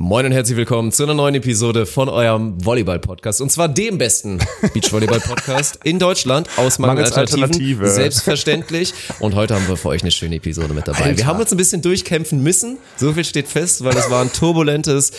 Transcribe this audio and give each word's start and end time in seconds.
Moin 0.00 0.24
und 0.24 0.30
herzlich 0.30 0.56
willkommen 0.56 0.92
zu 0.92 1.02
einer 1.02 1.14
neuen 1.14 1.34
Episode 1.34 1.84
von 1.84 2.08
eurem 2.08 2.64
Volleyball-Podcast. 2.64 3.40
Und 3.40 3.50
zwar 3.50 3.68
dem 3.68 3.98
besten 3.98 4.38
Beachvolleyball-Podcast 4.72 5.80
in 5.84 5.98
Deutschland 5.98 6.48
aus 6.56 6.78
Mangel 6.78 7.04
Alternative. 7.12 7.88
Selbstverständlich. 7.88 8.94
Und 9.18 9.34
heute 9.34 9.56
haben 9.56 9.66
wir 9.66 9.76
für 9.76 9.88
euch 9.88 10.02
eine 10.02 10.12
schöne 10.12 10.36
Episode 10.36 10.72
mit 10.72 10.86
dabei. 10.86 11.00
Alter. 11.00 11.18
Wir 11.18 11.26
haben 11.26 11.40
uns 11.40 11.50
ein 11.50 11.56
bisschen 11.56 11.82
durchkämpfen 11.82 12.40
müssen. 12.40 12.78
So 12.96 13.12
viel 13.12 13.24
steht 13.24 13.48
fest, 13.48 13.82
weil 13.82 13.96
es 13.96 14.08
war 14.08 14.22
ein 14.22 14.32
turbulentes, 14.32 15.10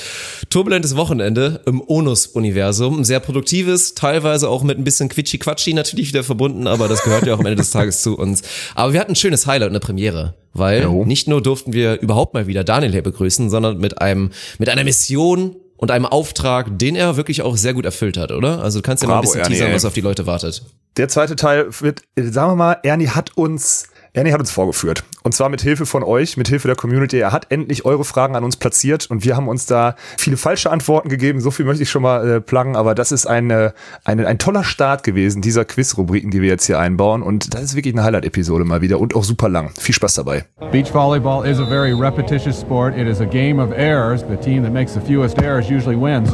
turbulentes 0.49 0.95
Wochenende 0.95 1.59
im 1.65 1.83
Onus-Universum. 1.85 2.99
Ein 2.99 3.03
sehr 3.03 3.19
produktives, 3.19 3.95
teilweise 3.95 4.47
auch 4.47 4.63
mit 4.63 4.77
ein 4.77 4.85
bisschen 4.85 5.09
Quitschi-Quatschi 5.09 5.73
natürlich 5.73 6.07
wieder 6.07 6.23
verbunden, 6.23 6.67
aber 6.67 6.87
das 6.87 7.03
gehört 7.03 7.25
ja 7.25 7.33
auch 7.33 7.39
am 7.39 7.45
Ende 7.47 7.57
des 7.57 7.71
Tages 7.71 8.01
zu 8.01 8.17
uns. 8.17 8.43
Aber 8.75 8.93
wir 8.93 9.01
hatten 9.01 9.11
ein 9.11 9.17
schönes 9.17 9.45
Highlight, 9.45 9.71
eine 9.71 9.81
Premiere 9.81 10.35
weil 10.53 10.83
jo. 10.83 11.05
nicht 11.05 11.27
nur 11.27 11.41
durften 11.41 11.73
wir 11.73 11.99
überhaupt 12.01 12.33
mal 12.33 12.47
wieder 12.47 12.63
Daniel 12.63 12.91
hier 12.91 13.03
begrüßen, 13.03 13.49
sondern 13.49 13.79
mit 13.79 14.01
einem 14.01 14.31
mit 14.57 14.69
einer 14.69 14.83
Mission 14.83 15.55
und 15.77 15.91
einem 15.91 16.05
Auftrag, 16.05 16.77
den 16.77 16.95
er 16.95 17.15
wirklich 17.15 17.41
auch 17.41 17.55
sehr 17.55 17.73
gut 17.73 17.85
erfüllt 17.85 18.17
hat, 18.17 18.31
oder? 18.31 18.61
Also 18.61 18.79
du 18.79 18.83
kannst 18.83 19.01
ja 19.01 19.09
mal 19.09 19.15
ein 19.15 19.21
bisschen 19.21 19.39
Ernie, 19.39 19.55
teasern, 19.55 19.73
was 19.73 19.85
auf 19.85 19.93
die 19.93 20.01
Leute 20.01 20.25
wartet. 20.25 20.63
Der 20.97 21.07
zweite 21.07 21.37
Teil 21.37 21.67
wird, 21.79 22.01
sagen 22.17 22.51
wir 22.51 22.55
mal, 22.55 22.77
Ernie 22.83 23.07
hat 23.07 23.37
uns 23.37 23.87
Ernie 24.19 24.33
hat 24.33 24.41
uns 24.41 24.51
vorgeführt. 24.51 25.05
Und 25.23 25.33
zwar 25.33 25.47
mit 25.47 25.61
Hilfe 25.61 25.85
von 25.85 26.03
euch, 26.03 26.35
mit 26.35 26.49
Hilfe 26.49 26.67
der 26.67 26.75
Community. 26.75 27.17
Er 27.19 27.31
hat 27.31 27.47
endlich 27.51 27.85
eure 27.85 28.03
Fragen 28.03 28.35
an 28.35 28.43
uns 28.43 28.57
platziert 28.57 29.09
und 29.09 29.23
wir 29.23 29.37
haben 29.37 29.47
uns 29.47 29.65
da 29.65 29.95
viele 30.17 30.35
falsche 30.35 30.69
Antworten 30.71 31.07
gegeben. 31.07 31.39
So 31.39 31.51
viel 31.51 31.65
möchte 31.65 31.83
ich 31.83 31.89
schon 31.89 32.01
mal 32.01 32.27
äh, 32.27 32.41
pluggen, 32.41 32.75
aber 32.75 32.95
das 32.95 33.13
ist 33.13 33.27
eine, 33.27 33.73
eine, 34.03 34.27
ein 34.27 34.37
toller 34.37 34.65
Start 34.65 35.03
gewesen, 35.03 35.41
dieser 35.41 35.63
Quiz-Rubriken, 35.63 36.31
die 36.31 36.41
wir 36.41 36.49
jetzt 36.49 36.65
hier 36.65 36.79
einbauen. 36.79 37.23
Und 37.23 37.53
das 37.53 37.63
ist 37.63 37.75
wirklich 37.77 37.95
eine 37.95 38.03
Highlight-Episode 38.03 38.65
mal 38.65 38.81
wieder 38.81 38.99
und 38.99 39.15
auch 39.15 39.23
super 39.23 39.47
lang. 39.47 39.71
Viel 39.79 39.95
Spaß 39.95 40.15
dabei. 40.15 40.43
Beach 40.69 40.93
Volleyball 40.93 41.49
is 41.49 41.57
a 41.61 41.65
very 41.65 41.93
repetitious 41.93 42.59
sport. 42.59 42.97
It 42.97 43.07
is 43.07 43.21
a 43.21 43.25
game 43.25 43.57
of 43.57 43.71
errors. 43.71 44.25
The 44.29 44.35
team 44.35 44.63
that 44.63 44.73
makes 44.73 44.93
the 44.93 44.99
fewest 44.99 45.41
errors 45.41 45.69
usually 45.69 45.95
wins. 45.95 46.29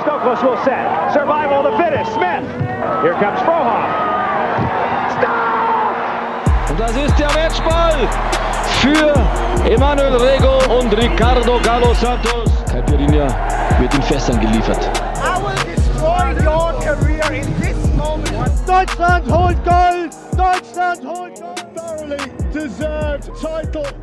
Stokos 0.00 0.42
will 0.42 0.56
set. 0.64 1.12
Survival 1.12 1.60
of 1.60 1.72
the 1.72 1.76
fittest. 1.76 2.10
Smith. 2.14 2.48
Here 3.02 3.12
comes 3.20 3.38
Frohoff. 3.40 3.99
Das 6.80 6.92
ist 6.92 7.18
der 7.18 7.26
Matchball 7.26 8.08
für 8.80 9.12
Emanuel 9.70 10.16
Rego 10.16 10.78
und 10.78 10.90
Ricardo 10.96 11.60
Galo 11.62 11.92
Santos. 11.92 12.48
Caipirinha 12.72 13.26
wird 13.78 13.92
in 13.92 14.02
Fässern 14.02 14.40
geliefert. 14.40 14.88
I 15.22 15.42
will 15.42 15.74
destroy 15.76 16.32
your 16.42 16.72
career 16.80 17.30
in 17.32 17.60
this. 17.60 17.69
Deutschland 18.66 19.30
holt 19.30 19.64
Gold! 19.64 20.12
Deutschland 20.36 21.04
holt 21.04 21.40
Gold! 21.40 21.60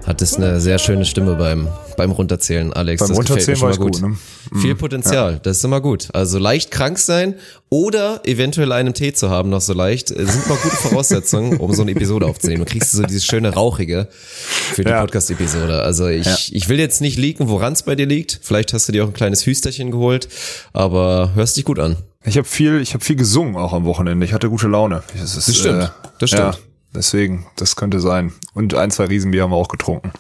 Hattest 0.06 0.38
eine 0.38 0.62
sehr 0.62 0.80
schöne 0.80 1.04
Stimme 1.04 1.36
beim, 1.36 1.68
beim 1.98 2.12
Runterzählen, 2.12 2.72
Alex. 2.72 3.02
Beim 3.02 3.10
das 3.10 3.18
Runterzählen 3.18 3.62
war 3.62 3.72
ich 3.72 3.78
gut. 3.78 4.02
gut 4.02 4.10
ne? 4.10 4.18
Viel 4.62 4.74
mhm. 4.74 4.78
Potenzial, 4.78 5.34
ja. 5.34 5.40
das 5.40 5.58
ist 5.58 5.66
immer 5.66 5.82
gut. 5.82 6.08
Also 6.14 6.40
leicht 6.40 6.72
krank 6.72 6.98
sein 6.98 7.36
oder 7.70 8.22
eventuell 8.24 8.72
einen 8.72 8.94
Tee 8.94 9.12
zu 9.12 9.30
haben, 9.30 9.50
noch 9.50 9.60
so 9.60 9.74
leicht, 9.74 10.12
äh, 10.12 10.26
sind 10.26 10.48
mal 10.48 10.58
gute 10.58 10.76
Voraussetzungen, 10.76 11.58
um 11.58 11.74
so 11.74 11.82
eine 11.82 11.92
Episode 11.92 12.26
aufzunehmen. 12.26 12.64
Du 12.64 12.72
kriegst 12.72 12.94
so 12.94 13.04
dieses 13.04 13.26
schöne 13.26 13.54
Rauchige 13.54 14.08
für 14.12 14.84
die 14.84 14.92
ja. 14.92 15.02
Podcast-Episode. 15.02 15.82
Also 15.82 16.08
ich, 16.08 16.26
ja. 16.26 16.38
ich 16.52 16.70
will 16.70 16.80
jetzt 16.80 17.02
nicht 17.02 17.18
leaken, 17.18 17.50
woran 17.50 17.74
es 17.74 17.84
bei 17.84 17.96
dir 17.96 18.06
liegt. 18.06 18.40
Vielleicht 18.42 18.72
hast 18.72 18.88
du 18.88 18.94
dir 18.94 19.04
auch 19.04 19.08
ein 19.08 19.14
kleines 19.14 19.46
Hüsterchen 19.46 19.92
geholt, 19.92 20.30
aber 20.72 21.32
hörst 21.36 21.58
dich 21.58 21.66
gut 21.66 21.80
an. 21.80 21.98
Ich 22.28 22.38
habe 22.38 22.48
viel, 22.48 22.82
ich 22.82 22.94
habe 22.94 23.04
viel 23.04 23.16
gesungen 23.16 23.56
auch 23.56 23.72
am 23.72 23.86
Wochenende. 23.86 24.26
Ich 24.26 24.34
hatte 24.34 24.50
gute 24.50 24.68
Laune. 24.68 25.02
Das, 25.14 25.36
ist, 25.36 25.48
das 25.48 25.58
stimmt, 25.58 25.84
äh, 25.84 25.88
das 26.20 26.30
stimmt. 26.30 26.60
Deswegen, 26.94 27.46
das 27.56 27.76
könnte 27.76 28.00
sein. 28.00 28.34
Und 28.54 28.74
ein, 28.74 28.92
zwei 28.92 29.06
Riesenbier 29.06 29.44
haben 29.44 29.52
wir 29.52 29.56
auch 29.56 29.70
getrunken. 29.70 30.12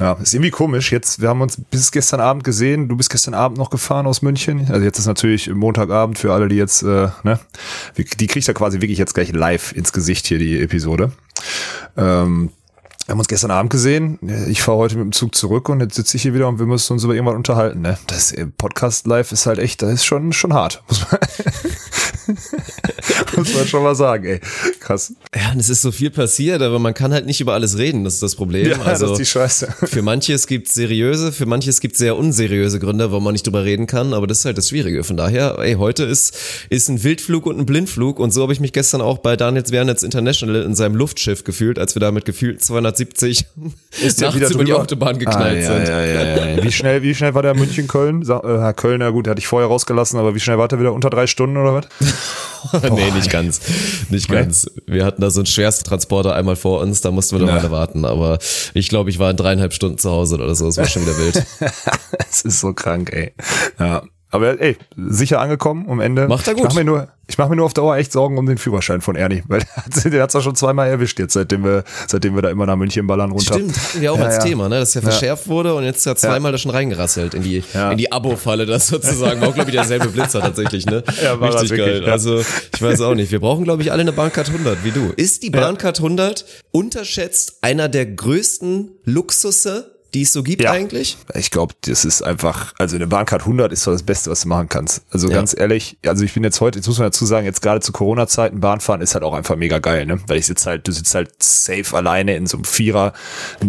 Ja, 0.00 0.14
ist 0.14 0.34
irgendwie 0.34 0.50
komisch. 0.50 0.90
Jetzt, 0.90 1.20
wir 1.20 1.28
haben 1.28 1.42
uns 1.42 1.60
bis 1.70 1.92
gestern 1.92 2.20
Abend 2.20 2.44
gesehen. 2.44 2.88
Du 2.88 2.96
bist 2.96 3.10
gestern 3.10 3.34
Abend 3.34 3.58
noch 3.58 3.68
gefahren 3.70 4.06
aus 4.06 4.22
München. 4.22 4.68
Also 4.70 4.84
jetzt 4.84 4.98
ist 4.98 5.06
natürlich 5.06 5.50
Montagabend 5.50 6.18
für 6.18 6.32
alle, 6.32 6.48
die 6.48 6.56
jetzt, 6.56 6.82
äh, 6.82 7.08
ne, 7.24 7.38
die 7.96 8.26
kriegt 8.26 8.46
ja 8.46 8.54
quasi 8.54 8.80
wirklich 8.80 8.98
jetzt 8.98 9.14
gleich 9.14 9.32
live 9.32 9.72
ins 9.72 9.92
Gesicht 9.92 10.26
hier 10.26 10.38
die 10.38 10.58
Episode. 10.60 11.12
Ähm, 11.96 12.50
wir 13.06 13.12
haben 13.12 13.18
uns 13.18 13.28
gestern 13.28 13.50
Abend 13.50 13.70
gesehen. 13.70 14.18
Ich 14.48 14.62
fahre 14.62 14.78
heute 14.78 14.96
mit 14.96 15.04
dem 15.04 15.12
Zug 15.12 15.34
zurück 15.34 15.68
und 15.68 15.80
jetzt 15.80 15.94
sitze 15.94 16.16
ich 16.16 16.22
hier 16.22 16.32
wieder 16.32 16.48
und 16.48 16.58
wir 16.58 16.64
müssen 16.64 16.94
uns 16.94 17.04
über 17.04 17.14
irgendwas 17.14 17.36
unterhalten. 17.36 17.82
Ne? 17.82 17.98
Das 18.06 18.32
äh, 18.32 18.46
Podcast 18.46 19.06
live 19.06 19.30
ist 19.30 19.44
halt 19.44 19.58
echt, 19.58 19.82
das 19.82 19.92
ist 19.92 20.04
schon 20.06 20.32
schon 20.32 20.54
hart, 20.54 20.82
muss 20.88 21.04
man, 21.10 21.20
muss 23.36 23.54
man 23.54 23.66
schon 23.66 23.82
mal 23.82 23.94
sagen. 23.94 24.24
Ey, 24.24 24.40
krass. 24.80 25.12
Ja, 25.34 25.52
und 25.52 25.60
es 25.60 25.68
ist 25.68 25.82
so 25.82 25.92
viel 25.92 26.10
passiert, 26.10 26.62
aber 26.62 26.78
man 26.78 26.94
kann 26.94 27.12
halt 27.12 27.26
nicht 27.26 27.42
über 27.42 27.52
alles 27.52 27.76
reden. 27.76 28.04
Das 28.04 28.14
ist 28.14 28.22
das 28.22 28.36
Problem. 28.36 28.70
Ja, 28.70 28.80
also, 28.80 29.06
das 29.06 29.12
ist 29.12 29.18
die 29.18 29.30
Scheiße. 29.30 29.74
Für 29.84 30.00
manches 30.00 30.46
gibt 30.46 30.68
es 30.68 30.74
seriöse, 30.74 31.30
für 31.30 31.44
manches 31.44 31.80
gibt 31.80 31.96
sehr 31.96 32.16
unseriöse 32.16 32.80
Gründe, 32.80 33.10
warum 33.10 33.24
man 33.24 33.32
nicht 33.32 33.46
drüber 33.46 33.64
reden 33.64 33.86
kann. 33.86 34.14
Aber 34.14 34.26
das 34.26 34.38
ist 34.38 34.44
halt 34.46 34.56
das 34.56 34.70
Schwierige. 34.70 35.04
Von 35.04 35.18
daher, 35.18 35.58
ey, 35.58 35.74
heute 35.74 36.04
ist 36.04 36.34
ist 36.70 36.88
ein 36.88 37.04
Wildflug 37.04 37.44
und 37.44 37.58
ein 37.58 37.66
Blindflug 37.66 38.18
und 38.18 38.32
so 38.32 38.42
habe 38.42 38.54
ich 38.54 38.60
mich 38.60 38.72
gestern 38.72 39.02
auch 39.02 39.18
bei 39.18 39.36
Daniels 39.36 39.72
Wernetz 39.72 40.02
International 40.02 40.62
in 40.62 40.74
seinem 40.74 40.96
Luftschiff 40.96 41.44
gefühlt, 41.44 41.78
als 41.78 41.94
wir 41.94 42.00
da 42.00 42.10
mit 42.10 42.24
gefühlt 42.24 42.62
200 42.62 42.93
170 42.94 43.46
ist 44.02 44.20
der 44.20 44.34
wieder 44.34 44.50
über 44.50 44.64
die 44.64 44.72
Autobahn 44.72 45.18
geknallt 45.18 45.64
ah, 45.64 45.76
sind. 45.76 45.88
Ja, 45.88 46.04
ja, 46.04 46.56
ja, 46.56 46.62
wie 46.62 46.72
schnell, 46.72 47.02
wie 47.02 47.14
schnell 47.14 47.34
war 47.34 47.42
der 47.42 47.54
München 47.54 47.88
Köln? 47.88 48.22
Äh, 48.22 48.26
Herr 48.26 48.74
Köln, 48.74 49.00
ja 49.00 49.10
gut, 49.10 49.28
hatte 49.28 49.38
ich 49.38 49.46
vorher 49.46 49.68
rausgelassen, 49.68 50.18
aber 50.18 50.34
wie 50.34 50.40
schnell 50.40 50.58
war 50.58 50.68
der 50.68 50.80
wieder 50.80 50.92
unter 50.92 51.10
drei 51.10 51.26
Stunden 51.26 51.56
oder 51.56 51.74
was? 51.74 52.82
nee, 52.90 53.10
nicht 53.10 53.30
ganz, 53.30 53.60
nicht 54.10 54.28
ganz. 54.28 54.70
Wir 54.86 55.04
hatten 55.04 55.20
da 55.20 55.30
so 55.30 55.40
einen 55.40 55.46
Schwersttransporter 55.46 56.34
einmal 56.34 56.56
vor 56.56 56.80
uns, 56.80 57.00
da 57.00 57.10
mussten 57.10 57.38
wir 57.38 57.46
noch 57.46 57.52
mal 57.52 57.70
warten, 57.70 58.04
aber 58.04 58.38
ich 58.74 58.88
glaube, 58.88 59.10
ich 59.10 59.18
war 59.18 59.30
in 59.30 59.36
dreieinhalb 59.36 59.72
Stunden 59.72 59.98
zu 59.98 60.10
Hause 60.10 60.36
oder 60.36 60.54
so. 60.54 60.66
Das 60.66 60.76
war 60.76 60.86
schon 60.86 61.02
wieder 61.02 61.18
wild. 61.18 61.44
Es 62.30 62.42
ist 62.42 62.60
so 62.60 62.72
krank, 62.72 63.12
ey. 63.12 63.32
Ja. 63.78 64.02
Aber 64.34 64.60
ey, 64.60 64.76
sicher 64.96 65.40
angekommen 65.40 65.88
am 65.88 66.00
Ende. 66.00 66.26
Macht 66.26 66.48
er 66.48 66.54
gut. 66.54 66.64
Ich 66.64 66.68
mach 66.68 66.74
mir 66.74 66.84
nur, 66.84 67.08
ich 67.28 67.38
mache 67.38 67.50
mir 67.50 67.54
nur 67.54 67.66
auf 67.66 67.72
Dauer 67.72 67.96
echt 67.98 68.10
Sorgen 68.10 68.36
um 68.36 68.46
den 68.46 68.58
Führerschein 68.58 69.00
von 69.00 69.14
Ernie, 69.14 69.44
weil 69.46 69.62
der 70.04 70.22
hat's 70.24 70.34
ja 70.34 70.40
schon 70.40 70.56
zweimal 70.56 70.88
erwischt 70.88 71.20
jetzt, 71.20 71.34
seitdem 71.34 71.62
wir, 71.62 71.84
seitdem 72.08 72.34
wir 72.34 72.42
da 72.42 72.50
immer 72.50 72.66
nach 72.66 72.74
München 72.74 73.06
ballern 73.06 73.30
runter. 73.30 73.54
Stimmt, 73.54 73.76
hatten 73.76 74.00
wir 74.00 74.12
auch 74.12 74.18
ja, 74.18 74.24
als 74.24 74.36
ja. 74.38 74.42
Thema, 74.42 74.68
ne, 74.68 74.80
dass 74.80 74.92
ja 74.94 75.02
verschärft 75.02 75.46
wurde 75.46 75.72
und 75.76 75.84
jetzt 75.84 76.04
ja 76.04 76.16
zweimal 76.16 76.50
da 76.50 76.58
schon 76.58 76.72
reingerasselt 76.72 77.34
in 77.34 77.44
die, 77.44 77.62
in 77.92 77.96
die 77.96 78.10
Abo-Falle, 78.10 78.66
das 78.66 78.88
sozusagen. 78.88 79.40
War 79.40 79.50
auch, 79.50 79.54
glaube 79.54 79.70
ich, 79.70 79.76
derselbe 79.76 80.08
Blitzer 80.08 80.40
tatsächlich, 80.40 80.84
ne? 80.86 81.04
Ja, 81.22 81.38
war 81.38 81.54
Richtig 81.54 81.70
wirklich, 81.70 82.02
geil. 82.02 82.10
Also, 82.10 82.40
ich 82.40 82.82
weiß 82.82 83.02
auch 83.02 83.14
nicht. 83.14 83.30
Wir 83.30 83.38
brauchen, 83.38 83.62
glaube 83.62 83.82
ich, 83.82 83.92
alle 83.92 84.00
eine 84.00 84.12
Bahncard 84.12 84.48
100, 84.48 84.82
wie 84.82 84.90
du. 84.90 85.12
Ist 85.14 85.44
die 85.44 85.50
Bahncard 85.50 85.98
100 85.98 86.44
unterschätzt 86.72 87.58
einer 87.60 87.88
der 87.88 88.06
größten 88.06 88.90
Luxusse 89.04 89.93
die 90.14 90.22
es 90.22 90.32
so 90.32 90.42
gibt 90.42 90.62
ja. 90.62 90.70
eigentlich? 90.70 91.18
Ich 91.34 91.50
glaube, 91.50 91.74
das 91.82 92.04
ist 92.04 92.22
einfach, 92.22 92.72
also 92.78 92.96
eine 92.96 93.06
Bahncard 93.06 93.42
100 93.42 93.72
ist 93.72 93.86
doch 93.86 93.92
das 93.92 94.04
Beste, 94.04 94.30
was 94.30 94.42
du 94.42 94.48
machen 94.48 94.68
kannst. 94.68 95.02
Also 95.10 95.28
ja. 95.28 95.34
ganz 95.34 95.54
ehrlich, 95.58 95.98
also 96.06 96.24
ich 96.24 96.32
bin 96.32 96.44
jetzt 96.44 96.60
heute, 96.60 96.78
jetzt 96.78 96.86
muss 96.86 96.98
man 96.98 97.06
dazu 97.06 97.26
sagen, 97.26 97.44
jetzt 97.44 97.60
gerade 97.60 97.80
zu 97.80 97.92
Corona-Zeiten 97.92 98.60
Bahnfahren 98.60 99.00
ist 99.00 99.14
halt 99.14 99.24
auch 99.24 99.34
einfach 99.34 99.56
mega 99.56 99.78
geil, 99.80 100.06
ne? 100.06 100.20
Weil 100.26 100.38
ich 100.38 100.46
sitze 100.46 100.70
halt, 100.70 100.86
du 100.86 100.92
sitzt 100.92 101.14
halt 101.14 101.30
safe 101.42 101.96
alleine 101.96 102.36
in 102.36 102.46
so 102.46 102.56
einem 102.56 102.64
Vierer 102.64 103.12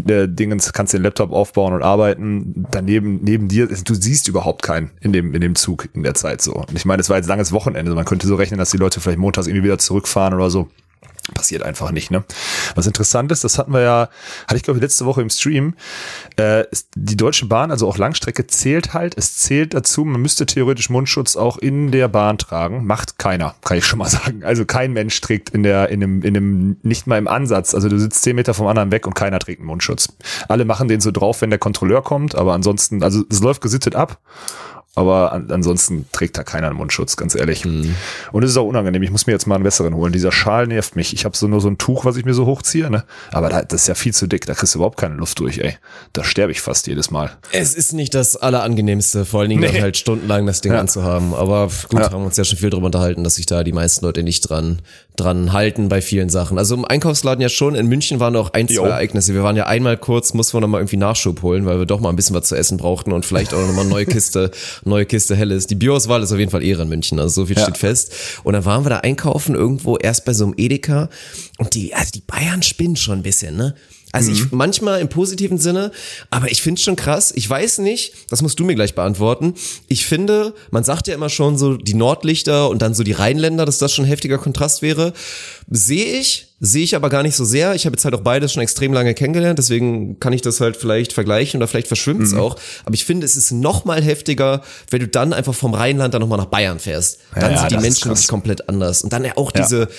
äh, 0.08 0.28
kannst 0.74 0.94
den 0.94 1.02
Laptop 1.02 1.32
aufbauen 1.32 1.74
und 1.74 1.84
arbeiten. 1.84 2.66
Daneben, 2.72 3.20
neben 3.24 3.48
dir, 3.48 3.68
du 3.68 3.96
siehst 3.96 4.28
überhaupt 4.28 4.62
keinen 4.62 4.92
in 5.02 5.14
dem, 5.14 5.34
in 5.34 5.42
dem 5.42 5.56
Zug 5.56 5.90
in 5.94 6.04
der 6.04 6.14
Zeit 6.14 6.42
so. 6.42 6.54
Und 6.54 6.76
ich 6.76 6.86
meine, 6.86 7.02
es 7.02 7.10
war 7.10 7.18
jetzt 7.18 7.28
langes 7.28 7.52
Wochenende, 7.52 7.94
man 7.94 8.06
könnte 8.06 8.28
so 8.28 8.36
rechnen, 8.36 8.60
dass 8.60 8.72
die 8.72 8.78
Leute 8.78 9.02
vielleicht 9.02 9.20
montags 9.20 9.48
irgendwie 9.48 9.66
wieder 9.66 9.78
zurückfahren 9.78 10.34
oder 10.34 10.50
so. 10.50 10.70
Passiert 11.34 11.63
einfach 11.63 11.91
nicht, 11.91 12.12
ne? 12.12 12.24
Was 12.75 12.86
interessant 12.86 13.31
ist, 13.31 13.44
das 13.44 13.58
hatten 13.58 13.74
wir 13.74 13.81
ja, 13.81 14.09
hatte 14.47 14.58
ich 14.58 14.63
glaube 14.63 14.78
ich 14.78 14.84
letzte 14.84 15.06
Woche 15.06 15.22
im 15.22 15.30
Stream, 15.31 15.74
äh, 16.36 16.66
die 16.96 17.18
Deutsche 17.18 17.47
Bahn, 17.47 17.72
also 17.72 17.88
auch 17.88 17.97
Langstrecke, 17.97 18.46
zählt 18.46 18.94
halt, 18.94 19.18
es 19.18 19.38
zählt 19.38 19.74
dazu, 19.74 20.06
man 20.06 20.22
müsste 20.22 20.46
theoretisch 20.46 20.90
Mundschutz 20.90 21.35
auch 21.35 21.58
in 21.58 21.91
der 21.91 22.09
Bahn 22.09 22.38
tragen. 22.38 22.85
Macht 22.85 23.18
keiner, 23.18 23.56
kann 23.64 23.78
ich 23.78 23.85
schon 23.85 24.00
mal 24.00 24.09
sagen. 24.09 24.44
Also 24.44 24.66
kein 24.66 24.94
Mensch 24.94 25.19
trägt 25.19 25.50
in 25.50 25.64
der, 25.64 25.90
in 25.90 26.00
dem, 26.00 26.22
in 26.22 26.34
dem, 26.35 26.78
nicht 26.84 27.08
mal 27.08 27.18
im 27.18 27.28
Ansatz, 27.28 27.74
also 27.74 27.90
du 27.90 28.00
sitzt 28.00 28.22
zehn 28.22 28.35
Meter 28.35 28.53
vom 28.53 28.68
anderen 28.68 28.91
weg 28.91 29.08
und 29.08 29.16
keiner 29.16 29.40
trägt 29.40 29.62
einen 29.62 29.68
Mundschutz. 29.68 30.09
Alle 30.47 30.66
machen 30.66 30.88
den 30.88 31.02
so 31.02 31.09
drauf, 31.09 31.41
wenn 31.41 31.50
der 31.50 31.59
Kontrolleur 31.59 32.03
kommt, 32.03 32.35
aber 32.35 32.53
ansonsten, 32.53 33.02
also 33.02 33.24
es 33.30 33.41
läuft 33.41 33.62
gesittet 33.62 33.96
ab 33.96 34.19
aber 34.96 35.34
an, 35.34 35.52
ansonsten 35.52 36.06
trägt 36.12 36.38
da 36.38 36.44
keiner 36.44 36.68
einen 36.68 36.78
Mundschutz, 36.78 37.18
ganz 37.18 37.36
ehrlich. 37.36 37.66
Mhm. 37.66 37.96
Und 38.32 38.44
es 38.44 38.52
ist 38.52 38.58
auch 38.58 38.66
unangenehm. 38.66 39.03
Ich 39.03 39.12
muss 39.12 39.28
mir 39.28 39.34
jetzt 39.34 39.46
mal 39.46 39.56
einen 39.56 39.64
besseren 39.66 39.94
holen. 39.94 40.14
Dieser 40.14 40.32
Schal 40.32 40.68
nervt 40.68 40.96
mich. 40.96 41.14
Ich 41.14 41.26
habe 41.26 41.36
so 41.36 41.47
nur 41.47 41.59
so 41.59 41.68
ein 41.68 41.78
Tuch, 41.78 42.06
was 42.06 42.16
ich 42.16 42.24
mir 42.24 42.34
so 42.34 42.46
hochziehe, 42.46 42.90
ne? 42.90 43.03
Aber 43.32 43.50
da, 43.50 43.64
das 43.64 43.82
ist 43.82 43.88
ja 43.88 43.96
viel 43.96 44.14
zu 44.14 44.28
dick. 44.28 44.46
Da 44.46 44.53
kriegst 44.53 44.74
du 44.74 44.80
überhaupt 44.80 44.97
keine 44.97 45.16
Luft 45.16 45.40
durch, 45.40 45.58
ey. 45.58 45.76
Da 46.14 46.24
sterbe 46.24 46.53
ich 46.53 46.62
fast 46.62 46.88
jedes 46.88 47.12
Mal. 47.12 47.32
Es 47.52 47.74
ist 47.74 47.92
nicht 47.92 48.16
das 48.16 48.38
Allerangenehmste, 48.38 49.26
vor 49.26 49.42
allen 49.42 49.50
Dingen 49.50 49.62
nee. 49.62 49.72
dann 49.72 49.82
halt 49.82 49.97
stundenlang 49.97 50.46
das 50.46 50.62
Ding 50.62 50.72
ja. 50.72 50.80
anzuhaben. 50.80 51.34
Aber 51.34 51.70
gut, 51.90 52.00
ja. 52.00 52.12
haben 52.12 52.26
uns 52.26 52.38
ja 52.38 52.46
schon 52.46 52.58
viel 52.58 52.70
drüber 52.70 52.86
unterhalten, 52.86 53.24
dass 53.24 53.36
sich 53.36 53.46
da 53.46 53.64
die 53.64 53.74
meisten 53.74 54.06
Leute 54.06 54.24
nicht 54.24 54.50
dran, 54.50 54.80
dran 55.16 55.53
halten 55.53 55.90
bei 55.90 56.02
vielen 56.02 56.29
Sachen. 56.29 56.58
Also 56.58 56.76
im 56.76 56.85
Einkaufsladen 56.85 57.41
ja 57.41 57.50
schon. 57.50 57.76
In 57.76 57.88
München 57.88 58.20
waren 58.20 58.35
auch 58.35 58.53
ein, 58.53 58.67
zwei 58.67 58.76
jo. 58.76 58.84
Ereignisse. 58.84 59.34
Wir 59.34 59.44
waren 59.44 59.56
ja 59.56 59.67
einmal 59.67 59.97
kurz, 59.97 60.34
mussten 60.34 60.58
wir 60.58 60.62
nochmal 60.62 60.82
irgendwie 60.82 60.97
Nachschub 60.97 61.41
holen, 61.41 61.66
weil 61.66 61.79
wir 61.79 61.85
doch 61.85 62.00
mal 62.00 62.09
ein 62.09 62.16
bisschen 62.16 62.35
was 62.35 62.47
zu 62.47 62.56
essen 62.56 62.78
brauchten 62.78 63.12
und 63.12 63.26
vielleicht 63.26 63.53
auch 63.53 63.66
nochmal 63.66 63.85
neue 63.85 64.06
Kiste, 64.06 64.52
neue 64.85 65.06
Kiste 65.06 65.35
Helles 65.35 65.64
ist. 65.64 65.72
Die 65.72 65.76
Bioauswahl 65.76 66.22
ist 66.23 66.32
auf 66.32 66.40
jeden 66.40 66.52
Fall 66.52 66.64
Ehre 66.64 66.84
in 66.84 66.90
München, 66.90 67.20
also 67.20 67.41
so 67.41 67.46
viel 67.47 67.58
ja. 67.58 67.64
steht 67.64 67.78
fest. 67.78 68.14
Und 68.44 68.53
dann 68.53 68.66
waren 68.66 68.85
wir 68.85 68.90
da 68.90 68.97
einkaufen 68.97 69.56
irgendwo 69.56 69.97
erst 69.97 70.26
bei 70.26 70.34
so 70.34 70.46
einem 70.46 70.53
Edeka 70.58 71.09
und 71.58 71.73
die, 71.76 71.94
also 71.94 72.12
die 72.14 72.22
Bayern 72.22 72.64
spinnen 72.64 72.96
schon 72.96 73.20
ein 73.20 73.23
bisschen, 73.23 73.56
ne? 73.58 73.76
Also 74.16 74.32
mhm. 74.32 74.38
ich 74.38 74.52
manchmal 74.52 75.02
im 75.02 75.09
positiven 75.09 75.58
Sinne, 75.58 75.91
aber 76.29 76.50
ich 76.50 76.62
finde 76.62 76.79
schon 76.79 76.96
krass. 76.96 77.34
Ich 77.35 77.50
weiß 77.50 77.79
nicht, 77.79 78.14
das 78.29 78.41
musst 78.41 78.58
du 78.58 78.64
mir 78.64 78.73
gleich 78.73 78.96
beantworten. 78.96 79.56
Ich 79.90 80.06
finde, 80.06 80.53
man 80.72 80.85
sagt 80.85 81.08
ja 81.08 81.14
immer 81.14 81.28
schon 81.28 81.58
so 81.58 81.76
die 81.76 81.96
Nordlichter 81.96 82.70
und 82.70 82.82
dann 82.82 82.94
so 82.94 83.03
die 83.03 83.12
Rheinländer, 83.12 83.66
dass 83.66 83.78
das 83.78 83.94
schon 83.94 84.06
ein 84.06 84.08
heftiger 84.08 84.38
Kontrast 84.38 84.82
wäre. 84.82 85.12
Sehe 85.70 86.17
ich, 86.17 86.53
sehe 86.62 86.85
ich 86.85 86.96
aber 86.96 87.09
gar 87.09 87.23
nicht 87.23 87.35
so 87.35 87.44
sehr. 87.44 87.76
Ich 87.76 87.85
habe 87.85 87.96
jetzt 87.96 88.06
halt 88.06 88.16
auch 88.16 88.22
beides 88.22 88.53
schon 88.53 88.64
extrem 88.64 88.94
lange 88.94 89.14
kennengelernt, 89.14 89.59
deswegen 89.59 90.17
kann 90.22 90.32
ich 90.32 90.41
das 90.41 90.62
halt 90.62 90.78
vielleicht 90.78 91.12
vergleichen 91.12 91.58
oder 91.58 91.67
vielleicht 91.67 91.88
verschwimmt 91.88 92.22
es 92.22 92.32
mhm. 92.32 92.40
auch. 92.40 92.56
Aber 92.85 92.94
ich 92.94 93.03
finde, 93.03 93.26
es 93.26 93.35
ist 93.35 93.52
noch 93.52 93.84
mal 93.84 94.02
heftiger, 94.02 94.62
wenn 94.91 95.02
du 95.02 95.09
dann 95.09 95.34
einfach 95.34 95.53
vom 95.53 95.73
Rheinland 95.73 96.14
dann 96.14 96.22
nochmal 96.22 96.38
nach 96.38 96.46
Bayern 96.46 96.79
fährst. 96.79 97.20
Dann 97.34 97.52
ja, 97.52 97.59
sind 97.59 97.72
die 97.72 97.78
Menschen 97.78 98.09
wirklich 98.09 98.29
komplett 98.29 98.70
anders. 98.70 99.03
Und 99.03 99.12
dann 99.12 99.26
ja 99.26 99.34
auch 99.35 99.52
diese, 99.52 99.90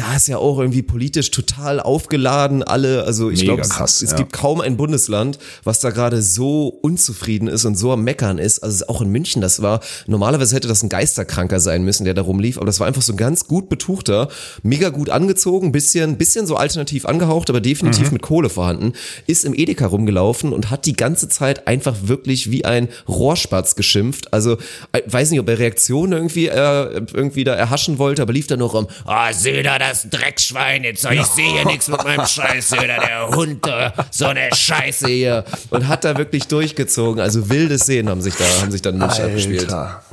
da 0.00 0.16
ist 0.16 0.28
ja 0.28 0.38
auch 0.38 0.58
irgendwie 0.58 0.80
politisch 0.80 1.30
total 1.30 1.78
aufgeladen, 1.78 2.62
alle, 2.62 3.04
also 3.04 3.28
ich 3.28 3.44
glaube, 3.44 3.60
es, 3.60 4.00
es 4.00 4.10
ja. 4.12 4.16
gibt 4.16 4.32
kaum 4.32 4.62
ein 4.62 4.78
Bundesland, 4.78 5.38
was 5.62 5.80
da 5.80 5.90
gerade 5.90 6.22
so 6.22 6.68
unzufrieden 6.68 7.48
ist 7.48 7.66
und 7.66 7.76
so 7.76 7.92
am 7.92 8.02
Meckern 8.02 8.38
ist. 8.38 8.60
Also 8.60 8.86
auch 8.86 9.02
in 9.02 9.10
München, 9.10 9.42
das 9.42 9.60
war, 9.60 9.80
normalerweise 10.06 10.56
hätte 10.56 10.68
das 10.68 10.82
ein 10.82 10.88
Geisterkranker 10.88 11.60
sein 11.60 11.84
müssen, 11.84 12.06
der 12.06 12.14
da 12.14 12.22
rumlief, 12.22 12.56
aber 12.56 12.64
das 12.64 12.80
war 12.80 12.86
einfach 12.86 13.02
so 13.02 13.12
ein 13.12 13.18
ganz 13.18 13.46
gut 13.46 13.68
betuchter, 13.68 14.28
mega 14.62 14.88
gut 14.88 15.10
angezogen, 15.10 15.70
bisschen, 15.70 16.16
bisschen 16.16 16.46
so 16.46 16.56
alternativ 16.56 17.04
angehaucht, 17.04 17.50
aber 17.50 17.60
definitiv 17.60 18.06
mhm. 18.06 18.14
mit 18.14 18.22
Kohle 18.22 18.48
vorhanden, 18.48 18.94
ist 19.26 19.44
im 19.44 19.52
Edeka 19.52 19.86
rumgelaufen 19.86 20.54
und 20.54 20.70
hat 20.70 20.86
die 20.86 20.94
ganze 20.94 21.28
Zeit 21.28 21.68
einfach 21.68 21.96
wirklich 22.04 22.50
wie 22.50 22.64
ein 22.64 22.88
Rohrspatz 23.06 23.74
geschimpft. 23.74 24.32
Also, 24.32 24.56
äh, 24.92 25.02
weiß 25.04 25.30
nicht, 25.30 25.40
ob 25.40 25.48
er 25.50 25.58
Reaktionen 25.58 26.14
irgendwie, 26.14 26.46
äh, 26.46 27.02
irgendwie 27.12 27.44
da 27.44 27.52
erhaschen 27.52 27.98
wollte, 27.98 28.22
aber 28.22 28.32
lief 28.32 28.46
da 28.46 28.56
nur 28.56 28.70
rum, 28.70 28.86
ah, 29.04 29.28
oh, 29.28 29.32
seh 29.34 29.62
da 29.62 29.78
das 29.78 29.89
Dreckschwein, 30.08 30.84
jetzt 30.84 31.04
ich 31.04 31.26
sehe 31.26 31.52
hier 31.52 31.64
nichts 31.64 31.88
mit 31.88 32.02
meinem 32.04 32.26
Scheiß 32.26 32.72
oder 32.72 32.86
der 32.86 33.28
Hund, 33.28 33.66
so 34.10 34.26
eine 34.26 34.54
Scheiße 34.54 35.08
hier. 35.08 35.44
Und 35.70 35.88
hat 35.88 36.04
da 36.04 36.16
wirklich 36.16 36.46
durchgezogen. 36.48 37.20
Also 37.20 37.48
wilde 37.50 37.78
Szenen 37.78 38.08
haben 38.08 38.20
sich 38.20 38.34
da, 38.34 38.44
haben 38.60 38.70
sich 38.70 38.82
dann 38.82 38.98
nicht 38.98 39.20
abgespielt. 39.20 39.68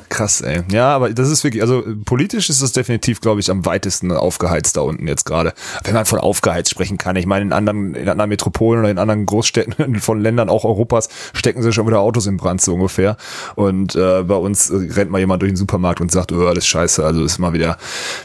Krass, 0.09 0.41
ey. 0.41 0.63
Ja, 0.71 0.95
aber 0.95 1.09
das 1.09 1.29
ist 1.29 1.43
wirklich, 1.43 1.61
also 1.61 1.83
politisch 2.05 2.49
ist 2.49 2.61
das 2.61 2.71
definitiv, 2.71 3.19
glaube 3.19 3.41
ich, 3.41 3.51
am 3.51 3.65
weitesten 3.65 4.11
aufgeheizt 4.11 4.77
da 4.77 4.81
unten 4.81 5.07
jetzt 5.07 5.25
gerade. 5.25 5.53
Wenn 5.83 5.93
man 5.93 6.05
von 6.05 6.19
aufgeheizt 6.19 6.69
sprechen 6.69 6.97
kann. 6.97 7.15
Ich 7.17 7.25
meine, 7.25 7.43
in 7.43 7.53
anderen, 7.53 7.93
in 7.93 8.07
anderen 8.07 8.29
Metropolen 8.29 8.81
oder 8.81 8.89
in 8.89 8.99
anderen 8.99 9.25
Großstädten 9.25 9.95
von 9.99 10.21
Ländern, 10.21 10.49
auch 10.49 10.63
Europas, 10.63 11.09
stecken 11.33 11.61
sie 11.61 11.73
schon 11.73 11.87
wieder 11.87 11.99
Autos 11.99 12.25
in 12.25 12.37
Brand, 12.37 12.61
so 12.61 12.75
ungefähr. 12.75 13.17
Und 13.55 13.95
äh, 13.95 14.23
bei 14.23 14.35
uns 14.35 14.71
rennt 14.71 15.11
mal 15.11 15.19
jemand 15.19 15.41
durch 15.41 15.51
den 15.51 15.57
Supermarkt 15.57 15.99
und 15.99 16.11
sagt, 16.11 16.31
oh, 16.31 16.45
das 16.47 16.59
ist 16.59 16.67
scheiße. 16.67 17.03
Also 17.03 17.23
ist 17.23 17.37
mal 17.39 17.53
wieder, 17.53 17.77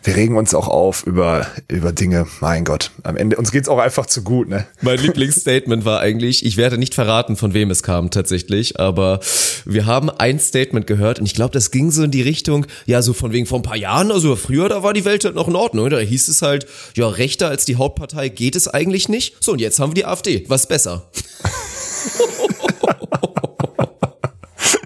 wir 0.05 0.15
regen 0.15 0.37
uns 0.37 0.55
auch 0.55 0.69
auf 0.69 1.05
über 1.05 1.32
über, 1.69 1.93
Dinge. 1.93 2.27
Mein 2.41 2.65
Gott, 2.65 2.91
am 3.03 3.17
Ende, 3.17 3.37
uns 3.37 3.53
geht's 3.53 3.69
auch 3.69 3.79
einfach 3.79 4.07
zu 4.07 4.23
gut, 4.23 4.49
ne? 4.49 4.67
Mein 4.81 4.99
Lieblingsstatement 5.03 5.85
war 5.85 6.01
eigentlich, 6.01 6.45
ich 6.45 6.57
werde 6.57 6.79
nicht 6.79 6.95
verraten, 6.95 7.37
von 7.37 7.55
wem 7.55 7.71
es 7.71 7.83
kam 7.83 8.11
tatsächlich, 8.11 8.79
aber 8.79 9.21
wir 9.65 9.87
haben 9.87 10.11
ein 10.11 10.39
Statement 10.39 10.87
gehört 10.87 11.19
und 11.19 11.27
ich 11.27 11.35
glaube, 11.35 11.53
das 11.53 11.71
ging 11.71 11.91
so 11.91 12.05
in 12.05 12.11
die 12.11 12.23
Richtung, 12.23 12.67
ja, 12.87 13.03
so 13.03 13.13
von 13.13 13.33
wegen 13.33 13.47
vor 13.47 13.59
ein 13.59 13.63
paar 13.63 13.77
Jahren, 13.77 14.11
also 14.11 14.37
früher, 14.37 14.69
da 14.69 14.83
war 14.83 14.93
die 14.93 15.05
Welt 15.05 15.25
halt 15.25 15.35
noch 15.35 15.49
in 15.49 15.57
Ordnung. 15.57 15.91
Da 15.91 15.99
hieß 15.99 16.29
es 16.29 16.43
halt, 16.43 16.67
ja, 16.97 17.09
rechter 17.09 17.49
als 17.49 17.65
die 17.65 17.77
Hauptpartei 17.77 18.29
geht 18.29 18.57
es 18.57 18.69
eigentlich 18.69 19.09
nicht. 19.09 19.37
So, 19.41 19.53
und 19.53 19.61
jetzt 19.61 19.79
haben 19.79 19.91
wir 19.91 19.95
die 19.95 20.07
AfD. 20.07 20.45
Was 20.49 20.67
besser? 20.67 21.07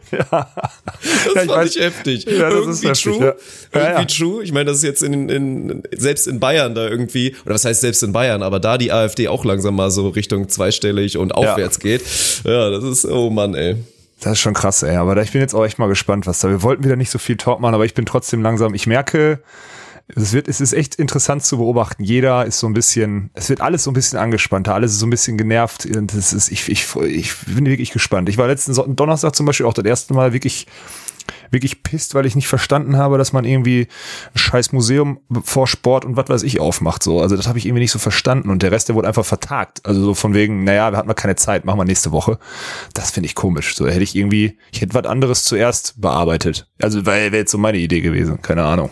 ja. 0.12 0.26
Das 0.30 1.24
ja, 1.24 1.32
fand 1.34 1.48
weiß, 1.48 1.76
ich 1.76 1.82
heftig. 1.82 2.24
Ja, 2.24 2.50
das 2.50 2.82
irgendwie 2.82 2.88
ist 2.88 3.02
true. 3.02 3.18
Ja. 3.18 3.34
Irgendwie 3.72 4.02
ja, 4.02 4.04
true. 4.04 4.44
Ich 4.44 4.52
meine, 4.52 4.66
das 4.66 4.78
ist 4.78 4.84
jetzt 4.84 5.02
in, 5.02 5.28
in, 5.28 5.82
selbst 5.96 6.26
in 6.26 6.40
Bayern 6.40 6.74
da 6.74 6.88
irgendwie, 6.88 7.34
oder 7.44 7.54
was 7.54 7.64
heißt 7.64 7.80
selbst 7.80 8.02
in 8.02 8.12
Bayern, 8.12 8.42
aber 8.42 8.60
da 8.60 8.78
die 8.78 8.92
AfD 8.92 9.28
auch 9.28 9.44
langsam 9.44 9.76
mal 9.76 9.90
so 9.90 10.08
Richtung 10.08 10.48
zweistellig 10.48 11.18
und 11.18 11.34
aufwärts 11.34 11.78
geht. 11.80 12.02
Ja, 12.44 12.70
das 12.70 12.84
ist, 12.84 13.04
oh 13.04 13.30
Mann, 13.30 13.54
ey. 13.54 13.76
Das 14.20 14.32
ist 14.32 14.40
schon 14.40 14.54
krass, 14.54 14.82
ey. 14.82 14.96
Aber 14.96 15.20
ich 15.22 15.32
bin 15.32 15.40
jetzt 15.40 15.54
auch 15.54 15.64
echt 15.64 15.78
mal 15.78 15.88
gespannt, 15.88 16.26
was 16.26 16.38
da. 16.38 16.48
Wir 16.48 16.62
wollten 16.62 16.84
wieder 16.84 16.96
nicht 16.96 17.10
so 17.10 17.18
viel 17.18 17.36
Talk 17.36 17.60
machen, 17.60 17.74
aber 17.74 17.84
ich 17.84 17.94
bin 17.94 18.06
trotzdem 18.06 18.42
langsam. 18.42 18.74
Ich 18.74 18.86
merke, 18.86 19.40
es 20.08 20.32
wird, 20.32 20.46
es 20.46 20.60
ist 20.60 20.72
echt 20.72 20.94
interessant 20.96 21.44
zu 21.44 21.58
beobachten. 21.58 22.04
Jeder 22.04 22.46
ist 22.46 22.60
so 22.60 22.68
ein 22.68 22.74
bisschen, 22.74 23.30
es 23.34 23.48
wird 23.48 23.60
alles 23.60 23.82
so 23.82 23.90
ein 23.90 23.94
bisschen 23.94 24.18
angespannter, 24.18 24.74
alles 24.74 24.92
ist 24.92 25.00
so 25.00 25.06
ein 25.06 25.10
bisschen 25.10 25.36
genervt. 25.36 25.88
Das 25.90 26.32
ist, 26.32 26.50
ich, 26.50 26.68
ich, 26.68 26.86
ich 26.96 27.34
bin 27.46 27.66
wirklich 27.66 27.90
gespannt. 27.90 28.28
Ich 28.28 28.38
war 28.38 28.46
letzten 28.46 28.74
Donnerstag 28.94 29.34
zum 29.34 29.46
Beispiel 29.46 29.66
auch 29.66 29.74
das 29.74 29.84
erste 29.84 30.14
Mal 30.14 30.32
wirklich 30.32 30.66
wirklich 31.50 31.82
pisst, 31.82 32.14
weil 32.14 32.26
ich 32.26 32.34
nicht 32.34 32.48
verstanden 32.48 32.96
habe, 32.96 33.18
dass 33.18 33.32
man 33.32 33.44
irgendwie 33.44 33.88
ein 34.34 34.38
scheiß 34.38 34.72
Museum 34.72 35.20
vor 35.44 35.66
Sport 35.66 36.04
und 36.04 36.16
was 36.16 36.28
weiß 36.28 36.42
ich 36.42 36.60
aufmacht. 36.60 37.02
So, 37.02 37.20
also 37.20 37.36
das 37.36 37.46
habe 37.46 37.58
ich 37.58 37.66
irgendwie 37.66 37.82
nicht 37.82 37.92
so 37.92 37.98
verstanden 37.98 38.50
und 38.50 38.62
der 38.62 38.72
Rest, 38.72 38.88
der 38.88 38.94
wurde 38.94 39.08
einfach 39.08 39.24
vertagt. 39.24 39.80
Also 39.84 40.02
so 40.02 40.14
von 40.14 40.34
wegen, 40.34 40.64
naja, 40.64 40.90
wir 40.90 40.98
hatten 40.98 41.08
mal 41.08 41.14
keine 41.14 41.36
Zeit, 41.36 41.64
machen 41.64 41.78
wir 41.78 41.84
nächste 41.84 42.12
Woche. 42.12 42.38
Das 42.94 43.10
finde 43.10 43.26
ich 43.26 43.34
komisch. 43.34 43.76
So 43.76 43.86
hätte 43.86 44.02
ich 44.02 44.16
irgendwie, 44.16 44.58
ich 44.72 44.80
hätte 44.80 44.94
was 44.94 45.04
anderes 45.04 45.44
zuerst 45.44 46.00
bearbeitet. 46.00 46.68
Also 46.80 47.04
weil 47.06 47.32
wäre 47.32 47.42
jetzt 47.42 47.52
so 47.52 47.58
meine 47.58 47.78
Idee 47.78 48.00
gewesen, 48.00 48.40
keine 48.42 48.64
Ahnung. 48.64 48.90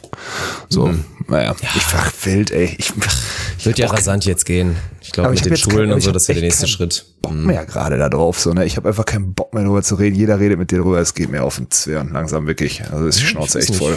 So, 0.69 0.87
mhm. 0.87 1.05
naja, 1.29 1.55
ja. 1.61 1.69
ich 1.75 1.95
war 1.95 2.05
wild, 2.23 2.51
ey. 2.51 2.75
Ich, 2.79 2.93
ich 3.59 3.67
wird 3.67 3.79
ja 3.79 3.89
rasant 3.89 4.25
jetzt 4.25 4.45
gehen. 4.45 4.77
Ich 5.15 5.23
glaube, 5.23 5.31
mit 5.31 5.45
den 5.45 5.57
Schulen 5.57 5.89
kein, 5.89 5.93
und 5.93 6.01
so, 6.01 6.11
das 6.11 6.27
wäre 6.27 6.41
der 6.41 6.49
nächste 6.49 6.67
Schritt. 6.67 7.07
Bock 7.23 7.33
mhm. 7.33 7.47
mehr 7.47 7.65
gerade 7.65 7.99
da 7.99 8.09
drauf, 8.09 8.41
so, 8.41 8.53
ne? 8.53 8.65
Ich 8.65 8.77
habe 8.77 8.89
einfach 8.89 9.05
keinen 9.05 9.33
Bock 9.33 9.55
mehr 9.55 9.63
darüber 9.63 9.83
zu 9.83 9.95
reden. 9.95 10.17
Jeder 10.17 10.41
redet 10.41 10.59
mit 10.59 10.73
dir 10.73 10.79
drüber, 10.79 10.99
es 10.99 11.15
geht 11.15 11.31
mir 11.31 11.45
auf 11.45 11.57
den 11.57 11.71
Zwirn 11.71 12.11
langsam 12.13 12.49
wirklich. 12.49 12.83
Also 12.91 13.07
ist 13.07 13.21
die 13.21 13.27
Schnauze 13.27 13.61
echt 13.61 13.77
voll. 13.77 13.97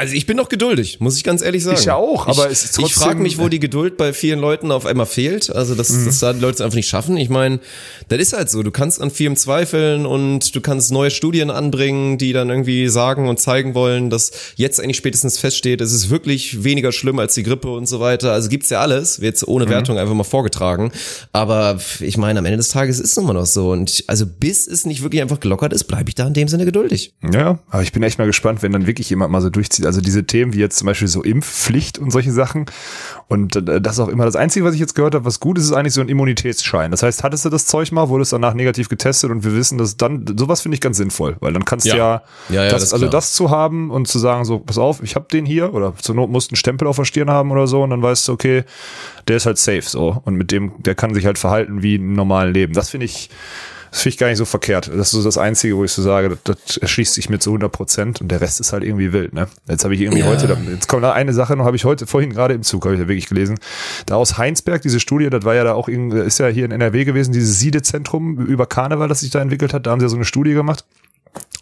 Also 0.00 0.14
ich 0.14 0.24
bin 0.24 0.38
noch 0.38 0.48
geduldig, 0.48 0.98
muss 1.00 1.18
ich 1.18 1.24
ganz 1.24 1.42
ehrlich 1.42 1.62
sagen. 1.62 1.76
Ich 1.78 1.84
ja 1.84 1.94
auch, 1.94 2.26
aber 2.26 2.46
ich, 2.46 2.52
es 2.52 2.64
ist 2.64 2.76
trotzdem. 2.76 2.86
Ich 2.86 2.94
frage 2.94 3.20
mich, 3.20 3.36
wo 3.36 3.50
die 3.50 3.60
Geduld 3.60 3.98
bei 3.98 4.14
vielen 4.14 4.38
Leuten 4.38 4.72
auf 4.72 4.86
einmal 4.86 5.04
fehlt. 5.04 5.54
Also 5.54 5.74
dass, 5.74 5.90
mhm. 5.90 6.06
dass 6.06 6.20
da 6.20 6.32
die 6.32 6.40
Leute 6.40 6.54
es 6.54 6.60
einfach 6.62 6.76
nicht 6.76 6.88
schaffen. 6.88 7.18
Ich 7.18 7.28
meine, 7.28 7.60
das 8.08 8.18
ist 8.18 8.32
halt 8.32 8.48
so. 8.48 8.62
Du 8.62 8.70
kannst 8.70 8.98
an 9.02 9.10
vielem 9.10 9.36
zweifeln 9.36 10.06
und 10.06 10.54
du 10.56 10.62
kannst 10.62 10.90
neue 10.90 11.10
Studien 11.10 11.50
anbringen, 11.50 12.16
die 12.16 12.32
dann 12.32 12.48
irgendwie 12.48 12.88
sagen 12.88 13.28
und 13.28 13.40
zeigen 13.40 13.74
wollen, 13.74 14.08
dass 14.08 14.30
jetzt 14.56 14.80
eigentlich 14.80 14.96
spätestens 14.96 15.36
feststeht, 15.36 15.82
es 15.82 15.92
ist 15.92 16.08
wirklich 16.08 16.64
weniger 16.64 16.92
schlimm 16.92 17.18
als 17.18 17.34
die 17.34 17.42
Grippe 17.42 17.68
und 17.68 17.86
so 17.86 18.00
weiter. 18.00 18.32
Also 18.32 18.48
gibt's 18.48 18.70
ja 18.70 18.80
alles, 18.80 19.20
wird 19.20 19.34
jetzt 19.34 19.46
ohne 19.46 19.66
mhm. 19.66 19.70
Wertung 19.70 19.98
einfach 19.98 20.14
mal 20.14 20.24
vorgetragen. 20.24 20.92
Aber 21.34 21.78
ich 22.00 22.16
meine, 22.16 22.38
am 22.38 22.46
Ende 22.46 22.56
des 22.56 22.70
Tages 22.70 23.00
ist 23.00 23.10
es 23.10 23.16
immer 23.18 23.34
noch 23.34 23.44
so. 23.44 23.70
Und 23.70 24.02
also 24.06 24.24
bis 24.24 24.66
es 24.66 24.86
nicht 24.86 25.02
wirklich 25.02 25.20
einfach 25.20 25.40
gelockert 25.40 25.74
ist, 25.74 25.84
bleibe 25.84 26.08
ich 26.08 26.14
da 26.14 26.26
in 26.26 26.32
dem 26.32 26.48
Sinne 26.48 26.64
geduldig. 26.64 27.12
Ja, 27.34 27.58
aber 27.68 27.82
ich 27.82 27.92
bin 27.92 28.02
echt 28.02 28.18
mal 28.18 28.26
gespannt, 28.26 28.62
wenn 28.62 28.72
dann 28.72 28.86
wirklich 28.86 29.10
jemand 29.10 29.30
mal 29.30 29.42
so 29.42 29.50
durchzieht 29.50 29.89
also 29.90 30.00
diese 30.00 30.24
Themen 30.24 30.52
wie 30.52 30.58
jetzt 30.58 30.78
zum 30.78 30.86
Beispiel 30.86 31.08
so 31.08 31.22
Impfpflicht 31.24 31.98
und 31.98 32.12
solche 32.12 32.30
Sachen. 32.30 32.66
Und 33.26 33.56
äh, 33.56 33.80
das 33.80 33.94
ist 33.94 33.98
auch 33.98 34.08
immer 34.08 34.24
das 34.24 34.36
Einzige, 34.36 34.64
was 34.64 34.74
ich 34.74 34.80
jetzt 34.80 34.94
gehört 34.94 35.16
habe, 35.16 35.24
was 35.24 35.40
gut 35.40 35.58
ist, 35.58 35.64
ist 35.64 35.72
eigentlich 35.72 35.94
so 35.94 36.00
ein 36.00 36.08
Immunitätsschein. 36.08 36.92
Das 36.92 37.02
heißt, 37.02 37.24
hattest 37.24 37.44
du 37.44 37.48
das 37.48 37.66
Zeug 37.66 37.90
mal, 37.90 38.08
wurde 38.08 38.22
es 38.22 38.30
danach 38.30 38.54
negativ 38.54 38.88
getestet 38.88 39.32
und 39.32 39.42
wir 39.42 39.52
wissen, 39.52 39.78
dass 39.78 39.96
dann, 39.96 40.24
sowas 40.38 40.60
finde 40.60 40.76
ich 40.76 40.80
ganz 40.80 40.96
sinnvoll, 40.96 41.36
weil 41.40 41.52
dann 41.52 41.64
kannst 41.64 41.86
du 41.86 41.90
ja, 41.90 42.22
ja, 42.48 42.64
ja, 42.64 42.70
das, 42.70 42.82
das 42.82 42.92
also 42.92 43.08
das 43.08 43.32
zu 43.32 43.50
haben 43.50 43.90
und 43.90 44.06
zu 44.06 44.20
sagen, 44.20 44.44
so, 44.44 44.60
pass 44.60 44.78
auf, 44.78 45.02
ich 45.02 45.16
habe 45.16 45.26
den 45.32 45.44
hier 45.44 45.74
oder 45.74 45.92
zur 45.96 46.14
Not 46.14 46.30
musst 46.30 46.52
einen 46.52 46.56
Stempel 46.56 46.86
auf 46.86 46.96
der 46.96 47.04
Stirn 47.04 47.30
haben 47.30 47.50
oder 47.50 47.66
so 47.66 47.82
und 47.82 47.90
dann 47.90 48.00
weißt 48.00 48.28
du, 48.28 48.32
okay, 48.32 48.62
der 49.26 49.38
ist 49.38 49.46
halt 49.46 49.58
safe 49.58 49.82
so 49.82 50.22
und 50.24 50.36
mit 50.36 50.52
dem, 50.52 50.72
der 50.78 50.94
kann 50.94 51.14
sich 51.14 51.26
halt 51.26 51.38
verhalten 51.38 51.82
wie 51.82 51.96
im 51.96 52.12
normalen 52.12 52.54
Leben. 52.54 52.74
Das 52.74 52.90
finde 52.90 53.06
ich, 53.06 53.28
das 53.90 54.02
finde 54.02 54.14
ich 54.14 54.18
gar 54.18 54.28
nicht 54.28 54.38
so 54.38 54.44
verkehrt. 54.44 54.88
Das 54.88 55.08
ist 55.08 55.10
so 55.10 55.22
das 55.22 55.36
Einzige, 55.36 55.76
wo 55.76 55.84
ich 55.84 55.92
so 55.92 56.02
sage, 56.02 56.38
das, 56.44 56.58
das 56.64 56.76
erschließt 56.76 57.14
sich 57.14 57.28
mir 57.28 57.40
zu 57.40 57.50
100 57.50 57.72
Prozent 57.72 58.20
und 58.20 58.28
der 58.28 58.40
Rest 58.40 58.60
ist 58.60 58.72
halt 58.72 58.84
irgendwie 58.84 59.12
wild. 59.12 59.32
Ne? 59.32 59.48
Jetzt 59.68 59.84
habe 59.84 59.94
ich 59.94 60.00
irgendwie 60.00 60.20
ja. 60.20 60.26
heute, 60.26 60.56
jetzt 60.70 60.86
kommt 60.86 61.02
da 61.02 61.12
eine 61.12 61.32
Sache 61.32 61.56
noch, 61.56 61.64
habe 61.64 61.76
ich 61.76 61.84
heute 61.84 62.06
vorhin 62.06 62.30
gerade 62.30 62.54
im 62.54 62.62
Zug, 62.62 62.84
habe 62.84 62.94
ich 62.94 63.00
da 63.00 63.08
wirklich 63.08 63.28
gelesen. 63.28 63.58
Da 64.06 64.14
aus 64.14 64.38
Heinsberg, 64.38 64.82
diese 64.82 65.00
Studie, 65.00 65.28
das 65.28 65.44
war 65.44 65.54
ja 65.54 65.64
da 65.64 65.74
auch, 65.74 65.88
ist 65.88 66.38
ja 66.38 66.46
hier 66.46 66.64
in 66.64 66.70
NRW 66.70 67.04
gewesen, 67.04 67.32
dieses 67.32 67.58
Siedezentrum 67.58 68.38
über 68.38 68.66
Karneval, 68.66 69.08
das 69.08 69.20
sich 69.20 69.30
da 69.30 69.40
entwickelt 69.40 69.74
hat, 69.74 69.86
da 69.86 69.90
haben 69.90 70.00
sie 70.00 70.06
ja 70.06 70.10
so 70.10 70.16
eine 70.16 70.24
Studie 70.24 70.52
gemacht. 70.52 70.84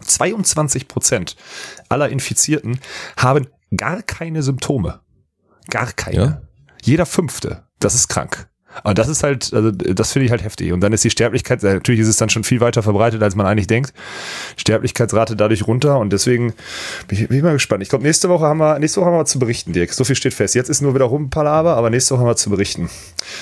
22 0.02 0.88
Prozent 0.88 1.36
aller 1.88 2.08
Infizierten 2.08 2.80
haben 3.16 3.46
gar 3.76 4.02
keine 4.02 4.42
Symptome. 4.42 5.00
Gar 5.70 5.92
keine. 5.92 6.16
Ja? 6.16 6.42
Jeder 6.82 7.06
fünfte. 7.06 7.64
Das 7.80 7.94
ist 7.94 8.08
krank. 8.08 8.48
Aber 8.84 8.94
das 8.94 9.08
ist 9.08 9.22
halt, 9.22 9.52
also 9.52 9.70
das 9.70 10.12
finde 10.12 10.26
ich 10.26 10.30
halt 10.30 10.42
heftig. 10.42 10.72
Und 10.72 10.80
dann 10.80 10.92
ist 10.92 11.04
die 11.04 11.10
Sterblichkeit, 11.10 11.62
natürlich 11.62 12.00
ist 12.00 12.08
es 12.08 12.16
dann 12.16 12.28
schon 12.28 12.44
viel 12.44 12.60
weiter 12.60 12.82
verbreitet, 12.82 13.22
als 13.22 13.34
man 13.34 13.46
eigentlich 13.46 13.66
denkt. 13.66 13.92
Sterblichkeitsrate 14.56 15.36
dadurch 15.36 15.66
runter 15.66 15.98
und 15.98 16.12
deswegen 16.12 16.54
bin 17.06 17.18
ich, 17.18 17.28
bin 17.28 17.36
ich 17.38 17.42
mal 17.42 17.52
gespannt. 17.52 17.82
Ich 17.82 17.88
glaube, 17.88 18.04
nächste 18.04 18.28
Woche 18.28 18.44
haben 18.44 18.58
wir, 18.58 18.78
nächste 18.78 19.00
Woche 19.00 19.10
haben 19.10 19.16
wir 19.16 19.24
zu 19.24 19.38
berichten, 19.38 19.72
Dirk. 19.72 19.92
So 19.92 20.04
viel 20.04 20.16
steht 20.16 20.34
fest. 20.34 20.54
Jetzt 20.54 20.68
ist 20.68 20.80
nur 20.80 20.94
wieder 20.94 21.06
Rumpalaber, 21.06 21.76
aber 21.76 21.90
nächste 21.90 22.14
Woche 22.14 22.20
haben 22.20 22.28
wir 22.28 22.36
zu 22.36 22.50
berichten. 22.50 22.88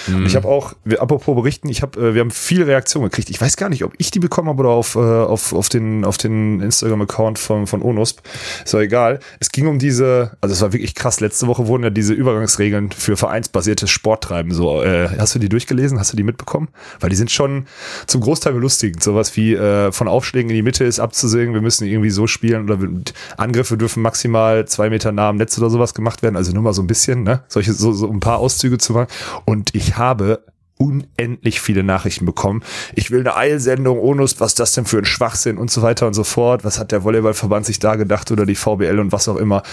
Mhm. 0.06 0.16
Und 0.16 0.26
ich 0.26 0.36
habe 0.36 0.48
auch, 0.48 0.74
apropos 0.98 1.34
berichten, 1.34 1.68
ich 1.68 1.82
habe, 1.82 2.00
äh, 2.00 2.14
wir 2.14 2.20
haben 2.20 2.30
viele 2.30 2.66
Reaktionen 2.66 3.08
gekriegt. 3.08 3.30
Ich 3.30 3.40
weiß 3.40 3.56
gar 3.56 3.68
nicht, 3.68 3.84
ob 3.84 3.92
ich 3.98 4.10
die 4.10 4.18
bekommen 4.18 4.48
habe 4.48 4.60
oder 4.60 4.70
auf, 4.70 4.94
äh, 4.96 4.98
auf, 4.98 5.52
auf 5.52 5.68
den, 5.68 6.04
auf 6.04 6.18
den 6.18 6.60
Instagram-Account 6.60 7.38
von, 7.38 7.66
von 7.66 7.82
ONUSP. 7.82 8.20
Ist 8.64 8.74
doch 8.74 8.80
egal. 8.80 9.20
Es 9.40 9.50
ging 9.50 9.66
um 9.66 9.78
diese, 9.78 10.36
also 10.40 10.52
es 10.52 10.60
war 10.60 10.72
wirklich 10.72 10.94
krass. 10.94 11.20
Letzte 11.20 11.46
Woche 11.46 11.66
wurden 11.66 11.84
ja 11.84 11.90
diese 11.90 12.14
Übergangsregeln 12.14 12.90
für 12.90 13.16
vereinsbasiertes 13.16 13.90
Sporttreiben 13.90 14.52
so, 14.52 14.82
äh, 14.82 15.08
Hast 15.26 15.34
du 15.34 15.40
die 15.40 15.48
durchgelesen? 15.48 15.98
Hast 15.98 16.12
du 16.12 16.16
die 16.16 16.22
mitbekommen? 16.22 16.68
Weil 17.00 17.10
die 17.10 17.16
sind 17.16 17.32
schon 17.32 17.66
zum 18.06 18.20
Großteil 18.20 18.52
belustigend. 18.52 19.02
Sowas 19.02 19.36
wie 19.36 19.54
äh, 19.54 19.90
von 19.90 20.06
Aufschlägen 20.06 20.50
in 20.50 20.54
die 20.54 20.62
Mitte 20.62 20.84
ist 20.84 21.00
abzusehen, 21.00 21.52
wir 21.52 21.60
müssen 21.60 21.84
irgendwie 21.84 22.10
so 22.10 22.28
spielen 22.28 22.70
oder 22.70 22.78
Angriffe 23.36 23.76
dürfen 23.76 24.04
maximal 24.04 24.68
zwei 24.68 24.88
Meter 24.88 25.10
nah 25.10 25.30
am 25.30 25.36
Netz 25.36 25.58
oder 25.58 25.68
sowas 25.68 25.94
gemacht 25.94 26.22
werden. 26.22 26.36
Also 26.36 26.52
nur 26.52 26.62
mal 26.62 26.72
so 26.72 26.80
ein 26.80 26.86
bisschen, 26.86 27.24
ne? 27.24 27.42
Solche, 27.48 27.72
so, 27.72 27.90
so 27.92 28.08
ein 28.08 28.20
paar 28.20 28.38
Auszüge 28.38 28.78
zu 28.78 28.92
machen. 28.92 29.08
Und 29.46 29.74
ich 29.74 29.96
habe 29.96 30.44
unendlich 30.78 31.60
viele 31.60 31.82
Nachrichten 31.82 32.24
bekommen. 32.24 32.62
Ich 32.94 33.10
will 33.10 33.18
eine 33.18 33.34
Eilsendung, 33.34 33.98
Onus, 33.98 34.38
was 34.38 34.54
das 34.54 34.74
denn 34.74 34.84
für 34.84 34.98
ein 34.98 35.06
Schwachsinn 35.06 35.58
und 35.58 35.72
so 35.72 35.82
weiter 35.82 36.06
und 36.06 36.14
so 36.14 36.22
fort. 36.22 36.64
Was 36.64 36.78
hat 36.78 36.92
der 36.92 37.02
Volleyballverband 37.02 37.66
sich 37.66 37.80
da 37.80 37.96
gedacht 37.96 38.30
oder 38.30 38.46
die 38.46 38.54
VBL 38.54 39.00
und 39.00 39.10
was 39.10 39.26
auch 39.26 39.38
immer. 39.38 39.64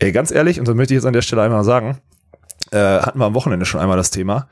Ey, 0.00 0.12
ganz 0.12 0.30
ehrlich, 0.30 0.58
und 0.58 0.68
das 0.68 0.74
möchte 0.74 0.92
ich 0.92 0.98
jetzt 0.98 1.06
an 1.06 1.14
der 1.14 1.22
Stelle 1.22 1.40
einmal 1.40 1.64
sagen, 1.64 1.96
äh, 2.70 2.78
hatten 2.78 3.18
wir 3.18 3.26
am 3.26 3.34
Wochenende 3.34 3.66
schon 3.66 3.80
einmal 3.80 3.96
das 3.96 4.10
Thema. 4.10 4.48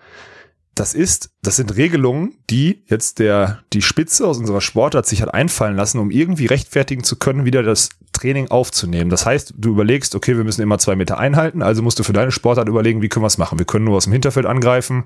Das 0.74 0.94
ist, 0.94 1.30
das 1.42 1.56
sind 1.56 1.76
Regelungen, 1.76 2.36
die 2.50 2.84
jetzt 2.86 3.18
der, 3.18 3.60
die 3.72 3.82
Spitze 3.82 4.26
aus 4.26 4.38
unserer 4.38 4.60
Sportart 4.60 5.06
sich 5.06 5.22
hat 5.22 5.34
einfallen 5.34 5.74
lassen, 5.74 5.98
um 5.98 6.12
irgendwie 6.12 6.46
rechtfertigen 6.46 7.02
zu 7.02 7.16
können, 7.16 7.44
wieder 7.44 7.64
das 7.64 7.88
Training 8.12 8.48
aufzunehmen. 8.48 9.10
Das 9.10 9.26
heißt, 9.26 9.54
du 9.56 9.70
überlegst, 9.70 10.14
okay, 10.14 10.36
wir 10.36 10.44
müssen 10.44 10.62
immer 10.62 10.78
zwei 10.78 10.94
Meter 10.94 11.18
einhalten, 11.18 11.62
also 11.62 11.82
musst 11.82 11.98
du 11.98 12.04
für 12.04 12.12
deine 12.12 12.30
Sportart 12.30 12.68
überlegen, 12.68 13.02
wie 13.02 13.08
können 13.08 13.24
wir 13.24 13.28
es 13.28 13.38
machen. 13.38 13.58
Wir 13.58 13.66
können 13.66 13.86
nur 13.86 13.96
aus 13.96 14.04
dem 14.04 14.12
Hinterfeld 14.12 14.46
angreifen, 14.46 15.04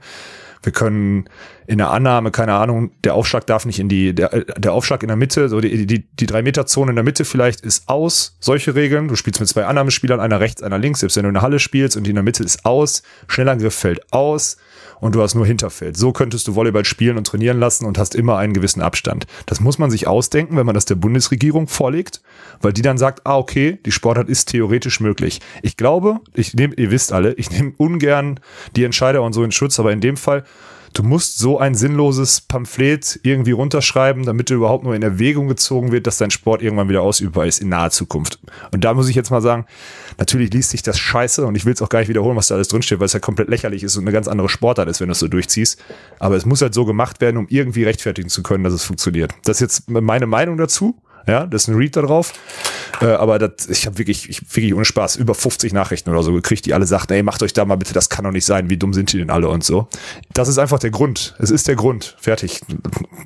wir 0.63 0.73
können 0.73 1.29
in 1.67 1.79
der 1.79 1.91
Annahme, 1.91 2.31
keine 2.31 2.55
Ahnung, 2.55 2.93
der 3.05 3.15
Aufschlag 3.15 3.47
darf 3.47 3.65
nicht 3.65 3.79
in 3.79 3.89
die, 3.89 4.15
der, 4.15 4.45
der 4.45 4.73
Aufschlag 4.73 5.03
in 5.03 5.09
der 5.09 5.17
Mitte, 5.17 5.49
so 5.49 5.61
die, 5.61 5.87
die, 5.87 6.07
die 6.07 6.27
drei 6.27 6.43
Meter 6.43 6.67
Zone 6.67 6.91
in 6.91 6.97
der 6.97 7.05
Mitte 7.05 7.25
vielleicht 7.25 7.63
ist 7.63 7.89
aus. 7.89 8.37
Solche 8.41 8.75
Regeln. 8.75 9.09
Du 9.09 9.17
spielst 9.17 9.41
mit 9.41 9.49
zwei 9.49 9.65
Annahmespielern, 9.65 10.21
einer 10.21 10.41
rechts, 10.41 10.63
einer 10.63 10.79
links. 10.79 11.01
Selbst 11.01 11.17
wenn 11.17 11.25
du 11.25 11.29
in 11.29 11.35
der 11.35 11.43
Halle 11.43 11.59
spielst 11.59 11.97
und 11.97 12.05
die 12.05 12.11
in 12.11 12.17
der 12.17 12.25
Mitte 12.25 12.43
ist 12.43 12.65
aus. 12.65 13.03
Schnellangriff 13.29 13.75
fällt 13.75 14.13
aus 14.13 14.57
und 15.03 15.17
du 15.17 15.21
hast 15.21 15.35
nur 15.35 15.45
Hinterfeld. 15.45 15.97
So 15.97 16.13
könntest 16.13 16.47
du 16.47 16.55
Volleyball 16.55 16.85
spielen 16.85 17.19
und 17.19 17.27
trainieren 17.27 17.59
lassen 17.59 17.87
und 17.87 17.99
hast 17.99 18.15
immer 18.15 18.39
einen 18.39 18.55
gewissen 18.55 18.81
Abstand. 18.81 19.27
Das 19.47 19.59
muss 19.59 19.77
man 19.77 19.91
sich 19.91 20.07
ausdenken, 20.07 20.57
wenn 20.57 20.65
man 20.65 20.77
das 20.77 20.85
der 20.85 20.95
Bundesregierung 20.95 21.67
vorlegt, 21.67 22.23
weil 22.61 22.73
die 22.73 22.83
dann 22.83 22.99
sagt, 22.99 23.27
ah, 23.27 23.37
okay, 23.37 23.81
die 23.85 23.91
Sportart 23.91 24.29
ist 24.29 24.51
theoretisch 24.51 25.01
möglich. 25.01 25.41
Ich 25.61 25.77
glaube, 25.77 26.21
ich 26.35 26.55
nehme, 26.55 26.75
ihr 26.77 26.93
wisst 26.93 27.13
alle, 27.13 27.33
ich 27.33 27.51
nehme 27.51 27.73
ungern 27.79 28.39
die 28.77 28.85
Entscheider 28.85 29.23
und 29.23 29.33
so 29.33 29.43
in 29.43 29.51
Schutz, 29.51 29.81
aber 29.81 29.93
in 29.93 30.01
dem 30.01 30.17
Fall 30.17 30.45
du 30.93 31.03
musst 31.03 31.39
so 31.39 31.59
ein 31.59 31.75
sinnloses 31.75 32.41
Pamphlet 32.41 33.21
irgendwie 33.23 33.53
runterschreiben, 33.53 34.25
damit 34.25 34.51
du 34.51 34.55
überhaupt 34.55 34.85
nur 34.85 34.95
in 34.95 35.03
Erwägung 35.03 35.49
gezogen 35.49 35.93
wird, 35.93 36.07
dass 36.07 36.19
dein 36.19 36.31
Sport 36.31 36.63
irgendwann 36.63 36.89
wieder 36.89 37.03
ausübbar 37.03 37.47
ist 37.47 37.61
in 37.61 37.69
naher 37.69 37.91
Zukunft. 37.91 38.39
Und 38.73 38.85
da 38.85 38.95
muss 38.95 39.09
ich 39.09 39.17
jetzt 39.17 39.31
mal 39.31 39.41
sagen, 39.41 39.67
natürlich 40.19 40.53
liest 40.53 40.71
sich 40.71 40.83
das 40.83 40.99
scheiße 40.99 41.47
und 41.47 41.55
ich 41.55 41.65
will 41.65 41.73
es 41.73 41.83
auch 41.83 41.89
gar 41.89 42.01
nicht 42.01 42.09
wiederholen, 42.09 42.37
was 42.37 42.49
da 42.49 42.55
alles 42.55 42.69
drinsteht, 42.69 43.01
weil 43.01 43.07
es 43.07 43.13
ja 43.13 43.21
komplett 43.21 43.49
lächerlich 43.49 43.83
ist 43.83 43.97
und 43.97 44.05
eine 44.05 44.13
ganz 44.13 44.29
andere 44.29 44.49
Sportart 44.49 44.89
ist, 44.89 45.01
wenn 45.01 45.09
du 45.09 45.13
es 45.13 45.19
so 45.19 45.29
durchziehst. 45.29 45.83
Aber 46.19 46.37
es 46.37 46.47
muss 46.47 46.63
halt 46.63 46.75
so 46.75 46.85
gemacht 46.85 47.21
werden, 47.21 47.37
um 47.37 47.47
irgendwie 47.49 47.85
rechtfertigen 47.85 48.29
zu 48.29 48.43
können, 48.43 48.65
dass 48.65 48.73
es 48.73 48.85
funktioniert. 48.85 49.33
Das 49.45 49.61
ist 49.61 49.61
jetzt 49.61 49.91
meine 49.91 50.27
Meinung 50.27 50.57
dazu. 50.57 50.97
Ja, 51.27 51.47
das 51.47 51.63
ist 51.63 51.69
ein 51.69 51.77
Read 51.77 51.97
da 51.97 52.03
drauf. 52.03 52.33
Äh, 53.01 53.07
aber 53.07 53.39
das, 53.39 53.69
ich 53.69 53.87
habe 53.87 53.99
wirklich, 53.99 54.29
ich, 54.29 54.43
wirklich 54.55 54.75
ohne 54.75 54.85
Spaß 54.85 55.17
über 55.17 55.35
50 55.35 55.73
Nachrichten 55.73 56.11
oder 56.11 56.23
so 56.23 56.33
gekriegt, 56.33 56.67
die 56.67 56.75
alle 56.75 56.87
sagten, 56.87 57.13
ey, 57.15 57.23
macht 57.23 57.43
euch 57.43 57.53
da 57.53 57.65
mal 57.65 57.77
bitte, 57.77 57.95
das 57.95 58.09
kann 58.09 58.25
doch 58.25 58.33
nicht 58.33 58.45
sein, 58.45 58.71
wie 58.71 58.77
dumm 58.77 58.93
sind 58.93 59.13
die 59.13 59.19
denn 59.19 59.31
alle 59.31 59.49
und 59.49 59.65
so. 59.65 59.89
Das 60.33 60.49
ist 60.49 60.59
einfach 60.59 60.79
der 60.79 60.91
Grund. 60.91 61.35
Es 61.39 61.51
ist 61.51 61.69
der 61.69 61.77
Grund. 61.77 62.17
Fertig. 62.21 62.61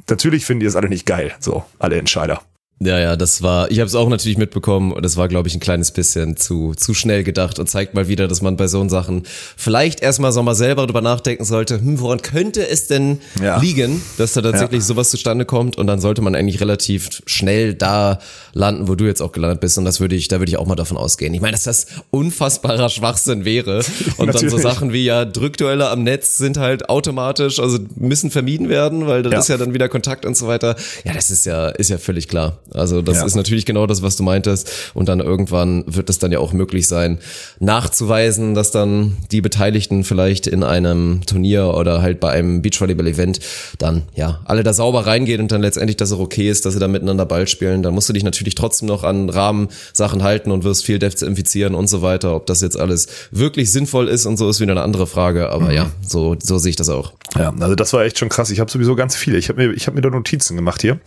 Natürlich 0.08 0.44
finden 0.44 0.60
die 0.60 0.66
es 0.66 0.76
alle 0.76 0.88
nicht 0.88 1.06
geil, 1.06 1.34
so, 1.40 1.64
alle 1.78 1.96
Entscheider. 1.96 2.42
Ja, 2.78 2.98
ja, 2.98 3.16
das 3.16 3.40
war, 3.40 3.70
ich 3.70 3.78
habe 3.78 3.86
es 3.86 3.94
auch 3.94 4.10
natürlich 4.10 4.36
mitbekommen 4.36 4.92
und 4.92 5.02
das 5.02 5.16
war, 5.16 5.28
glaube 5.28 5.48
ich, 5.48 5.54
ein 5.54 5.60
kleines 5.60 5.92
bisschen 5.92 6.36
zu, 6.36 6.74
zu 6.74 6.92
schnell 6.92 7.24
gedacht 7.24 7.58
und 7.58 7.70
zeigt 7.70 7.94
mal 7.94 8.06
wieder, 8.06 8.28
dass 8.28 8.42
man 8.42 8.58
bei 8.58 8.66
so 8.66 8.86
Sachen 8.90 9.22
vielleicht 9.56 10.00
erstmal 10.02 10.30
so 10.30 10.42
mal 10.42 10.54
selber 10.54 10.86
drüber 10.86 11.00
nachdenken 11.00 11.46
sollte, 11.46 11.80
hm, 11.80 12.00
woran 12.00 12.20
könnte 12.20 12.68
es 12.68 12.86
denn 12.86 13.20
ja. 13.42 13.58
liegen, 13.58 14.02
dass 14.18 14.34
da 14.34 14.42
tatsächlich 14.42 14.80
ja. 14.80 14.86
sowas 14.86 15.08
zustande 15.08 15.46
kommt 15.46 15.78
und 15.78 15.86
dann 15.86 16.00
sollte 16.00 16.20
man 16.20 16.34
eigentlich 16.34 16.60
relativ 16.60 17.22
schnell 17.24 17.72
da 17.72 18.18
landen, 18.52 18.88
wo 18.88 18.94
du 18.94 19.06
jetzt 19.06 19.22
auch 19.22 19.32
gelandet 19.32 19.60
bist 19.60 19.78
und 19.78 19.86
das 19.86 20.00
würde 20.00 20.14
ich, 20.14 20.28
da 20.28 20.38
würde 20.38 20.50
ich 20.50 20.58
auch 20.58 20.66
mal 20.66 20.76
davon 20.76 20.98
ausgehen. 20.98 21.32
Ich 21.32 21.40
meine, 21.40 21.52
dass 21.52 21.64
das 21.64 21.86
unfassbarer 22.10 22.90
Schwachsinn 22.90 23.46
wäre 23.46 23.82
und 24.18 24.34
dann 24.34 24.50
so 24.50 24.58
Sachen 24.58 24.92
wie 24.92 25.06
ja, 25.06 25.24
Drückduelle 25.24 25.88
am 25.88 26.02
Netz 26.02 26.36
sind 26.36 26.58
halt 26.58 26.90
automatisch, 26.90 27.58
also 27.58 27.78
müssen 27.94 28.30
vermieden 28.30 28.68
werden, 28.68 29.06
weil 29.06 29.22
das 29.22 29.32
ja. 29.32 29.38
ist 29.38 29.48
ja 29.48 29.56
dann 29.56 29.72
wieder 29.72 29.88
Kontakt 29.88 30.26
und 30.26 30.36
so 30.36 30.46
weiter. 30.46 30.76
Ja, 31.04 31.14
das 31.14 31.30
ist 31.30 31.46
ja, 31.46 31.68
ist 31.68 31.88
ja 31.88 31.96
völlig 31.96 32.28
klar. 32.28 32.58
Also 32.72 33.02
das 33.02 33.18
ja. 33.18 33.26
ist 33.26 33.34
natürlich 33.34 33.66
genau 33.66 33.86
das, 33.86 34.02
was 34.02 34.16
du 34.16 34.22
meintest. 34.22 34.92
Und 34.94 35.08
dann 35.08 35.20
irgendwann 35.20 35.84
wird 35.86 36.10
es 36.10 36.18
dann 36.18 36.32
ja 36.32 36.38
auch 36.38 36.52
möglich 36.52 36.88
sein, 36.88 37.18
nachzuweisen, 37.60 38.54
dass 38.54 38.70
dann 38.70 39.16
die 39.30 39.40
Beteiligten 39.40 40.04
vielleicht 40.04 40.46
in 40.46 40.62
einem 40.62 41.20
Turnier 41.26 41.74
oder 41.74 42.02
halt 42.02 42.20
bei 42.20 42.30
einem 42.30 42.62
Beachvolleyball-Event 42.62 43.40
dann 43.78 44.02
ja 44.14 44.40
alle 44.44 44.62
da 44.62 44.72
sauber 44.72 45.06
reingehen 45.06 45.40
und 45.40 45.52
dann 45.52 45.62
letztendlich, 45.62 45.96
dass 45.96 46.10
es 46.10 46.18
okay 46.18 46.50
ist, 46.50 46.66
dass 46.66 46.74
sie 46.74 46.80
da 46.80 46.88
miteinander 46.88 47.26
Ball 47.26 47.46
spielen. 47.48 47.82
Dann 47.82 47.94
musst 47.94 48.08
du 48.08 48.12
dich 48.12 48.24
natürlich 48.24 48.54
trotzdem 48.54 48.88
noch 48.88 49.04
an 49.04 49.30
Rahmensachen 49.30 50.22
halten 50.22 50.50
und 50.50 50.64
wirst 50.64 50.84
viel 50.84 50.98
Depth 50.98 51.22
infizieren 51.22 51.74
und 51.74 51.88
so 51.88 52.02
weiter. 52.02 52.34
Ob 52.34 52.46
das 52.46 52.60
jetzt 52.60 52.78
alles 52.78 53.06
wirklich 53.30 53.72
sinnvoll 53.72 54.08
ist 54.08 54.26
und 54.26 54.36
so 54.36 54.48
ist 54.48 54.60
wieder 54.60 54.72
eine 54.72 54.82
andere 54.82 55.06
Frage. 55.06 55.50
Aber 55.50 55.66
mhm. 55.66 55.72
ja, 55.72 55.90
so, 56.06 56.36
so 56.42 56.58
sehe 56.58 56.70
ich 56.70 56.76
das 56.76 56.88
auch. 56.88 57.12
Ja, 57.36 57.54
also 57.60 57.74
das 57.74 57.92
war 57.92 58.04
echt 58.04 58.18
schon 58.18 58.28
krass. 58.28 58.50
Ich 58.50 58.60
habe 58.60 58.70
sowieso 58.70 58.96
ganz 58.96 59.16
viele. 59.16 59.38
Ich 59.38 59.48
habe 59.48 59.66
mir, 59.66 59.74
ich 59.74 59.86
habe 59.86 59.94
mir 59.94 60.02
da 60.02 60.10
Notizen 60.10 60.56
gemacht 60.56 60.80
hier. 60.80 60.98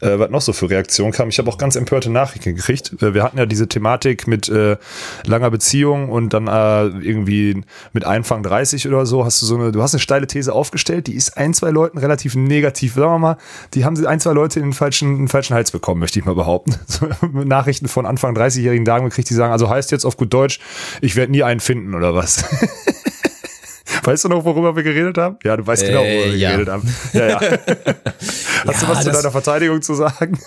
Äh, 0.00 0.18
was 0.18 0.30
noch 0.30 0.42
so 0.42 0.52
für 0.52 0.70
Reaktionen 0.70 0.85
Reaktion 0.86 1.10
kam. 1.10 1.28
Ich 1.28 1.38
habe 1.38 1.50
auch 1.50 1.58
ganz 1.58 1.74
empörte 1.76 2.10
Nachrichten 2.10 2.54
gekriegt. 2.54 2.94
Äh, 3.02 3.14
wir 3.14 3.22
hatten 3.22 3.38
ja 3.38 3.46
diese 3.46 3.68
Thematik 3.68 4.26
mit 4.26 4.48
äh, 4.48 4.76
langer 5.24 5.50
Beziehung 5.50 6.10
und 6.10 6.32
dann 6.32 6.46
äh, 6.46 6.86
irgendwie 7.04 7.62
mit 7.92 8.04
Anfang 8.04 8.42
30 8.42 8.86
oder 8.86 9.04
so 9.04 9.24
hast 9.24 9.42
du 9.42 9.46
so 9.46 9.56
eine, 9.56 9.72
du 9.72 9.82
hast 9.82 9.94
eine 9.94 10.00
steile 10.00 10.26
These 10.26 10.52
aufgestellt, 10.52 11.08
die 11.08 11.14
ist 11.14 11.36
ein, 11.36 11.54
zwei 11.54 11.70
Leuten 11.70 11.98
relativ 11.98 12.36
negativ, 12.36 12.94
sagen 12.94 13.12
wir 13.12 13.18
mal, 13.18 13.36
die 13.74 13.84
haben 13.84 14.04
ein, 14.06 14.20
zwei 14.20 14.32
Leute 14.32 14.60
in 14.60 14.66
den 14.66 14.72
falschen, 14.72 15.12
in 15.12 15.18
den 15.22 15.28
falschen 15.28 15.54
Hals 15.54 15.70
bekommen, 15.70 16.00
möchte 16.00 16.18
ich 16.18 16.24
mal 16.24 16.34
behaupten. 16.34 16.74
So, 16.88 17.08
Nachrichten 17.26 17.88
von 17.88 18.06
Anfang 18.06 18.34
30-jährigen 18.34 18.84
Damen 18.84 19.06
gekriegt, 19.06 19.28
die 19.28 19.34
sagen, 19.34 19.52
also 19.52 19.68
heißt 19.68 19.90
jetzt 19.90 20.06
auf 20.06 20.16
gut 20.16 20.32
Deutsch, 20.32 20.60
ich 21.02 21.14
werde 21.14 21.32
nie 21.32 21.42
einen 21.42 21.60
finden 21.60 21.94
oder 21.94 22.14
was. 22.14 22.44
Weißt 24.06 24.24
du 24.24 24.28
noch, 24.28 24.44
worüber 24.44 24.76
wir 24.76 24.84
geredet 24.84 25.18
haben? 25.18 25.36
Ja, 25.42 25.56
du 25.56 25.66
weißt 25.66 25.82
äh, 25.82 25.88
genau, 25.88 26.00
worüber 26.02 26.32
wir 26.32 26.36
ja. 26.36 26.50
geredet 26.52 26.68
haben. 26.72 26.94
Ja, 27.12 27.28
ja. 27.28 27.40
Hast 28.66 28.82
ja, 28.82 28.88
du 28.88 28.94
was 28.94 29.04
zu 29.04 29.10
deiner 29.10 29.30
Verteidigung 29.30 29.82
zu 29.82 29.94
sagen? 29.94 30.38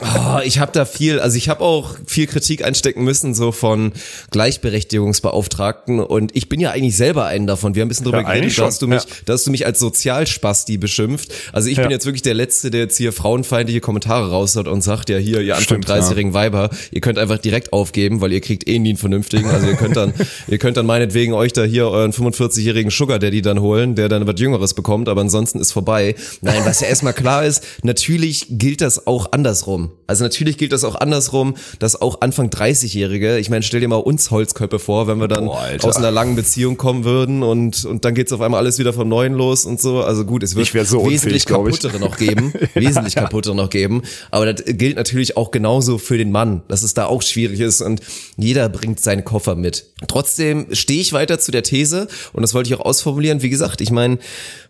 oh, 0.00 0.38
ich 0.44 0.58
habe 0.60 0.72
da 0.72 0.84
viel, 0.84 1.18
also 1.18 1.36
ich 1.36 1.48
habe 1.48 1.62
auch 1.62 1.96
viel 2.06 2.26
Kritik 2.26 2.64
einstecken 2.64 3.02
müssen, 3.02 3.34
so 3.34 3.52
von 3.52 3.92
Gleichberechtigungsbeauftragten 4.30 6.00
und 6.00 6.34
ich 6.36 6.48
bin 6.48 6.60
ja 6.60 6.70
eigentlich 6.70 6.96
selber 6.96 7.26
einen 7.26 7.46
davon. 7.46 7.74
Wir 7.74 7.82
haben 7.82 7.86
ein 7.86 7.88
bisschen 7.88 8.04
drüber 8.04 8.22
ja, 8.22 8.32
geredet, 8.32 8.58
da 8.58 8.64
hast, 8.64 8.82
du 8.82 8.86
mich, 8.86 9.02
da 9.24 9.32
hast 9.32 9.46
du 9.46 9.50
mich 9.50 9.66
als 9.66 9.78
Sozialspasti 9.78 10.78
beschimpft. 10.78 11.32
Also 11.52 11.68
ich 11.68 11.76
bin 11.76 11.90
jetzt 11.90 12.06
wirklich 12.06 12.22
der 12.22 12.34
Letzte, 12.34 12.70
der 12.70 12.82
jetzt 12.82 12.96
hier 12.96 13.12
frauenfeindliche 13.12 13.80
Kommentare 13.80 14.30
raushaut 14.30 14.68
und 14.68 14.82
sagt, 14.82 15.10
ja 15.10 15.16
hier, 15.16 15.40
ihr 15.40 15.56
Anfang 15.56 15.80
30-jährigen 15.80 16.34
Weiber, 16.34 16.70
ihr 16.90 17.00
könnt 17.00 17.18
einfach 17.18 17.38
direkt 17.38 17.72
aufgeben, 17.72 18.20
weil 18.20 18.32
ihr 18.32 18.40
kriegt 18.40 18.68
eh 18.68 18.78
nie 18.78 18.90
einen 18.90 18.98
vernünftigen. 18.98 19.48
Also 19.48 19.66
ihr 19.66 19.76
könnt 19.76 19.96
dann, 19.96 20.14
ihr 20.48 20.58
könnt 20.58 20.76
dann 20.76 20.86
meinetwegen 20.86 21.32
euch 21.32 21.52
da 21.52 21.64
hier 21.64 21.88
euren 21.88 22.12
45-jährigen 22.12 22.89
einen 22.90 22.96
Sugar 22.96 23.18
Daddy 23.18 23.42
dann 23.42 23.60
holen, 23.60 23.94
der 23.94 24.08
dann 24.08 24.26
was 24.26 24.38
Jüngeres 24.38 24.74
bekommt, 24.74 25.08
aber 25.08 25.20
ansonsten 25.20 25.60
ist 25.60 25.72
vorbei. 25.72 26.14
Nein, 26.40 26.62
was 26.64 26.80
ja 26.80 26.86
erstmal 26.88 27.12
klar 27.12 27.44
ist, 27.44 27.64
natürlich 27.82 28.46
gilt 28.50 28.80
das 28.80 29.06
auch 29.06 29.32
andersrum. 29.32 29.90
Also 30.06 30.24
natürlich 30.24 30.58
gilt 30.58 30.72
das 30.72 30.84
auch 30.84 30.96
andersrum, 30.96 31.54
dass 31.78 32.00
auch 32.00 32.20
Anfang 32.20 32.48
30-Jährige, 32.48 33.38
ich 33.38 33.48
meine, 33.50 33.62
stell 33.62 33.80
dir 33.80 33.88
mal 33.88 33.96
uns 33.96 34.30
Holzköpfe 34.30 34.78
vor, 34.78 35.06
wenn 35.06 35.20
wir 35.20 35.28
dann 35.28 35.46
Boah, 35.46 35.68
aus 35.82 35.96
einer 35.96 36.10
langen 36.10 36.36
Beziehung 36.36 36.76
kommen 36.76 37.04
würden 37.04 37.42
und, 37.42 37.84
und 37.84 38.04
dann 38.04 38.14
geht's 38.14 38.32
auf 38.32 38.40
einmal 38.40 38.58
alles 38.58 38.78
wieder 38.78 38.92
von 38.92 39.08
neuem 39.08 39.34
los 39.34 39.64
und 39.64 39.80
so. 39.80 40.02
Also 40.02 40.24
gut, 40.24 40.42
es 40.42 40.56
wird 40.56 40.86
so 40.86 41.08
wesentlich 41.08 41.46
kaputtere 41.46 41.98
noch 42.00 42.16
geben, 42.16 42.52
wesentlich 42.74 43.14
ja. 43.14 43.22
kaputtere 43.22 43.54
noch 43.54 43.70
geben. 43.70 44.02
Aber 44.30 44.52
das 44.52 44.64
gilt 44.66 44.96
natürlich 44.96 45.36
auch 45.36 45.50
genauso 45.50 45.98
für 45.98 46.18
den 46.18 46.32
Mann, 46.32 46.62
dass 46.68 46.82
es 46.82 46.94
da 46.94 47.06
auch 47.06 47.22
schwierig 47.22 47.60
ist 47.60 47.80
und 47.80 48.00
jeder 48.36 48.68
bringt 48.68 49.00
seinen 49.00 49.24
Koffer 49.24 49.54
mit. 49.54 49.86
Trotzdem 50.08 50.66
stehe 50.72 51.00
ich 51.00 51.12
weiter 51.12 51.38
zu 51.38 51.52
der 51.52 51.62
These 51.62 52.08
und 52.32 52.42
das 52.42 52.54
wollte 52.54 52.68
ich 52.68 52.74
auch 52.74 52.79
ausformulieren. 52.80 53.42
Wie 53.42 53.50
gesagt, 53.50 53.80
ich 53.80 53.90
meine, 53.90 54.18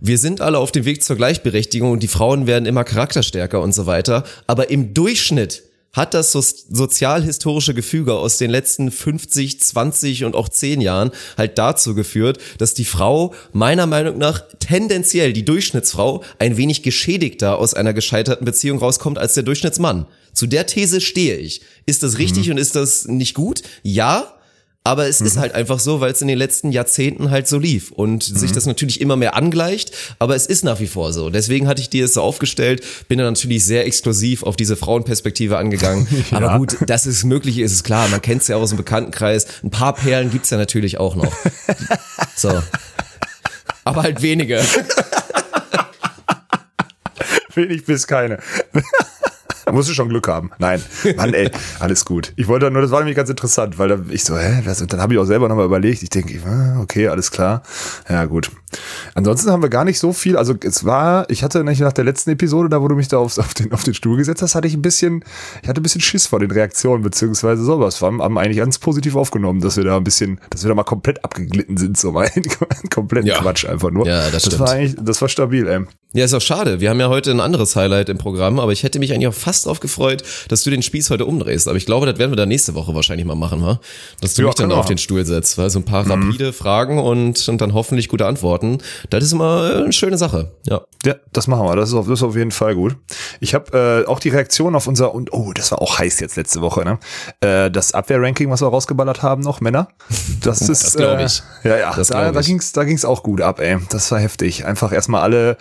wir 0.00 0.18
sind 0.18 0.40
alle 0.40 0.58
auf 0.58 0.72
dem 0.72 0.84
Weg 0.84 1.02
zur 1.02 1.16
Gleichberechtigung 1.16 1.90
und 1.90 2.02
die 2.02 2.08
Frauen 2.08 2.46
werden 2.46 2.66
immer 2.66 2.84
charakterstärker 2.84 3.60
und 3.60 3.74
so 3.74 3.86
weiter. 3.86 4.24
Aber 4.46 4.70
im 4.70 4.94
Durchschnitt 4.94 5.62
hat 5.92 6.14
das 6.14 6.32
so 6.32 6.40
sozialhistorische 6.40 7.74
Gefüge 7.74 8.14
aus 8.14 8.38
den 8.38 8.50
letzten 8.50 8.90
50, 8.90 9.60
20 9.60 10.24
und 10.24 10.36
auch 10.36 10.48
10 10.48 10.80
Jahren 10.80 11.10
halt 11.36 11.58
dazu 11.58 11.94
geführt, 11.94 12.38
dass 12.58 12.74
die 12.74 12.84
Frau 12.84 13.34
meiner 13.52 13.86
Meinung 13.86 14.18
nach 14.18 14.42
tendenziell, 14.60 15.32
die 15.32 15.44
Durchschnittsfrau, 15.44 16.22
ein 16.38 16.56
wenig 16.56 16.82
geschädigter 16.82 17.58
aus 17.58 17.74
einer 17.74 17.92
gescheiterten 17.92 18.44
Beziehung 18.44 18.78
rauskommt 18.78 19.18
als 19.18 19.34
der 19.34 19.42
Durchschnittsmann. 19.42 20.06
Zu 20.32 20.46
der 20.46 20.66
These 20.66 21.00
stehe 21.00 21.36
ich. 21.36 21.62
Ist 21.86 22.04
das 22.04 22.18
richtig 22.18 22.46
mhm. 22.46 22.52
und 22.52 22.58
ist 22.58 22.76
das 22.76 23.06
nicht 23.06 23.34
gut? 23.34 23.62
Ja, 23.82 24.32
aber 24.90 25.06
es 25.06 25.20
mhm. 25.20 25.26
ist 25.28 25.37
halt 25.37 25.54
einfach 25.54 25.78
so, 25.78 26.00
weil 26.00 26.11
es 26.11 26.20
in 26.20 26.26
den 26.26 26.37
letzten 26.37 26.73
Jahrzehnten 26.73 27.30
halt 27.30 27.47
so 27.47 27.59
lief 27.59 27.92
und 27.92 28.28
mhm. 28.28 28.37
sich 28.37 28.50
das 28.50 28.66
natürlich 28.66 29.00
immer 29.00 29.14
mehr 29.14 29.37
angleicht, 29.37 29.92
aber 30.18 30.35
es 30.35 30.47
ist 30.47 30.64
nach 30.64 30.80
wie 30.80 30.88
vor 30.88 31.12
so. 31.12 31.30
Deswegen 31.30 31.68
hatte 31.68 31.80
ich 31.80 31.88
dir 31.88 32.06
es 32.06 32.14
so 32.14 32.23
aufgestellt, 32.23 32.85
bin 33.06 33.18
dann 33.18 33.32
natürlich 33.32 33.64
sehr 33.64 33.87
exklusiv 33.87 34.42
auf 34.42 34.56
diese 34.56 34.75
Frauenperspektive 34.75 35.59
angegangen. 35.59 36.09
ja. 36.32 36.38
Aber 36.38 36.59
gut, 36.59 36.76
dass 36.87 37.06
es 37.06 37.23
möglich 37.23 37.59
ist, 37.59 37.73
ist 37.73 37.85
klar. 37.85 38.09
Man 38.09 38.20
kennt 38.20 38.42
es 38.42 38.49
ja 38.49 38.56
auch 38.56 38.62
aus 38.62 38.70
dem 38.70 38.78
Bekanntenkreis. 38.78 39.47
Ein 39.62 39.70
paar 39.70 39.94
Perlen 39.94 40.32
gibt's 40.32 40.50
ja 40.50 40.59
natürlich 40.59 40.99
auch 40.99 41.14
noch. 41.14 41.32
So. 42.37 42.62
Aber 43.85 44.02
halt 44.02 44.23
wenige. 44.23 44.62
Wenig 47.54 47.85
bis 47.85 48.06
keine. 48.06 48.38
Musst 49.72 49.88
du 49.88 49.94
schon 49.94 50.08
Glück 50.08 50.28
haben. 50.28 50.50
Nein, 50.58 50.82
Mann, 51.16 51.34
ey, 51.34 51.50
alles 51.78 52.04
gut. 52.04 52.32
Ich 52.36 52.48
wollte 52.48 52.70
nur, 52.70 52.82
das 52.82 52.90
war 52.90 53.00
nämlich 53.00 53.16
ganz 53.16 53.30
interessant, 53.30 53.78
weil 53.78 53.88
da, 53.88 53.98
ich 54.08 54.24
so, 54.24 54.36
hä, 54.36 54.62
was, 54.64 54.84
dann 54.86 55.00
habe 55.00 55.14
ich 55.14 55.18
auch 55.18 55.24
selber 55.24 55.48
nochmal 55.48 55.66
überlegt. 55.66 56.02
Ich 56.02 56.10
denke, 56.10 56.38
ah, 56.46 56.80
okay, 56.80 57.08
alles 57.08 57.30
klar. 57.30 57.62
Ja, 58.08 58.24
gut. 58.24 58.50
Ansonsten 59.14 59.50
haben 59.50 59.62
wir 59.62 59.68
gar 59.68 59.84
nicht 59.84 59.98
so 59.98 60.12
viel. 60.12 60.36
Also 60.36 60.54
es 60.62 60.84
war, 60.84 61.28
ich 61.28 61.42
hatte 61.42 61.64
nach 61.64 61.92
der 61.92 62.04
letzten 62.04 62.30
Episode, 62.30 62.68
da 62.68 62.80
wo 62.80 62.88
du 62.88 62.94
mich 62.94 63.08
da 63.08 63.18
auf, 63.18 63.36
auf, 63.38 63.54
den, 63.54 63.72
auf 63.72 63.82
den 63.82 63.94
Stuhl 63.94 64.16
gesetzt 64.16 64.42
hast, 64.42 64.54
hatte 64.54 64.68
ich 64.68 64.74
ein 64.74 64.82
bisschen, 64.82 65.24
ich 65.62 65.68
hatte 65.68 65.80
ein 65.80 65.82
bisschen 65.82 66.00
Schiss 66.00 66.26
vor 66.26 66.38
den 66.38 66.50
Reaktionen, 66.50 67.02
beziehungsweise 67.02 67.64
sowas. 67.64 68.00
Wir 68.00 68.06
haben, 68.06 68.22
haben 68.22 68.38
eigentlich 68.38 68.58
ganz 68.58 68.78
positiv 68.78 69.16
aufgenommen, 69.16 69.60
dass 69.60 69.76
wir 69.76 69.84
da 69.84 69.96
ein 69.96 70.04
bisschen, 70.04 70.40
dass 70.50 70.62
wir 70.62 70.68
da 70.68 70.74
mal 70.74 70.84
komplett 70.84 71.24
abgeglitten 71.24 71.76
sind, 71.76 71.98
so 71.98 72.12
mal 72.12 72.30
komplett 72.90 73.26
ja. 73.26 73.38
Quatsch 73.38 73.66
einfach 73.66 73.90
nur. 73.90 74.06
Ja, 74.06 74.24
das, 74.24 74.32
das 74.32 74.42
stimmt. 74.46 74.60
war 74.60 74.70
eigentlich, 74.70 74.96
das 75.00 75.20
war 75.20 75.28
stabil, 75.28 75.66
ey. 75.66 75.80
Ja, 76.12 76.24
ist 76.24 76.34
auch 76.34 76.40
schade. 76.40 76.80
Wir 76.80 76.90
haben 76.90 76.98
ja 76.98 77.08
heute 77.08 77.30
ein 77.30 77.40
anderes 77.40 77.76
Highlight 77.76 78.08
im 78.08 78.18
Programm, 78.18 78.58
aber 78.58 78.72
ich 78.72 78.82
hätte 78.82 78.98
mich 78.98 79.12
eigentlich 79.12 79.28
auch 79.28 79.34
fast 79.34 79.59
drauf 79.62 79.80
gefreut, 79.80 80.22
dass 80.48 80.62
du 80.62 80.70
den 80.70 80.82
Spieß 80.82 81.10
heute 81.10 81.26
umdrehst. 81.26 81.68
Aber 81.68 81.76
ich 81.76 81.86
glaube, 81.86 82.06
das 82.06 82.18
werden 82.18 82.32
wir 82.32 82.36
dann 82.36 82.48
nächste 82.48 82.74
Woche 82.74 82.94
wahrscheinlich 82.94 83.26
mal 83.26 83.34
machen, 83.34 83.62
wa? 83.62 83.80
Dass 84.20 84.34
du 84.34 84.42
ja, 84.42 84.48
mich 84.48 84.54
dann 84.56 84.72
auf 84.72 84.86
den 84.86 84.98
Stuhl 84.98 85.24
setzt, 85.24 85.58
weil 85.58 85.70
so 85.70 85.78
ein 85.78 85.84
paar 85.84 86.04
mhm. 86.04 86.10
rapide 86.10 86.52
Fragen 86.52 86.98
und, 86.98 87.48
und 87.48 87.60
dann 87.60 87.74
hoffentlich 87.74 88.08
gute 88.08 88.26
Antworten. 88.26 88.78
Das 89.10 89.24
ist 89.24 89.32
immer 89.32 89.74
eine 89.76 89.92
schöne 89.92 90.18
Sache. 90.18 90.52
Ja. 90.64 90.82
Ja, 91.04 91.14
das 91.32 91.46
machen 91.46 91.66
wir. 91.66 91.76
Das 91.76 91.88
ist 91.90 91.94
auf, 91.94 92.06
das 92.06 92.20
ist 92.20 92.22
auf 92.22 92.36
jeden 92.36 92.50
Fall 92.50 92.74
gut. 92.74 92.96
Ich 93.40 93.54
habe 93.54 94.04
äh, 94.06 94.08
auch 94.08 94.20
die 94.20 94.28
Reaktion 94.28 94.74
auf 94.74 94.86
unser 94.86 95.14
und 95.14 95.32
oh, 95.32 95.52
das 95.54 95.70
war 95.70 95.80
auch 95.80 95.98
heiß 95.98 96.20
jetzt 96.20 96.36
letzte 96.36 96.60
Woche, 96.60 96.84
ne? 96.84 96.98
Äh, 97.40 97.70
das 97.70 97.94
Abwehrranking, 97.94 98.50
was 98.50 98.60
wir 98.60 98.68
rausgeballert 98.68 99.22
haben, 99.22 99.42
noch 99.42 99.60
Männer. 99.60 99.88
Das 100.42 100.60
ist, 100.62 100.84
das 100.84 100.96
glaube 100.96 101.24
ich. 101.24 101.42
Äh, 101.64 101.68
ja, 101.68 101.78
ja. 101.78 101.94
Das 101.94 102.08
da, 102.08 102.32
da 102.32 102.40
ging's, 102.40 102.72
da 102.72 102.84
ging's 102.84 103.04
auch 103.04 103.22
gut 103.22 103.40
ab, 103.40 103.60
ey. 103.60 103.78
Das 103.90 104.10
war 104.10 104.18
heftig. 104.18 104.64
Einfach 104.64 104.92
erstmal 104.92 105.22
alle, 105.22 105.56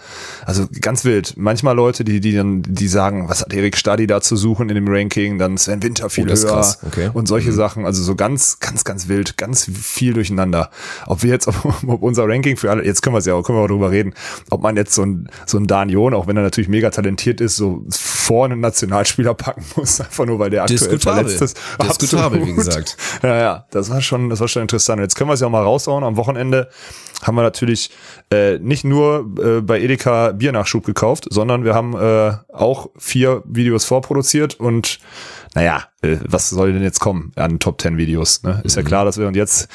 also 0.46 0.68
ganz 0.82 1.06
wild 1.06 1.10
wild. 1.10 1.34
Manchmal 1.38 1.76
Leute, 1.76 2.04
die, 2.04 2.20
die 2.20 2.36
dann, 2.36 2.62
die 2.62 2.88
sagen, 2.88 3.28
was 3.28 3.42
hat 3.42 3.54
Erik 3.54 3.78
Stadi 3.80 4.08
da 4.08 4.22
zu 4.22 4.36
suchen 4.36 4.70
in 4.70 4.76
dem 4.76 4.88
Ranking, 4.88 5.40
dann 5.40 5.58
Sven 5.58 5.82
Winter 5.82 6.10
viel 6.10 6.30
oh, 6.30 6.36
höher 6.36 6.76
okay. 6.86 7.10
und 7.14 7.28
solche 7.28 7.52
mhm. 7.52 7.56
Sachen. 7.56 7.86
Also 7.86 8.04
so 8.04 8.16
ganz, 8.16 8.60
ganz, 8.60 8.84
ganz 8.84 9.08
wild, 9.08 9.38
ganz 9.38 9.66
viel 9.66 10.14
durcheinander. 10.14 10.70
Ob 11.08 11.24
wir 11.24 11.32
jetzt, 11.32 11.48
ob, 11.48 11.84
ob 11.88 12.04
unser 12.04 12.28
Ranking 12.28 12.58
für 12.58 12.70
alle, 12.70 12.86
jetzt 12.86 13.02
können 13.02 13.16
wir 13.16 13.20
es 13.20 13.26
ja 13.26 13.34
auch, 13.34 13.44
können 13.44 13.58
wir 13.58 13.64
auch 13.64 13.68
drüber 13.68 13.92
reden, 13.92 14.14
ob 14.50 14.62
man 14.62 14.76
jetzt 14.76 14.94
so 14.94 15.04
ein, 15.04 15.30
so 15.46 15.58
ein 15.58 15.68
Danion, 15.68 16.14
auch 16.14 16.28
wenn 16.28 16.38
er 16.38 16.44
natürlich 16.44 16.70
mega 16.70 16.90
talentiert 16.90 17.42
ist, 17.42 17.56
so 17.56 17.86
vor 17.90 18.46
einen 18.46 18.60
Nationalspieler 18.60 19.34
packen 19.34 19.64
muss, 19.76 20.00
einfach 20.02 20.26
nur 20.26 20.40
weil 20.40 20.50
der 20.50 20.64
aktuell 20.64 21.00
verletzt 21.00 21.42
ist. 21.42 21.58
Diskutabel, 21.84 22.46
wie 22.46 22.54
gesagt. 22.54 22.98
Ja, 23.24 23.38
ja, 23.38 23.66
das 23.72 23.90
war 23.90 24.02
schon, 24.02 24.30
das 24.30 24.40
war 24.40 24.48
schon 24.48 24.62
interessant. 24.62 25.02
Jetzt 25.02 25.16
können 25.16 25.30
wir 25.30 25.34
es 25.34 25.40
ja 25.40 25.48
auch 25.48 25.52
mal 25.52 25.64
raushauen. 25.64 26.04
Am 26.04 26.18
Wochenende 26.18 26.70
haben 27.22 27.36
wir 27.36 27.44
natürlich 27.44 27.92
äh, 28.32 28.60
nicht 28.60 28.84
nur 28.84 29.30
äh, 29.44 29.62
bei 29.62 29.82
Edeka 29.82 30.32
Biernachschub 30.32 30.86
gekauft, 30.86 31.28
sondern 31.30 31.64
wir 31.64 31.74
haben 31.74 31.96
äh, 31.96 32.34
auch 32.54 32.90
vier 32.98 33.44
Videos 33.46 33.69
vorproduziert 33.86 34.60
und 34.60 35.00
naja, 35.56 35.86
äh, 36.02 36.18
was 36.28 36.50
soll 36.50 36.74
denn 36.74 36.84
jetzt 36.84 37.00
kommen 37.00 37.32
an 37.36 37.60
Top 37.60 37.82
10 37.82 37.98
Videos? 37.98 38.44
Ne? 38.44 38.62
Ist 38.64 38.76
mhm. 38.76 38.84
ja 38.84 38.88
klar, 38.88 39.06
dass 39.06 39.18
wir 39.18 39.28
und 39.28 39.36
jetzt 39.36 39.68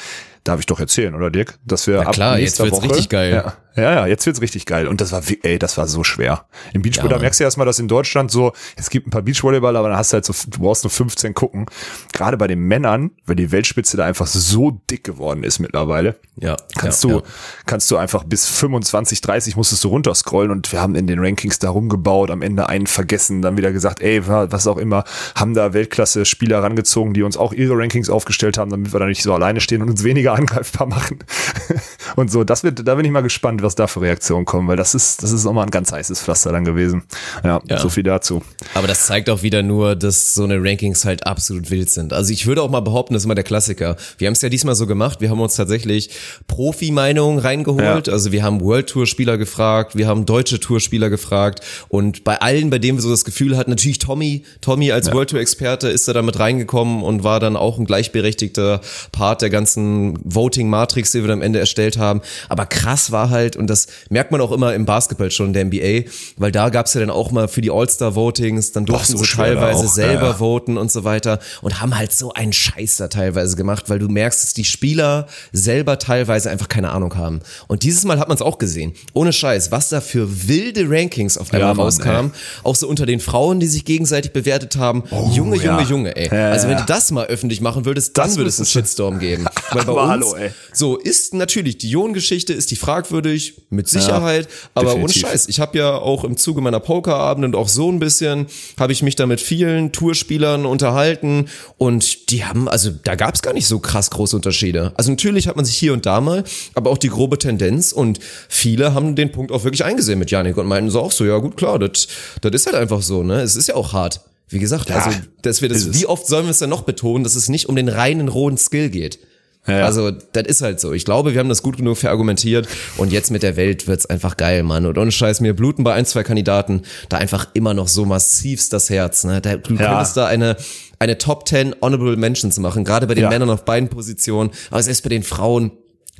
darf 0.45 0.59
ich 0.59 0.65
doch 0.65 0.79
erzählen, 0.79 1.13
oder 1.13 1.29
Dirk? 1.29 1.59
Dass 1.65 1.87
wir 1.87 2.03
Na 2.03 2.11
klar, 2.11 2.33
ab 2.33 2.39
nächster 2.39 2.63
jetzt 2.63 2.71
wird's 2.73 2.83
Woche, 2.85 2.91
richtig 2.91 3.09
geil. 3.09 3.33
Ja, 3.33 3.53
ja, 3.75 3.93
ja, 3.93 4.05
jetzt 4.05 4.25
wird's 4.25 4.41
richtig 4.41 4.65
geil. 4.65 4.87
Und 4.87 5.01
das 5.01 5.11
war, 5.11 5.21
ey, 5.41 5.59
das 5.59 5.77
war 5.77 5.87
so 5.87 6.03
schwer. 6.03 6.45
Im 6.73 6.81
Beachvolleyball, 6.81 7.11
ja, 7.11 7.17
da 7.17 7.21
merkst 7.21 7.39
du 7.39 7.43
erstmal, 7.43 7.65
dass 7.65 7.79
in 7.79 7.89
Deutschland 7.89 8.31
so, 8.31 8.53
es 8.77 8.89
gibt 8.89 9.07
ein 9.07 9.09
paar 9.09 9.23
Beachvolleyballer, 9.23 9.79
aber 9.79 9.89
dann 9.89 9.97
hast 9.97 10.13
du 10.13 10.15
halt 10.15 10.25
so, 10.25 10.33
du 10.47 10.59
brauchst 10.59 10.83
nur 10.83 10.91
15 10.91 11.33
gucken. 11.33 11.65
Gerade 12.13 12.37
bei 12.37 12.47
den 12.47 12.59
Männern, 12.59 13.11
weil 13.25 13.35
die 13.35 13.51
Weltspitze 13.51 13.97
da 13.97 14.05
einfach 14.05 14.27
so 14.27 14.79
dick 14.89 15.03
geworden 15.03 15.43
ist 15.43 15.59
mittlerweile. 15.59 16.15
Ja. 16.37 16.55
Kannst 16.77 17.03
ja, 17.03 17.09
du, 17.09 17.15
ja. 17.17 17.23
kannst 17.65 17.91
du 17.91 17.97
einfach 17.97 18.23
bis 18.23 18.47
25, 18.47 19.19
30 19.21 19.57
musstest 19.57 19.83
du 19.83 19.89
runterscrollen 19.89 20.51
und 20.51 20.71
wir 20.71 20.81
haben 20.81 20.95
in 20.95 21.07
den 21.07 21.19
Rankings 21.19 21.59
da 21.59 21.69
rumgebaut, 21.69 22.29
am 22.29 22.41
Ende 22.41 22.69
einen 22.69 22.87
vergessen, 22.87 23.41
dann 23.41 23.57
wieder 23.57 23.71
gesagt, 23.73 24.01
ey, 24.01 24.25
was 24.25 24.67
auch 24.67 24.77
immer, 24.77 25.03
haben 25.35 25.53
da 25.53 25.73
Weltklasse-Spieler 25.73 26.61
rangezogen, 26.61 27.13
die 27.13 27.23
uns 27.23 27.35
auch 27.35 27.51
ihre 27.51 27.77
Rankings 27.77 28.09
aufgestellt 28.09 28.57
haben, 28.57 28.69
damit 28.69 28.93
wir 28.93 28.99
da 28.99 29.05
nicht 29.05 29.23
so 29.23 29.33
alleine 29.33 29.59
stehen 29.59 29.81
und 29.81 29.89
uns 29.89 30.03
weniger 30.03 30.34
angreifbar 30.35 30.87
machen. 30.87 31.19
und 32.15 32.31
so, 32.31 32.43
das 32.43 32.63
wird, 32.63 32.87
da 32.87 32.95
bin 32.95 33.05
ich 33.05 33.11
mal 33.11 33.21
gespannt, 33.21 33.61
was 33.63 33.75
da 33.75 33.87
für 33.87 34.01
Reaktionen 34.01 34.45
kommen, 34.45 34.67
weil 34.67 34.77
das 34.77 34.95
ist, 34.95 35.23
das 35.23 35.31
ist 35.31 35.43
nochmal 35.43 35.65
ein 35.65 35.71
ganz 35.71 35.91
heißes 35.91 36.21
Pflaster 36.21 36.51
dann 36.51 36.65
gewesen. 36.65 37.03
Ja, 37.43 37.61
ja, 37.67 37.79
so 37.79 37.89
viel 37.89 38.03
dazu. 38.03 38.41
Aber 38.73 38.87
das 38.87 39.07
zeigt 39.07 39.29
auch 39.29 39.41
wieder 39.41 39.63
nur, 39.63 39.95
dass 39.95 40.33
so 40.33 40.43
eine 40.43 40.61
Rankings 40.61 41.05
halt 41.05 41.25
absolut 41.25 41.71
wild 41.71 41.89
sind. 41.89 42.13
Also 42.13 42.31
ich 42.33 42.45
würde 42.47 42.61
auch 42.61 42.69
mal 42.69 42.81
behaupten, 42.81 43.13
das 43.13 43.21
ist 43.21 43.25
immer 43.25 43.35
der 43.35 43.43
Klassiker. 43.43 43.95
Wir 44.17 44.27
haben 44.27 44.33
es 44.33 44.41
ja 44.41 44.49
diesmal 44.49 44.75
so 44.75 44.87
gemacht, 44.87 45.21
wir 45.21 45.29
haben 45.29 45.39
uns 45.39 45.55
tatsächlich 45.55 46.09
Profi-Meinungen 46.47 47.39
reingeholt. 47.39 48.07
Ja. 48.07 48.13
Also 48.13 48.31
wir 48.31 48.43
haben 48.43 48.61
World 48.61 48.87
Tour 48.87 49.07
Spieler 49.07 49.37
gefragt, 49.37 49.95
wir 49.95 50.07
haben 50.07 50.25
deutsche 50.25 50.59
Tour 50.59 50.79
Spieler 50.79 51.09
gefragt 51.09 51.61
und 51.89 52.23
bei 52.23 52.41
allen, 52.41 52.69
bei 52.69 52.79
denen 52.79 52.97
wir 52.97 53.01
so 53.01 53.09
das 53.09 53.25
Gefühl 53.25 53.57
hatten, 53.57 53.69
natürlich 53.69 53.99
Tommy, 53.99 54.43
Tommy 54.61 54.91
als 54.91 55.07
ja. 55.07 55.13
World 55.13 55.29
Tour 55.29 55.39
Experte 55.39 55.87
ist 55.89 56.07
da 56.07 56.13
damit 56.13 56.39
reingekommen 56.39 57.03
und 57.03 57.23
war 57.23 57.39
dann 57.39 57.55
auch 57.55 57.77
ein 57.77 57.85
gleichberechtigter 57.85 58.81
Part 59.11 59.41
der 59.41 59.49
ganzen 59.49 60.17
Voting 60.25 60.69
Matrix, 60.69 61.11
die 61.11 61.21
wir 61.21 61.27
dann 61.27 61.39
am 61.39 61.43
Ende 61.43 61.59
erstellt 61.59 61.97
haben. 61.97 62.21
Aber 62.49 62.65
krass 62.65 63.11
war 63.11 63.29
halt, 63.29 63.55
und 63.55 63.67
das 63.69 63.87
merkt 64.09 64.31
man 64.31 64.41
auch 64.41 64.51
immer 64.51 64.73
im 64.73 64.85
Basketball 64.85 65.31
schon, 65.31 65.53
der 65.53 65.65
NBA, 65.65 66.09
weil 66.37 66.51
da 66.51 66.69
gab's 66.69 66.93
ja 66.93 66.99
dann 66.99 67.09
auch 67.09 67.31
mal 67.31 67.47
für 67.47 67.61
die 67.61 67.71
All-Star-Votings, 67.71 68.71
dann 68.71 68.85
durften 68.85 69.17
so 69.17 69.23
sie 69.23 69.31
teilweise 69.31 69.87
selber 69.87 70.23
ja, 70.23 70.29
ja. 70.29 70.33
voten 70.33 70.77
und 70.77 70.91
so 70.91 71.03
weiter 71.03 71.39
und 71.61 71.81
haben 71.81 71.95
halt 71.97 72.11
so 72.11 72.33
einen 72.33 72.53
Scheiß 72.53 72.97
da 72.97 73.07
teilweise 73.07 73.55
gemacht, 73.55 73.89
weil 73.89 73.99
du 73.99 74.07
merkst, 74.07 74.43
dass 74.43 74.53
die 74.53 74.65
Spieler 74.65 75.27
selber 75.51 75.99
teilweise 75.99 76.49
einfach 76.49 76.67
keine 76.67 76.91
Ahnung 76.91 77.15
haben. 77.15 77.41
Und 77.67 77.83
dieses 77.83 78.03
Mal 78.03 78.19
hat 78.19 78.27
man 78.27 78.35
es 78.35 78.41
auch 78.41 78.57
gesehen. 78.57 78.93
Ohne 79.13 79.31
Scheiß, 79.31 79.71
was 79.71 79.89
da 79.89 80.01
für 80.01 80.47
wilde 80.47 80.85
Rankings 80.89 81.37
auf 81.37 81.53
einmal 81.53 81.75
ja, 81.75 81.81
rauskam. 81.81 82.31
Auch 82.63 82.75
so 82.75 82.87
unter 82.87 83.05
den 83.05 83.19
Frauen, 83.19 83.59
die 83.59 83.67
sich 83.67 83.85
gegenseitig 83.85 84.33
bewertet 84.33 84.77
haben. 84.77 85.03
Oh, 85.11 85.29
Junge, 85.31 85.57
Junge, 85.57 85.83
Junge, 85.83 86.15
ey. 86.15 86.29
also 86.29 86.67
wenn 86.67 86.77
du 86.77 86.83
das 86.85 87.11
mal 87.11 87.27
öffentlich 87.27 87.61
machen 87.61 87.85
würdest, 87.85 88.17
dann 88.17 88.27
das 88.27 88.37
würde 88.37 88.49
es 88.49 88.59
einen 88.59 88.65
Shitstorm 88.65 89.19
geben. 89.19 89.45
Weil 89.71 89.85
bei 89.85 89.93
hallo, 90.21 90.35
so 90.73 90.97
ist 90.97 91.33
natürlich 91.33 91.77
die 91.77 91.89
Jon-Geschichte, 91.89 92.53
ist 92.53 92.71
die 92.71 92.75
fragwürdig, 92.75 93.61
mit 93.69 93.87
Sicherheit. 93.87 94.47
aber 94.73 94.93
Definitiv. 94.93 95.23
ohne 95.23 95.31
Scheiß, 95.31 95.47
ich 95.47 95.59
habe 95.59 95.77
ja 95.77 95.95
auch 95.97 96.23
im 96.23 96.37
Zuge 96.37 96.61
meiner 96.61 96.79
Pokerabende 96.79 97.47
und 97.47 97.55
auch 97.55 97.69
so 97.69 97.91
ein 97.91 97.99
bisschen, 97.99 98.47
habe 98.79 98.93
ich 98.93 99.03
mich 99.03 99.15
da 99.15 99.25
mit 99.25 99.41
vielen 99.41 99.91
Tourspielern 99.91 100.65
unterhalten 100.65 101.47
und 101.77 102.31
die 102.31 102.45
haben, 102.45 102.67
also 102.67 102.91
da 103.03 103.15
gab 103.15 103.35
es 103.35 103.41
gar 103.41 103.53
nicht 103.53 103.67
so 103.67 103.79
krass 103.79 104.09
große 104.09 104.35
Unterschiede. 104.35 104.93
Also 104.95 105.11
natürlich 105.11 105.47
hat 105.47 105.55
man 105.55 105.65
sich 105.65 105.77
hier 105.77 105.93
und 105.93 106.05
da 106.05 106.21
mal, 106.21 106.43
aber 106.73 106.89
auch 106.89 106.97
die 106.97 107.09
grobe 107.09 107.37
Tendenz 107.37 107.91
und 107.91 108.19
viele 108.49 108.93
haben 108.93 109.15
den 109.15 109.31
Punkt 109.31 109.51
auch 109.51 109.63
wirklich 109.63 109.83
eingesehen 109.83 110.19
mit 110.19 110.31
Janik 110.31 110.57
und 110.57 110.67
meinten 110.67 110.89
so 110.89 111.01
auch 111.01 111.11
so, 111.11 111.25
ja 111.25 111.37
gut, 111.37 111.57
klar, 111.57 111.79
das 111.79 112.07
ist 112.41 112.65
halt 112.65 112.75
einfach 112.75 113.01
so, 113.01 113.23
ne? 113.23 113.41
Es 113.41 113.55
ist 113.55 113.67
ja 113.67 113.75
auch 113.75 113.93
hart. 113.93 114.21
Wie 114.47 114.59
gesagt, 114.59 114.89
ja, 114.89 114.97
also 114.97 115.17
dass 115.41 115.61
wir 115.61 115.69
das, 115.69 115.93
wie 115.93 116.05
oft 116.05 116.27
sollen 116.27 116.45
wir 116.45 116.51
es 116.51 116.59
denn 116.59 116.69
noch 116.69 116.83
betonen, 116.83 117.23
dass 117.23 117.35
es 117.35 117.49
nicht 117.49 117.67
um 117.67 117.75
den 117.75 117.89
reinen 117.89 118.27
rohen 118.27 118.57
Skill 118.57 118.89
geht? 118.89 119.19
Ja. 119.67 119.85
Also, 119.85 120.11
das 120.11 120.43
ist 120.45 120.61
halt 120.61 120.79
so. 120.79 120.93
Ich 120.93 121.05
glaube, 121.05 121.33
wir 121.33 121.39
haben 121.39 121.49
das 121.49 121.63
gut 121.63 121.77
genug 121.77 121.97
verargumentiert 121.97 122.67
und 122.97 123.11
jetzt 123.11 123.31
mit 123.31 123.43
der 123.43 123.55
Welt 123.55 123.87
wird's 123.87 124.05
einfach 124.05 124.37
geil, 124.37 124.63
Mann. 124.63 124.85
Und 124.85 124.97
ohne 124.97 125.11
Scheiß, 125.11 125.41
mir 125.41 125.55
bluten 125.55 125.83
bei 125.83 125.93
ein, 125.93 126.05
zwei 126.05 126.23
Kandidaten 126.23 126.83
da 127.09 127.17
einfach 127.17 127.47
immer 127.53 127.73
noch 127.73 127.87
so 127.87 128.05
massivst 128.05 128.73
das 128.73 128.89
Herz. 128.89 129.23
Ne? 129.23 129.41
Da, 129.41 129.57
du 129.57 129.73
ja. 129.75 129.87
könntest 129.87 130.17
da 130.17 130.27
eine, 130.27 130.55
eine 130.99 131.17
Top 131.17 131.47
10 131.47 131.75
Honorable 131.81 132.15
Mentions 132.15 132.59
machen, 132.59 132.83
gerade 132.83 133.07
bei 133.07 133.15
den 133.15 133.23
ja. 133.23 133.29
Männern 133.29 133.49
auf 133.49 133.65
beiden 133.65 133.89
Positionen, 133.89 134.51
aber 134.69 134.83
selbst 134.83 135.03
bei 135.03 135.09
den 135.09 135.23
Frauen 135.23 135.71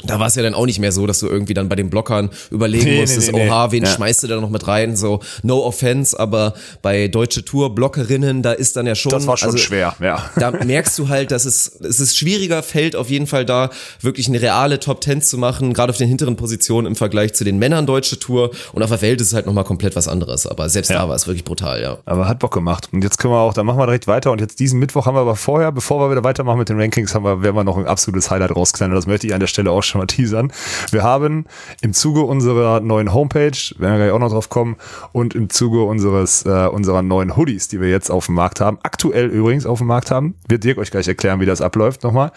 da 0.03 0.19
war 0.19 0.27
es 0.27 0.35
ja 0.35 0.43
dann 0.43 0.53
auch 0.53 0.65
nicht 0.65 0.79
mehr 0.79 0.91
so, 0.91 1.07
dass 1.07 1.19
du 1.19 1.27
irgendwie 1.27 1.53
dann 1.53 1.69
bei 1.69 1.75
den 1.75 1.89
Blockern 1.89 2.29
überlegen 2.51 2.85
nee, 2.85 3.01
musstest, 3.01 3.31
nee, 3.31 3.45
nee, 3.45 3.49
oha, 3.49 3.71
wen 3.71 3.83
ja. 3.83 3.89
schmeißt 3.89 4.23
du 4.23 4.27
da 4.27 4.41
noch 4.41 4.49
mit 4.49 4.67
rein? 4.67 4.95
So, 4.95 5.21
no 5.41 5.63
offense, 5.63 6.19
aber 6.19 6.53
bei 6.81 7.07
Deutsche 7.07 7.45
Tour 7.45 7.73
Blockerinnen, 7.73 8.41
da 8.41 8.51
ist 8.51 8.75
dann 8.75 8.87
ja 8.87 8.95
schon. 8.95 9.11
Das 9.11 9.25
war 9.25 9.37
schon 9.37 9.47
also, 9.47 9.57
schwer, 9.57 9.95
ja. 9.99 10.29
Da 10.35 10.51
merkst 10.51 10.99
du 10.99 11.09
halt, 11.09 11.31
dass 11.31 11.45
es, 11.45 11.79
es 11.81 11.99
ist 11.99 12.17
schwieriger 12.17 12.61
fällt 12.61 12.95
auf 12.95 13.09
jeden 13.09 13.25
Fall 13.25 13.45
da, 13.45 13.69
wirklich 14.01 14.27
eine 14.27 14.41
reale 14.41 14.79
Top 14.79 15.01
Ten 15.01 15.21
zu 15.21 15.37
machen, 15.37 15.73
gerade 15.73 15.91
auf 15.91 15.97
den 15.97 16.09
hinteren 16.09 16.35
Positionen 16.35 16.87
im 16.87 16.95
Vergleich 16.95 17.33
zu 17.33 17.43
den 17.43 17.57
Männern 17.57 17.85
Deutsche 17.85 18.19
Tour. 18.19 18.51
Und 18.73 18.83
auf 18.83 18.89
der 18.89 19.01
Welt 19.01 19.21
ist 19.21 19.27
es 19.27 19.33
halt 19.33 19.45
nochmal 19.45 19.63
komplett 19.63 19.95
was 19.95 20.07
anderes. 20.07 20.45
Aber 20.45 20.67
selbst 20.69 20.89
ja. 20.89 20.99
da 20.99 21.09
war 21.09 21.15
es 21.15 21.25
wirklich 21.25 21.45
brutal, 21.45 21.81
ja. 21.81 21.97
Aber 22.05 22.27
hat 22.27 22.39
Bock 22.39 22.53
gemacht. 22.53 22.89
Und 22.91 23.03
jetzt 23.03 23.17
können 23.17 23.33
wir 23.33 23.39
auch, 23.39 23.53
dann 23.53 23.65
machen 23.65 23.79
wir 23.79 23.85
direkt 23.85 24.07
weiter. 24.07 24.31
Und 24.31 24.41
jetzt 24.41 24.59
diesen 24.59 24.79
Mittwoch 24.79 25.05
haben 25.05 25.15
wir 25.15 25.21
aber 25.21 25.35
vorher, 25.35 25.71
bevor 25.71 25.99
wir 26.01 26.11
wieder 26.11 26.23
weitermachen 26.23 26.59
mit 26.59 26.69
den 26.69 26.79
Rankings, 26.79 27.15
haben 27.15 27.23
wir, 27.23 27.41
werden 27.41 27.55
wir 27.55 27.63
noch 27.63 27.77
ein 27.77 27.85
absolutes 27.85 28.29
Highlight 28.29 28.55
rausknallen. 28.55 28.93
Das 28.93 29.07
möchte 29.07 29.27
ich 29.27 29.33
an 29.33 29.39
der 29.39 29.47
Stelle 29.47 29.71
auch 29.71 29.84
schon 29.85 29.99
mal 29.99 30.07
teasern. 30.07 30.51
Wir 30.91 31.03
haben 31.03 31.45
im 31.81 31.93
Zuge 31.93 32.21
unserer 32.21 32.79
neuen 32.79 33.13
Homepage, 33.13 33.51
werden 33.77 33.93
wir 33.93 33.97
gleich 33.97 34.11
auch 34.11 34.19
noch 34.19 34.31
drauf 34.31 34.49
kommen, 34.49 34.75
und 35.11 35.35
im 35.35 35.49
Zuge 35.49 35.83
unseres 35.83 36.45
äh, 36.45 36.67
unserer 36.67 37.01
neuen 37.01 37.35
Hoodies, 37.35 37.67
die 37.67 37.81
wir 37.81 37.89
jetzt 37.89 38.09
auf 38.09 38.27
dem 38.27 38.35
Markt 38.35 38.61
haben, 38.61 38.77
aktuell 38.83 39.27
übrigens 39.27 39.65
auf 39.65 39.79
dem 39.79 39.87
Markt 39.87 40.11
haben, 40.11 40.35
wird 40.47 40.63
Dirk 40.63 40.77
euch 40.77 40.91
gleich 40.91 41.07
erklären, 41.07 41.39
wie 41.39 41.45
das 41.45 41.61
abläuft 41.61 42.03
nochmal, 42.03 42.31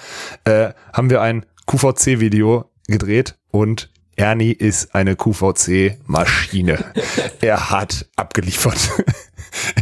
äh, 0.44 0.70
haben 0.92 1.10
wir 1.10 1.20
ein 1.22 1.44
QVC-Video 1.66 2.64
gedreht 2.86 3.36
und 3.50 3.90
Ernie 4.16 4.52
ist 4.52 4.94
eine 4.94 5.14
QVC-Maschine. 5.14 6.84
er 7.40 7.70
hat 7.70 8.08
abgeliefert. 8.16 8.78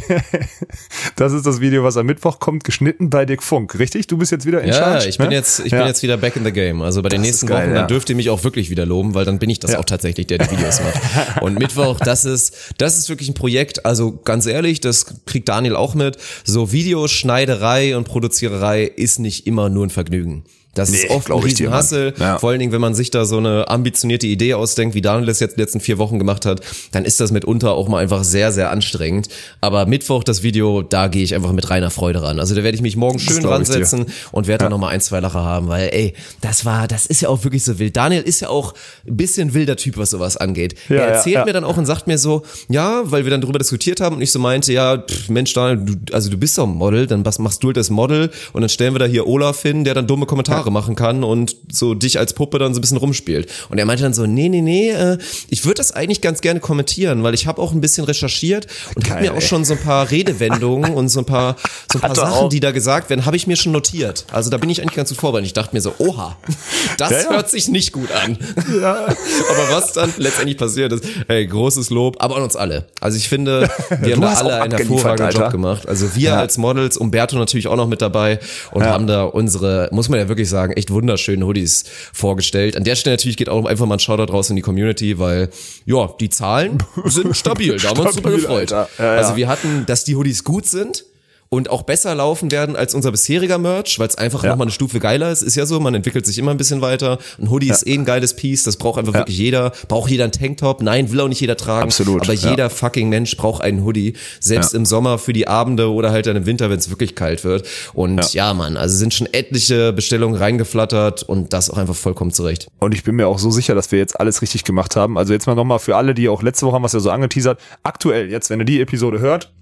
das 1.16 1.32
ist 1.32 1.46
das 1.46 1.60
Video, 1.60 1.84
was 1.84 1.96
am 1.96 2.06
Mittwoch 2.06 2.38
kommt, 2.38 2.64
geschnitten 2.64 3.10
bei 3.10 3.24
Dick 3.24 3.42
Funk, 3.42 3.78
richtig? 3.78 4.06
Du 4.06 4.16
bist 4.16 4.32
jetzt 4.32 4.46
wieder 4.46 4.60
in 4.62 4.68
ja, 4.68 4.74
Charge? 4.74 5.08
ich 5.08 5.18
bin 5.18 5.28
ne? 5.28 5.34
jetzt, 5.34 5.60
ich 5.60 5.72
ja. 5.72 5.78
bin 5.78 5.86
jetzt 5.86 6.02
wieder 6.02 6.16
back 6.16 6.36
in 6.36 6.44
the 6.44 6.52
game. 6.52 6.82
Also 6.82 7.02
bei 7.02 7.08
den 7.08 7.20
das 7.20 7.26
nächsten 7.26 7.46
geil, 7.46 7.64
Wochen, 7.64 7.74
ja. 7.74 7.80
dann 7.80 7.88
dürft 7.88 8.08
ihr 8.10 8.16
mich 8.16 8.30
auch 8.30 8.44
wirklich 8.44 8.70
wieder 8.70 8.86
loben, 8.86 9.14
weil 9.14 9.24
dann 9.24 9.38
bin 9.38 9.50
ich 9.50 9.60
das 9.60 9.72
ja. 9.72 9.78
auch 9.78 9.84
tatsächlich, 9.84 10.26
der 10.26 10.38
die 10.38 10.50
Videos 10.50 10.80
macht. 10.80 11.42
Und 11.42 11.58
Mittwoch, 11.58 11.98
das 12.00 12.24
ist, 12.24 12.74
das 12.78 12.96
ist 12.96 13.08
wirklich 13.08 13.28
ein 13.28 13.34
Projekt. 13.34 13.84
Also 13.84 14.18
ganz 14.24 14.46
ehrlich, 14.46 14.80
das 14.80 15.06
kriegt 15.26 15.48
Daniel 15.48 15.76
auch 15.76 15.94
mit. 15.94 16.16
So 16.44 16.72
Videoschneiderei 16.72 17.96
und 17.96 18.04
Produziererei 18.04 18.84
ist 18.84 19.18
nicht 19.18 19.46
immer 19.46 19.68
nur 19.68 19.86
ein 19.86 19.90
Vergnügen. 19.90 20.44
Das 20.76 20.90
nee, 20.90 20.98
ist 20.98 21.10
oft 21.10 21.30
ein 21.30 21.38
Riesenhassel. 21.38 22.14
Ja. 22.18 22.38
Vor 22.38 22.50
allen 22.50 22.58
Dingen, 22.58 22.72
wenn 22.72 22.80
man 22.80 22.94
sich 22.94 23.10
da 23.10 23.24
so 23.24 23.38
eine 23.38 23.68
ambitionierte 23.68 24.26
Idee 24.26 24.54
ausdenkt, 24.54 24.94
wie 24.94 25.00
Daniel 25.00 25.26
das 25.26 25.40
jetzt 25.40 25.56
die 25.56 25.60
letzten 25.60 25.80
vier 25.80 25.98
Wochen 25.98 26.18
gemacht 26.18 26.44
hat, 26.44 26.60
dann 26.92 27.04
ist 27.04 27.18
das 27.18 27.32
mitunter 27.32 27.72
auch 27.72 27.88
mal 27.88 28.02
einfach 28.02 28.24
sehr, 28.24 28.52
sehr 28.52 28.70
anstrengend. 28.70 29.28
Aber 29.60 29.86
Mittwoch 29.86 30.22
das 30.22 30.42
Video, 30.42 30.82
da 30.82 31.08
gehe 31.08 31.24
ich 31.24 31.34
einfach 31.34 31.52
mit 31.52 31.68
reiner 31.70 31.90
Freude 31.90 32.22
ran. 32.22 32.38
Also 32.38 32.54
da 32.54 32.62
werde 32.62 32.76
ich 32.76 32.82
mich 32.82 32.96
morgen 32.96 33.18
schön 33.18 33.44
ransetzen 33.44 34.06
und 34.32 34.46
werde 34.46 34.64
ja. 34.64 34.68
da 34.68 34.70
nochmal 34.70 34.92
ein, 34.92 35.00
zwei 35.00 35.20
Lacher 35.20 35.42
haben, 35.42 35.68
weil 35.68 35.88
ey, 35.92 36.14
das 36.42 36.64
war, 36.64 36.86
das 36.86 37.06
ist 37.06 37.22
ja 37.22 37.30
auch 37.30 37.42
wirklich 37.42 37.64
so 37.64 37.78
wild. 37.78 37.96
Daniel 37.96 38.22
ist 38.22 38.40
ja 38.40 38.48
auch 38.48 38.74
ein 39.06 39.16
bisschen 39.16 39.54
wilder 39.54 39.76
Typ, 39.76 39.96
was 39.96 40.10
sowas 40.10 40.36
angeht. 40.36 40.74
Ja, 40.88 40.96
er 40.96 41.08
erzählt 41.08 41.36
ja, 41.36 41.44
mir 41.44 41.54
dann 41.54 41.64
auch 41.64 41.78
und 41.78 41.86
sagt 41.86 42.06
mir 42.06 42.18
so, 42.18 42.42
ja, 42.68 43.00
weil 43.04 43.24
wir 43.24 43.30
dann 43.30 43.40
darüber 43.40 43.58
diskutiert 43.58 44.00
haben 44.00 44.16
und 44.16 44.22
ich 44.22 44.30
so 44.30 44.38
meinte, 44.38 44.72
ja, 44.72 44.98
pff, 44.98 45.30
Mensch 45.30 45.54
Daniel, 45.54 45.84
du, 45.86 46.14
also 46.14 46.28
du 46.28 46.36
bist 46.36 46.58
doch 46.58 46.66
ein 46.66 46.74
Model, 46.74 47.06
dann 47.06 47.22
machst 47.22 47.62
du 47.62 47.68
halt 47.68 47.76
das 47.76 47.88
Model 47.88 48.30
und 48.52 48.60
dann 48.60 48.68
stellen 48.68 48.94
wir 48.94 48.98
da 48.98 49.06
hier 49.06 49.26
Olaf 49.26 49.62
hin, 49.62 49.84
der 49.84 49.94
dann 49.94 50.06
dumme 50.06 50.26
Kommentare 50.26 50.65
Kommentare 50.66 50.70
machen 50.70 50.96
kann 50.96 51.24
und 51.24 51.56
so 51.70 51.94
dich 51.94 52.18
als 52.18 52.34
Puppe 52.34 52.58
dann 52.58 52.74
so 52.74 52.78
ein 52.78 52.82
bisschen 52.82 52.96
rumspielt. 52.96 53.50
Und 53.68 53.78
er 53.78 53.84
meinte 53.84 54.02
dann 54.02 54.14
so, 54.14 54.26
nee, 54.26 54.48
nee, 54.48 54.60
nee, 54.60 54.90
äh, 54.90 55.18
ich 55.48 55.64
würde 55.64 55.76
das 55.76 55.92
eigentlich 55.92 56.20
ganz 56.20 56.40
gerne 56.40 56.60
kommentieren, 56.60 57.22
weil 57.22 57.34
ich 57.34 57.46
habe 57.46 57.60
auch 57.62 57.72
ein 57.72 57.80
bisschen 57.80 58.04
recherchiert 58.04 58.66
und 58.94 59.08
habe 59.10 59.22
mir 59.22 59.34
auch 59.34 59.40
schon 59.40 59.64
so 59.64 59.74
ein 59.74 59.80
paar 59.80 60.10
Redewendungen 60.10 60.94
und 60.94 61.08
so 61.08 61.20
ein 61.20 61.24
paar, 61.24 61.56
so 61.90 61.98
ein 61.98 62.02
paar 62.02 62.14
Sachen, 62.14 62.50
die 62.50 62.60
da 62.60 62.72
gesagt 62.72 63.10
werden, 63.10 63.24
habe 63.24 63.36
ich 63.36 63.46
mir 63.46 63.56
schon 63.56 63.72
notiert. 63.72 64.26
Also 64.32 64.50
da 64.50 64.58
bin 64.58 64.70
ich 64.70 64.82
eigentlich 64.82 64.96
ganz 64.96 65.10
gut 65.10 65.18
vorbereitet. 65.18 65.46
Ich 65.46 65.52
dachte 65.52 65.74
mir 65.74 65.80
so, 65.80 65.94
oha, 65.98 66.36
das 66.98 67.10
ja, 67.10 67.20
ja. 67.22 67.30
hört 67.30 67.50
sich 67.50 67.68
nicht 67.68 67.92
gut 67.92 68.10
an. 68.12 68.38
Ja. 68.80 68.94
aber 69.06 69.70
was 69.70 69.92
dann 69.92 70.12
letztendlich 70.16 70.58
passiert 70.58 70.92
ist, 70.92 71.04
hey, 71.28 71.46
großes 71.46 71.90
Lob, 71.90 72.16
aber 72.18 72.36
an 72.36 72.42
uns 72.42 72.56
alle. 72.56 72.86
Also 73.00 73.16
ich 73.16 73.28
finde, 73.28 73.68
wir 74.00 74.14
haben 74.14 74.20
da 74.20 74.34
alle 74.34 74.62
einen 74.62 74.76
hervorragenden 74.76 75.40
Job 75.40 75.50
gemacht. 75.50 75.88
Also 75.88 76.14
wir 76.14 76.36
als 76.36 76.58
Models, 76.58 76.96
Umberto 76.96 77.36
natürlich 77.36 77.68
auch 77.68 77.76
noch 77.76 77.88
mit 77.88 78.02
dabei 78.02 78.40
und 78.72 78.84
haben 78.84 79.06
da 79.06 79.24
unsere, 79.24 79.88
muss 79.92 80.08
man 80.08 80.18
ja 80.18 80.28
wirklich 80.28 80.48
sagen, 80.48 80.55
echt 80.64 80.90
wunderschöne 80.90 81.46
Hoodies 81.46 81.84
vorgestellt. 82.12 82.76
An 82.76 82.84
der 82.84 82.96
Stelle 82.96 83.14
natürlich 83.14 83.36
geht 83.36 83.48
auch 83.48 83.64
einfach 83.64 83.86
mal 83.86 83.96
ein 83.96 84.00
Shoutout 84.00 84.32
raus 84.32 84.50
in 84.50 84.56
die 84.56 84.62
Community, 84.62 85.18
weil 85.18 85.50
ja, 85.84 86.08
die 86.20 86.30
Zahlen 86.30 86.78
sind 87.04 87.36
stabil. 87.36 87.76
Da 87.76 87.90
haben 87.90 87.98
wir 87.98 88.06
uns 88.06 88.14
super 88.14 88.30
gefreut. 88.30 88.70
Ja, 88.70 88.88
ja. 88.98 89.10
Also 89.12 89.36
wir 89.36 89.48
hatten, 89.48 89.84
dass 89.86 90.04
die 90.04 90.16
Hoodies 90.16 90.44
gut 90.44 90.66
sind 90.66 91.04
und 91.48 91.70
auch 91.70 91.82
besser 91.82 92.14
laufen 92.14 92.50
werden 92.50 92.76
als 92.76 92.94
unser 92.94 93.12
bisheriger 93.12 93.58
Merch, 93.58 93.98
weil 93.98 94.08
es 94.08 94.16
einfach 94.16 94.42
ja. 94.42 94.50
nochmal 94.50 94.66
eine 94.66 94.72
Stufe 94.72 95.00
geiler 95.00 95.30
ist. 95.30 95.42
Ist 95.42 95.56
ja 95.56 95.66
so, 95.66 95.78
man 95.80 95.94
entwickelt 95.94 96.26
sich 96.26 96.38
immer 96.38 96.50
ein 96.50 96.56
bisschen 96.56 96.80
weiter. 96.80 97.18
Ein 97.40 97.50
Hoodie 97.50 97.68
ja. 97.68 97.74
ist 97.74 97.86
eh 97.86 97.94
ein 97.94 98.04
geiles 98.04 98.34
Piece, 98.34 98.64
das 98.64 98.76
braucht 98.76 98.98
einfach 98.98 99.14
ja. 99.14 99.20
wirklich 99.20 99.38
jeder. 99.38 99.72
Braucht 99.88 100.10
jeder 100.10 100.24
einen 100.24 100.32
Tanktop? 100.32 100.82
Nein, 100.82 101.10
will 101.10 101.20
auch 101.20 101.28
nicht 101.28 101.40
jeder 101.40 101.56
tragen. 101.56 101.84
Absolut. 101.84 102.22
Aber 102.22 102.32
jeder 102.32 102.70
fucking 102.70 103.08
Mensch 103.08 103.36
braucht 103.36 103.62
einen 103.62 103.84
Hoodie. 103.84 104.14
Selbst 104.40 104.74
im 104.74 104.84
Sommer 104.84 105.18
für 105.18 105.32
die 105.32 105.48
Abende 105.48 105.92
oder 105.92 106.10
halt 106.10 106.26
dann 106.26 106.36
im 106.36 106.46
Winter, 106.46 106.70
wenn 106.70 106.78
es 106.78 106.90
wirklich 106.90 107.14
kalt 107.14 107.44
wird. 107.44 107.66
Und 107.94 108.32
ja, 108.32 108.52
Mann, 108.54 108.76
also 108.76 108.96
sind 108.96 109.14
schon 109.14 109.28
etliche 109.32 109.92
Bestellungen 109.92 110.36
reingeflattert 110.36 111.22
und 111.22 111.52
das 111.52 111.70
auch 111.70 111.78
einfach 111.78 111.94
vollkommen 111.94 112.32
zurecht. 112.32 112.68
Und 112.78 112.94
ich 112.94 113.04
bin 113.04 113.16
mir 113.16 113.28
auch 113.28 113.38
so 113.38 113.50
sicher, 113.50 113.74
dass 113.74 113.92
wir 113.92 113.98
jetzt 113.98 114.18
alles 114.18 114.42
richtig 114.42 114.64
gemacht 114.64 114.96
haben. 114.96 115.18
Also 115.18 115.32
jetzt 115.32 115.46
mal 115.46 115.54
nochmal 115.54 115.78
für 115.78 115.96
alle, 115.96 116.14
die 116.14 116.28
auch 116.28 116.42
letzte 116.42 116.66
Woche 116.66 116.74
haben 116.74 116.82
was 116.82 116.92
ja 116.92 117.00
so 117.00 117.10
angeteasert. 117.10 117.60
Aktuell, 117.82 118.30
jetzt, 118.30 118.50
wenn 118.50 118.60
ihr 118.60 118.64
die 118.64 118.80
Episode 118.80 119.20
hört, 119.20 119.52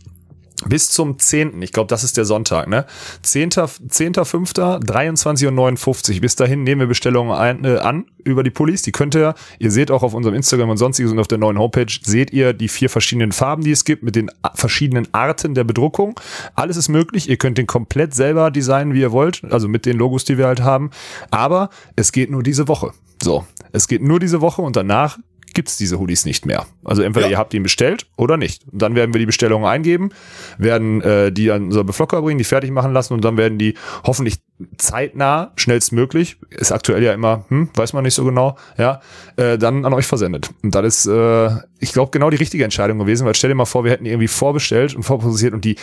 bis 0.67 0.91
zum 0.91 1.19
10. 1.19 1.61
Ich 1.63 1.73
glaube, 1.73 1.89
das 1.89 2.05
ist 2.05 2.17
der 2.17 2.25
Sonntag, 2.25 2.69
ne? 2.69 2.87
10. 3.23 3.51
10.5. 3.51 4.85
23.59 4.85 6.15
Uhr. 6.15 6.21
Bis 6.21 6.37
dahin 6.37 6.63
nehmen 6.63 6.81
wir 6.81 6.87
Bestellungen 6.87 7.33
ein, 7.33 7.65
äh, 7.65 7.79
an 7.79 8.07
über 8.23 8.43
die 8.43 8.51
Pullis. 8.51 8.83
Die 8.83 8.93
könnt 8.93 9.15
ihr, 9.15 9.35
ihr 9.59 9.71
seht 9.71 9.91
auch 9.91 10.03
auf 10.03 10.15
unserem 10.15 10.35
Instagram 10.35 10.71
und 10.71 10.77
sonstiges 10.77 11.13
und 11.13 11.19
auf 11.19 11.29
der 11.29 11.39
neuen 11.39 11.59
Homepage, 11.59 11.93
seht 12.03 12.33
ihr 12.33 12.53
die 12.53 12.69
vier 12.69 12.89
verschiedenen 12.89 13.33
Farben, 13.33 13.65
die 13.65 13.73
es 13.73 13.85
gibt, 13.85 14.03
mit 14.03 14.17
den 14.17 14.31
verschiedenen 14.55 15.09
Arten 15.13 15.55
der 15.55 15.65
Bedruckung. 15.65 16.19
Alles 16.55 16.77
ist 16.77 16.89
möglich. 16.89 17.29
Ihr 17.29 17.37
könnt 17.37 17.59
den 17.59 17.67
komplett 17.67 18.15
selber 18.15 18.51
designen, 18.51 18.95
wie 18.95 19.01
ihr 19.01 19.13
wollt. 19.13 19.43
Also 19.51 19.69
mit 19.69 19.87
den 19.87 19.97
Logos, 19.97 20.25
die 20.25 20.39
wir 20.39 20.47
halt 20.47 20.63
haben. 20.63 20.91
Aber 21.31 21.71
es 21.97 22.13
geht 22.13 22.31
nur 22.31 22.43
diese 22.43 22.69
Woche. 22.69 22.93
So. 23.23 23.45
Es 23.73 23.89
geht 23.89 24.03
nur 24.03 24.21
diese 24.21 24.41
Woche 24.41 24.63
und 24.63 24.77
danach 24.77 25.19
gibt's 25.55 25.77
diese 25.77 25.99
Hoodies 25.99 26.25
nicht 26.25 26.47
mehr. 26.47 26.67
Also 26.85 27.03
entweder 27.03 27.27
ja. 27.27 27.33
ihr 27.33 27.39
habt 27.39 27.55
ihn 27.55 27.63
bestellt 27.63 28.07
oder 28.17 28.37
nicht. 28.37 28.65
Und 28.71 28.83
dann 28.83 28.95
werden 28.95 29.15
wir 29.15 29.19
die 29.19 29.27
Bestellungen 29.27 29.67
eingeben, 29.67 30.11
werden 30.59 31.01
äh, 31.01 31.33
die 31.33 31.51
an 31.51 31.67
unser 31.67 31.85
Beflocker 31.85 32.23
bringen, 32.23 32.39
die 32.39 32.45
fertig 32.45 32.71
machen 32.71 32.93
lassen 32.93 33.15
und 33.15 33.25
dann 33.25 33.37
werden 33.37 33.59
die 33.59 33.75
hoffentlich 34.05 34.39
zeitnah, 34.79 35.53
schnellstmöglich, 35.57 36.37
ist 36.51 36.73
aktuell 36.73 37.03
ja 37.03 37.13
immer, 37.13 37.45
hm, 37.49 37.71
weiß 37.75 37.93
man 37.93 38.05
nicht 38.05 38.15
so 38.15 38.25
genau, 38.25 38.57
ja, 38.79 39.01
äh, 39.37 39.59
dann 39.59 39.85
an 39.85 39.93
euch 39.93 40.07
versendet. 40.07 40.51
Und 40.63 40.75
das 40.75 40.85
ist, 40.85 41.07
äh, 41.07 41.51
ich 41.85 41.93
glaube, 41.93 42.11
genau 42.11 42.31
die 42.31 42.37
richtige 42.37 42.65
Entscheidung 42.65 42.99
gewesen, 42.99 43.27
weil 43.27 43.35
stell 43.35 43.51
dir 43.51 43.55
mal 43.55 43.65
vor, 43.65 43.85
wir 43.85 43.93
hätten 43.93 44.07
irgendwie 44.07 44.29
vorbestellt 44.29 44.95
und 44.95 45.03
vorposiert 45.03 45.55
und 45.55 45.65
die, 45.65 45.77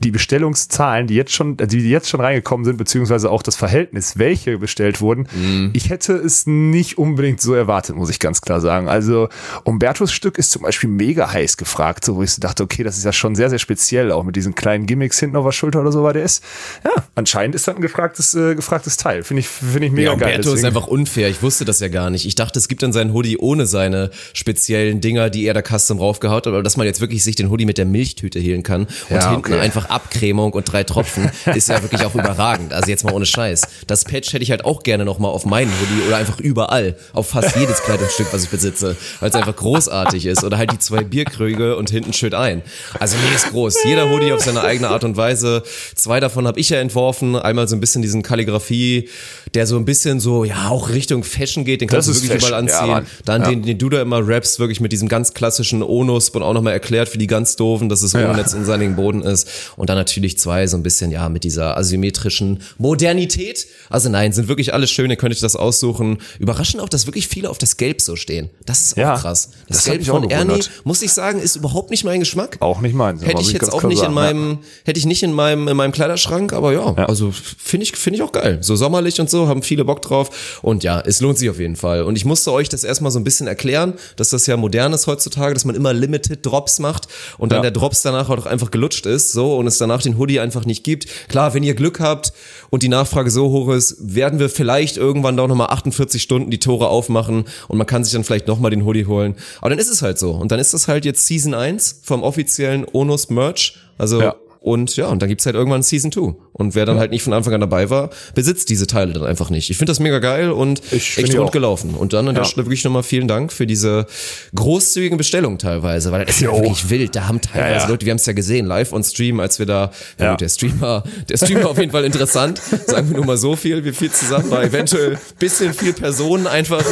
die 0.00 0.10
Bestellungszahlen, 0.10 1.06
die 1.06 1.14
jetzt 1.14 1.32
schon, 1.32 1.56
die 1.56 1.90
jetzt 1.90 2.08
schon 2.08 2.20
reingekommen 2.20 2.64
sind, 2.64 2.76
beziehungsweise 2.76 3.30
auch 3.30 3.42
das 3.42 3.56
Verhältnis, 3.56 4.18
welche 4.18 4.58
bestellt 4.58 5.00
wurden, 5.00 5.28
mm. 5.34 5.70
ich 5.72 5.90
hätte 5.90 6.14
es 6.14 6.46
nicht 6.46 6.98
unbedingt 6.98 7.40
so 7.40 7.54
erwartet, 7.54 7.96
muss 7.96 8.10
ich 8.10 8.20
ganz 8.20 8.40
klar 8.40 8.60
sagen. 8.60 8.88
Also 8.88 9.28
Umbertos 9.64 10.12
Stück 10.12 10.38
ist 10.38 10.50
zum 10.50 10.62
Beispiel 10.62 10.88
mega 10.88 11.32
heiß 11.32 11.56
gefragt, 11.56 12.04
so 12.04 12.16
wo 12.16 12.22
ich 12.22 12.36
dachte, 12.36 12.62
okay, 12.62 12.82
das 12.82 12.96
ist 12.96 13.04
ja 13.04 13.12
schon 13.12 13.34
sehr, 13.34 13.50
sehr 13.50 13.58
speziell, 13.58 14.12
auch 14.12 14.24
mit 14.24 14.36
diesen 14.36 14.54
kleinen 14.54 14.86
Gimmicks 14.86 15.18
hinten 15.18 15.36
auf 15.36 15.44
der 15.44 15.52
Schulter 15.52 15.80
oder 15.80 15.92
so 15.92 16.02
war 16.02 16.12
der 16.12 16.22
ist. 16.22 16.44
Ja, 16.84 16.92
anscheinend 17.14 17.54
ist 17.54 17.66
das 17.66 17.76
ein 17.76 17.82
gefragtes 17.82 18.34
äh, 18.34 18.54
gefragtes 18.54 18.96
Teil. 18.96 19.22
Finde 19.24 19.40
ich, 19.40 19.48
finde 19.48 19.86
ich 19.86 19.92
mega 19.92 20.10
ja, 20.10 20.16
geil. 20.16 20.36
Umberto 20.36 20.54
ist 20.54 20.64
einfach 20.64 20.86
unfair. 20.86 21.28
Ich 21.28 21.42
wusste 21.42 21.64
das 21.64 21.80
ja 21.80 21.88
gar 21.88 22.10
nicht. 22.10 22.26
Ich 22.26 22.34
dachte, 22.34 22.58
es 22.58 22.68
gibt 22.68 22.82
dann 22.82 22.92
seinen 22.92 23.12
Hoodie 23.12 23.38
ohne 23.38 23.66
seine 23.66 24.10
speziellen 24.32 25.00
Dinger, 25.00 25.30
die 25.30 25.46
er 25.48 25.54
da 25.54 25.62
custom 25.62 25.98
raufgehaut 25.98 26.46
hat. 26.46 26.52
Aber 26.52 26.62
dass 26.62 26.76
man 26.76 26.86
jetzt 26.86 27.00
wirklich 27.00 27.24
sich 27.24 27.36
den 27.36 27.50
Hoodie 27.50 27.66
mit 27.66 27.78
der 27.78 27.86
Milchtüte 27.86 28.38
hehlen 28.38 28.62
kann 28.62 28.82
und 29.08 29.16
ja, 29.16 29.30
hinten 29.30 29.54
okay. 29.54 29.60
einfach 29.60 29.90
Abcremung 29.90 30.52
und 30.52 30.70
drei 30.70 30.84
Tropfen, 30.84 31.30
ist 31.54 31.68
ja 31.68 31.82
wirklich 31.82 32.04
auch 32.04 32.14
überragend. 32.14 32.72
Also 32.72 32.90
jetzt 32.90 33.04
mal 33.04 33.12
ohne 33.12 33.26
Scheiß. 33.26 33.62
Das 33.86 34.04
Patch 34.04 34.32
hätte 34.32 34.42
ich 34.42 34.50
halt 34.50 34.64
auch 34.64 34.82
gerne 34.82 35.04
nochmal 35.04 35.30
auf 35.30 35.46
meinen 35.46 35.70
Hoodie 35.70 36.06
oder 36.06 36.16
einfach 36.16 36.38
überall. 36.40 36.96
Auf 37.12 37.28
fast 37.28 37.56
jedes 37.56 37.82
Kleidungsstück, 37.82 38.28
was 38.32 38.44
ich 38.44 38.50
besitze. 38.50 38.96
Weil 39.20 39.30
es 39.30 39.34
einfach 39.34 39.56
großartig 39.56 40.26
ist. 40.26 40.44
Oder 40.44 40.58
halt 40.58 40.72
die 40.72 40.78
zwei 40.78 41.02
Bierkrüge 41.02 41.76
und 41.76 41.90
hinten 41.90 42.12
schütt 42.12 42.34
ein. 42.34 42.62
Also 42.98 43.16
nee, 43.16 43.34
ist 43.34 43.50
groß. 43.50 43.84
Jeder 43.84 44.10
Hoodie 44.10 44.32
auf 44.32 44.42
seine 44.42 44.62
eigene 44.62 44.88
Art 44.88 45.04
und 45.04 45.16
Weise. 45.16 45.62
Zwei 45.94 46.20
davon 46.20 46.46
habe 46.46 46.60
ich 46.60 46.70
ja 46.70 46.78
entworfen. 46.78 47.36
Einmal 47.36 47.68
so 47.68 47.76
ein 47.76 47.80
bisschen 47.80 48.02
diesen 48.02 48.22
Kalligrafie, 48.22 49.08
der 49.54 49.66
so 49.66 49.76
ein 49.76 49.84
bisschen 49.84 50.20
so, 50.20 50.44
ja, 50.44 50.68
auch 50.68 50.90
Richtung 50.90 51.24
Fashion 51.24 51.64
geht, 51.64 51.80
den 51.80 51.88
kannst 51.88 52.08
das 52.08 52.20
du 52.20 52.24
wirklich 52.24 52.42
Fashion. 52.42 52.68
überall 52.68 52.98
anziehen. 52.98 53.06
Ja, 53.06 53.22
Dann 53.24 53.42
ja. 53.42 53.48
den, 53.48 53.62
den 53.62 53.78
du 53.78 53.88
da 53.88 54.02
immer 54.02 54.26
rappst, 54.26 54.58
wirklich 54.58 54.80
mit 54.80 54.92
diesem 54.92 55.08
ganz 55.08 55.27
klassischen 55.34 55.82
Onus 55.82 56.30
und 56.30 56.42
auch 56.42 56.52
nochmal 56.52 56.72
erklärt 56.72 57.08
für 57.08 57.18
die 57.18 57.26
ganz 57.26 57.56
doofen, 57.56 57.88
dass 57.88 58.02
es 58.02 58.14
ohne 58.14 58.24
ja. 58.24 58.36
Netz 58.36 58.54
und 58.54 58.64
sandigen 58.64 58.96
Boden 58.96 59.22
ist. 59.22 59.48
Und 59.76 59.90
dann 59.90 59.96
natürlich 59.96 60.38
zwei, 60.38 60.66
so 60.66 60.76
ein 60.76 60.82
bisschen, 60.82 61.10
ja, 61.10 61.28
mit 61.28 61.44
dieser 61.44 61.76
asymmetrischen 61.76 62.60
Modernität. 62.78 63.66
Also 63.90 64.08
nein, 64.08 64.32
sind 64.32 64.48
wirklich 64.48 64.74
alles 64.74 64.90
schön, 64.90 65.10
ihr 65.10 65.16
könnt 65.16 65.34
euch 65.34 65.40
das 65.40 65.56
aussuchen. 65.56 66.18
Überraschend 66.38 66.82
auch, 66.82 66.88
dass 66.88 67.06
wirklich 67.06 67.28
viele 67.28 67.50
auf 67.50 67.58
das 67.58 67.76
Gelb 67.76 68.00
so 68.00 68.16
stehen. 68.16 68.50
Das 68.66 68.82
ist 68.82 68.94
auch 68.94 68.98
ja, 68.98 69.16
krass. 69.16 69.50
Das, 69.68 69.78
das 69.78 69.84
Gelb 69.84 70.04
von 70.04 70.30
Ernie, 70.30 70.60
muss 70.84 71.02
ich 71.02 71.12
sagen, 71.12 71.40
ist 71.40 71.56
überhaupt 71.56 71.90
nicht 71.90 72.04
mein 72.04 72.20
Geschmack. 72.20 72.56
Auch 72.60 72.80
nicht 72.80 72.94
mein. 72.94 73.20
Hätte 73.20 73.42
ich 73.42 73.52
jetzt 73.52 73.72
auch 73.72 73.82
nicht 73.82 74.02
in 74.02 74.12
meinem, 74.12 74.58
hätte 74.84 74.98
ich 74.98 75.06
nicht 75.06 75.22
in 75.22 75.32
meinem, 75.32 75.68
in 75.68 75.76
meinem 75.76 75.92
Kleiderschrank, 75.92 76.52
aber 76.52 76.72
ja, 76.72 76.94
also 76.94 77.32
finde 77.32 77.84
ich, 77.84 77.96
finde 77.96 78.18
ich 78.18 78.22
auch 78.22 78.32
geil. 78.32 78.58
So 78.60 78.76
sommerlich 78.76 79.20
und 79.20 79.30
so, 79.30 79.48
haben 79.48 79.62
viele 79.62 79.84
Bock 79.84 80.02
drauf. 80.02 80.60
Und 80.62 80.84
ja, 80.84 81.00
es 81.00 81.20
lohnt 81.20 81.38
sich 81.38 81.50
auf 81.50 81.58
jeden 81.58 81.76
Fall. 81.76 82.02
Und 82.02 82.16
ich 82.16 82.24
musste 82.24 82.52
euch 82.52 82.68
das 82.68 82.84
erstmal 82.84 83.12
so 83.12 83.18
ein 83.18 83.24
bisschen 83.24 83.46
erklären, 83.46 83.94
dass 84.16 84.30
das 84.30 84.46
ja 84.46 84.56
modern 84.56 84.92
ist 84.92 85.06
heutzutage, 85.18 85.54
dass 85.54 85.64
man 85.64 85.74
immer 85.74 85.92
Limited 85.92 86.46
Drops 86.46 86.78
macht 86.78 87.08
und 87.38 87.50
dann 87.50 87.58
ja. 87.58 87.62
der 87.62 87.70
Drops 87.72 88.02
danach 88.02 88.30
auch 88.30 88.46
einfach 88.46 88.70
gelutscht 88.70 89.04
ist, 89.06 89.32
so, 89.32 89.56
und 89.56 89.66
es 89.66 89.78
danach 89.78 90.00
den 90.00 90.16
Hoodie 90.16 90.38
einfach 90.38 90.64
nicht 90.64 90.84
gibt. 90.84 91.06
Klar, 91.28 91.54
wenn 91.54 91.64
ihr 91.64 91.74
Glück 91.74 91.98
habt 91.98 92.32
und 92.70 92.82
die 92.82 92.88
Nachfrage 92.88 93.30
so 93.30 93.50
hoch 93.50 93.70
ist, 93.70 93.96
werden 93.98 94.38
wir 94.38 94.48
vielleicht 94.48 94.96
irgendwann 94.96 95.36
doch 95.36 95.48
nochmal 95.48 95.68
48 95.70 96.22
Stunden 96.22 96.50
die 96.50 96.60
Tore 96.60 96.88
aufmachen 96.88 97.44
und 97.66 97.78
man 97.78 97.86
kann 97.86 98.04
sich 98.04 98.12
dann 98.12 98.22
vielleicht 98.22 98.46
nochmal 98.46 98.70
den 98.70 98.84
Hoodie 98.84 99.06
holen. 99.06 99.34
Aber 99.60 99.70
dann 99.70 99.78
ist 99.78 99.90
es 99.90 100.02
halt 100.02 100.18
so. 100.18 100.32
Und 100.32 100.52
dann 100.52 100.60
ist 100.60 100.72
es 100.72 100.86
halt 100.86 101.04
jetzt 101.04 101.26
Season 101.26 101.54
1 101.54 102.00
vom 102.04 102.22
offiziellen 102.22 102.86
Onus 102.92 103.28
Merch. 103.28 103.76
Also 103.98 104.20
ja. 104.20 104.36
Und 104.60 104.96
ja, 104.96 105.06
und 105.06 105.22
dann 105.22 105.28
gibt's 105.28 105.46
halt 105.46 105.54
irgendwann 105.54 105.82
Season 105.82 106.10
2. 106.10 106.34
Und 106.52 106.74
wer 106.74 106.84
dann 106.84 106.96
ja. 106.96 107.00
halt 107.00 107.12
nicht 107.12 107.22
von 107.22 107.32
Anfang 107.32 107.54
an 107.54 107.60
dabei 107.60 107.90
war, 107.90 108.10
besitzt 108.34 108.68
diese 108.70 108.86
Teile 108.86 109.12
dann 109.12 109.24
einfach 109.24 109.50
nicht. 109.50 109.70
Ich 109.70 109.76
finde 109.76 109.90
das 109.90 110.00
mega 110.00 110.18
geil 110.18 110.50
und 110.50 110.82
ich 110.90 111.16
echt 111.16 111.38
rund 111.38 111.52
gelaufen. 111.52 111.94
Und 111.94 112.12
dann 112.12 112.26
an 112.28 112.34
der 112.34 112.44
Stelle 112.44 112.66
wirklich 112.66 112.82
nochmal 112.84 113.04
vielen 113.04 113.28
Dank 113.28 113.52
für 113.52 113.66
diese 113.66 114.06
großzügigen 114.54 115.16
Bestellungen 115.16 115.58
teilweise, 115.58 116.10
weil 116.10 116.24
das 116.24 116.36
ist 116.36 116.42
ja 116.42 116.52
wirklich 116.52 116.90
wild. 116.90 117.14
Da 117.14 117.28
haben 117.28 117.40
teilweise 117.40 117.74
ja, 117.74 117.80
ja. 117.82 117.88
Leute, 117.88 118.04
wir 118.06 118.10
haben 118.10 118.18
es 118.18 118.26
ja 118.26 118.32
gesehen, 118.32 118.66
live 118.66 118.92
on 118.92 119.04
Stream, 119.04 119.38
als 119.38 119.58
wir 119.58 119.66
da, 119.66 119.92
ja, 120.18 120.30
gut, 120.30 120.40
der 120.40 120.48
Streamer, 120.48 121.04
der 121.28 121.36
Streamer 121.36 121.70
auf 121.70 121.78
jeden 121.78 121.92
Fall 121.92 122.04
interessant. 122.04 122.60
Sagen 122.86 123.10
wir 123.10 123.16
nur 123.16 123.26
mal 123.26 123.36
so 123.36 123.54
viel, 123.54 123.84
wir 123.84 123.94
viel 123.94 124.10
zusammen, 124.10 124.50
war 124.50 124.64
eventuell 124.64 125.18
bisschen 125.38 125.72
viel 125.72 125.92
Personen 125.92 126.46
einfach 126.46 126.84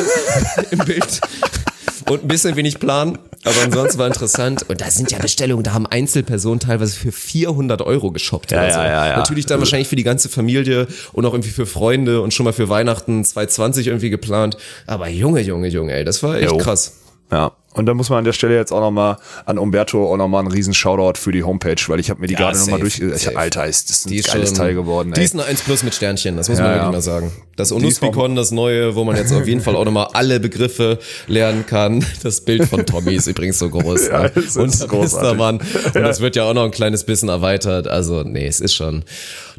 im 0.70 0.78
Bild 0.78 1.20
und 2.08 2.24
ein 2.24 2.28
bisschen 2.28 2.56
wenig 2.56 2.78
Plan, 2.78 3.18
aber 3.44 3.62
ansonsten 3.64 3.98
war 3.98 4.06
interessant. 4.06 4.64
Und 4.68 4.80
da 4.80 4.90
sind 4.90 5.10
ja 5.12 5.18
Bestellungen, 5.18 5.62
da 5.62 5.72
haben 5.72 5.86
Einzelpersonen 5.86 6.60
teilweise 6.60 6.96
für 6.96 7.12
400 7.12 7.82
Euro 7.82 8.10
geshoppt. 8.10 8.52
Ja, 8.52 8.66
ja, 8.66 8.86
ja, 8.86 9.08
ja. 9.08 9.16
Natürlich 9.16 9.46
dann 9.46 9.58
wahrscheinlich 9.58 9.88
für 9.88 9.96
die 9.96 10.04
ganze 10.04 10.28
Familie 10.28 10.86
und 11.12 11.24
auch 11.26 11.32
irgendwie 11.32 11.50
für 11.50 11.66
Freunde 11.66 12.20
und 12.20 12.34
schon 12.34 12.44
mal 12.44 12.52
für 12.52 12.68
Weihnachten 12.68 13.24
2020 13.24 13.88
irgendwie 13.88 14.10
geplant. 14.10 14.56
Aber 14.86 15.08
Junge, 15.08 15.40
Junge, 15.40 15.68
Junge, 15.68 15.94
ey, 15.94 16.04
das 16.04 16.22
war 16.22 16.36
echt 16.36 16.50
jo. 16.50 16.58
krass. 16.58 16.98
Ja, 17.30 17.52
und 17.76 17.86
da 17.86 17.94
muss 17.94 18.08
man 18.08 18.20
an 18.20 18.24
der 18.24 18.32
Stelle 18.32 18.54
jetzt 18.54 18.72
auch 18.72 18.80
nochmal 18.80 19.18
an 19.44 19.58
Umberto 19.58 20.10
auch 20.10 20.16
nochmal 20.16 20.40
einen 20.40 20.50
riesen 20.50 20.72
Shoutout 20.72 21.18
für 21.18 21.30
die 21.30 21.44
Homepage, 21.44 21.76
weil 21.88 22.00
ich 22.00 22.08
habe 22.08 22.20
mir 22.20 22.26
die 22.26 22.32
ja, 22.32 22.40
gerade 22.40 22.58
nochmal 22.58 22.80
durch. 22.80 22.98
Ich, 22.98 23.36
Alter, 23.36 23.66
ist 23.66 23.90
das 23.90 24.06
ein 24.06 24.10
die 24.10 24.22
geiles 24.22 24.50
schon, 24.50 24.58
Teil 24.58 24.74
geworden. 24.74 25.12
Ey. 25.12 25.20
Die 25.20 25.24
ist 25.24 25.34
ein 25.34 25.40
1 25.40 25.62
Plus 25.62 25.82
mit 25.82 25.94
Sternchen, 25.94 26.36
das 26.36 26.48
muss 26.48 26.58
ja, 26.58 26.64
man 26.64 26.72
wirklich 26.72 26.86
ja. 26.86 26.92
mal 26.92 27.02
sagen. 27.02 27.32
Das 27.56 27.72
Onuspicon, 27.72 28.34
das 28.34 28.50
neue, 28.50 28.94
wo 28.94 29.04
man 29.04 29.16
jetzt 29.16 29.32
auf 29.32 29.46
jeden 29.46 29.60
Fall 29.60 29.76
auch 29.76 29.84
nochmal 29.84 30.08
alle 30.12 30.40
Begriffe 30.40 30.98
lernen 31.26 31.64
kann. 31.66 32.04
Das 32.22 32.42
Bild 32.42 32.64
von 32.64 32.84
Tommy 32.84 33.14
ist 33.14 33.26
übrigens 33.26 33.58
so 33.58 33.70
groß. 33.70 34.08
ja, 34.08 34.22
ne? 34.24 34.32
ist 34.34 34.56
Und 34.56 35.36
Mann. 35.36 35.58
Und 35.58 35.94
das 35.94 36.20
wird 36.20 36.36
ja 36.36 36.44
auch 36.44 36.54
noch 36.54 36.64
ein 36.64 36.70
kleines 36.70 37.04
bisschen 37.04 37.28
erweitert. 37.28 37.88
Also, 37.88 38.22
nee, 38.22 38.46
es 38.46 38.60
ist 38.60 38.74
schon. 38.74 39.04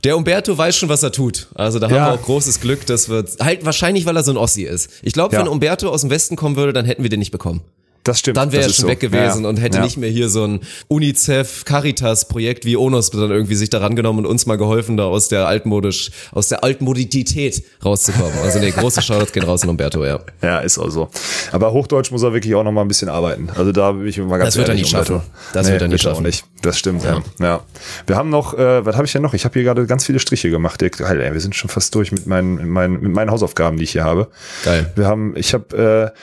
Der 0.03 0.15
Umberto 0.15 0.55
weiß 0.55 0.75
schon, 0.75 0.89
was 0.89 1.01
er 1.01 1.11
tut. 1.11 1.47
Also 1.55 1.79
da 1.79 1.87
haben 1.87 1.95
wir 1.95 2.13
auch 2.13 2.21
großes 2.21 2.59
Glück, 2.61 2.85
dass 2.85 3.09
wir 3.09 3.25
halt 3.39 3.65
wahrscheinlich, 3.65 4.05
weil 4.05 4.15
er 4.15 4.23
so 4.23 4.31
ein 4.31 4.37
Ossi 4.37 4.63
ist. 4.63 4.89
Ich 5.01 5.13
glaube, 5.13 5.35
wenn 5.35 5.47
Umberto 5.47 5.89
aus 5.89 6.01
dem 6.01 6.09
Westen 6.09 6.35
kommen 6.35 6.55
würde, 6.55 6.73
dann 6.73 6.85
hätten 6.85 7.03
wir 7.03 7.09
den 7.09 7.19
nicht 7.19 7.31
bekommen. 7.31 7.61
Das 8.07 8.19
stimmt. 8.19 8.37
Dann 8.37 8.51
wäre 8.53 8.63
er 8.63 8.69
schon 8.69 8.83
so. 8.83 8.87
weg 8.87 9.01
gewesen 9.01 9.43
ja. 9.43 9.49
und 9.49 9.57
hätte 9.57 9.79
ja. 9.79 9.83
nicht 9.83 9.97
mehr 9.97 10.09
hier 10.09 10.29
so 10.29 10.45
ein 10.45 10.61
UNICEF-Caritas-Projekt 10.87 12.63
wie 12.63 12.77
Onos 12.77 13.09
dann 13.09 13.31
irgendwie 13.31 13.55
sich 13.55 13.69
daran 13.69 13.95
genommen 13.95 14.19
und 14.19 14.25
uns 14.25 14.45
mal 14.45 14.57
geholfen, 14.57 14.95
da 14.95 15.05
aus 15.05 15.27
der 15.27 15.47
altmodisch, 15.47 16.11
aus 16.31 16.47
der 16.47 16.63
Altmodität 16.63 17.63
rauszukommen. 17.83 18.33
Also 18.43 18.59
nee, 18.59 18.71
große 18.71 19.01
Shoutouts 19.01 19.33
gehen 19.33 19.43
raus 19.43 19.63
in 19.63 19.69
Umberto, 19.69 20.05
ja. 20.05 20.19
Ja, 20.41 20.59
ist 20.59 20.77
auch 20.77 20.89
so. 20.89 21.09
Aber 21.51 21.73
Hochdeutsch 21.73 22.11
muss 22.11 22.23
er 22.23 22.33
wirklich 22.33 22.55
auch 22.55 22.63
noch 22.63 22.71
mal 22.71 22.81
ein 22.81 22.87
bisschen 22.87 23.09
arbeiten. 23.09 23.49
Also 23.55 23.71
da 23.71 23.91
bin 23.91 24.07
ich 24.07 24.17
immer 24.17 24.37
ganz 24.37 24.53
Das 24.53 24.57
wird 24.57 24.69
er 24.69 24.75
nicht 24.75 24.89
schaffen. 24.89 25.21
Das 25.53 25.65
nee, 25.65 25.73
wird 25.73 25.81
er 25.81 25.87
nicht 25.89 26.01
schaffen. 26.01 26.23
Nicht. 26.23 26.45
Das 26.61 26.77
stimmt, 26.77 27.03
ja. 27.03 27.21
ja. 27.39 27.45
ja. 27.45 27.59
Wir 28.05 28.15
haben 28.15 28.29
noch, 28.29 28.53
äh, 28.53 28.85
was 28.85 28.95
habe 28.95 29.05
ich 29.05 29.11
denn 29.11 29.21
noch? 29.21 29.33
Ich 29.33 29.43
habe 29.43 29.53
hier 29.53 29.63
gerade 29.63 29.85
ganz 29.85 30.05
viele 30.05 30.19
Striche 30.19 30.49
gemacht. 30.49 30.81
Alter, 30.81 31.23
ey, 31.23 31.33
wir 31.33 31.41
sind 31.41 31.55
schon 31.55 31.69
fast 31.69 31.93
durch 31.93 32.11
mit 32.11 32.25
meinen, 32.25 32.69
meinen, 32.69 33.01
mit 33.01 33.13
meinen 33.13 33.31
Hausaufgaben, 33.31 33.77
die 33.77 33.83
ich 33.83 33.91
hier 33.91 34.05
habe. 34.05 34.27
Geil. 34.63 34.91
Wir 34.95 35.07
haben, 35.07 35.35
ich 35.35 35.53
habe, 35.53 36.13
äh, 36.13 36.17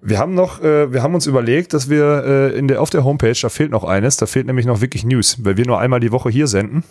wir 0.00 0.18
haben 0.18 0.34
noch, 0.34 0.62
äh, 0.62 0.92
wir 0.92 1.02
haben 1.02 1.14
uns 1.14 1.25
überlegt, 1.26 1.74
dass 1.74 1.90
wir 1.90 2.24
äh, 2.24 2.58
in 2.58 2.68
der, 2.68 2.80
auf 2.80 2.90
der 2.90 3.04
Homepage, 3.04 3.36
da 3.40 3.48
fehlt 3.48 3.70
noch 3.70 3.84
eines, 3.84 4.16
da 4.16 4.26
fehlt 4.26 4.46
nämlich 4.46 4.66
noch 4.66 4.80
wirklich 4.80 5.04
News, 5.04 5.44
weil 5.44 5.56
wir 5.56 5.66
nur 5.66 5.78
einmal 5.78 6.00
die 6.00 6.12
Woche 6.12 6.30
hier 6.30 6.46
senden. 6.46 6.84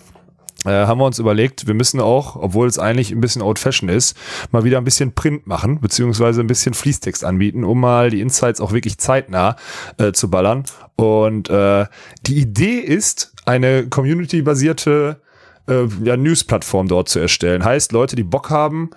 Äh, 0.66 0.88
haben 0.88 1.00
wir 1.00 1.06
uns 1.06 1.20
überlegt, 1.20 1.68
wir 1.68 1.76
müssen 1.76 2.00
auch, 2.00 2.36
obwohl 2.36 2.68
es 2.68 2.80
eigentlich 2.80 3.12
ein 3.12 3.22
bisschen 3.22 3.42
old 3.42 3.60
fashion 3.60 3.88
ist, 3.88 4.18
mal 4.52 4.64
wieder 4.64 4.80
ein 4.80 4.84
bisschen 4.84 5.14
Print 5.14 5.46
machen, 5.46 5.80
beziehungsweise 5.80 6.42
ein 6.42 6.48
bisschen 6.48 6.74
Fließtext 6.74 7.24
anbieten, 7.24 7.64
um 7.64 7.80
mal 7.80 8.10
die 8.10 8.22
Insights 8.22 8.62
auch 8.62 8.72
wirklich 8.72 8.98
zeitnah 8.98 9.58
äh, 9.98 10.12
zu 10.12 10.30
ballern. 10.30 10.64
Und 10.96 11.50
äh, 11.50 11.86
die 12.26 12.38
Idee 12.38 12.80
ist, 12.80 13.34
eine 13.46 13.88
community-basierte 13.88 15.22
äh, 15.68 15.86
ja, 16.04 16.18
News-Plattform 16.18 16.88
dort 16.88 17.10
zu 17.10 17.20
erstellen. 17.20 17.64
Heißt, 17.64 17.92
Leute, 17.92 18.16
die 18.16 18.24
Bock 18.24 18.50
haben, 18.50 18.90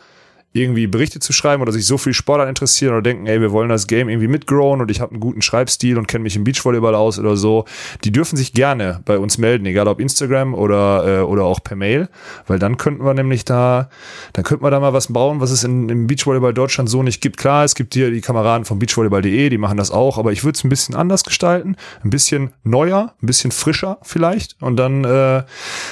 irgendwie 0.52 0.86
Berichte 0.86 1.20
zu 1.20 1.32
schreiben 1.32 1.62
oder 1.62 1.72
sich 1.72 1.86
so 1.86 1.98
viel 1.98 2.14
Sport 2.14 2.48
interessieren 2.48 2.92
oder 2.92 3.02
denken, 3.02 3.26
ey, 3.26 3.40
wir 3.40 3.52
wollen 3.52 3.68
das 3.68 3.86
Game 3.86 4.08
irgendwie 4.08 4.28
mitgrowen 4.28 4.80
und 4.80 4.90
ich 4.90 5.00
habe 5.00 5.12
einen 5.12 5.20
guten 5.20 5.42
Schreibstil 5.42 5.98
und 5.98 6.08
kenne 6.08 6.22
mich 6.22 6.36
im 6.36 6.44
Beachvolleyball 6.44 6.94
aus 6.94 7.18
oder 7.18 7.36
so, 7.36 7.66
die 8.04 8.12
dürfen 8.12 8.36
sich 8.36 8.54
gerne 8.54 9.00
bei 9.04 9.18
uns 9.18 9.36
melden, 9.36 9.66
egal 9.66 9.88
ob 9.88 10.00
Instagram 10.00 10.54
oder, 10.54 11.20
äh, 11.20 11.22
oder 11.22 11.44
auch 11.44 11.62
per 11.62 11.76
Mail, 11.76 12.08
weil 12.46 12.58
dann 12.58 12.78
könnten 12.78 13.04
wir 13.04 13.12
nämlich 13.12 13.44
da, 13.44 13.90
dann 14.32 14.44
könnten 14.44 14.64
wir 14.64 14.70
da 14.70 14.80
mal 14.80 14.94
was 14.94 15.12
bauen, 15.12 15.40
was 15.40 15.50
es 15.50 15.64
in, 15.64 15.88
im 15.90 16.06
Beachvolleyball 16.06 16.54
Deutschland 16.54 16.88
so 16.88 17.02
nicht 17.02 17.20
gibt. 17.20 17.36
Klar, 17.36 17.64
es 17.64 17.74
gibt 17.74 17.92
hier 17.92 18.10
die 18.10 18.22
Kameraden 18.22 18.64
von 18.64 18.78
beachvolleyball.de, 18.78 19.50
die 19.50 19.58
machen 19.58 19.76
das 19.76 19.90
auch, 19.90 20.16
aber 20.16 20.32
ich 20.32 20.44
würde 20.44 20.56
es 20.56 20.64
ein 20.64 20.70
bisschen 20.70 20.94
anders 20.94 21.24
gestalten, 21.24 21.76
ein 22.02 22.10
bisschen 22.10 22.52
neuer, 22.64 23.14
ein 23.22 23.26
bisschen 23.26 23.50
frischer 23.50 23.98
vielleicht 24.02 24.56
und 24.62 24.76
dann 24.76 25.04
äh, 25.04 25.42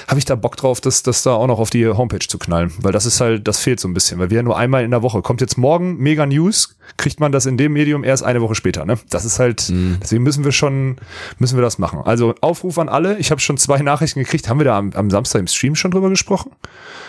habe 0.08 0.18
ich 0.18 0.24
da 0.24 0.34
Bock 0.34 0.56
drauf, 0.56 0.80
das, 0.80 1.02
das 1.02 1.22
da 1.22 1.34
auch 1.34 1.46
noch 1.46 1.58
auf 1.58 1.68
die 1.68 1.86
Homepage 1.86 2.26
zu 2.26 2.38
knallen, 2.38 2.72
weil 2.80 2.92
das 2.92 3.04
ist 3.04 3.20
halt, 3.20 3.46
das 3.46 3.58
fehlt 3.58 3.80
so 3.80 3.88
ein 3.88 3.94
bisschen, 3.94 4.18
weil 4.18 4.30
wir 4.30 4.45
nur 4.46 4.56
einmal 4.56 4.84
in 4.84 4.90
der 4.90 5.02
Woche. 5.02 5.20
Kommt 5.20 5.40
jetzt 5.40 5.58
morgen 5.58 5.98
Mega 5.98 6.24
News, 6.24 6.76
kriegt 6.96 7.20
man 7.20 7.32
das 7.32 7.46
in 7.46 7.56
dem 7.56 7.72
Medium 7.72 8.04
erst 8.04 8.22
eine 8.22 8.40
Woche 8.40 8.54
später. 8.54 8.86
Ne? 8.86 8.98
Das 9.10 9.24
ist 9.24 9.38
halt, 9.38 9.68
mhm. 9.68 9.98
deswegen 10.02 10.22
müssen 10.22 10.44
wir 10.44 10.52
schon, 10.52 10.96
müssen 11.38 11.56
wir 11.56 11.62
das 11.62 11.78
machen. 11.78 12.00
Also 12.04 12.34
Aufruf 12.40 12.78
an 12.78 12.88
alle. 12.88 13.18
Ich 13.18 13.30
habe 13.30 13.40
schon 13.40 13.58
zwei 13.58 13.78
Nachrichten 13.82 14.20
gekriegt. 14.20 14.48
Haben 14.48 14.60
wir 14.60 14.64
da 14.64 14.78
am, 14.78 14.92
am 14.94 15.10
Samstag 15.10 15.40
im 15.40 15.46
Stream 15.46 15.74
schon 15.74 15.90
drüber 15.90 16.08
gesprochen? 16.08 16.52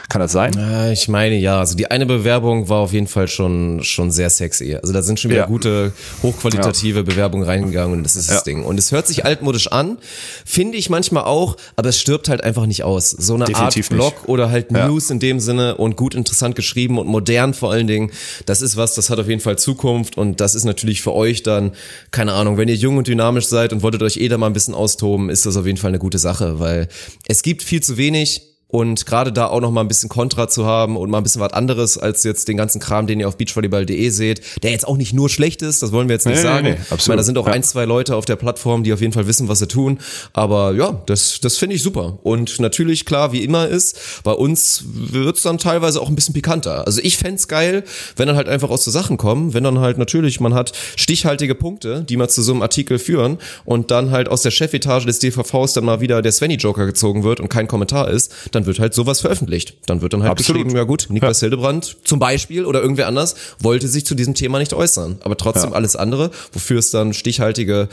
Kann 0.10 0.22
das 0.22 0.32
sein? 0.32 0.54
Ich 0.94 1.10
meine 1.10 1.36
ja. 1.36 1.60
Also 1.60 1.76
die 1.76 1.92
eine 1.92 2.06
Bewerbung 2.06 2.70
war 2.70 2.80
auf 2.80 2.94
jeden 2.94 3.08
Fall 3.08 3.28
schon 3.28 3.84
schon 3.84 4.10
sehr 4.10 4.30
sexy. 4.30 4.76
Also 4.76 4.94
da 4.94 5.02
sind 5.02 5.20
schon 5.20 5.32
wieder 5.32 5.42
ja. 5.42 5.48
gute 5.48 5.92
hochqualitative 6.24 7.00
ja. 7.00 7.04
Bewerbungen 7.04 7.46
reingegangen 7.46 7.98
und 7.98 8.04
das 8.04 8.16
ist 8.16 8.32
das 8.32 8.46
Ding. 8.46 8.64
Und 8.64 8.80
es 8.80 8.94
hört 8.94 9.06
sich 9.06 9.26
altmodisch 9.26 9.68
an, 9.68 9.98
finde 10.46 10.78
ich 10.78 10.90
manchmal 10.90 11.26
auch, 11.26 11.58
aber 11.76 11.90
es 11.90 12.00
stirbt 12.00 12.30
halt 12.30 12.42
einfach 12.42 12.68
nicht 12.68 12.86
aus. 12.86 13.12
So 13.12 13.36
eine 13.36 13.46
Definitiv 13.46 13.92
Art 13.92 13.98
Blog 13.98 14.14
nicht. 14.14 14.30
oder 14.30 14.50
halt 14.50 14.72
News 14.72 15.10
in 15.10 15.20
dem 15.20 15.42
Sinne 15.42 15.76
und 15.76 15.98
gut 15.98 16.16
interessant 16.16 16.56
geschrieben 16.56 17.00
und 17.00 17.08
modern 17.08 17.27
vor 17.54 17.72
allen 17.72 17.88
Dingen. 17.88 18.12
Das 18.46 18.62
ist 18.62 18.78
was, 18.78 18.96
das 18.96 19.10
hat 19.10 19.20
auf 19.20 19.28
jeden 19.28 19.42
Fall 19.42 19.58
Zukunft 19.58 20.18
und 20.18 20.40
das 20.42 20.56
ist 20.56 20.64
natürlich 20.64 21.02
für 21.02 21.14
euch 21.14 21.44
dann 21.44 21.72
keine 22.12 22.34
Ahnung, 22.34 22.58
wenn 22.58 22.68
ihr 22.68 22.76
jung 22.76 22.98
und 22.98 23.08
dynamisch 23.08 23.46
seid 23.46 23.74
und 23.74 23.84
wolltet 23.84 24.02
euch 24.02 24.18
eh 24.18 24.28
da 24.28 24.38
mal 24.38 24.48
ein 24.48 24.54
bisschen 24.54 24.74
austoben, 24.74 25.30
ist 25.30 25.46
das 25.46 25.58
auf 25.58 25.66
jeden 25.66 25.78
Fall 25.78 25.90
eine 25.90 26.00
gute 26.00 26.18
Sache, 26.18 26.60
weil 26.60 26.88
es 27.28 27.42
gibt 27.42 27.64
viel 27.64 27.82
zu 27.82 27.98
wenig 27.98 28.57
und 28.70 29.06
gerade 29.06 29.32
da 29.32 29.48
auch 29.48 29.62
noch 29.62 29.72
mal 29.72 29.82
ein 29.82 29.88
bisschen 29.88 30.10
Kontra 30.10 30.50
zu 30.50 30.66
haben 30.66 30.98
und 30.98 31.10
mal 31.10 31.20
ein 31.20 31.24
bisschen 31.24 31.42
was 31.42 31.54
anderes 31.54 31.98
als 31.98 32.24
jetzt 32.24 32.48
den 32.48 32.58
ganzen 32.58 32.82
Kram, 32.82 33.08
den 33.08 33.20
ihr 33.20 33.28
auf 33.28 33.38
beachvolleyball.de 33.38 34.10
seht, 34.10 34.42
der 34.64 34.72
jetzt 34.72 34.86
auch 34.88 34.98
nicht 34.98 35.14
nur 35.14 35.30
schlecht 35.30 35.62
ist, 35.62 35.82
das 35.82 35.92
wollen 35.92 36.10
wir 36.10 36.16
jetzt 36.16 36.26
nicht 36.26 36.38
nee, 36.38 36.44
sagen. 36.44 36.64
Nee, 36.66 36.72
nee, 36.72 36.80
absolut. 36.80 37.02
Ich 37.02 37.08
meine, 37.08 37.18
da 37.18 37.24
sind 37.24 37.38
auch 37.38 37.48
ja. 37.48 37.54
ein, 37.54 37.64
zwei 37.64 37.86
Leute 37.86 38.16
auf 38.16 38.26
der 38.26 38.36
Plattform, 38.36 38.84
die 38.84 38.92
auf 38.92 39.00
jeden 39.00 39.14
Fall 39.14 39.28
wissen, 39.28 39.48
was 39.48 39.60
sie 39.60 39.68
tun. 39.68 40.00
Aber 40.34 40.74
ja, 40.74 41.02
das, 41.06 41.40
das 41.42 41.58
finde 41.58 41.76
ich 41.76 41.84
super. 41.84 42.20
Und 42.24 42.60
natürlich, 42.60 43.06
klar, 43.06 43.32
wie 43.32 43.44
immer 43.44 43.68
ist, 43.68 44.24
bei 44.24 44.34
uns 44.34 44.84
wird's 44.86 45.44
dann 45.44 45.58
teilweise 45.58 46.02
auch 46.02 46.10
ein 46.10 46.16
bisschen 46.16 46.34
pikanter. 46.34 46.86
Also 46.86 47.02
ich 47.02 47.18
fände 47.18 47.38
geil, 47.48 47.84
wenn 48.16 48.28
dann 48.28 48.36
halt 48.36 48.50
einfach 48.50 48.70
aus 48.70 48.84
so 48.84 48.90
Sachen 48.90 49.18
kommen, 49.18 49.54
wenn 49.54 49.64
dann 49.64 49.80
halt 49.80 49.98
natürlich, 49.98 50.40
man 50.40 50.56
hat 50.56 50.72
stichhaltige 50.96 51.54
Punkte, 51.56 52.04
die 52.04 52.18
mal 52.18 52.30
zu 52.30 52.42
so 52.42 52.52
einem 52.52 52.64
Artikel 52.64 52.98
führen 53.00 53.38
und 53.64 53.92
dann 53.92 54.12
halt 54.12 54.28
aus 54.28 54.42
der 54.42 54.52
Chefetage 54.52 55.06
des 55.06 55.20
DVVs 55.20 55.74
dann 55.74 55.86
mal 55.86 56.02
wieder 56.02 56.22
der 56.22 56.32
Svenny-Joker 56.32 56.86
gezogen 56.86 57.24
wird 57.24 57.40
und 57.40 57.50
kein 57.50 57.68
Kommentar 57.68 58.10
ist, 58.10 58.34
dann 58.58 58.66
wird 58.66 58.80
halt 58.80 58.94
sowas 58.94 59.22
veröffentlicht. 59.22 59.78
Dann 59.86 60.02
wird 60.02 60.14
dann 60.14 60.24
halt 60.24 60.32
Absolut. 60.32 60.64
geschrieben, 60.64 60.76
ja 60.76 60.84
gut, 60.84 61.08
Niklas 61.10 61.42
ja. 61.42 61.46
Hildebrand 61.46 61.98
zum 62.04 62.20
Beispiel 62.20 62.66
oder 62.66 62.82
irgendwer 62.82 63.08
anders 63.08 63.36
wollte 63.60 63.88
sich 63.88 64.06
zu 64.06 64.16
diesem 64.16 64.34
Thema 64.34 64.58
nicht 64.60 64.74
äußern. 64.74 65.20
Aber 65.22 65.38
trotzdem 65.38 65.70
ja. 65.70 65.76
alles 65.76 65.96
andere, 65.96 66.32
wofür 66.52 66.80
es 66.80 66.92
dann 66.92 67.14
stichhaltige 67.14 67.88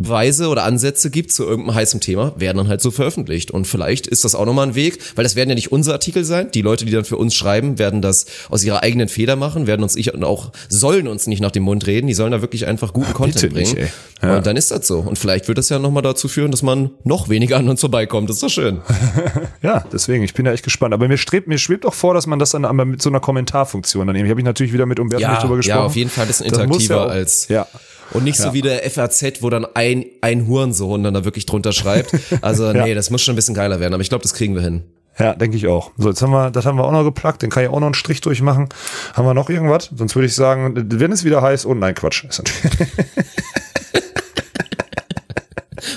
Weise 0.00 0.48
oder 0.48 0.62
Ansätze 0.62 1.10
gibt 1.10 1.32
zu 1.32 1.44
irgendeinem 1.44 1.74
heißen 1.74 2.00
Thema, 2.00 2.32
werden 2.36 2.56
dann 2.56 2.68
halt 2.68 2.80
so 2.80 2.92
veröffentlicht. 2.92 3.50
Und 3.50 3.66
vielleicht 3.66 4.06
ist 4.06 4.24
das 4.24 4.36
auch 4.36 4.46
nochmal 4.46 4.68
ein 4.68 4.74
Weg, 4.76 4.98
weil 5.16 5.24
das 5.24 5.34
werden 5.34 5.48
ja 5.48 5.56
nicht 5.56 5.72
unsere 5.72 5.94
Artikel 5.94 6.24
sein. 6.24 6.50
Die 6.52 6.62
Leute, 6.62 6.84
die 6.84 6.92
dann 6.92 7.04
für 7.04 7.16
uns 7.16 7.34
schreiben, 7.34 7.80
werden 7.80 8.00
das 8.00 8.26
aus 8.48 8.62
ihrer 8.62 8.84
eigenen 8.84 9.08
Feder 9.08 9.34
machen, 9.34 9.66
werden 9.66 9.82
uns 9.82 9.96
ich 9.96 10.14
und 10.14 10.22
auch 10.22 10.52
sollen 10.68 11.08
uns 11.08 11.26
nicht 11.26 11.40
nach 11.40 11.50
dem 11.50 11.64
Mund 11.64 11.86
reden. 11.88 12.06
Die 12.06 12.14
sollen 12.14 12.30
da 12.30 12.40
wirklich 12.40 12.66
einfach 12.66 12.92
guten 12.92 13.08
Ach, 13.10 13.14
Content 13.14 13.52
bringen. 13.52 13.74
Nicht, 13.74 13.92
ja. 14.22 14.36
Und 14.36 14.46
dann 14.46 14.56
ist 14.56 14.70
das 14.70 14.86
so. 14.86 15.00
Und 15.00 15.18
vielleicht 15.18 15.48
wird 15.48 15.58
das 15.58 15.68
ja 15.68 15.80
nochmal 15.80 16.02
dazu 16.04 16.28
führen, 16.28 16.52
dass 16.52 16.62
man 16.62 16.90
noch 17.02 17.28
weniger 17.28 17.56
an 17.56 17.68
uns 17.68 17.80
vorbeikommt. 17.80 18.28
Das 18.28 18.36
ist 18.36 18.42
doch 18.44 18.50
schön. 18.50 18.80
ja, 19.62 19.84
deswegen, 19.92 20.22
ich 20.22 20.34
bin 20.34 20.44
da 20.44 20.52
echt 20.52 20.62
gespannt. 20.62 20.94
Aber 20.94 21.08
mir 21.08 21.18
strebt, 21.18 21.48
mir 21.48 21.58
schwebt 21.58 21.84
auch 21.84 21.94
vor, 21.94 22.14
dass 22.14 22.28
man 22.28 22.38
das 22.38 22.50
dann 22.50 22.62
mit 22.88 23.02
so 23.02 23.10
einer 23.10 23.20
Kommentarfunktion 23.20 24.06
dann 24.06 24.14
eben. 24.14 24.28
Habe 24.28 24.40
ich 24.40 24.44
natürlich 24.44 24.72
wieder 24.72 24.86
mit 24.86 25.00
Umberto 25.00 25.22
ja, 25.22 25.40
drüber 25.40 25.56
gesprochen. 25.56 25.78
Ja, 25.78 25.84
auf 25.84 25.96
jeden 25.96 26.10
Fall 26.10 26.24
ein 26.24 26.28
bisschen 26.28 26.46
interaktiver 26.46 26.94
ja 26.94 27.06
als. 27.06 27.48
Ja. 27.48 27.66
Und 28.12 28.24
nicht 28.24 28.38
ja. 28.38 28.46
so 28.46 28.54
wie 28.54 28.62
der 28.62 28.88
FAZ, 28.90 29.42
wo 29.42 29.50
dann 29.50 29.66
ein, 29.74 30.06
ein 30.20 30.46
Hurensohn 30.46 31.02
dann 31.02 31.14
da 31.14 31.24
wirklich 31.24 31.46
drunter 31.46 31.72
schreibt. 31.72 32.12
Also 32.40 32.72
nee, 32.72 32.88
ja. 32.90 32.94
das 32.94 33.10
muss 33.10 33.22
schon 33.22 33.34
ein 33.34 33.36
bisschen 33.36 33.54
geiler 33.54 33.80
werden, 33.80 33.94
aber 33.94 34.02
ich 34.02 34.08
glaube, 34.08 34.22
das 34.22 34.34
kriegen 34.34 34.54
wir 34.54 34.62
hin. 34.62 34.84
Ja, 35.18 35.34
denke 35.34 35.56
ich 35.56 35.66
auch. 35.66 35.90
So, 35.96 36.08
jetzt 36.10 36.22
haben 36.22 36.30
wir, 36.30 36.52
das 36.52 36.64
haben 36.64 36.78
wir 36.78 36.84
auch 36.84 36.92
noch 36.92 37.02
geplackt, 37.02 37.42
den 37.42 37.50
kann 37.50 37.64
ich 37.64 37.68
auch 37.68 37.80
noch 37.80 37.88
einen 37.88 37.94
Strich 37.94 38.20
durchmachen. 38.20 38.68
Haben 39.14 39.26
wir 39.26 39.34
noch 39.34 39.50
irgendwas? 39.50 39.90
Sonst 39.94 40.14
würde 40.14 40.26
ich 40.26 40.34
sagen, 40.34 40.74
wenn 40.76 41.10
es 41.10 41.24
wieder 41.24 41.42
heißt, 41.42 41.66
oh 41.66 41.74
nein, 41.74 41.94
Quatsch. 41.94 42.24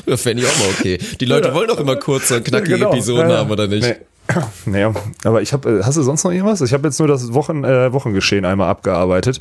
ja, 0.07 0.17
fände 0.17 0.41
ich 0.41 0.49
auch 0.49 0.57
mal 0.57 0.69
okay. 0.77 0.97
Die 1.19 1.25
Leute 1.25 1.49
ja. 1.49 1.53
wollen 1.53 1.67
doch 1.67 1.79
immer 1.79 1.97
kurze 1.97 2.41
knackige 2.41 2.77
genau. 2.77 2.91
Episoden 2.91 3.29
ja, 3.29 3.37
haben, 3.37 3.51
oder 3.51 3.67
nicht? 3.67 3.87
Nee. 3.87 3.95
Naja, 4.65 4.93
aber 5.23 5.41
ich 5.41 5.53
habe, 5.53 5.79
äh, 5.79 5.83
hast 5.83 5.97
du 5.97 6.03
sonst 6.03 6.23
noch 6.23 6.31
irgendwas? 6.31 6.61
Ich 6.61 6.73
habe 6.73 6.87
jetzt 6.87 6.99
nur 6.99 7.07
das 7.07 7.33
Wochen, 7.33 7.63
äh, 7.63 7.91
Wochengeschehen 7.93 8.45
einmal 8.45 8.69
abgearbeitet. 8.69 9.39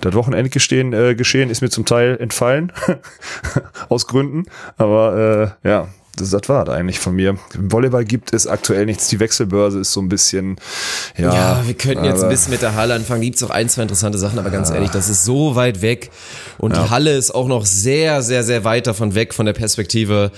Das 0.00 0.14
Wochenendgeschehen 0.14 0.92
äh, 0.92 1.14
Geschehen 1.14 1.50
ist 1.50 1.62
mir 1.62 1.70
zum 1.70 1.84
Teil 1.84 2.16
entfallen, 2.20 2.72
aus 3.88 4.06
Gründen. 4.06 4.44
Aber 4.76 5.54
äh, 5.64 5.68
ja, 5.68 5.88
das, 6.16 6.30
das 6.30 6.48
war 6.48 6.64
das 6.64 6.74
eigentlich 6.74 6.98
von 6.98 7.14
mir. 7.14 7.36
Im 7.54 7.72
Volleyball 7.72 8.04
gibt 8.04 8.32
es 8.32 8.46
aktuell 8.46 8.86
nichts. 8.86 9.08
Die 9.08 9.20
Wechselbörse 9.20 9.80
ist 9.80 9.92
so 9.92 10.00
ein 10.00 10.08
bisschen, 10.08 10.56
ja. 11.16 11.32
Ja, 11.32 11.62
wir 11.64 11.74
könnten 11.74 12.04
jetzt 12.04 12.22
ein 12.22 12.28
bisschen 12.28 12.52
mit 12.52 12.62
der 12.62 12.74
Halle 12.74 12.94
anfangen. 12.94 13.22
Gibt 13.22 13.36
es 13.36 13.42
auch 13.42 13.50
ein, 13.50 13.68
zwei 13.68 13.82
interessante 13.82 14.18
Sachen, 14.18 14.38
aber 14.38 14.50
ganz 14.50 14.68
ja. 14.68 14.76
ehrlich, 14.76 14.90
das 14.90 15.08
ist 15.08 15.24
so 15.24 15.54
weit 15.54 15.82
weg. 15.82 16.10
Und 16.58 16.76
ja. 16.76 16.82
die 16.82 16.90
Halle 16.90 17.16
ist 17.16 17.34
auch 17.34 17.48
noch 17.48 17.64
sehr, 17.64 18.22
sehr, 18.22 18.42
sehr 18.42 18.64
weit 18.64 18.86
davon 18.86 19.14
weg 19.14 19.34
von 19.34 19.46
der 19.46 19.52
Perspektive 19.52 20.32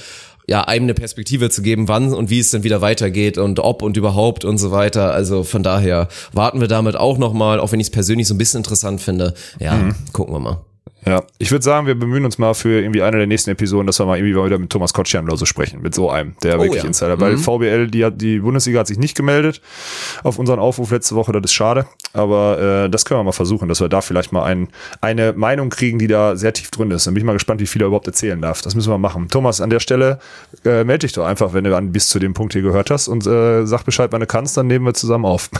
ja, 0.48 0.62
einem 0.62 0.84
eine 0.84 0.94
Perspektive 0.94 1.50
zu 1.50 1.62
geben, 1.62 1.88
wann 1.88 2.12
und 2.12 2.30
wie 2.30 2.38
es 2.38 2.50
dann 2.50 2.64
wieder 2.64 2.80
weitergeht 2.80 3.38
und 3.38 3.60
ob 3.60 3.82
und 3.82 3.96
überhaupt 3.96 4.44
und 4.44 4.58
so 4.58 4.70
weiter. 4.70 5.12
Also 5.12 5.44
von 5.44 5.62
daher 5.62 6.08
warten 6.32 6.60
wir 6.60 6.68
damit 6.68 6.96
auch 6.96 7.18
nochmal, 7.18 7.60
auch 7.60 7.72
wenn 7.72 7.80
ich 7.80 7.86
es 7.88 7.92
persönlich 7.92 8.26
so 8.26 8.34
ein 8.34 8.38
bisschen 8.38 8.58
interessant 8.58 9.00
finde. 9.00 9.34
Ja, 9.60 9.74
mhm. 9.74 9.94
gucken 10.12 10.34
wir 10.34 10.40
mal. 10.40 10.64
Ja, 11.04 11.24
ich 11.38 11.50
würde 11.50 11.64
sagen, 11.64 11.88
wir 11.88 11.96
bemühen 11.96 12.24
uns 12.24 12.38
mal 12.38 12.54
für 12.54 12.80
irgendwie 12.80 13.02
eine 13.02 13.16
der 13.16 13.26
nächsten 13.26 13.50
Episoden, 13.50 13.88
dass 13.88 13.98
wir 13.98 14.06
mal 14.06 14.18
irgendwie 14.18 14.34
mal 14.34 14.46
wieder 14.46 14.58
mit 14.58 14.70
Thomas 14.70 14.94
Kotschan 14.94 15.24
oder 15.24 15.36
so 15.36 15.46
sprechen, 15.46 15.82
mit 15.82 15.96
so 15.96 16.10
einem, 16.10 16.36
der 16.44 16.58
oh, 16.58 16.62
wirklich 16.62 16.82
ja. 16.82 16.86
Insider. 16.86 17.18
Weil 17.18 17.32
mhm. 17.32 17.38
VBL, 17.38 17.88
die 17.88 18.04
hat, 18.04 18.20
die 18.20 18.38
Bundesliga 18.38 18.80
hat 18.80 18.86
sich 18.86 18.98
nicht 18.98 19.16
gemeldet 19.16 19.60
auf 20.22 20.38
unseren 20.38 20.60
Aufruf 20.60 20.92
letzte 20.92 21.16
Woche, 21.16 21.32
das 21.32 21.42
ist 21.44 21.54
schade. 21.54 21.86
Aber 22.12 22.84
äh, 22.84 22.90
das 22.90 23.04
können 23.04 23.18
wir 23.18 23.24
mal 23.24 23.32
versuchen, 23.32 23.68
dass 23.68 23.80
wir 23.80 23.88
da 23.88 24.00
vielleicht 24.00 24.32
mal 24.32 24.44
ein, 24.44 24.68
eine 25.00 25.32
Meinung 25.32 25.70
kriegen, 25.70 25.98
die 25.98 26.06
da 26.06 26.36
sehr 26.36 26.52
tief 26.52 26.70
drin 26.70 26.90
ist. 26.92 27.06
Dann 27.06 27.14
bin 27.14 27.22
ich 27.22 27.26
mal 27.26 27.32
gespannt, 27.32 27.60
wie 27.60 27.66
viel 27.66 27.82
er 27.82 27.86
überhaupt 27.86 28.06
erzählen 28.06 28.40
darf. 28.40 28.62
Das 28.62 28.76
müssen 28.76 28.90
wir 28.90 28.98
machen. 28.98 29.26
Thomas, 29.28 29.60
an 29.60 29.70
der 29.70 29.80
Stelle 29.80 30.20
äh, 30.64 30.84
melde 30.84 31.06
dich 31.06 31.12
doch 31.12 31.24
einfach, 31.24 31.52
wenn 31.52 31.64
du 31.64 31.76
an, 31.76 31.90
bis 31.90 32.08
zu 32.08 32.20
dem 32.20 32.32
Punkt 32.32 32.52
hier 32.52 32.62
gehört 32.62 32.90
hast 32.90 33.08
und 33.08 33.26
äh, 33.26 33.66
sag 33.66 33.82
Bescheid, 33.84 34.12
wann 34.12 34.20
du 34.20 34.26
kannst, 34.26 34.56
dann 34.56 34.68
nehmen 34.68 34.84
wir 34.84 34.94
zusammen 34.94 35.24
auf. 35.24 35.50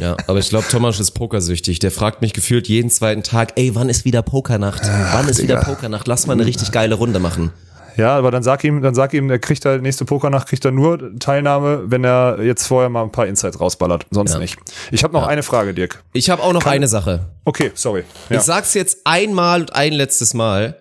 ja, 0.00 0.16
aber 0.26 0.38
ich 0.38 0.48
glaube, 0.48 0.64
Thomas 0.70 1.00
ist 1.00 1.10
pokersüchtig. 1.10 1.80
Der 1.80 1.90
fragt 1.90 2.22
mich 2.22 2.32
gefühlt 2.32 2.66
jeden 2.66 2.88
zweiten 2.88 3.22
Tag, 3.22 3.52
ey, 3.56 3.74
wann 3.74 3.90
ist 3.90 4.06
wieder 4.06 4.22
Pokernacht? 4.22 4.85
Ach, 4.88 5.14
wann 5.14 5.28
ist 5.28 5.40
Digga. 5.40 5.54
wieder 5.54 5.64
Pokernacht, 5.64 6.06
lass 6.06 6.26
mal 6.26 6.34
eine 6.34 6.46
richtig 6.46 6.72
geile 6.72 6.94
Runde 6.94 7.18
machen. 7.18 7.52
Ja, 7.96 8.16
aber 8.16 8.30
dann 8.30 8.42
sag 8.42 8.62
ihm, 8.64 8.82
dann 8.82 8.94
sag 8.94 9.14
ihm, 9.14 9.28
der 9.28 9.38
kriegt 9.38 9.64
halt 9.64 9.82
nächste 9.82 10.04
Pokernacht 10.04 10.48
kriegt 10.48 10.64
er 10.64 10.70
nur 10.70 11.18
Teilnahme, 11.18 11.90
wenn 11.90 12.04
er 12.04 12.42
jetzt 12.42 12.66
vorher 12.66 12.90
mal 12.90 13.02
ein 13.02 13.10
paar 13.10 13.26
Insights 13.26 13.58
rausballert, 13.58 14.06
sonst 14.10 14.34
ja. 14.34 14.38
nicht. 14.38 14.58
Ich 14.90 15.02
habe 15.02 15.14
noch 15.14 15.22
ja. 15.22 15.28
eine 15.28 15.42
Frage, 15.42 15.72
Dirk. 15.72 16.02
Ich 16.12 16.28
habe 16.28 16.42
auch 16.42 16.52
noch 16.52 16.62
Kann, 16.62 16.74
eine 16.74 16.88
Sache. 16.88 17.20
Okay, 17.44 17.72
sorry. 17.74 18.04
Ja. 18.28 18.36
Ich 18.36 18.42
sag's 18.42 18.74
jetzt 18.74 18.98
einmal 19.04 19.62
und 19.62 19.74
ein 19.74 19.92
letztes 19.92 20.34
Mal. 20.34 20.76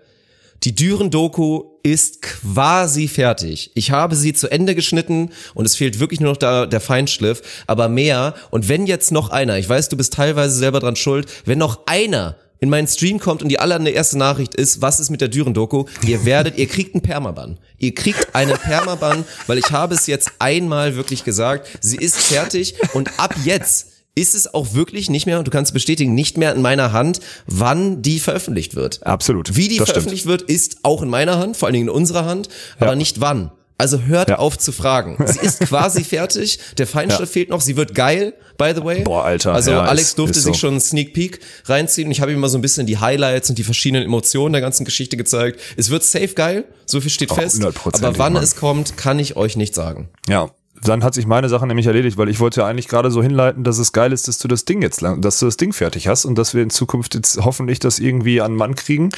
Die 0.63 0.73
Düren-Doku 0.75 1.63
ist 1.83 2.21
quasi 2.23 3.07
fertig. 3.07 3.71
Ich 3.75 3.91
habe 3.91 4.15
sie 4.15 4.33
zu 4.33 4.51
Ende 4.51 4.73
geschnitten 4.73 5.31
und 5.53 5.65
es 5.65 5.75
fehlt 5.75 5.99
wirklich 5.99 6.19
nur 6.19 6.31
noch 6.31 6.37
da, 6.37 6.65
der 6.65 6.81
Feinschliff, 6.81 7.63
aber 7.67 7.87
mehr. 7.87 8.33
Und 8.49 8.67
wenn 8.67 8.87
jetzt 8.87 9.11
noch 9.11 9.29
einer, 9.29 9.57
ich 9.59 9.69
weiß, 9.69 9.89
du 9.89 9.97
bist 9.97 10.13
teilweise 10.13 10.55
selber 10.55 10.79
dran 10.79 10.95
schuld, 10.95 11.31
wenn 11.45 11.59
noch 11.59 11.81
einer 11.85 12.35
in 12.59 12.69
meinen 12.69 12.87
Stream 12.87 13.19
kommt 13.19 13.43
und 13.43 13.49
die 13.49 13.59
allererste 13.59 14.17
Nachricht 14.17 14.55
ist, 14.55 14.81
was 14.81 14.99
ist 14.99 15.09
mit 15.09 15.21
der 15.21 15.27
Düren-Doku? 15.27 15.85
Ihr 16.05 16.25
werdet, 16.25 16.57
ihr 16.57 16.67
kriegt 16.67 16.95
einen 16.95 17.01
Permaban. 17.01 17.59
Ihr 17.77 17.93
kriegt 17.93 18.33
einen 18.33 18.57
Permaban, 18.57 19.25
weil 19.47 19.57
ich 19.57 19.71
habe 19.71 19.95
es 19.95 20.07
jetzt 20.07 20.31
einmal 20.39 20.95
wirklich 20.95 21.23
gesagt. 21.23 21.67
Sie 21.81 21.97
ist 21.97 22.17
fertig 22.17 22.75
und 22.93 23.19
ab 23.19 23.35
jetzt 23.43 23.87
ist 24.15 24.33
es 24.33 24.53
auch 24.53 24.73
wirklich 24.73 25.09
nicht 25.09 25.25
mehr, 25.25 25.39
und 25.39 25.45
du 25.47 25.51
kannst 25.51 25.73
bestätigen, 25.73 26.15
nicht 26.15 26.37
mehr 26.37 26.55
in 26.55 26.61
meiner 26.61 26.93
Hand, 26.93 27.19
wann 27.47 28.01
die 28.01 28.19
veröffentlicht 28.19 28.75
wird. 28.75 29.05
Absolut. 29.05 29.57
Wie 29.57 29.67
die 29.67 29.77
veröffentlicht 29.77 30.23
stimmt. 30.23 30.39
wird, 30.39 30.49
ist 30.49 30.77
auch 30.83 31.01
in 31.01 31.09
meiner 31.09 31.37
Hand, 31.37 31.57
vor 31.57 31.67
allen 31.67 31.73
Dingen 31.73 31.89
in 31.89 31.93
unserer 31.93 32.25
Hand, 32.25 32.47
ja. 32.47 32.87
aber 32.87 32.95
nicht 32.95 33.19
wann. 33.19 33.51
Also 33.77 34.03
hört 34.03 34.29
ja. 34.29 34.38
auf 34.38 34.57
zu 34.57 34.71
fragen. 34.71 35.17
Sie 35.27 35.39
ist 35.39 35.59
quasi 35.59 36.03
fertig. 36.05 36.59
Der 36.77 36.88
Feinschliff 36.88 37.29
ja. 37.29 37.33
fehlt 37.33 37.49
noch. 37.49 37.59
Sie 37.59 37.75
wird 37.75 37.93
geil, 37.93 38.33
by 38.57 38.71
the 38.73 38.83
way. 38.83 39.01
Boah, 39.03 39.25
Alter. 39.25 39.53
Also 39.53 39.71
ja, 39.71 39.83
Alex 39.83 40.09
ist, 40.09 40.17
durfte 40.17 40.38
ist 40.38 40.45
so. 40.45 40.51
sich 40.51 40.59
schon 40.59 40.71
einen 40.71 40.79
Sneak 40.79 41.13
Peek 41.13 41.39
reinziehen. 41.65 42.07
Und 42.07 42.11
ich 42.13 42.21
habe 42.21 42.31
ihm 42.31 42.39
mal 42.39 42.47
so 42.47 42.57
ein 42.57 42.61
bisschen 42.61 42.88
die 42.88 42.99
Highlights 42.99 43.49
und 43.49 43.57
die 43.57 43.63
verschiedenen 43.63 44.03
Emotionen 44.03 44.53
der 44.53 44.61
ganzen 44.61 44.85
Geschichte 44.85 45.17
gezeigt. 45.17 45.59
Es 45.75 45.89
wird 45.89 46.03
safe 46.03 46.33
geil. 46.35 46.63
So 46.85 47.01
viel 47.01 47.11
steht 47.11 47.31
oh, 47.31 47.35
fest. 47.35 47.63
Aber 47.65 48.17
wann 48.17 48.33
Mann. 48.33 48.43
es 48.43 48.55
kommt, 48.55 48.95
kann 48.95 49.19
ich 49.19 49.35
euch 49.35 49.57
nicht 49.57 49.75
sagen. 49.75 50.07
Ja, 50.29 50.51
dann 50.83 51.03
hat 51.03 51.13
sich 51.13 51.25
meine 51.25 51.49
Sache 51.49 51.65
nämlich 51.67 51.88
erledigt, 51.88 52.17
weil 52.17 52.29
ich 52.29 52.39
wollte 52.39 52.61
ja 52.61 52.67
eigentlich 52.67 52.88
gerade 52.88 53.11
so 53.11 53.23
hinleiten, 53.23 53.63
dass 53.63 53.77
es 53.77 53.93
geil 53.93 54.11
ist, 54.11 54.27
dass 54.27 54.38
du 54.38 54.47
das 54.47 54.65
Ding 54.65 54.81
jetzt, 54.81 55.01
dass 55.01 55.39
du 55.39 55.45
das 55.45 55.57
Ding 55.57 55.73
fertig 55.73 56.07
hast 56.07 56.25
und 56.25 56.38
dass 56.38 56.53
wir 56.53 56.61
in 56.61 56.69
Zukunft 56.69 57.15
jetzt 57.15 57.38
hoffentlich 57.43 57.79
das 57.79 57.99
irgendwie 57.99 58.41
an 58.41 58.55
Mann 58.55 58.75
kriegen 58.75 59.09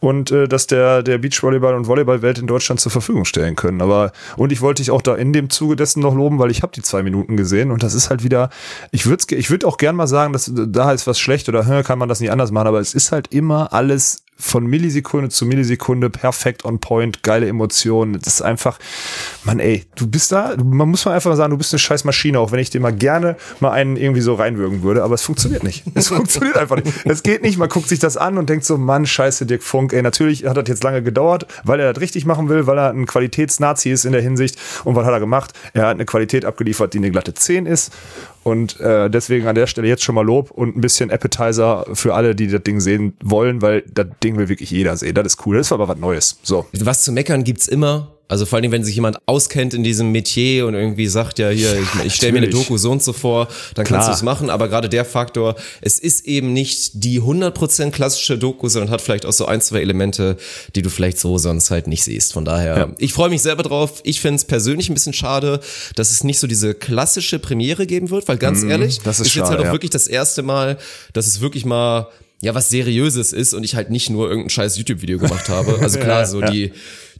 und 0.00 0.30
äh, 0.30 0.48
dass 0.48 0.66
der 0.66 1.02
der 1.02 1.18
Beachvolleyball 1.18 1.74
und 1.74 1.86
Volleyballwelt 1.86 2.38
in 2.38 2.46
Deutschland 2.46 2.80
zur 2.80 2.92
Verfügung 2.92 3.24
stellen 3.24 3.56
können. 3.56 3.80
Aber 3.80 4.12
und 4.36 4.52
ich 4.52 4.60
wollte 4.60 4.82
dich 4.82 4.90
auch 4.90 5.02
da 5.02 5.14
in 5.14 5.32
dem 5.32 5.50
Zuge 5.50 5.76
dessen 5.76 6.00
noch 6.00 6.14
loben, 6.14 6.38
weil 6.38 6.50
ich 6.50 6.62
habe 6.62 6.72
die 6.74 6.82
zwei 6.82 7.02
Minuten 7.02 7.36
gesehen 7.36 7.70
und 7.70 7.82
das 7.82 7.94
ist 7.94 8.10
halt 8.10 8.24
wieder. 8.24 8.50
Ich 8.90 9.06
würde 9.06 9.36
ich 9.36 9.50
würde 9.50 9.66
auch 9.66 9.78
gern 9.78 9.96
mal 9.96 10.06
sagen, 10.06 10.32
dass 10.32 10.50
da 10.54 10.92
ist 10.92 11.06
was 11.06 11.18
schlecht 11.18 11.48
oder 11.48 11.82
kann 11.82 11.98
man 11.98 12.08
das 12.08 12.20
nicht 12.20 12.30
anders 12.30 12.50
machen, 12.50 12.68
aber 12.68 12.80
es 12.80 12.94
ist 12.94 13.12
halt 13.12 13.28
immer 13.32 13.72
alles 13.72 14.25
von 14.38 14.66
Millisekunde 14.66 15.30
zu 15.30 15.46
Millisekunde 15.46 16.10
perfekt 16.10 16.64
on 16.64 16.78
point, 16.78 17.22
geile 17.22 17.48
Emotionen. 17.48 18.18
Das 18.20 18.34
ist 18.34 18.42
einfach, 18.42 18.78
man, 19.44 19.60
ey, 19.60 19.84
du 19.96 20.06
bist 20.06 20.30
da, 20.30 20.54
man 20.62 20.88
muss 20.90 21.04
mal 21.06 21.14
einfach 21.14 21.30
mal 21.30 21.36
sagen, 21.36 21.50
du 21.50 21.56
bist 21.56 21.72
eine 21.72 21.78
scheiß 21.78 22.04
Maschine, 22.04 22.38
auch 22.38 22.52
wenn 22.52 22.58
ich 22.58 22.68
dir 22.68 22.80
mal 22.80 22.92
gerne 22.92 23.36
mal 23.60 23.70
einen 23.70 23.96
irgendwie 23.96 24.20
so 24.20 24.34
reinwürgen 24.34 24.82
würde, 24.82 25.02
aber 25.02 25.14
es 25.14 25.22
funktioniert 25.22 25.62
nicht. 25.62 25.84
Es 25.94 26.08
funktioniert 26.16 26.58
einfach 26.58 26.76
nicht. 26.76 26.92
Es 27.04 27.22
geht 27.22 27.42
nicht, 27.42 27.56
man 27.56 27.68
guckt 27.68 27.88
sich 27.88 27.98
das 27.98 28.16
an 28.16 28.36
und 28.36 28.50
denkt 28.50 28.66
so, 28.66 28.76
Mann, 28.76 29.06
scheiße, 29.06 29.46
Dirk 29.46 29.62
Funk, 29.62 29.92
ey, 29.94 30.02
natürlich 30.02 30.44
hat 30.44 30.56
das 30.56 30.68
jetzt 30.68 30.84
lange 30.84 31.02
gedauert, 31.02 31.46
weil 31.64 31.80
er 31.80 31.92
das 31.92 32.02
richtig 32.02 32.26
machen 32.26 32.48
will, 32.48 32.66
weil 32.66 32.78
er 32.78 32.90
ein 32.90 33.06
Qualitätsnazi 33.06 33.90
ist 33.90 34.04
in 34.04 34.12
der 34.12 34.22
Hinsicht 34.22 34.58
und 34.84 34.96
was 34.96 35.06
hat 35.06 35.12
er 35.12 35.20
gemacht? 35.20 35.54
Er 35.72 35.86
hat 35.86 35.94
eine 35.94 36.04
Qualität 36.04 36.44
abgeliefert, 36.44 36.92
die 36.92 36.98
eine 36.98 37.10
glatte 37.10 37.32
10 37.32 37.64
ist 37.64 37.92
und 38.46 38.78
äh, 38.78 39.10
deswegen 39.10 39.48
an 39.48 39.56
der 39.56 39.66
Stelle 39.66 39.88
jetzt 39.88 40.04
schon 40.04 40.14
mal 40.14 40.24
Lob 40.24 40.52
und 40.52 40.76
ein 40.76 40.80
bisschen 40.80 41.10
Appetizer 41.10 41.84
für 41.94 42.14
alle, 42.14 42.36
die 42.36 42.46
das 42.46 42.62
Ding 42.62 42.78
sehen 42.78 43.16
wollen, 43.20 43.60
weil 43.60 43.82
das 43.92 44.06
Ding 44.22 44.36
will 44.36 44.48
wirklich 44.48 44.70
jeder 44.70 44.96
sehen. 44.96 45.16
Das 45.16 45.26
ist 45.26 45.44
cool. 45.44 45.56
Das 45.56 45.66
ist 45.66 45.72
aber 45.72 45.88
was 45.88 45.98
Neues. 45.98 46.38
So. 46.44 46.64
Was 46.72 47.02
zu 47.02 47.10
meckern 47.10 47.42
gibt's 47.42 47.66
immer. 47.66 48.15
Also 48.28 48.44
vor 48.44 48.58
allem, 48.58 48.72
wenn 48.72 48.82
sich 48.82 48.96
jemand 48.96 49.18
auskennt 49.26 49.72
in 49.72 49.84
diesem 49.84 50.10
Metier 50.10 50.66
und 50.66 50.74
irgendwie 50.74 51.06
sagt, 51.06 51.38
ja 51.38 51.48
hier, 51.50 51.78
ich, 51.78 52.04
ich 52.06 52.14
stelle 52.14 52.32
mir 52.32 52.38
eine 52.38 52.48
Doku 52.48 52.76
so 52.76 52.90
und 52.90 53.02
so 53.02 53.12
vor, 53.12 53.48
dann 53.74 53.84
Klar. 53.84 54.00
kannst 54.00 54.08
du 54.08 54.12
es 54.14 54.22
machen. 54.22 54.50
Aber 54.50 54.68
gerade 54.68 54.88
der 54.88 55.04
Faktor, 55.04 55.54
es 55.80 55.98
ist 55.98 56.26
eben 56.26 56.52
nicht 56.52 56.90
die 56.94 57.20
100% 57.20 57.90
klassische 57.92 58.36
Doku, 58.36 58.68
sondern 58.68 58.90
hat 58.90 59.00
vielleicht 59.00 59.26
auch 59.26 59.32
so 59.32 59.46
ein, 59.46 59.60
zwei 59.60 59.80
Elemente, 59.80 60.36
die 60.74 60.82
du 60.82 60.90
vielleicht 60.90 61.18
so 61.18 61.38
sonst 61.38 61.70
halt 61.70 61.86
nicht 61.86 62.02
siehst. 62.02 62.32
Von 62.32 62.44
daher, 62.44 62.76
ja. 62.76 62.88
ich 62.98 63.12
freue 63.12 63.30
mich 63.30 63.42
selber 63.42 63.62
drauf. 63.62 64.00
Ich 64.02 64.20
finde 64.20 64.36
es 64.36 64.44
persönlich 64.44 64.88
ein 64.88 64.94
bisschen 64.94 65.12
schade, 65.12 65.60
dass 65.94 66.10
es 66.10 66.24
nicht 66.24 66.40
so 66.40 66.48
diese 66.48 66.74
klassische 66.74 67.38
Premiere 67.38 67.86
geben 67.86 68.10
wird, 68.10 68.26
weil 68.26 68.38
ganz 68.38 68.62
mm, 68.62 68.70
ehrlich, 68.70 69.00
das 69.04 69.20
ist, 69.20 69.26
ist 69.26 69.32
schade, 69.32 69.44
jetzt 69.44 69.50
halt 69.50 69.60
auch 69.60 69.66
ja. 69.66 69.72
wirklich 69.72 69.90
das 69.90 70.08
erste 70.08 70.42
Mal, 70.42 70.78
dass 71.12 71.28
es 71.28 71.40
wirklich 71.40 71.64
mal 71.64 72.08
ja 72.42 72.54
was 72.54 72.68
Seriöses 72.68 73.32
ist 73.32 73.54
und 73.54 73.64
ich 73.64 73.74
halt 73.74 73.90
nicht 73.90 74.10
nur 74.10 74.28
irgendein 74.28 74.50
scheiß 74.50 74.76
YouTube-Video 74.78 75.18
gemacht 75.18 75.48
habe. 75.48 75.78
Also 75.80 75.98
klar, 76.00 76.26
so 76.26 76.40
ja. 76.40 76.50
die 76.50 76.72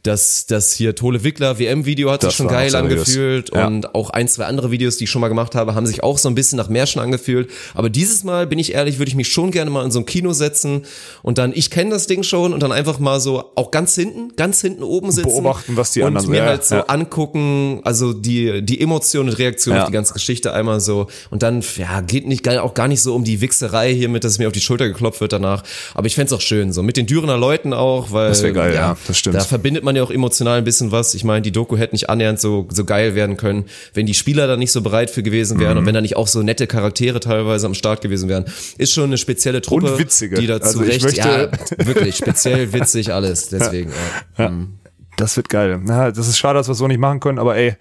das, 0.07 0.45
das 0.45 0.73
hier 0.73 0.95
Tole 0.95 1.23
Wickler 1.23 1.59
WM-Video 1.59 2.09
hat 2.09 2.21
sich 2.21 2.33
schon 2.33 2.47
geil 2.47 2.73
angefühlt 2.75 3.51
ja. 3.53 3.67
und 3.67 3.93
auch 3.93 4.09
ein, 4.09 4.27
zwei 4.27 4.45
andere 4.45 4.71
Videos, 4.71 4.97
die 4.97 5.03
ich 5.03 5.09
schon 5.09 5.19
mal 5.19 5.27
gemacht 5.27 5.53
habe, 5.53 5.75
haben 5.75 5.85
sich 5.85 6.01
auch 6.01 6.17
so 6.17 6.29
ein 6.29 6.35
bisschen 6.35 6.57
nach 6.57 6.69
Märchen 6.69 7.01
angefühlt. 7.01 7.49
Aber 7.73 7.89
dieses 7.89 8.23
Mal, 8.23 8.47
bin 8.47 8.57
ich 8.57 8.73
ehrlich, 8.73 8.99
würde 8.99 9.09
ich 9.09 9.15
mich 9.15 9.27
schon 9.27 9.51
gerne 9.51 9.69
mal 9.69 9.83
in 9.83 9.91
so 9.91 9.99
ein 9.99 10.05
Kino 10.05 10.31
setzen 10.31 10.85
und 11.23 11.37
dann, 11.37 11.51
ich 11.53 11.69
kenne 11.69 11.91
das 11.91 12.07
Ding 12.07 12.23
schon 12.23 12.53
und 12.53 12.63
dann 12.63 12.71
einfach 12.71 12.99
mal 12.99 13.19
so 13.19 13.51
auch 13.55 13.71
ganz 13.71 13.95
hinten, 13.95 14.35
ganz 14.37 14.61
hinten 14.61 14.83
oben 14.83 15.11
sitzen. 15.11 15.27
Beobachten, 15.27 15.75
was 15.75 15.91
die 15.91 16.01
und 16.01 16.07
anderen 16.07 16.27
Und 16.27 16.31
mir 16.31 16.45
halt 16.45 16.63
so 16.63 16.75
ja. 16.75 16.85
angucken, 16.85 17.81
also 17.83 18.13
die, 18.13 18.61
die 18.61 18.79
Emotion 18.79 19.27
und 19.27 19.37
Reaktion 19.37 19.75
ja. 19.75 19.81
auf 19.81 19.87
die 19.87 19.93
ganze 19.93 20.13
Geschichte 20.13 20.53
einmal 20.53 20.79
so. 20.79 21.07
Und 21.31 21.43
dann, 21.43 21.63
ja, 21.75 21.99
geht 21.99 22.27
nicht, 22.27 22.47
auch 22.47 22.73
gar 22.73 22.87
nicht 22.87 23.01
so 23.01 23.13
um 23.13 23.25
die 23.25 23.41
Wichserei 23.41 23.93
hier 23.93 24.07
mit, 24.07 24.23
dass 24.23 24.33
es 24.33 24.39
mir 24.39 24.47
auf 24.47 24.53
die 24.53 24.61
Schulter 24.61 24.87
geklopft 24.87 25.19
wird 25.19 25.33
danach. 25.33 25.63
Aber 25.93 26.07
ich 26.07 26.15
fände 26.15 26.33
auch 26.33 26.41
schön, 26.41 26.71
so 26.71 26.81
mit 26.81 26.95
den 26.95 27.07
Dürener 27.07 27.37
Leuten 27.37 27.73
auch, 27.73 28.11
weil. 28.11 28.29
Das 28.29 28.41
wäre 28.41 28.53
geil, 28.53 28.73
ja, 28.73 28.95
das 29.05 29.17
stimmt. 29.17 29.35
Da 29.35 29.41
verbindet 29.41 29.83
man 29.83 29.96
ja 29.97 30.03
auch 30.03 30.11
emotional 30.11 30.57
ein 30.57 30.63
bisschen 30.63 30.91
was. 30.91 31.13
Ich 31.13 31.23
meine, 31.23 31.41
die 31.41 31.51
Doku 31.51 31.77
hätte 31.77 31.93
nicht 31.93 32.09
annähernd 32.09 32.39
so, 32.39 32.67
so 32.71 32.85
geil 32.85 33.15
werden 33.15 33.37
können, 33.37 33.65
wenn 33.93 34.05
die 34.05 34.13
Spieler 34.13 34.47
da 34.47 34.57
nicht 34.57 34.71
so 34.71 34.81
bereit 34.81 35.09
für 35.09 35.23
gewesen 35.23 35.59
wären 35.59 35.73
mhm. 35.73 35.79
und 35.79 35.85
wenn 35.85 35.93
da 35.93 36.01
nicht 36.01 36.15
auch 36.15 36.27
so 36.27 36.41
nette 36.41 36.67
Charaktere 36.67 37.19
teilweise 37.19 37.67
am 37.67 37.73
Start 37.73 38.01
gewesen 38.01 38.29
wären. 38.29 38.45
Ist 38.77 38.93
schon 38.93 39.05
eine 39.05 39.17
spezielle 39.17 39.61
Truppe, 39.61 39.93
und 39.93 39.99
witzige. 39.99 40.37
die 40.37 40.47
dazu 40.47 40.79
also 40.79 40.81
recht, 40.81 41.17
ja, 41.17 41.49
wirklich 41.77 42.15
speziell 42.15 42.71
witzig 42.73 43.13
alles. 43.13 43.49
Deswegen, 43.49 43.91
ja. 44.37 44.45
ja. 44.45 44.49
Mhm. 44.49 44.73
Das 45.17 45.35
wird 45.35 45.49
geil. 45.49 45.81
Na, 45.83 46.11
das 46.11 46.27
ist 46.27 46.37
schade, 46.37 46.59
dass 46.59 46.67
wir 46.67 46.73
es 46.73 46.77
so 46.77 46.87
nicht 46.87 46.99
machen 46.99 47.19
können, 47.19 47.39
aber 47.39 47.55
ey, 47.55 47.75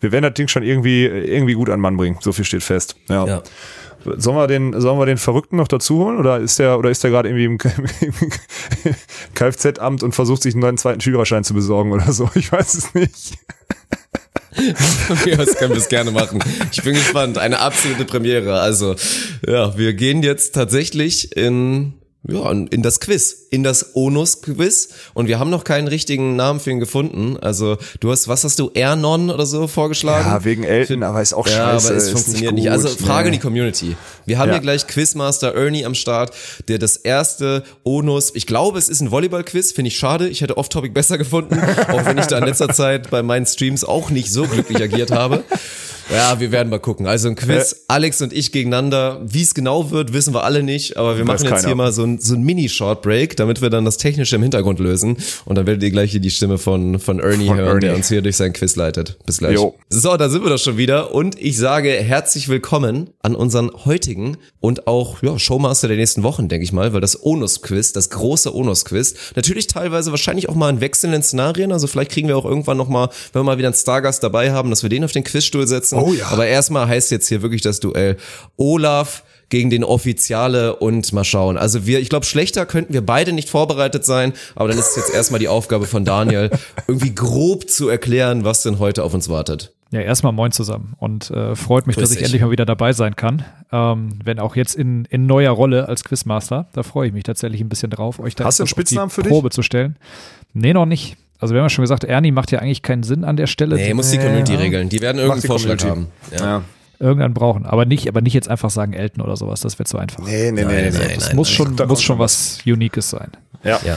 wir 0.00 0.10
werden 0.10 0.24
das 0.24 0.34
Ding 0.34 0.48
schon 0.48 0.64
irgendwie, 0.64 1.04
irgendwie 1.04 1.54
gut 1.54 1.70
an 1.70 1.78
Mann 1.78 1.96
bringen. 1.96 2.18
So 2.20 2.32
viel 2.32 2.44
steht 2.44 2.64
fest. 2.64 2.96
Ja. 3.08 3.26
ja. 3.26 3.42
Sollen 4.04 4.36
wir 4.36 4.46
den, 4.46 4.80
sollen 4.80 4.98
wir 4.98 5.06
den 5.06 5.18
Verrückten 5.18 5.56
noch 5.56 5.68
dazu 5.68 5.98
holen 5.98 6.18
oder 6.18 6.38
ist 6.38 6.58
der, 6.58 6.78
oder 6.78 6.90
ist 6.90 7.04
der 7.04 7.10
gerade 7.10 7.28
irgendwie 7.28 7.44
im, 7.44 7.58
im 8.00 8.94
Kfz-Amt 9.34 10.02
und 10.02 10.14
versucht 10.14 10.42
sich 10.42 10.54
einen 10.54 10.62
neuen 10.62 10.78
zweiten 10.78 11.00
Schülerschein 11.00 11.44
zu 11.44 11.54
besorgen 11.54 11.92
oder 11.92 12.12
so? 12.12 12.30
Ich 12.34 12.50
weiß 12.50 12.74
es 12.74 12.94
nicht. 12.94 13.38
okay, 15.10 15.36
das 15.36 15.56
können 15.56 15.70
wir 15.70 15.78
es 15.78 15.88
gerne 15.88 16.10
machen. 16.10 16.42
Ich 16.72 16.82
bin 16.82 16.94
gespannt. 16.94 17.38
Eine 17.38 17.60
absolute 17.60 18.04
Premiere. 18.04 18.60
Also, 18.60 18.96
ja, 19.46 19.76
wir 19.76 19.92
gehen 19.94 20.22
jetzt 20.22 20.54
tatsächlich 20.54 21.36
in 21.36 21.99
ja, 22.28 22.50
in 22.50 22.82
das 22.82 23.00
Quiz, 23.00 23.46
in 23.50 23.62
das 23.62 23.96
Onus-Quiz. 23.96 24.90
Und 25.14 25.26
wir 25.26 25.38
haben 25.38 25.48
noch 25.48 25.64
keinen 25.64 25.88
richtigen 25.88 26.36
Namen 26.36 26.60
für 26.60 26.70
ihn 26.70 26.78
gefunden. 26.78 27.38
Also 27.38 27.78
du 28.00 28.10
hast, 28.10 28.28
was 28.28 28.44
hast 28.44 28.58
du, 28.58 28.70
Ernon 28.74 29.30
oder 29.30 29.46
so 29.46 29.66
vorgeschlagen? 29.66 30.26
Ja, 30.26 30.44
wegen 30.44 30.62
Elton, 30.64 31.02
aber 31.02 31.22
ist 31.22 31.32
auch 31.32 31.46
ja, 31.46 31.54
scheiße. 31.54 31.88
aber 31.88 31.96
es 31.96 32.10
funktioniert 32.10 32.52
nicht, 32.52 32.64
nicht. 32.64 32.70
Also 32.70 32.88
Frage 32.88 33.30
nee. 33.30 33.36
die 33.36 33.40
Community. 33.40 33.96
Wir 34.26 34.38
haben 34.38 34.48
ja. 34.48 34.56
hier 34.56 34.62
gleich 34.62 34.86
Quizmaster 34.86 35.54
Ernie 35.54 35.86
am 35.86 35.94
Start, 35.94 36.34
der 36.68 36.78
das 36.78 36.96
erste 36.96 37.64
Onus, 37.84 38.32
ich 38.34 38.46
glaube, 38.46 38.78
es 38.78 38.90
ist 38.90 39.00
ein 39.00 39.10
Volleyball-Quiz, 39.10 39.72
finde 39.72 39.88
ich 39.88 39.96
schade. 39.96 40.28
Ich 40.28 40.42
hätte 40.42 40.58
Off-Topic 40.58 40.92
besser 40.92 41.16
gefunden, 41.16 41.58
auch 41.88 42.04
wenn 42.04 42.18
ich 42.18 42.26
da 42.26 42.38
in 42.38 42.44
letzter 42.44 42.68
Zeit 42.68 43.10
bei 43.10 43.22
meinen 43.22 43.46
Streams 43.46 43.82
auch 43.82 44.10
nicht 44.10 44.30
so 44.30 44.46
glücklich 44.46 44.82
agiert 44.82 45.10
habe. 45.10 45.42
Ja, 46.12 46.40
wir 46.40 46.50
werden 46.50 46.70
mal 46.70 46.80
gucken. 46.80 47.06
Also 47.06 47.28
ein 47.28 47.36
Quiz, 47.36 47.84
Alex 47.86 48.20
und 48.20 48.32
ich 48.32 48.50
gegeneinander. 48.50 49.20
Wie 49.24 49.42
es 49.42 49.54
genau 49.54 49.92
wird, 49.92 50.12
wissen 50.12 50.34
wir 50.34 50.42
alle 50.42 50.62
nicht, 50.62 50.96
aber 50.96 51.16
wir 51.16 51.24
machen 51.24 51.44
jetzt 51.44 51.50
keiner. 51.50 51.66
hier 51.68 51.74
mal 51.76 51.92
so 51.92 52.02
ein, 52.02 52.18
so 52.18 52.34
ein 52.34 52.42
Mini-Short-Break, 52.42 53.36
damit 53.36 53.62
wir 53.62 53.70
dann 53.70 53.84
das 53.84 53.96
Technische 53.96 54.36
im 54.36 54.42
Hintergrund 54.42 54.80
lösen. 54.80 55.18
Und 55.44 55.56
dann 55.56 55.66
werdet 55.66 55.84
ihr 55.84 55.90
gleich 55.90 56.10
hier 56.10 56.20
die 56.20 56.30
Stimme 56.30 56.58
von, 56.58 56.98
von 56.98 57.20
Ernie 57.20 57.46
von 57.46 57.58
hören, 57.58 57.68
Ernie. 57.68 57.80
der 57.80 57.94
uns 57.94 58.08
hier 58.08 58.22
durch 58.22 58.36
sein 58.36 58.52
Quiz 58.52 58.74
leitet. 58.74 59.18
Bis 59.24 59.38
gleich. 59.38 59.54
Jo. 59.54 59.74
So, 59.88 60.16
da 60.16 60.28
sind 60.28 60.42
wir 60.42 60.50
doch 60.50 60.58
schon 60.58 60.76
wieder 60.76 61.14
und 61.14 61.40
ich 61.40 61.56
sage 61.56 61.90
herzlich 61.90 62.48
willkommen 62.48 63.10
an 63.22 63.36
unseren 63.36 63.70
heutigen 63.84 64.36
und 64.58 64.88
auch 64.88 65.22
ja, 65.22 65.38
Showmaster 65.38 65.86
der 65.86 65.96
nächsten 65.96 66.24
Wochen, 66.24 66.48
denke 66.48 66.64
ich 66.64 66.72
mal, 66.72 66.92
weil 66.92 67.00
das 67.00 67.24
Onus-Quiz, 67.24 67.92
das 67.92 68.10
große 68.10 68.54
Onus-Quiz, 68.54 69.14
natürlich 69.36 69.68
teilweise 69.68 70.10
wahrscheinlich 70.10 70.48
auch 70.48 70.56
mal 70.56 70.70
in 70.70 70.80
wechselnden 70.80 71.22
Szenarien, 71.22 71.70
also 71.70 71.86
vielleicht 71.86 72.10
kriegen 72.10 72.26
wir 72.26 72.36
auch 72.36 72.44
irgendwann 72.44 72.76
nochmal, 72.76 73.10
wenn 73.32 73.40
wir 73.40 73.44
mal 73.44 73.58
wieder 73.58 73.68
einen 73.68 73.76
Stargast 73.76 74.24
dabei 74.24 74.50
haben, 74.50 74.70
dass 74.70 74.82
wir 74.82 74.90
den 74.90 75.04
auf 75.04 75.12
den 75.12 75.22
Quizstuhl 75.22 75.68
setzen. 75.68 75.99
Oh 76.00 76.12
ja. 76.12 76.26
Aber 76.26 76.46
erstmal 76.46 76.88
heißt 76.88 77.10
jetzt 77.10 77.28
hier 77.28 77.42
wirklich 77.42 77.62
das 77.62 77.80
Duell 77.80 78.16
Olaf 78.56 79.22
gegen 79.50 79.68
den 79.68 79.84
Offiziale 79.84 80.76
und 80.76 81.12
mal 81.12 81.24
schauen. 81.24 81.58
Also 81.58 81.86
wir, 81.86 81.98
ich 82.00 82.08
glaube, 82.08 82.24
schlechter 82.24 82.66
könnten 82.66 82.94
wir 82.94 83.04
beide 83.04 83.32
nicht 83.32 83.50
vorbereitet 83.50 84.04
sein, 84.04 84.32
aber 84.54 84.68
dann 84.68 84.78
ist 84.78 84.90
es 84.90 84.96
jetzt 84.96 85.12
erstmal 85.12 85.40
die 85.40 85.48
Aufgabe 85.48 85.86
von 85.86 86.04
Daniel, 86.04 86.50
irgendwie 86.86 87.14
grob 87.14 87.68
zu 87.68 87.88
erklären, 87.88 88.44
was 88.44 88.62
denn 88.62 88.78
heute 88.78 89.02
auf 89.02 89.12
uns 89.12 89.28
wartet. 89.28 89.72
Ja, 89.92 90.00
erstmal 90.00 90.32
moin 90.32 90.52
zusammen 90.52 90.94
und 90.98 91.30
äh, 91.32 91.56
freut 91.56 91.88
mich, 91.88 91.96
Grüß 91.96 92.04
dass 92.04 92.10
ich 92.12 92.18
dich. 92.18 92.26
endlich 92.26 92.42
mal 92.42 92.52
wieder 92.52 92.64
dabei 92.64 92.92
sein 92.92 93.16
kann. 93.16 93.44
Ähm, 93.72 94.20
wenn 94.22 94.38
auch 94.38 94.54
jetzt 94.54 94.76
in, 94.76 95.04
in 95.06 95.26
neuer 95.26 95.50
Rolle 95.50 95.88
als 95.88 96.04
Quizmaster. 96.04 96.68
Da 96.72 96.84
freue 96.84 97.08
ich 97.08 97.12
mich 97.12 97.24
tatsächlich 97.24 97.60
ein 97.60 97.68
bisschen 97.68 97.90
drauf, 97.90 98.20
euch 98.20 98.36
da 98.36 98.44
Hast 98.44 98.60
du 98.60 98.62
einen 98.62 98.68
Spitznamen 98.68 99.10
für 99.10 99.22
dich? 99.24 99.30
Probe 99.32 99.50
zu 99.50 99.62
stellen. 99.62 99.96
Nee, 100.52 100.72
noch 100.72 100.86
nicht. 100.86 101.16
Also 101.40 101.54
wir 101.54 101.60
haben 101.60 101.66
ja 101.66 101.70
schon 101.70 101.82
gesagt, 101.82 102.04
Ernie 102.04 102.32
macht 102.32 102.50
ja 102.52 102.58
eigentlich 102.58 102.82
keinen 102.82 103.02
Sinn 103.02 103.24
an 103.24 103.36
der 103.36 103.46
Stelle. 103.46 103.76
Nee, 103.76 103.94
muss 103.94 104.10
die 104.10 104.18
Community 104.18 104.52
ja. 104.52 104.58
regeln. 104.58 104.88
Die 104.88 105.00
werden 105.00 105.18
irgendeinen 105.18 105.42
Vorschlag 105.42 105.82
haben. 105.84 106.08
Ja. 106.32 106.38
ja. 106.38 106.62
Irgendwann 106.98 107.32
brauchen. 107.32 107.64
Aber 107.64 107.86
nicht, 107.86 108.06
aber 108.08 108.20
nicht 108.20 108.34
jetzt 108.34 108.48
einfach 108.50 108.68
sagen 108.68 108.92
Elton 108.92 109.24
oder 109.24 109.36
sowas. 109.36 109.60
Das 109.60 109.78
wird 109.78 109.88
zu 109.88 109.96
einfach. 109.96 110.22
Nee, 110.24 110.52
nee, 110.52 110.64
nee. 110.64 110.82
nee, 110.82 110.90
nee 110.90 111.14
das 111.14 111.32
muss 111.32 111.48
schon, 111.48 111.74
muss 111.88 112.02
schon 112.02 112.18
was 112.18 112.58
Uniques 112.66 113.08
sein. 113.08 113.30
Ja. 113.64 113.80
ja. 113.86 113.96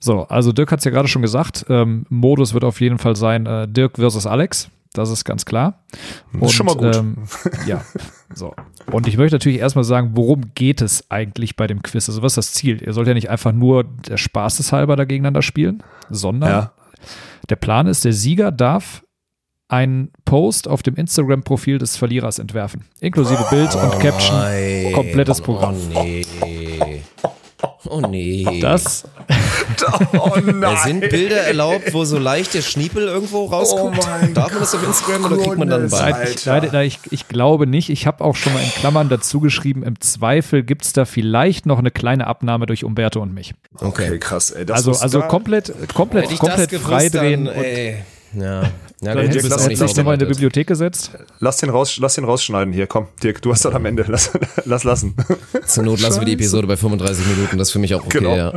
So, 0.00 0.22
also 0.28 0.52
Dirk 0.52 0.72
hat 0.72 0.78
es 0.78 0.84
ja 0.84 0.90
gerade 0.90 1.08
schon 1.08 1.22
gesagt. 1.22 1.66
Ähm, 1.68 2.06
Modus 2.08 2.54
wird 2.54 2.64
auf 2.64 2.80
jeden 2.80 2.98
Fall 2.98 3.16
sein 3.16 3.44
äh, 3.44 3.68
Dirk 3.68 3.96
versus 3.96 4.26
Alex. 4.26 4.70
Das 4.94 5.10
ist 5.10 5.24
ganz 5.24 5.44
klar. 5.44 5.84
Und, 6.32 6.42
das 6.42 6.50
ist 6.50 6.56
schon 6.56 6.66
mal 6.66 6.76
gut. 6.76 6.96
Ähm, 6.96 7.16
ja, 7.66 7.84
so. 8.34 8.54
Und 8.90 9.06
ich 9.06 9.18
möchte 9.18 9.34
natürlich 9.34 9.58
erstmal 9.58 9.84
sagen, 9.84 10.12
worum 10.14 10.52
geht 10.54 10.80
es 10.80 11.10
eigentlich 11.10 11.56
bei 11.56 11.66
dem 11.66 11.82
Quiz? 11.82 12.08
Also 12.08 12.22
was 12.22 12.32
ist 12.32 12.38
das 12.38 12.52
Ziel? 12.54 12.82
Ihr 12.82 12.92
sollt 12.94 13.06
ja 13.06 13.14
nicht 13.14 13.28
einfach 13.28 13.52
nur 13.52 13.84
der 13.84 14.16
Spaß 14.16 14.56
des 14.56 14.72
halber 14.72 14.96
da 14.96 15.04
gegeneinander 15.04 15.42
spielen, 15.42 15.82
sondern 16.08 16.50
ja. 16.50 16.72
Der 17.48 17.56
Plan 17.56 17.86
ist, 17.86 18.04
der 18.04 18.12
Sieger 18.12 18.52
darf 18.52 19.02
einen 19.68 20.10
Post 20.24 20.66
auf 20.66 20.82
dem 20.82 20.94
Instagram-Profil 20.94 21.78
des 21.78 21.96
Verlierers 21.96 22.38
entwerfen. 22.38 22.84
Inklusive 23.00 23.44
Bild 23.50 23.70
oh, 23.74 23.78
und 23.78 24.00
Caption. 24.00 24.92
Komplettes 24.94 25.40
Programm. 25.40 25.76
Oh, 25.94 26.02
nee. 26.02 26.24
Oh 27.86 28.00
nee. 28.00 28.60
Das. 28.60 29.04
oh 30.18 30.36
nein. 30.44 30.76
Sind 30.84 31.08
Bilder 31.08 31.42
erlaubt, 31.42 31.92
wo 31.92 32.04
so 32.04 32.18
leicht 32.18 32.54
der 32.54 32.62
Schniepel 32.62 33.04
irgendwo 33.04 33.44
rauskommt? 33.46 33.98
Oh 34.00 34.26
Darf 34.34 34.50
man 34.50 34.60
das 34.60 34.74
auf 34.74 34.84
Instagram 34.84 35.24
oder 35.26 35.36
kriegt 35.36 35.58
man 35.58 35.68
dann 35.68 35.88
bei? 35.88 36.28
Ich, 36.30 36.44
leider, 36.44 36.82
ich, 36.82 36.98
ich 37.10 37.28
glaube 37.28 37.66
nicht. 37.66 37.88
Ich 37.90 38.06
habe 38.06 38.24
auch 38.24 38.34
schon 38.34 38.52
mal 38.52 38.62
in 38.62 38.70
Klammern 38.70 39.08
dazu 39.08 39.40
geschrieben, 39.40 39.82
im 39.84 40.00
Zweifel 40.00 40.62
gibt 40.62 40.84
es 40.84 40.92
da 40.92 41.04
vielleicht 41.04 41.66
noch 41.66 41.78
eine 41.78 41.90
kleine 41.90 42.26
Abnahme 42.26 42.66
durch 42.66 42.84
Umberto 42.84 43.20
und 43.20 43.32
mich. 43.32 43.54
Okay, 43.76 44.08
okay 44.08 44.18
krass. 44.18 44.50
Ey, 44.50 44.66
also 44.70 44.92
also 44.92 45.20
komplett, 45.22 45.72
komplett, 45.94 46.36
komplett 46.38 46.74
freidrehen. 46.74 47.44
Dann, 47.44 47.54
ja. 48.34 48.62
Ja, 49.00 49.14
dann 49.14 49.30
Dirk, 49.30 49.48
lass, 49.48 49.78
lass 49.78 49.94
den 49.94 50.04
mal 50.04 50.14
in 50.14 50.18
der 50.18 50.26
Bibliothek 50.26 50.66
gesetzt. 50.66 51.12
Lass 51.38 51.58
den, 51.58 51.70
raus, 51.70 51.98
lass 52.00 52.14
den 52.14 52.24
rausschneiden 52.24 52.72
hier. 52.72 52.88
Komm, 52.88 53.06
Dirk, 53.22 53.40
du 53.42 53.52
hast 53.52 53.64
das 53.64 53.72
am 53.74 53.84
Ende. 53.86 54.04
Lass, 54.08 54.32
lass 54.64 54.82
lassen. 54.82 55.14
Zur 55.66 55.84
Not 55.84 56.00
lassen 56.00 56.20
wir 56.20 56.26
die 56.26 56.32
Episode 56.32 56.66
bei 56.66 56.76
35 56.76 57.26
Minuten. 57.26 57.58
Das 57.58 57.68
ist 57.68 57.72
für 57.72 57.78
mich 57.78 57.94
auch 57.94 58.04
okay. 58.04 58.18
Genau. 58.18 58.36
Ja. 58.36 58.50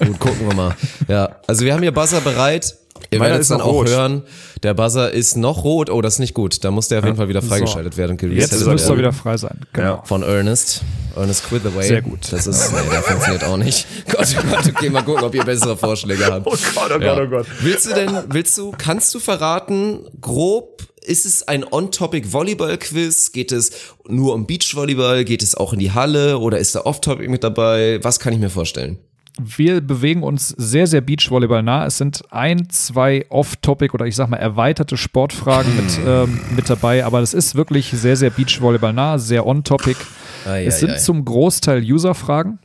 Gut, 0.00 0.18
gucken 0.18 0.48
wir 0.48 0.54
mal. 0.54 0.76
Ja, 1.06 1.36
also 1.46 1.64
wir 1.64 1.74
haben 1.74 1.82
hier 1.82 1.92
Buzzer 1.92 2.20
bereit. 2.20 2.77
Ihr 3.10 3.20
werdet 3.20 3.40
es 3.40 3.48
dann 3.48 3.60
auch 3.60 3.72
rot. 3.72 3.88
hören. 3.88 4.22
Der 4.62 4.74
Buzzer 4.74 5.10
ist 5.12 5.36
noch 5.36 5.64
rot. 5.64 5.90
Oh, 5.90 6.00
das 6.00 6.14
ist 6.14 6.18
nicht 6.18 6.34
gut. 6.34 6.64
Da 6.64 6.70
muss 6.70 6.88
der 6.88 6.98
auf 6.98 7.04
jeden 7.04 7.16
Fall 7.16 7.28
wieder 7.28 7.42
freigeschaltet 7.42 7.94
so. 7.94 7.98
werden. 7.98 8.18
Jetzt 8.32 8.66
müsste 8.66 8.92
er 8.92 8.98
wieder 8.98 9.12
frei 9.12 9.36
sein. 9.36 9.60
Genau. 9.72 9.96
Ja. 9.96 10.02
Von 10.04 10.22
Ernest. 10.22 10.82
Ernest 11.16 11.44
Quithaway. 11.48 11.86
Sehr 11.86 12.02
gut. 12.02 12.20
Das 12.30 12.46
ist, 12.46 12.72
nee, 12.72 12.78
der 12.90 13.02
funktioniert 13.02 13.44
auch 13.44 13.56
nicht. 13.56 13.86
Gott, 14.06 14.36
oh 14.38 14.46
Gott, 14.50 14.66
okay, 14.68 14.90
mal 14.90 15.02
gucken, 15.02 15.24
ob 15.24 15.34
ihr 15.34 15.44
bessere 15.44 15.76
Vorschläge 15.76 16.26
habt. 16.26 16.46
Oh 16.46 16.50
Gott, 16.50 16.92
oh 16.96 17.00
ja. 17.00 17.14
Gott, 17.14 17.26
oh 17.26 17.30
Gott. 17.30 17.46
Willst 17.60 17.86
du 17.86 17.94
denn, 17.94 18.10
willst 18.30 18.56
du, 18.58 18.72
kannst 18.76 19.14
du 19.14 19.18
verraten, 19.18 20.06
grob, 20.20 20.82
ist 21.02 21.24
es 21.24 21.46
ein 21.48 21.64
On-Topic 21.68 22.32
Volleyball-Quiz? 22.32 23.32
Geht 23.32 23.52
es 23.52 23.72
nur 24.06 24.34
um 24.34 24.46
Beachvolleyball? 24.46 25.24
Geht 25.24 25.42
es 25.42 25.54
auch 25.54 25.72
in 25.72 25.78
die 25.78 25.92
Halle? 25.92 26.38
Oder 26.38 26.58
ist 26.58 26.74
da 26.74 26.80
Off-Topic 26.82 27.28
mit 27.28 27.42
dabei? 27.42 27.98
Was 28.02 28.20
kann 28.20 28.32
ich 28.32 28.38
mir 28.38 28.50
vorstellen? 28.50 28.98
Wir 29.38 29.80
bewegen 29.80 30.22
uns 30.22 30.48
sehr, 30.48 30.86
sehr 30.86 31.00
Beachvolleyball 31.00 31.62
nah. 31.62 31.86
Es 31.86 31.98
sind 31.98 32.22
ein, 32.30 32.68
zwei 32.70 33.26
Off-Topic 33.28 33.94
oder 33.94 34.06
ich 34.06 34.16
sag 34.16 34.28
mal 34.28 34.36
erweiterte 34.36 34.96
Sportfragen 34.96 35.74
mit, 35.76 35.90
hm. 35.96 36.04
ähm, 36.06 36.40
mit 36.56 36.68
dabei, 36.68 37.04
aber 37.04 37.20
es 37.20 37.34
ist 37.34 37.54
wirklich 37.54 37.90
sehr, 37.90 38.16
sehr 38.16 38.30
Beachvolleyball 38.30 38.92
nah, 38.92 39.18
sehr 39.18 39.46
on-topic. 39.46 39.96
Ja, 40.44 40.58
es 40.58 40.80
sind 40.80 40.90
ja. 40.90 40.96
zum 40.96 41.24
Großteil 41.24 41.82
User-Fragen, 41.82 42.58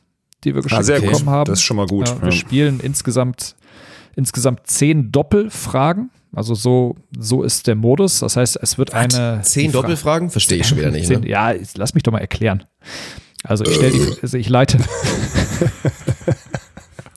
die 0.43 0.55
wir 0.55 0.61
geschickt 0.61 0.89
ah, 0.89 0.99
bekommen 0.99 1.30
haben. 1.30 1.45
Das 1.45 1.59
ist 1.59 1.63
schon 1.63 1.78
mal 1.78 1.88
gut. 1.88 2.07
Ja, 2.07 2.21
wir 2.21 2.32
spielen 2.32 2.80
insgesamt, 2.80 3.55
insgesamt 4.15 4.67
zehn 4.67 5.11
Doppelfragen. 5.11 6.09
Also 6.36 6.55
so, 6.55 6.95
so 7.17 7.43
ist 7.43 7.67
der 7.67 7.76
Modus. 7.76 8.19
Das 8.19 8.38
heißt, 8.38 8.57
es 8.61 8.78
wird 8.78 8.93
Was? 8.93 9.15
eine. 9.15 9.41
Zehn 9.43 9.71
Doppelfragen? 9.71 10.30
Verstehe 10.30 10.59
ich 10.59 10.67
schon 10.67 10.80
wieder 10.80 10.91
nicht. 10.91 11.07
Zehn, 11.07 11.21
ne? 11.21 11.30
Ja, 11.30 11.53
lass 11.76 11.93
mich 11.93 12.03
doch 12.03 12.11
mal 12.11 12.19
erklären. 12.19 12.63
Also 13.43 13.65
ich 13.65 13.76
stelle 13.76 13.91
die, 13.91 14.21
also 14.21 14.38
ich 14.38 14.49
leite. 14.49 14.78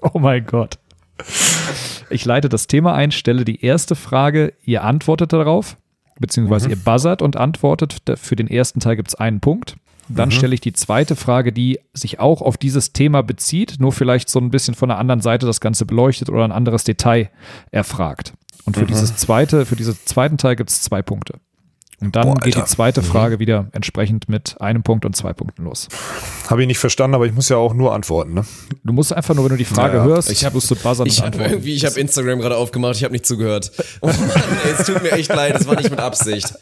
oh 0.15 0.19
mein 0.19 0.47
Gott. 0.47 0.79
Ich 2.11 2.25
leite 2.25 2.49
das 2.49 2.67
Thema 2.67 2.95
ein, 2.95 3.11
stelle 3.11 3.45
die 3.45 3.65
erste 3.65 3.95
Frage, 3.95 4.53
ihr 4.65 4.85
antwortet 4.85 5.33
darauf, 5.33 5.77
beziehungsweise 6.19 6.67
mhm. 6.67 6.73
ihr 6.73 6.77
buzzert 6.79 7.23
und 7.23 7.37
antwortet. 7.37 7.97
Für 8.17 8.37
den 8.37 8.49
ersten 8.49 8.81
Teil 8.81 8.97
gibt 8.97 9.09
es 9.09 9.15
einen 9.15 9.41
Punkt. 9.41 9.77
Dann 10.09 10.29
mhm. 10.29 10.33
stelle 10.33 10.55
ich 10.55 10.61
die 10.61 10.73
zweite 10.73 11.17
Frage, 11.17 11.53
die 11.53 11.81
sich 11.93 12.21
auch 12.21 12.41
auf 12.41 12.57
dieses 12.57 12.93
Thema 12.93 13.23
bezieht, 13.23 13.77
nur 13.81 13.93
vielleicht 13.93 14.29
so 14.29 14.39
ein 14.39 14.51
bisschen 14.51 14.75
von 14.75 14.89
der 14.89 14.99
anderen 14.99 15.21
Seite 15.21 15.47
das 15.47 15.61
Ganze 15.61 15.85
beleuchtet 15.85 16.31
oder 16.31 16.45
ein 16.45 16.53
anderes 16.53 16.85
Detail 16.85 17.31
erfragt. 17.73 18.35
Und 18.65 18.77
für 18.77 18.83
mhm. 18.83 18.89
dieses 18.89 19.17
zweite, 19.17 19.67
für 19.67 19.77
diesen 19.77 19.97
zweiten 20.05 20.39
Teil 20.39 20.57
gibt 20.57 20.71
es 20.71 20.83
zwei 20.83 21.03
Punkte. 21.03 21.41
Und 22.01 22.15
dann 22.15 22.27
Boah, 22.27 22.35
geht 22.35 22.57
die 22.57 22.65
zweite 22.65 23.01
mhm. 23.01 23.07
Frage 23.07 23.37
mhm. 23.37 23.41
wieder 23.41 23.69
entsprechend 23.73 24.29
mit 24.29 24.61
einem 24.61 24.83
Punkt 24.83 25.05
und 25.07 25.17
zwei 25.17 25.33
Punkten 25.33 25.65
los. 25.65 25.89
Habe 26.49 26.61
ich 26.61 26.69
nicht 26.69 26.79
verstanden, 26.79 27.15
aber 27.15 27.27
ich 27.27 27.33
muss 27.33 27.49
ja 27.49 27.57
auch 27.57 27.73
nur 27.73 27.95
antworten. 27.95 28.35
Ne? 28.35 28.45
Du 28.85 28.93
musst 28.93 29.15
einfach 29.15 29.35
nur, 29.35 29.45
wenn 29.45 29.53
du 29.53 29.57
die 29.57 29.65
Frage 29.65 29.99
ja, 29.99 30.05
hörst, 30.05 30.31
ich 30.31 30.45
hab, 30.45 30.53
musst 30.53 30.71
du 30.71 30.77
buzzern 30.77 31.07
ich 31.07 31.23
habe 31.23 31.43
irgendwie, 31.43 31.75
ich 31.75 31.87
habe 31.87 31.99
Instagram 31.99 32.41
gerade 32.41 32.57
aufgemacht, 32.57 32.97
ich 32.97 33.05
habe 33.05 33.13
nicht 33.13 33.25
zugehört. 33.25 33.73
Oh 34.03 34.09
Mann, 34.09 34.31
es 34.79 34.87
tut 34.87 35.03
mir 35.03 35.13
echt 35.13 35.35
leid, 35.35 35.55
das 35.55 35.67
war 35.67 35.77
nicht 35.77 35.91
mit 35.91 35.99
Absicht. 35.99 36.55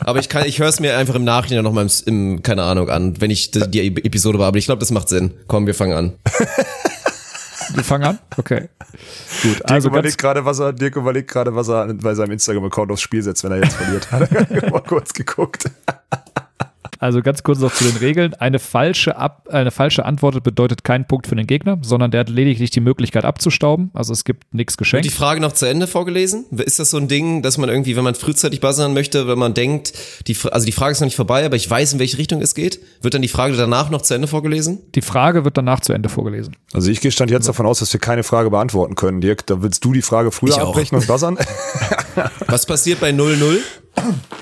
Aber 0.00 0.18
ich 0.18 0.30
kann, 0.30 0.46
ich 0.46 0.58
höre 0.58 0.68
es 0.68 0.80
mir 0.80 0.96
einfach 0.96 1.14
im 1.14 1.24
Nachhinein 1.24 1.62
nochmal 1.62 1.86
im, 1.86 1.90
im, 2.06 2.42
keine 2.42 2.62
Ahnung 2.62 2.88
an, 2.88 3.20
wenn 3.20 3.30
ich 3.30 3.50
die, 3.50 3.70
die 3.70 3.86
Episode 3.86 4.38
war. 4.38 4.48
Aber 4.48 4.58
ich 4.58 4.64
glaube, 4.64 4.80
das 4.80 4.90
macht 4.90 5.08
Sinn. 5.08 5.32
Komm, 5.46 5.66
wir 5.66 5.74
fangen 5.74 5.92
an. 5.92 6.12
Wir 7.74 7.84
fangen 7.84 8.04
an? 8.04 8.18
Okay. 8.36 8.68
Gut. 9.42 9.58
Dirk 9.58 9.70
also 9.70 9.88
überlegt 9.88 10.18
gerade, 10.18 10.44
was 10.44 10.58
er, 10.58 10.72
Dirk 10.72 10.96
überlegt 10.96 11.30
gerade, 11.30 11.54
was 11.54 11.68
er 11.68 11.92
bei 11.94 12.14
seinem 12.14 12.32
Instagram-Account 12.32 12.90
aufs 12.90 13.02
Spiel 13.02 13.22
setzt, 13.22 13.44
wenn 13.44 13.52
er 13.52 13.58
jetzt 13.58 13.74
verliert. 13.74 14.10
Hat 14.10 14.30
er 14.32 14.70
mal 14.70 14.82
kurz 14.82 15.12
geguckt. 15.12 15.70
Also 17.00 17.22
ganz 17.22 17.42
kurz 17.42 17.58
noch 17.60 17.72
zu 17.72 17.84
den 17.84 17.96
Regeln. 17.96 18.34
Eine 18.34 18.58
falsche, 18.58 19.16
Ab 19.16 19.48
eine 19.50 19.70
falsche 19.70 20.04
Antwort 20.04 20.42
bedeutet 20.44 20.84
keinen 20.84 21.06
Punkt 21.06 21.26
für 21.26 21.34
den 21.34 21.46
Gegner, 21.46 21.78
sondern 21.80 22.10
der 22.10 22.20
hat 22.20 22.28
lediglich 22.28 22.70
die 22.70 22.80
Möglichkeit 22.80 23.24
abzustauben. 23.24 23.90
Also 23.94 24.12
es 24.12 24.24
gibt 24.24 24.52
nichts 24.52 24.76
geschenkt. 24.76 25.06
Wird 25.06 25.14
die 25.14 25.16
Frage 25.16 25.40
noch 25.40 25.52
zu 25.52 25.64
Ende 25.64 25.86
vorgelesen? 25.86 26.44
Ist 26.50 26.78
das 26.78 26.90
so 26.90 26.98
ein 26.98 27.08
Ding, 27.08 27.40
dass 27.40 27.56
man 27.56 27.70
irgendwie, 27.70 27.96
wenn 27.96 28.04
man 28.04 28.14
frühzeitig 28.14 28.60
buzzern 28.60 28.92
möchte, 28.92 29.26
wenn 29.26 29.38
man 29.38 29.54
denkt, 29.54 29.94
die, 30.26 30.36
also 30.50 30.66
die 30.66 30.72
Frage 30.72 30.92
ist 30.92 31.00
noch 31.00 31.06
nicht 31.06 31.16
vorbei, 31.16 31.46
aber 31.46 31.56
ich 31.56 31.68
weiß, 31.68 31.94
in 31.94 31.98
welche 31.98 32.18
Richtung 32.18 32.42
es 32.42 32.54
geht, 32.54 32.80
wird 33.00 33.14
dann 33.14 33.22
die 33.22 33.28
Frage 33.28 33.56
danach 33.56 33.88
noch 33.88 34.02
zu 34.02 34.12
Ende 34.12 34.28
vorgelesen? 34.28 34.80
Die 34.94 35.02
Frage 35.02 35.46
wird 35.46 35.56
danach 35.56 35.80
zu 35.80 35.94
Ende 35.94 36.10
vorgelesen. 36.10 36.54
Also 36.74 36.90
ich 36.90 37.00
gehe 37.00 37.10
stand 37.10 37.30
jetzt 37.30 37.48
davon 37.48 37.64
aus, 37.64 37.78
dass 37.78 37.90
wir 37.94 38.00
keine 38.00 38.24
Frage 38.24 38.50
beantworten 38.50 38.94
können, 38.94 39.22
Dirk. 39.22 39.46
Da 39.46 39.62
willst 39.62 39.82
du 39.86 39.94
die 39.94 40.02
Frage 40.02 40.32
früher 40.32 40.60
abbrechen 40.60 40.98
und 40.98 41.06
buzzern? 41.06 41.38
Was 42.46 42.66
passiert 42.66 43.00
bei 43.00 43.08
0-0? 43.08 43.58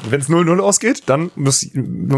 Wenn 0.08 0.20
es 0.20 0.28
0-0 0.28 0.58
ausgeht, 0.60 1.02
dann 1.06 1.30
muss, 1.36 1.66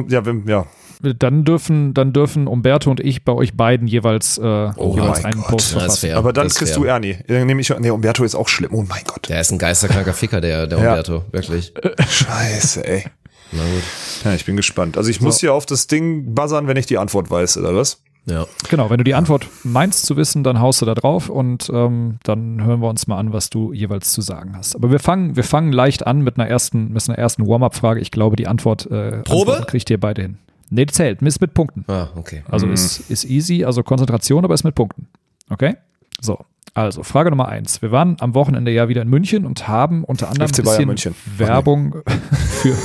ja, 0.08 0.22
ja, 0.46 0.66
dann 1.02 1.44
dürfen, 1.44 1.94
dann 1.94 2.12
dürfen 2.12 2.46
Umberto 2.46 2.90
und 2.90 3.00
ich 3.00 3.24
bei 3.24 3.32
euch 3.32 3.56
beiden 3.56 3.86
jeweils, 3.86 4.36
äh, 4.36 4.42
oh 4.76 4.94
jeweils 4.94 5.24
einen 5.24 5.40
Gott. 5.40 5.50
Post 5.50 5.72
verfassen. 5.72 6.12
Aber 6.12 6.32
dann 6.32 6.48
kriegst 6.48 6.76
du 6.76 6.84
Ernie. 6.84 7.16
Dann 7.26 7.46
nehme 7.46 7.62
ich, 7.62 7.70
nee, 7.78 7.90
Umberto 7.90 8.22
ist 8.22 8.34
auch 8.34 8.48
schlimm. 8.48 8.70
Oh 8.72 8.84
mein 8.86 9.02
Gott. 9.06 9.28
Der 9.28 9.40
ist 9.40 9.50
ein 9.50 9.58
geisterkranker 9.58 10.12
Ficker, 10.12 10.40
der, 10.40 10.66
der 10.66 10.78
ja. 10.82 10.90
Umberto. 10.90 11.24
Wirklich. 11.30 11.72
Scheiße, 12.06 12.86
ey. 12.86 13.04
Na 13.52 13.62
gut. 13.62 13.82
Ja, 14.24 14.34
ich 14.34 14.44
bin 14.44 14.56
gespannt. 14.56 14.98
Also 14.98 15.08
ich 15.10 15.18
so. 15.18 15.24
muss 15.24 15.40
hier 15.40 15.54
auf 15.54 15.64
das 15.64 15.86
Ding 15.86 16.34
buzzern, 16.34 16.66
wenn 16.68 16.76
ich 16.76 16.86
die 16.86 16.98
Antwort 16.98 17.30
weiß, 17.30 17.56
oder 17.58 17.74
was? 17.74 18.02
Ja. 18.26 18.46
Genau, 18.68 18.90
wenn 18.90 18.98
du 18.98 19.04
die 19.04 19.14
Antwort 19.14 19.46
meinst 19.64 20.06
zu 20.06 20.16
wissen, 20.16 20.44
dann 20.44 20.60
haust 20.60 20.82
du 20.82 20.86
da 20.86 20.94
drauf 20.94 21.28
und 21.28 21.70
ähm, 21.72 22.18
dann 22.22 22.62
hören 22.62 22.80
wir 22.80 22.88
uns 22.88 23.06
mal 23.06 23.18
an, 23.18 23.32
was 23.32 23.50
du 23.50 23.72
jeweils 23.72 24.12
zu 24.12 24.20
sagen 24.20 24.56
hast. 24.56 24.76
Aber 24.76 24.90
wir 24.90 24.98
fangen, 24.98 25.36
wir 25.36 25.44
fangen 25.44 25.72
leicht 25.72 26.06
an 26.06 26.20
mit 26.20 26.38
einer 26.38 26.48
ersten, 26.48 26.92
mit 26.92 27.08
einer 27.08 27.18
ersten 27.18 27.46
Warm-up-Frage. 27.46 28.00
Ich 28.00 28.10
glaube, 28.10 28.36
die 28.36 28.46
Antwort 28.46 28.90
äh, 28.90 29.22
Probe? 29.22 29.64
Kriegt 29.66 29.90
ihr 29.90 29.98
beide 29.98 30.22
hin. 30.22 30.38
Nee, 30.70 30.86
zählt, 30.86 31.20
ist 31.22 31.40
mit 31.40 31.54
Punkten. 31.54 31.84
Ah, 31.88 32.08
okay. 32.14 32.44
Also 32.48 32.68
ist, 32.68 33.10
ist 33.10 33.24
easy, 33.24 33.64
also 33.64 33.82
Konzentration, 33.82 34.44
aber 34.44 34.54
ist 34.54 34.62
mit 34.62 34.76
Punkten. 34.76 35.08
Okay? 35.48 35.74
So, 36.20 36.44
also 36.74 37.02
Frage 37.02 37.30
Nummer 37.30 37.48
eins. 37.48 37.82
Wir 37.82 37.90
waren 37.90 38.16
am 38.20 38.34
Wochenende 38.34 38.70
ja 38.70 38.88
wieder 38.88 39.02
in 39.02 39.08
München 39.08 39.44
und 39.44 39.66
haben 39.66 40.04
unter 40.04 40.28
anderem 40.28 40.50
ein 40.52 40.86
bisschen. 40.88 41.14
Werbung 41.36 41.96
für. 42.32 42.76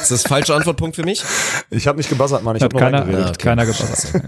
Ist 0.00 0.10
das 0.10 0.22
falsche 0.22 0.54
Antwortpunkt 0.54 0.96
für 0.96 1.04
mich? 1.04 1.22
Ich 1.70 1.86
habe 1.86 1.98
nicht 1.98 2.08
gebuzzert, 2.08 2.42
Mann. 2.42 2.56
Ich 2.56 2.62
habe 2.62 2.76
keiner, 2.78 3.00
reingeredet. 3.00 3.24
Ah, 3.24 3.28
hat 3.28 3.34
okay. 3.36 3.48
keiner 3.48 3.66
gebuzzert. 3.66 4.22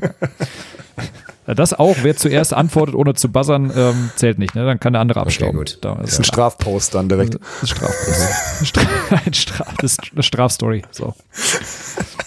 Ja, 1.47 1.55
Das 1.55 1.73
auch, 1.75 1.97
wer 2.03 2.17
zuerst 2.17 2.53
antwortet, 2.53 2.95
ohne 2.95 3.15
zu 3.15 3.31
buzzern, 3.31 3.73
ähm, 3.75 4.11
zählt 4.17 4.39
nicht. 4.39 4.55
Ne? 4.55 4.65
Dann 4.67 4.81
kann 4.81 4.93
der 4.93 5.01
andere 5.01 5.21
abstauben. 5.21 5.57
gut. 5.57 5.79
Da 5.83 5.95
Das 5.95 6.09
ist 6.09 6.13
ist 6.15 6.19
ein 6.21 6.25
Strafpost 6.25 6.95
dann 6.95 7.09
direkt. 7.09 7.35
Das 7.35 7.63
ist 7.63 7.71
Strafpost. 7.71 8.67
Stra 8.67 8.83
ein 9.25 9.35
Straf 9.35 9.75
das 9.81 9.93
ist 9.93 10.01
eine 10.13 10.23
Strafstory. 10.23 10.83
So. 10.91 11.15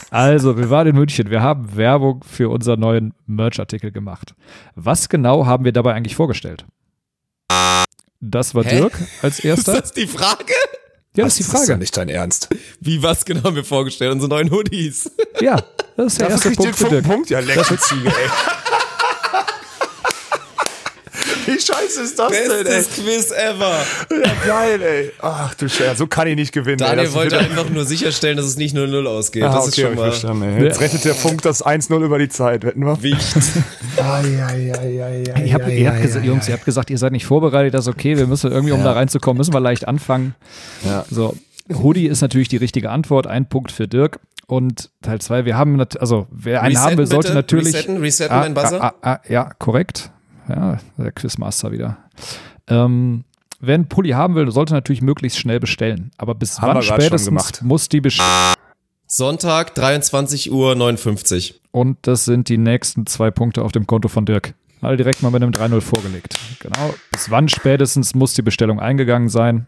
Also, 0.10 0.58
wir 0.58 0.70
waren 0.70 0.88
in 0.88 0.96
München. 0.96 1.30
Wir 1.30 1.42
haben 1.42 1.76
Werbung 1.78 2.24
für 2.30 2.50
unseren 2.50 2.80
neuen 2.80 3.14
Merch-Artikel 3.28 3.92
gemacht. 3.92 4.34
Was 4.76 5.08
genau 5.08 5.46
haben 5.46 5.66
wir 5.66 5.72
dabei 5.72 5.94
eigentlich 5.94 6.16
vorgestellt? 6.16 6.66
Das 8.20 8.54
war 8.56 8.64
Hä? 8.64 8.78
Dirk 8.78 8.94
als 9.22 9.40
Ist 9.40 9.46
erster. 9.46 9.82
das 9.82 9.94
die 9.94 10.08
Frage? 10.08 10.54
Ja, 11.16 11.26
das 11.26 11.40
ist 11.40 11.40
die 11.48 11.52
Das 11.52 11.62
ist 11.62 11.68
Frage. 11.68 11.80
nicht 11.80 11.98
dein 11.98 12.10
Ernst. 12.10 12.48
Wie 12.80 13.04
was 13.04 13.26
genau 13.26 13.44
haben 13.44 13.56
wir 13.56 13.66
vorgestellt? 13.66 14.12
Unsere 14.14 14.30
neuen 14.30 14.50
Hoodies. 14.52 15.12
Ja, 15.42 15.62
das 15.98 16.14
ist 16.14 16.22
der 16.22 16.30
Dafür 16.30 16.52
erste 16.52 16.64
Punkt 16.64 16.92
Dirk. 16.92 17.04
Punkt. 17.06 17.30
Ja, 17.30 17.40
lecker 17.40 17.78
Ziege, 17.78 18.08
ey. 18.08 18.14
Wie 21.46 21.60
scheiße 21.60 22.02
ist 22.02 22.20
das 22.20 22.32
denn, 22.32 22.52
ey? 22.52 22.64
Bestes 22.64 22.96
Quiz 22.96 23.32
ever. 23.32 23.80
Ja, 24.10 24.32
geil, 24.46 24.82
ey. 24.82 25.12
Ach 25.20 25.54
du 25.56 25.68
Scheiße, 25.68 25.96
so 25.98 26.08
kann 26.08 26.28
ich 26.28 26.36
nicht 26.36 26.52
gewinnen. 26.52 26.80
ey. 26.82 26.88
Daniel 26.88 27.06
Das 27.06 27.14
wollte 27.14 27.40
einfach 27.40 27.70
nur 27.70 27.86
sicherstellen, 27.86 28.38
dass 28.38 28.46
es 28.46 28.58
nicht 28.58 28.76
0-0 28.76 29.06
ausgeht. 29.08 29.44
Ah, 29.44 29.54
das 29.54 29.68
okay, 29.68 29.70
ist 29.70 29.80
schon 29.80 29.96
mal 29.96 30.12
verstanden, 30.12 30.44
ey. 30.44 30.64
Jetzt 30.64 30.82
rettet 30.82 31.06
der 31.06 31.16
Funk 31.16 31.42
das 31.42 31.66
1-0 31.66 32.04
über 32.04 32.20
die 32.20 32.30
Zeit, 32.30 32.64
wetten 32.64 32.86
wir? 32.86 33.02
wichtig. 33.02 33.44
Ihr 33.98 35.54
habt, 35.54 35.68
ihr 35.68 35.92
habt 35.92 36.02
gesagt, 36.02 36.26
Jungs, 36.26 36.48
ihr 36.48 36.54
habt 36.54 36.66
gesagt, 36.66 36.90
ihr 36.90 36.98
seid 36.98 37.12
nicht 37.12 37.26
vorbereitet, 37.26 37.74
das 37.74 37.88
ist 37.88 37.94
okay, 37.94 38.18
wir 38.18 38.28
müssen 38.28 38.52
irgendwie, 38.52 38.74
um 38.74 38.84
da 38.84 38.94
reinzukommen, 38.94 39.38
müssen 39.38 39.54
wir 39.54 39.60
leicht 39.60 39.88
anfangen. 39.88 40.36
Ja. 40.84 41.06
So, 41.10 41.36
Hoodie 41.72 42.08
ist 42.08 42.22
natürlich 42.22 42.48
die 42.48 42.58
richtige 42.58 42.90
Antwort, 42.90 43.28
ein 43.28 43.48
Punkt 43.48 43.72
für 43.72 43.88
Dirk. 43.88 44.20
Und 44.48 44.90
Teil 45.02 45.22
zwei, 45.22 45.46
wir 45.46 45.58
haben, 45.58 45.80
also 46.00 46.28
wer 46.30 46.62
einen 46.62 46.76
Resetten 46.76 46.92
haben 46.92 46.98
will, 46.98 47.08
sollte 47.08 47.28
bitte. 47.30 47.36
natürlich. 47.36 47.74
Resetten, 47.74 47.98
resetten 47.98 48.42
den 48.42 48.54
Buzzer. 48.54 48.84
Ah, 48.84 48.94
ah, 49.02 49.12
ah, 49.14 49.20
ja, 49.30 49.50
korrekt. 49.60 50.12
Ja, 50.56 50.80
der 50.98 51.12
Quizmaster 51.12 51.72
wieder. 51.72 51.98
Ähm, 52.68 53.24
wer 53.60 53.76
einen 53.76 53.88
Pulli 53.88 54.10
haben 54.12 54.36
will, 54.36 54.52
sollte 54.52 54.74
natürlich 54.74 55.02
möglichst 55.02 55.40
schnell 55.40 55.60
bestellen. 55.60 56.12
Aber 56.18 56.36
bis 56.36 56.60
Haben 56.62 56.76
wann 56.76 56.82
spätestens 56.84 57.62
muss 57.62 57.90
die 57.90 58.02
bestellen? 58.02 58.28
Sonntag, 59.08 59.76
23 59.76 60.52
Uhr 60.52 60.76
59. 60.76 61.62
Und 61.72 61.98
das 62.04 62.26
sind 62.26 62.50
die 62.50 62.58
nächsten 62.58 63.06
zwei 63.08 63.32
Punkte 63.32 63.64
auf 63.64 63.72
dem 63.72 63.88
Konto 63.88 64.08
von 64.08 64.26
Dirk. 64.26 64.54
Alle 64.82 64.98
direkt 64.98 65.22
mal 65.22 65.32
mit 65.32 65.44
einem 65.44 65.52
3-0 65.52 65.82
vorgelegt. 65.82 66.38
Genau. 66.60 66.94
Bis 67.12 67.30
wann 67.30 67.48
spätestens 67.48 68.16
muss 68.16 68.34
die 68.34 68.42
Bestellung 68.42 68.80
eingegangen 68.80 69.30
sein? 69.30 69.68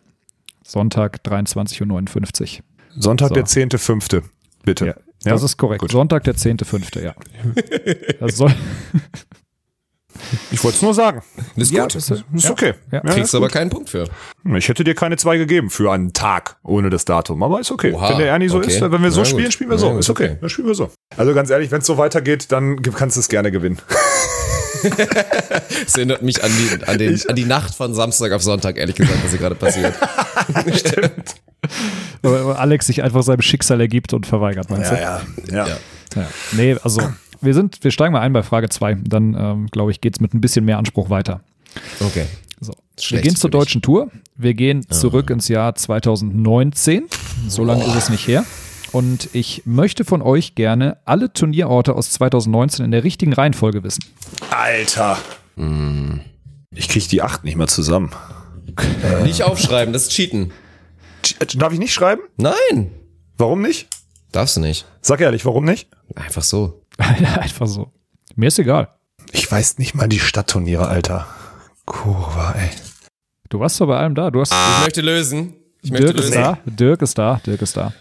Sonntag, 0.63 1.19
23.59 1.25 2.59
Uhr. 2.59 2.63
Sonntag 2.97 3.29
So. 3.29 3.35
der 3.35 3.45
10.5. 3.45 4.23
Bitte. 4.63 4.85
Ja, 4.85 4.95
das 5.23 5.43
ist 5.43 5.57
korrekt. 5.57 5.81
Gut. 5.81 5.91
Sonntag, 5.91 6.23
der 6.23 6.35
10.5., 6.35 7.01
ja. 7.01 7.13
Das 8.19 8.37
soll, 8.37 8.53
Ich 10.51 10.63
wollte 10.63 10.77
es 10.77 10.81
nur 10.81 10.93
sagen. 10.93 11.21
Ist 11.55 11.71
Ja, 11.71 11.83
gut. 11.83 11.95
das 11.95 12.09
Ist 12.09 12.23
Ja. 12.35 12.51
okay. 12.51 12.73
Ja. 12.91 12.97
Ja, 12.97 13.11
Kriegst 13.11 13.19
ist 13.25 13.33
du 13.33 13.37
aber 13.37 13.47
gut. 13.47 13.53
keinen 13.53 13.69
Punkt 13.69 13.89
für. 13.89 14.07
Ich 14.55 14.67
hätte 14.69 14.83
dir 14.83 14.95
keine 14.95 15.17
zwei 15.17 15.37
gegeben 15.37 15.69
für 15.69 15.91
einen 15.91 16.13
Tag 16.13 16.57
ohne 16.63 16.89
das 16.89 17.05
Datum, 17.05 17.41
aber 17.43 17.59
ist 17.59 17.71
okay. 17.71 17.93
Oha, 17.93 18.09
wenn 18.11 18.17
der 18.19 18.27
Ernie 18.27 18.49
so 18.49 18.57
okay. 18.57 18.67
ist, 18.71 18.81
wenn 18.81 19.01
wir 19.03 19.11
so 19.11 19.21
Na 19.21 19.25
spielen, 19.25 19.43
gut. 19.45 19.53
spielen 19.53 19.69
wir 19.69 19.75
Na 19.77 19.81
so. 19.81 19.89
gut, 19.91 19.99
ist 19.99 20.09
okay. 20.09 20.25
okay. 20.25 20.37
Dann 20.41 20.49
spielen 20.49 20.67
wir 20.67 20.75
so. 20.75 20.91
Also 21.17 21.33
ganz 21.33 21.49
ehrlich, 21.49 21.71
wenn 21.71 21.79
es 21.79 21.85
so 21.87 21.97
weitergeht, 21.97 22.51
dann 22.51 22.81
kannst 22.81 23.15
du 23.17 23.21
es 23.21 23.29
gerne 23.29 23.51
gewinnen. 23.51 23.79
Es 25.87 25.95
erinnert 25.95 26.21
mich 26.23 26.43
an 26.43 26.51
die, 26.57 26.83
an, 26.87 26.97
den, 26.97 27.21
an 27.29 27.35
die 27.37 27.45
Nacht 27.45 27.73
von 27.73 27.93
Samstag 27.93 28.33
auf 28.33 28.43
Sonntag, 28.43 28.75
ehrlich 28.77 28.95
gesagt, 28.97 29.17
was 29.23 29.29
hier 29.31 29.39
gerade 29.39 29.55
passiert. 29.55 29.93
weil 32.21 32.53
Alex 32.53 32.87
sich 32.87 33.01
einfach 33.03 33.23
seinem 33.23 33.41
Schicksal 33.41 33.79
ergibt 33.79 34.13
und 34.13 34.25
verweigert, 34.25 34.69
meinst 34.69 34.91
du? 34.91 34.95
ja. 34.95 35.21
ja. 35.51 35.67
Ja. 35.67 35.77
Ja. 36.15 36.27
Nee, 36.51 36.75
also 36.83 37.01
wir 37.43 37.53
sind, 37.53 37.83
wir 37.83 37.91
steigen 37.91 38.13
mal 38.13 38.21
ein 38.21 38.33
bei 38.33 38.43
Frage 38.43 38.69
2. 38.69 38.95
Dann, 39.03 39.35
ähm, 39.37 39.67
glaube 39.67 39.91
ich, 39.91 40.01
geht 40.01 40.15
es 40.15 40.19
mit 40.21 40.33
ein 40.33 40.41
bisschen 40.41 40.65
mehr 40.65 40.77
Anspruch 40.77 41.09
weiter. 41.09 41.41
Okay. 41.99 42.25
So. 42.59 42.73
Wir 43.09 43.21
gehen 43.21 43.35
zur 43.35 43.49
deutschen 43.49 43.81
Tour. 43.81 44.09
Wir 44.35 44.53
gehen 44.53 44.87
zurück 44.89 45.29
ins 45.29 45.47
Jahr 45.47 45.75
2019. 45.75 47.05
So 47.47 47.63
lange 47.63 47.83
ist 47.83 47.95
es 47.95 48.09
nicht 48.09 48.27
her. 48.27 48.45
Und 48.91 49.29
ich 49.33 49.63
möchte 49.65 50.05
von 50.05 50.21
euch 50.21 50.53
gerne 50.53 50.97
alle 51.05 51.33
Turnierorte 51.33 51.95
aus 51.95 52.11
2019 52.11 52.85
in 52.85 52.91
der 52.91 53.03
richtigen 53.03 53.33
Reihenfolge 53.33 53.83
wissen. 53.83 54.03
Alter. 54.51 55.17
Ich 56.75 56.87
krieg 56.89 57.07
die 57.09 57.21
acht 57.21 57.43
nicht 57.43 57.57
mehr 57.57 57.67
zusammen. 57.67 58.11
Nicht 59.23 59.43
aufschreiben, 59.43 59.93
das 59.93 60.03
ist 60.03 60.11
Cheaten. 60.11 60.51
Darf 61.55 61.73
ich 61.73 61.79
nicht 61.79 61.93
schreiben? 61.93 62.21
Nein. 62.37 62.91
Warum 63.37 63.61
nicht? 63.61 63.87
Darfst 64.31 64.57
du 64.57 64.61
nicht. 64.61 64.85
Sag 65.01 65.21
ehrlich, 65.21 65.45
warum 65.45 65.65
nicht? 65.65 65.89
Einfach 66.15 66.43
so. 66.43 66.82
Einfach 66.97 67.67
so. 67.67 67.91
Mir 68.35 68.47
ist 68.47 68.59
egal. 68.59 68.89
Ich 69.31 69.51
weiß 69.51 69.77
nicht 69.77 69.95
mal 69.95 70.07
die 70.07 70.19
Stadtturniere, 70.19 70.87
Alter. 70.87 71.27
Kurva, 71.85 72.53
ey. 72.53 72.69
Du 73.49 73.59
warst 73.59 73.79
doch 73.79 73.87
bei 73.87 73.97
allem 73.97 74.15
da. 74.15 74.31
Du 74.31 74.41
hast, 74.41 74.51
Ich 74.53 74.83
möchte 74.85 75.01
lösen. 75.01 75.53
Ich 75.81 75.91
möchte 75.91 76.07
Dirk 76.07 76.17
ist 76.17 76.25
lösen. 76.29 76.41
da. 76.41 76.57
Dirk 76.65 77.01
ist 77.01 77.17
da. 77.17 77.41
Dirk 77.45 77.61
ist 77.61 77.77
da. 77.77 77.93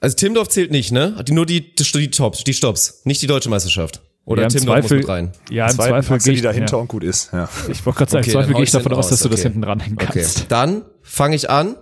Also 0.00 0.16
Timdorf 0.16 0.48
zählt 0.48 0.70
nicht, 0.70 0.92
ne? 0.92 1.22
Die, 1.26 1.32
nur 1.32 1.46
die, 1.46 1.74
die, 1.74 1.84
die 1.84 2.10
Tops, 2.10 2.42
die 2.44 2.54
Stops. 2.54 3.02
Nicht 3.04 3.20
die 3.22 3.26
deutsche 3.26 3.48
Meisterschaft. 3.50 4.00
Oder 4.24 4.42
Ja, 4.42 4.48
im 4.48 4.52
Timdorf 4.52 4.76
muss 4.78 4.84
Zweifel- 4.86 4.98
mit 4.98 5.08
rein. 5.08 5.32
Ja, 5.50 5.66
im 5.68 5.76
Zweifel 5.76 6.18
du 6.18 6.24
gehe 6.24 6.32
die 6.32 6.38
ich, 6.38 6.42
dahinter 6.42 6.76
ja. 6.76 6.78
und 6.82 6.88
gut 6.88 7.04
ist. 7.04 7.32
Ja. 7.32 7.48
ich 7.68 7.84
wollte 7.84 7.98
gerade 7.98 8.10
sagen, 8.10 8.22
Okay, 8.24 8.30
im 8.30 8.32
Zweifel 8.34 8.54
gehe 8.54 8.64
ich 8.64 8.70
davon 8.70 8.92
aus, 8.92 9.08
dass 9.08 9.18
raus, 9.20 9.22
du 9.24 9.28
das 9.28 9.40
okay. 9.40 9.48
hinten 9.50 9.64
ranhängen 9.64 9.98
Okay. 10.00 10.06
kannst. 10.20 10.46
Dann 10.50 10.82
fange 11.02 11.36
ich 11.36 11.48
an. 11.50 11.76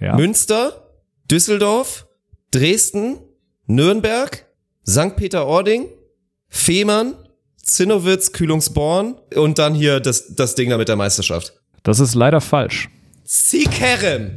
Ja. 0.00 0.14
Münster, 0.16 0.88
Düsseldorf, 1.30 2.06
Dresden, 2.50 3.18
Nürnberg, 3.66 4.46
St. 4.88 5.16
Peter-Ording, 5.16 5.86
Fehmarn, 6.48 7.14
Zinnowitz, 7.62 8.32
Kühlungsborn 8.32 9.16
und 9.36 9.58
dann 9.58 9.74
hier 9.74 10.00
das, 10.00 10.34
das 10.34 10.54
Ding 10.54 10.70
da 10.70 10.78
mit 10.78 10.88
der 10.88 10.96
Meisterschaft. 10.96 11.52
Das 11.82 12.00
ist 12.00 12.14
leider 12.14 12.40
falsch. 12.40 12.88
Sikerem. 13.24 14.30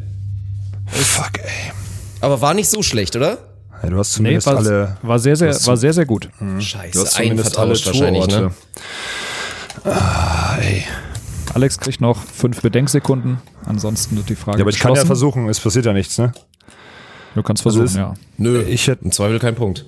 Fuck, 0.87 1.39
ey. 1.41 1.71
Aber 2.19 2.41
war 2.41 2.53
nicht 2.53 2.69
so 2.69 2.83
schlecht, 2.83 3.15
oder? 3.15 3.37
Ja, 3.81 3.89
du 3.89 3.97
hast 3.97 4.11
Nee, 4.19 4.37
zumindest 4.39 4.47
war, 4.47 4.57
alle. 4.57 4.97
war 5.01 5.17
sehr, 5.19 5.35
sehr, 5.35 5.55
war 5.65 5.77
sehr, 5.77 5.93
sehr 5.93 6.05
gut. 6.05 6.29
Scheiße, 6.59 6.91
Du 6.91 6.99
hast 7.05 7.15
ein 7.17 7.23
zumindest 7.29 7.57
alle 7.57 7.75
vertauscht 7.75 7.87
wahrscheinlich, 7.87 8.27
ne? 8.27 8.51
Ah, 9.85 10.57
ey. 10.61 10.83
Alex 11.53 11.79
kriegt 11.79 12.01
noch 12.01 12.21
fünf 12.23 12.61
Bedenksekunden. 12.61 13.39
Ansonsten 13.65 14.17
wird 14.17 14.29
die 14.29 14.35
Frage 14.35 14.59
Ja, 14.59 14.63
aber 14.63 14.69
ich 14.69 14.79
kann 14.79 14.95
ja 14.95 15.05
versuchen, 15.05 15.49
es 15.49 15.59
passiert 15.59 15.85
ja 15.85 15.93
nichts, 15.93 16.17
ne? 16.17 16.31
Du 17.35 17.41
kannst 17.43 17.63
versuchen, 17.63 17.85
ist- 17.85 17.95
ja. 17.95 18.13
Nö, 18.37 18.61
Ich 18.63 18.87
hätte- 18.87 19.03
im 19.05 19.11
Zweifel 19.11 19.39
kein 19.39 19.55
Punkt. 19.55 19.85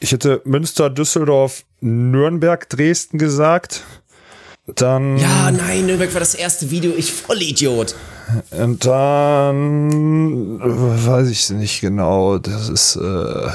Ich 0.00 0.12
hätte 0.12 0.40
Münster, 0.44 0.90
Düsseldorf, 0.90 1.64
Nürnberg, 1.80 2.68
Dresden 2.68 3.18
gesagt. 3.18 3.82
Dann. 4.66 5.16
Ja, 5.18 5.50
nein, 5.50 5.86
Nürnberg 5.86 6.12
war 6.12 6.20
das 6.20 6.34
erste 6.34 6.70
Video, 6.70 6.92
ich 6.96 7.12
Vollidiot. 7.12 7.94
Und 8.50 8.84
dann. 8.84 10.60
Weiß 10.60 11.28
ich 11.30 11.50
nicht 11.50 11.80
genau. 11.80 12.38
Das 12.38 12.68
ist. 12.68 12.96
Äh, 12.96 13.48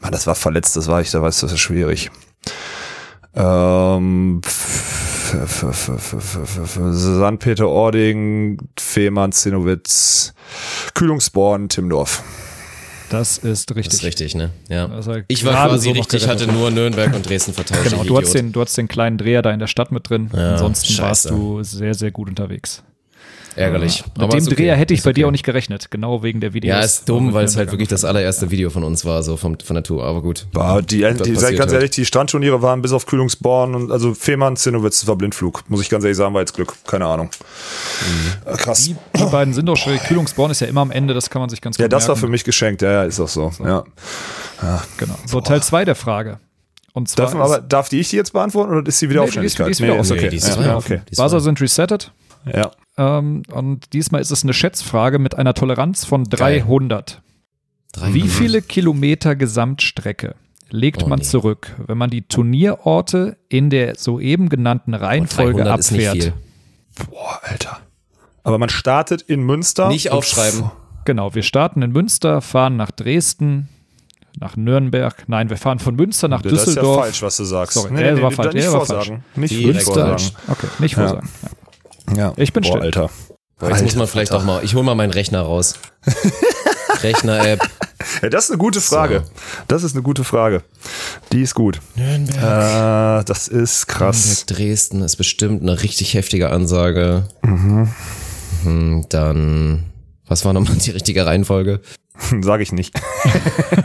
Mann, 0.00 0.12
das 0.12 0.26
war 0.26 0.34
verletzt, 0.34 0.76
das 0.76 0.88
war 0.88 1.00
ich, 1.00 1.10
da 1.10 1.22
weiß 1.22 1.40
das 1.40 1.52
ist 1.52 1.60
schwierig. 1.60 2.10
Ähm. 3.34 4.40
St. 4.44 5.38
Peter-Ording, 7.38 8.58
Fehmarn, 8.78 9.32
Zinnowitz, 9.32 10.32
Kühlungsborn, 10.94 11.68
Timdorf. 11.68 12.22
Das 13.10 13.38
ist 13.38 13.70
richtig. 13.74 13.84
Das 13.86 13.94
ist 13.94 14.04
richtig, 14.04 14.34
ne? 14.34 14.50
Ja. 14.68 14.90
War 15.06 15.22
Ich 15.28 15.44
war 15.44 15.68
quasi 15.68 15.88
so 15.88 15.94
richtig, 15.94 16.28
hatte 16.28 16.46
nur 16.46 16.70
Nürnberg 16.70 17.14
und 17.14 17.28
Dresden 17.28 17.52
vertauscht. 17.54 17.84
Genau, 17.84 18.04
du 18.04 18.16
hast, 18.18 18.30
Idiot. 18.30 18.34
den, 18.34 18.52
du 18.52 18.60
hast 18.60 18.76
den 18.76 18.88
kleinen 18.88 19.18
Dreher 19.18 19.42
da 19.42 19.50
in 19.50 19.58
der 19.60 19.66
Stadt 19.66 19.92
mit 19.92 20.08
drin. 20.08 20.30
Ja, 20.34 20.52
Ansonsten 20.52 20.92
scheiße. 20.92 21.02
warst 21.02 21.30
du 21.30 21.62
sehr, 21.62 21.94
sehr 21.94 22.10
gut 22.10 22.28
unterwegs. 22.28 22.82
Ärgerlich. 23.56 24.04
Mit 24.18 24.32
dem 24.32 24.44
okay. 24.44 24.54
Dreher 24.54 24.76
hätte 24.76 24.94
ich 24.94 25.00
Ist 25.00 25.04
bei 25.04 25.12
dir 25.12 25.24
okay. 25.24 25.28
auch 25.28 25.32
nicht 25.32 25.44
gerechnet, 25.44 25.90
genau 25.90 26.22
wegen 26.22 26.40
der 26.40 26.54
Videos. 26.54 26.76
Ja, 26.76 26.80
ist 26.80 27.08
dumm, 27.08 27.34
weil 27.34 27.44
es 27.44 27.56
halt 27.56 27.70
wirklich 27.70 27.88
das 27.88 28.04
allererste 28.04 28.50
Video 28.50 28.70
von 28.70 28.84
uns 28.84 29.04
war, 29.04 29.22
so 29.22 29.36
vom, 29.36 29.58
von 29.58 29.74
der 29.74 29.82
Tour. 29.82 30.04
Aber 30.04 30.22
gut. 30.22 30.46
War 30.52 30.82
die, 30.82 30.98
die, 30.98 31.34
seid 31.36 31.56
ganz 31.56 31.72
halt. 31.72 31.72
ehrlich, 31.72 31.90
die 31.90 32.04
Strandturniere 32.04 32.62
waren 32.62 32.82
bis 32.82 32.92
auf 32.92 33.06
Kühlungsborn 33.06 33.74
und 33.74 33.90
also 33.92 34.14
Fehmarn, 34.14 34.56
Zinnowitz, 34.56 35.06
war 35.06 35.16
Blindflug. 35.16 35.64
Muss 35.68 35.80
ich 35.80 35.88
ganz 35.88 36.04
ehrlich 36.04 36.16
sagen, 36.16 36.34
war 36.34 36.40
jetzt 36.40 36.54
Glück. 36.54 36.74
Keine 36.86 37.06
Ahnung. 37.06 37.30
Äh, 38.44 38.56
Krass. 38.56 38.84
Die, 38.84 38.96
die 39.16 39.24
beiden 39.24 39.54
sind 39.54 39.66
doch 39.66 39.76
schwierig. 39.76 40.02
Kühlungsborn 40.04 40.50
ist 40.50 40.60
ja 40.60 40.66
immer 40.66 40.82
am 40.82 40.90
Ende, 40.90 41.14
das 41.14 41.30
kann 41.30 41.40
man 41.40 41.48
sich 41.48 41.60
ganz 41.60 41.76
gut 41.76 41.82
Ja, 41.82 41.88
das 41.88 42.04
war 42.04 42.14
merken. 42.14 42.20
für 42.20 42.30
mich 42.30 42.44
geschenkt. 42.44 42.82
Ja, 42.82 42.92
ja, 42.92 43.04
ist 43.04 43.20
auch 43.20 43.28
so. 43.28 43.52
Ja. 43.64 43.84
Genau. 44.96 45.14
So, 45.26 45.40
Teil 45.40 45.62
2 45.62 45.84
der 45.84 45.94
Frage. 45.94 46.38
Und 46.92 47.08
zwar 47.08 47.26
darf, 47.26 47.34
aber, 47.36 47.60
darf 47.60 47.88
die 47.88 48.00
ich 48.00 48.10
die 48.10 48.16
jetzt 48.16 48.32
beantworten 48.32 48.74
oder 48.74 48.88
ist 48.88 48.98
sie 48.98 49.08
wieder 49.08 49.20
nee, 49.20 49.26
Aufständigkeit? 49.26 49.68
Die 49.68 49.70
ist, 49.70 49.78
die 49.78 49.84
ist 49.84 49.88
wieder 49.88 50.02
nee, 50.02 50.10
okay. 50.10 50.24
Nee, 50.24 50.30
die 50.30 50.36
ist 50.36 50.56
ja, 50.56 50.76
okay. 50.76 51.00
Buzzer 51.16 51.40
sind 51.40 51.60
resettet. 51.60 52.12
Ja. 52.52 52.70
Ähm, 52.98 53.44
und 53.50 53.92
diesmal 53.94 54.20
ist 54.20 54.32
es 54.32 54.42
eine 54.42 54.52
Schätzfrage 54.52 55.18
mit 55.18 55.36
einer 55.36 55.54
Toleranz 55.54 56.04
von 56.04 56.24
300. 56.24 57.22
300. 57.92 58.14
Wie 58.14 58.28
viele 58.28 58.60
Kilometer 58.60 59.36
Gesamtstrecke 59.36 60.34
legt 60.70 61.04
oh, 61.04 61.08
man 61.08 61.20
nee. 61.20 61.24
zurück, 61.24 61.74
wenn 61.86 61.96
man 61.96 62.10
die 62.10 62.22
Turnierorte 62.22 63.38
in 63.48 63.70
der 63.70 63.94
soeben 63.94 64.48
genannten 64.48 64.94
Reihenfolge 64.94 65.62
oh, 65.62 65.68
abfährt? 65.68 66.34
Boah, 67.08 67.40
Alter. 67.42 67.78
Aber 68.42 68.58
man 68.58 68.68
startet 68.68 69.22
in 69.22 69.42
Münster. 69.42 69.88
Nicht 69.88 70.10
aufschreiben. 70.10 70.70
Genau, 71.04 71.34
wir 71.34 71.42
starten 71.42 71.80
in 71.82 71.92
Münster, 71.92 72.42
fahren 72.42 72.76
nach 72.76 72.90
Dresden, 72.90 73.68
nach 74.38 74.56
Nürnberg. 74.56 75.24
Nein, 75.26 75.48
wir 75.48 75.56
fahren 75.56 75.78
von 75.78 75.96
Münster 75.96 76.28
nach 76.28 76.42
das 76.42 76.52
Düsseldorf. 76.52 76.74
Das 76.76 76.82
ist 76.82 76.96
ja 76.96 77.02
falsch, 77.02 77.22
was 77.22 77.36
du 77.38 77.44
sagst. 77.44 77.74
Sorry, 77.74 77.92
nee, 77.92 78.02
der 78.02 78.14
nee, 78.16 78.22
war 78.22 78.30
falsch. 78.30 78.54
Nicht 78.54 78.66
vorsagen. 78.66 78.98
War 78.98 79.22
falsch. 79.34 79.52
Nicht 79.52 79.64
Münster. 79.64 80.16
Okay, 80.48 80.66
nicht 80.80 80.94
vorsagen. 80.96 81.28
Ja. 81.42 81.48
ja. 81.48 81.57
Ich 82.36 82.52
bin 82.52 82.62
Boah, 82.62 82.70
still. 82.70 82.82
Alter. 82.82 83.10
Boah, 83.58 83.68
jetzt 83.68 83.72
Alter, 83.72 83.84
muss 83.84 83.96
man 83.96 84.06
vielleicht 84.06 84.32
Alter. 84.32 84.42
auch 84.42 84.46
mal, 84.46 84.64
ich 84.64 84.74
hole 84.74 84.84
mal 84.84 84.94
meinen 84.94 85.12
Rechner 85.12 85.42
raus. 85.42 85.74
Rechner-App. 87.02 87.60
Ja, 88.22 88.28
das 88.28 88.44
ist 88.44 88.50
eine 88.50 88.58
gute 88.58 88.80
Frage. 88.80 89.24
So. 89.24 89.30
Das 89.68 89.82
ist 89.82 89.94
eine 89.94 90.02
gute 90.02 90.24
Frage. 90.24 90.62
Die 91.32 91.42
ist 91.42 91.54
gut. 91.54 91.80
Nürnberg. 91.96 93.22
Äh, 93.22 93.24
das 93.24 93.48
ist 93.48 93.86
krass. 93.86 94.26
Nürnberg, 94.26 94.46
Dresden 94.46 95.02
ist 95.02 95.16
bestimmt 95.16 95.62
eine 95.62 95.82
richtig 95.82 96.14
heftige 96.14 96.50
Ansage. 96.50 97.28
Mhm. 97.42 97.88
Hm, 98.64 99.06
dann, 99.08 99.84
was 100.26 100.44
war 100.44 100.52
nochmal 100.52 100.76
die 100.76 100.90
richtige 100.90 101.26
Reihenfolge? 101.26 101.80
Sag 102.40 102.60
ich 102.60 102.72
nicht. 102.72 102.94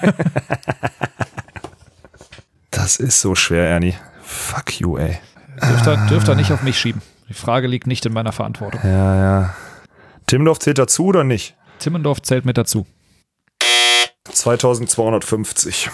das 2.71 2.97
ist 2.97 3.21
so 3.21 3.36
schwer, 3.36 3.67
Ernie. 3.67 3.95
Fuck 4.24 4.80
you, 4.80 4.97
ey. 4.97 5.17
Dürft 5.61 5.88
ihr, 5.88 5.97
dürft 6.09 6.30
ihr 6.30 6.36
nicht 6.36 6.51
auf 6.51 6.63
mich 6.63 6.78
schieben. 6.78 7.01
Die 7.34 7.40
Frage 7.40 7.66
liegt 7.66 7.88
nicht 7.88 8.06
in 8.06 8.14
meiner 8.14 8.32
Verantwortung. 8.32 8.80
Ja, 8.84 9.16
ja. 9.16 9.56
Timmendorf 10.28 10.60
zählt 10.60 10.78
dazu 10.78 11.06
oder 11.06 11.24
nicht? 11.24 11.56
Timmendorf 11.80 12.22
zählt 12.22 12.46
mit 12.46 12.60
dazu. 12.60 12.86
2250. 14.32 15.90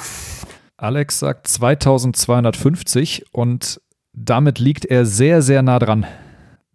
Alex 0.75 1.19
sagt 1.19 1.47
2250 1.47 3.27
und 3.31 3.79
damit 4.11 4.59
liegt 4.59 4.83
er 4.83 5.05
sehr, 5.05 5.41
sehr 5.41 5.61
nah 5.61 5.79
dran. 5.79 6.05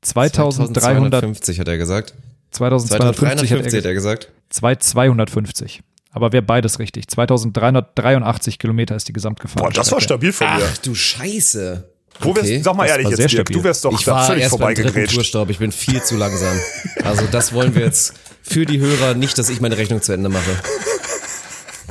2350 0.00 1.60
hat 1.60 1.68
er 1.68 1.76
gesagt. 1.76 2.14
2250 2.52 3.52
hat 3.52 3.66
er, 3.66 3.78
hat 3.78 3.84
er 3.84 3.92
gesagt. 3.92 4.32
2250. 4.48 5.82
Aber 6.10 6.32
wäre 6.32 6.42
beides 6.42 6.78
richtig. 6.78 7.08
2383 7.08 8.58
Kilometer 8.58 8.96
ist 8.96 9.08
die 9.08 9.12
Gesamtgefahr. 9.12 9.62
Boah, 9.62 9.70
das 9.70 9.92
war 9.92 10.00
stabil 10.00 10.32
von 10.32 10.46
mir. 10.46 10.62
Ach 10.64 10.78
du 10.78 10.94
Scheiße. 10.94 11.93
Wo 12.20 12.34
wärst, 12.34 12.46
okay. 12.46 12.62
sag 12.62 12.76
mal 12.76 12.86
ehrlich 12.86 13.08
jetzt, 13.08 13.32
Dirk, 13.32 13.46
du 13.50 13.64
wärst 13.64 13.84
doch 13.84 13.92
ich 13.92 14.06
war 14.06 14.26
völlig 14.26 14.42
erst 14.42 14.50
vorbeigegrätscht. 14.50 15.34
Ich 15.48 15.58
bin 15.58 15.72
viel 15.72 16.02
zu 16.02 16.16
langsam. 16.16 16.56
Also 17.02 17.26
das 17.30 17.52
wollen 17.52 17.74
wir 17.74 17.82
jetzt 17.82 18.14
für 18.42 18.66
die 18.66 18.78
Hörer 18.78 19.14
nicht, 19.14 19.36
dass 19.36 19.48
ich 19.48 19.60
meine 19.60 19.76
Rechnung 19.76 20.00
zu 20.00 20.12
Ende 20.12 20.28
mache. 20.28 20.50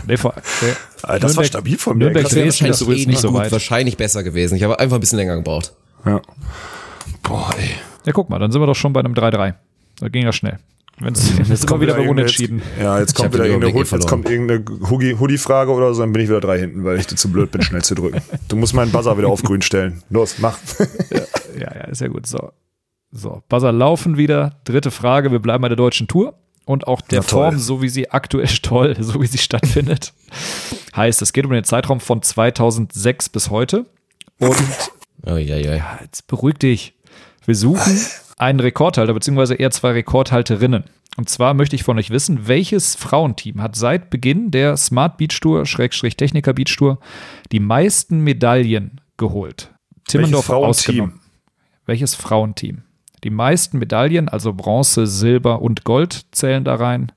Nee, 0.08 0.18
vor. 0.18 0.34
Alter, 1.02 1.20
das 1.20 1.38
war 1.38 1.44
stabil 1.44 1.78
von 1.78 1.98
mir. 1.98 2.06
Nürnberg 2.06 2.24
das 2.24 2.36
wäre 2.36 2.46
wahrscheinlich 2.46 2.82
ist 2.82 3.08
nicht 3.08 3.20
so 3.20 3.32
gut, 3.32 3.42
weit. 3.42 3.52
wahrscheinlich 3.52 3.98
besser 3.98 4.24
gewesen. 4.24 4.56
Ich 4.56 4.64
habe 4.64 4.80
einfach 4.80 4.98
ein 4.98 5.00
bisschen 5.00 5.18
länger 5.18 5.36
gebraucht. 5.36 5.74
Ja. 6.06 6.22
Boah, 7.22 7.54
ey. 7.58 7.72
Ja, 8.06 8.12
guck 8.12 8.30
mal, 8.30 8.40
dann 8.40 8.52
sind 8.52 8.62
wir 8.62 8.66
doch 8.68 8.76
schon 8.76 8.92
bei 8.92 9.00
einem 9.00 9.14
3-3. 9.14 9.54
Da 10.00 10.08
ging 10.10 10.24
ja 10.24 10.34
schnell. 10.34 10.60
Wenn's, 11.00 11.34
jetzt 11.50 11.68
kommt 11.68 11.82
wieder 11.82 11.96
bei 11.96 12.08
unentschieden. 12.08 12.62
Ja, 12.80 13.00
jetzt 13.00 13.16
kommt 13.16 13.34
wieder 13.34 13.46
irgendeine, 13.46 13.74
Hood, 13.74 13.92
jetzt 13.92 14.08
kommt 14.08 14.30
irgendeine 14.30 14.64
Hoodie-Frage 15.20 15.72
oder 15.72 15.94
so, 15.94 16.02
dann 16.02 16.14
bin 16.14 16.22
ich 16.22 16.30
wieder 16.30 16.40
drei 16.40 16.60
hinten, 16.60 16.84
weil 16.84 17.00
ich 17.00 17.08
dir 17.08 17.16
zu 17.16 17.32
blöd 17.32 17.52
bin, 17.52 17.62
schnell 17.64 17.82
zu 17.82 17.96
drücken. 17.96 18.22
Du 18.48 18.56
musst 18.56 18.74
meinen 18.74 18.92
Buzzer 18.92 19.18
wieder 19.18 19.30
auf 19.30 19.42
grün 19.42 19.62
stellen. 19.62 20.04
Los, 20.10 20.36
mach. 20.38 20.58
ja, 21.10 21.20
ja, 21.60 21.76
ja, 21.76 21.84
ist 21.86 22.02
ja 22.02 22.08
gut. 22.08 22.28
So. 22.28 22.52
So, 23.12 23.44
Buzzer 23.50 23.72
laufen 23.72 24.18
wieder. 24.18 24.60
Dritte 24.66 24.92
Frage. 24.92 25.32
Wir 25.32 25.40
bleiben 25.40 25.62
bei 25.62 25.70
der 25.70 25.78
deutschen 25.78 26.08
Tour 26.08 26.36
und 26.66 26.88
auch 26.88 27.02
der 27.02 27.24
Form, 27.24 27.58
so 27.60 27.82
wie 27.82 27.90
sie 27.90 28.12
aktuell 28.12 28.48
toll, 28.62 28.96
so 29.00 29.22
wie 29.22 29.28
sie 29.28 29.38
stattfindet. 29.38 30.14
heißt, 30.96 31.22
es 31.22 31.34
geht 31.34 31.46
um 31.46 31.52
den 31.52 31.64
Zeitraum 31.64 32.00
von 32.00 32.22
2006 32.22 33.30
bis 33.30 33.50
heute. 33.50 33.86
Und 34.40 34.56
oh, 35.26 35.38
ja, 35.38 35.58
ja. 35.58 35.76
Ja, 35.76 36.00
jetzt 36.02 36.28
beruhig 36.28 36.58
dich. 36.58 36.94
Wir 37.46 37.56
suchen 37.56 38.00
einen 38.38 38.60
Rekordhalter, 38.60 39.14
beziehungsweise 39.14 39.56
eher 39.56 39.72
zwei 39.72 39.92
Rekordhalterinnen. 39.92 40.86
Und 41.18 41.30
zwar 41.30 41.54
möchte 41.54 41.76
ich 41.76 41.84
von 41.84 42.00
euch 42.00 42.10
wissen, 42.10 42.48
welches 42.48 42.96
Frauenteam 42.96 43.62
hat 43.62 43.76
seit 43.76 44.10
Beginn 44.10 44.50
der 44.50 44.78
Smart 44.78 45.18
Beach 45.18 45.40
Tour, 45.40 45.66
Schrägstrich 45.66 46.18
Techniker 46.18 46.54
Beach 46.54 46.76
Tour, 46.76 47.00
die 47.52 47.60
meisten 47.60 48.22
Medaillen 48.22 49.00
geholt? 49.18 49.72
Timmendorf 50.08 50.50
ausgenommen. 50.50 51.20
Welches 51.86 52.16
Frauenteam? 52.16 52.82
Die 53.24 53.30
meisten 53.30 53.78
Medaillen, 53.78 54.28
also 54.28 54.54
Bronze, 54.54 55.06
Silber 55.06 55.62
und 55.62 55.84
Gold, 55.84 56.26
zählen 56.32 56.64
da 56.64 56.76
rein. 56.76 57.12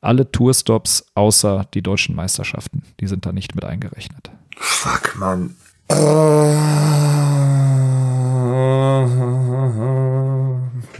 Alle 0.00 0.30
Tourstops 0.30 1.06
außer 1.14 1.66
die 1.74 1.82
deutschen 1.82 2.14
Meisterschaften. 2.14 2.84
Die 3.00 3.08
sind 3.08 3.26
da 3.26 3.32
nicht 3.32 3.54
mit 3.54 3.64
eingerechnet. 3.64 4.30
Fuck, 4.56 5.16
Mann. 5.18 5.56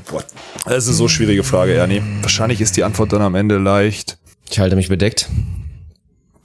Boah, 0.08 0.24
das 0.64 0.84
ist 0.84 0.88
eine 0.88 0.96
so 0.96 1.08
schwierige 1.08 1.42
Frage, 1.42 1.74
Ernie. 1.74 2.02
Wahrscheinlich 2.22 2.60
ist 2.60 2.76
die 2.76 2.84
Antwort 2.84 3.12
dann 3.12 3.22
am 3.22 3.34
Ende 3.34 3.58
leicht. 3.58 4.18
Ich 4.50 4.58
halte 4.58 4.76
mich 4.76 4.88
bedeckt. 4.88 5.28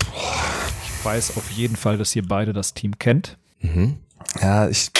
Ich 0.01 1.05
weiß 1.05 1.37
auf 1.37 1.49
jeden 1.51 1.75
Fall, 1.75 1.97
dass 1.97 2.15
ihr 2.15 2.27
beide 2.27 2.53
das 2.53 2.73
Team 2.73 2.97
kennt. 2.99 3.37
Mhm. 3.59 3.97
Ja, 4.41 4.67
ich, 4.67 4.91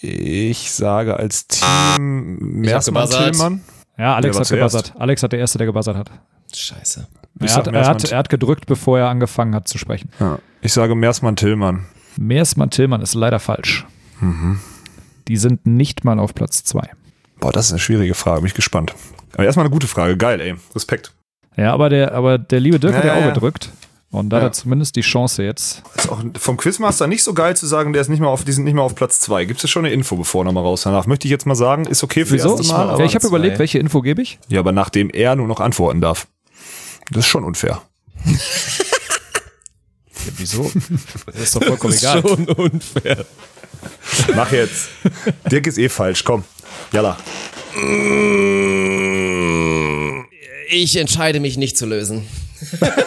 ich 0.00 0.70
sage 0.72 1.16
als 1.16 1.46
Team 1.46 2.38
Meersmann 2.40 3.10
Tillmann. 3.10 3.60
Ja, 3.96 4.16
Alex 4.16 4.38
hat 4.38 4.48
gebuzzert. 4.48 4.94
Alex 4.98 5.22
hat 5.22 5.32
der 5.32 5.38
Erste, 5.38 5.58
der 5.58 5.66
gebuzzert 5.66 5.96
hat. 5.96 6.10
Scheiße. 6.52 7.06
Er 7.40 7.54
hat, 7.54 7.66
er, 7.66 7.86
hat, 7.86 8.04
er 8.04 8.18
hat 8.18 8.28
gedrückt, 8.28 8.66
bevor 8.66 8.98
er 8.98 9.08
angefangen 9.08 9.54
hat 9.54 9.66
zu 9.66 9.78
sprechen. 9.78 10.10
Ja. 10.20 10.38
Ich 10.60 10.72
sage 10.72 10.94
Meersmann 10.94 11.36
Tillmann. 11.36 11.86
Meersmann 12.16 12.70
Tillmann 12.70 13.02
ist 13.02 13.14
leider 13.14 13.40
falsch. 13.40 13.86
Mhm. 14.20 14.60
Die 15.26 15.36
sind 15.36 15.66
nicht 15.66 16.04
mal 16.04 16.18
auf 16.18 16.34
Platz 16.34 16.62
zwei. 16.64 16.90
Boah, 17.40 17.52
das 17.52 17.66
ist 17.66 17.72
eine 17.72 17.80
schwierige 17.80 18.14
Frage, 18.14 18.40
bin 18.40 18.48
ich 18.48 18.54
gespannt. 18.54 18.94
Aber 19.34 19.44
erstmal 19.44 19.66
eine 19.66 19.72
gute 19.72 19.86
Frage, 19.86 20.16
geil, 20.16 20.40
ey. 20.40 20.54
Respekt. 20.74 21.12
Ja, 21.56 21.72
aber 21.72 21.88
der, 21.88 22.12
aber 22.14 22.38
der 22.38 22.60
liebe 22.60 22.78
Dirk 22.78 22.94
ja, 22.94 22.98
hat 22.98 23.04
ja 23.04 23.14
auch 23.14 23.34
gedrückt. 23.34 23.70
Und 24.10 24.30
da 24.30 24.36
ja. 24.36 24.44
hat 24.44 24.50
er 24.50 24.52
zumindest 24.52 24.94
die 24.94 25.00
Chance 25.00 25.42
jetzt. 25.42 25.82
Ist 25.96 26.08
auch 26.08 26.22
vom 26.38 26.56
Quizmaster 26.56 27.08
nicht 27.08 27.24
so 27.24 27.34
geil 27.34 27.56
zu 27.56 27.66
sagen, 27.66 27.92
der 27.92 28.00
ist 28.00 28.08
nicht 28.08 28.20
mal 28.20 28.28
auf, 28.28 28.44
die 28.44 28.52
sind 28.52 28.62
nicht 28.62 28.74
mal 28.74 28.82
auf 28.82 28.94
Platz 28.94 29.18
zwei. 29.18 29.44
Gibt 29.44 29.62
es 29.64 29.70
schon 29.70 29.84
eine 29.84 29.92
Info, 29.92 30.14
bevor 30.14 30.42
er 30.42 30.44
nochmal 30.44 30.62
raus 30.62 30.82
danach? 30.82 31.06
Möchte 31.06 31.26
ich 31.26 31.32
jetzt 31.32 31.46
mal 31.46 31.56
sagen, 31.56 31.84
ist 31.86 32.04
okay 32.04 32.24
für 32.24 32.34
Wieso? 32.34 32.50
das 32.50 32.60
erste 32.60 32.72
Mal. 32.74 32.90
Aber 32.90 33.04
ich 33.04 33.16
habe 33.16 33.26
überlegt, 33.26 33.58
welche 33.58 33.80
Info 33.80 34.02
gebe 34.02 34.22
ich? 34.22 34.38
Ja, 34.46 34.60
aber 34.60 34.70
nachdem 34.70 35.10
er 35.10 35.34
nur 35.34 35.48
noch 35.48 35.58
antworten 35.58 36.00
darf. 36.00 36.28
Das 37.10 37.24
ist 37.24 37.26
schon 37.26 37.42
unfair. 37.42 37.82
ja, 38.24 38.32
wieso? 40.36 40.70
Das 41.26 41.36
ist 41.36 41.56
doch 41.56 41.64
vollkommen 41.64 41.94
egal. 41.94 42.22
Das 42.22 42.30
ist 42.30 42.36
schon 42.36 42.48
unfair. 42.54 43.26
Mach 44.36 44.52
jetzt. 44.52 44.90
Dirk 45.50 45.66
ist 45.66 45.78
eh 45.78 45.88
falsch, 45.88 46.22
komm. 46.22 46.44
Jalla. 46.92 47.16
Ich 50.70 50.96
entscheide 50.96 51.40
mich 51.40 51.56
nicht 51.56 51.76
zu 51.76 51.86
lösen. 51.86 52.26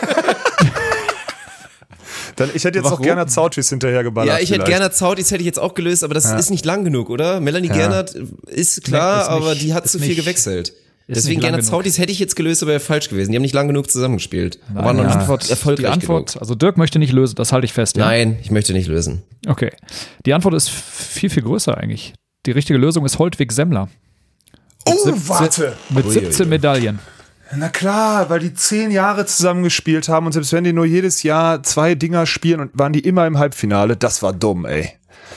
Dann, 2.36 2.51
ich 2.53 2.63
hätte 2.63 2.78
jetzt 2.78 2.86
Warum? 2.86 2.99
auch 2.99 3.01
gerne 3.01 3.25
Zautis 3.25 3.69
hinterhergeballert. 3.69 4.38
Ja, 4.38 4.39
ich 4.41 4.51
hätte 4.51 4.65
gerne 4.65 4.91
Zautis, 4.91 5.32
hätte 5.32 5.41
ich 5.41 5.47
jetzt 5.47 5.57
auch 5.59 5.73
gelöst, 5.73 6.03
aber 6.03 6.13
das 6.13 6.25
ja. 6.25 6.38
ist 6.38 6.51
nicht 6.51 6.65
lang 6.65 6.84
genug, 6.84 7.09
oder? 7.09 7.39
Melanie 7.39 7.69
ja. 7.69 7.73
Gernert 7.73 8.13
ist 8.45 8.84
klar, 8.84 9.23
ist 9.23 9.30
nicht, 9.30 9.36
aber 9.36 9.55
die 9.55 9.73
hat 9.73 9.89
zu 9.89 9.97
viel 9.99 10.13
gewechselt. 10.15 10.73
Deswegen 11.07 11.39
gerne 11.39 11.61
Zautis 11.63 11.97
hätte 11.97 12.11
ich 12.11 12.19
jetzt 12.19 12.36
gelöst, 12.36 12.61
aber 12.61 12.71
wäre 12.71 12.80
falsch 12.80 13.09
gewesen. 13.09 13.32
Die 13.32 13.38
haben 13.38 13.41
nicht 13.41 13.55
lang 13.55 13.67
genug 13.67 13.89
zusammengespielt. 13.89 14.59
Nein, 14.73 14.86
war 14.86 14.93
noch 14.93 15.03
ja. 15.03 15.11
Antwort, 15.11 15.49
erfolgreich 15.49 15.86
die 15.86 15.91
Antwort, 15.91 16.34
genug. 16.34 16.41
also 16.41 16.53
Dirk 16.53 16.78
möchte 16.78 16.99
nicht 16.99 17.13
lösen, 17.13 17.36
das 17.36 17.53
halte 17.53 17.65
ich 17.65 17.73
fest. 17.73 17.97
Ja? 17.97 18.05
Nein, 18.05 18.38
ich 18.41 18.51
möchte 18.51 18.73
nicht 18.73 18.88
lösen. 18.88 19.23
Okay. 19.47 19.71
Die 20.25 20.34
Antwort 20.34 20.53
ist 20.53 20.69
viel, 20.69 21.30
viel 21.30 21.43
größer 21.43 21.78
eigentlich. 21.78 22.13
Die 22.48 22.52
richtige 22.52 22.80
Lösung 22.80 23.06
ist 23.06 23.20
Holtwig 23.20 23.52
Semmler. 23.52 23.89
Mit 24.88 24.95
oh, 24.95 25.04
17, 25.04 25.30
warte. 25.30 25.78
Mit 25.89 26.10
17 26.10 26.32
Uiuiui. 26.32 26.48
Medaillen. 26.48 27.00
Na 27.56 27.68
klar, 27.68 28.30
weil 28.30 28.39
die 28.39 28.54
zehn 28.54 28.89
Jahre 28.89 29.26
zusammengespielt 29.26 30.08
haben 30.08 30.26
und 30.26 30.32
selbst 30.32 30.54
wenn 30.54 30.64
die 30.64 30.72
nur 30.72 30.86
jedes 30.86 31.24
Jahr 31.24 31.62
zwei 31.64 31.95
Dinger 31.95 32.26
spielen 32.26 32.62
und 32.62 32.72
waren 32.74 32.93
die 32.93 33.02
immer 33.02 33.28
im 33.28 33.38
Halbfinale, 33.38 33.98
das 33.98 34.24
war 34.24 34.32
dumm, 34.32 34.66
ey. 34.66 34.93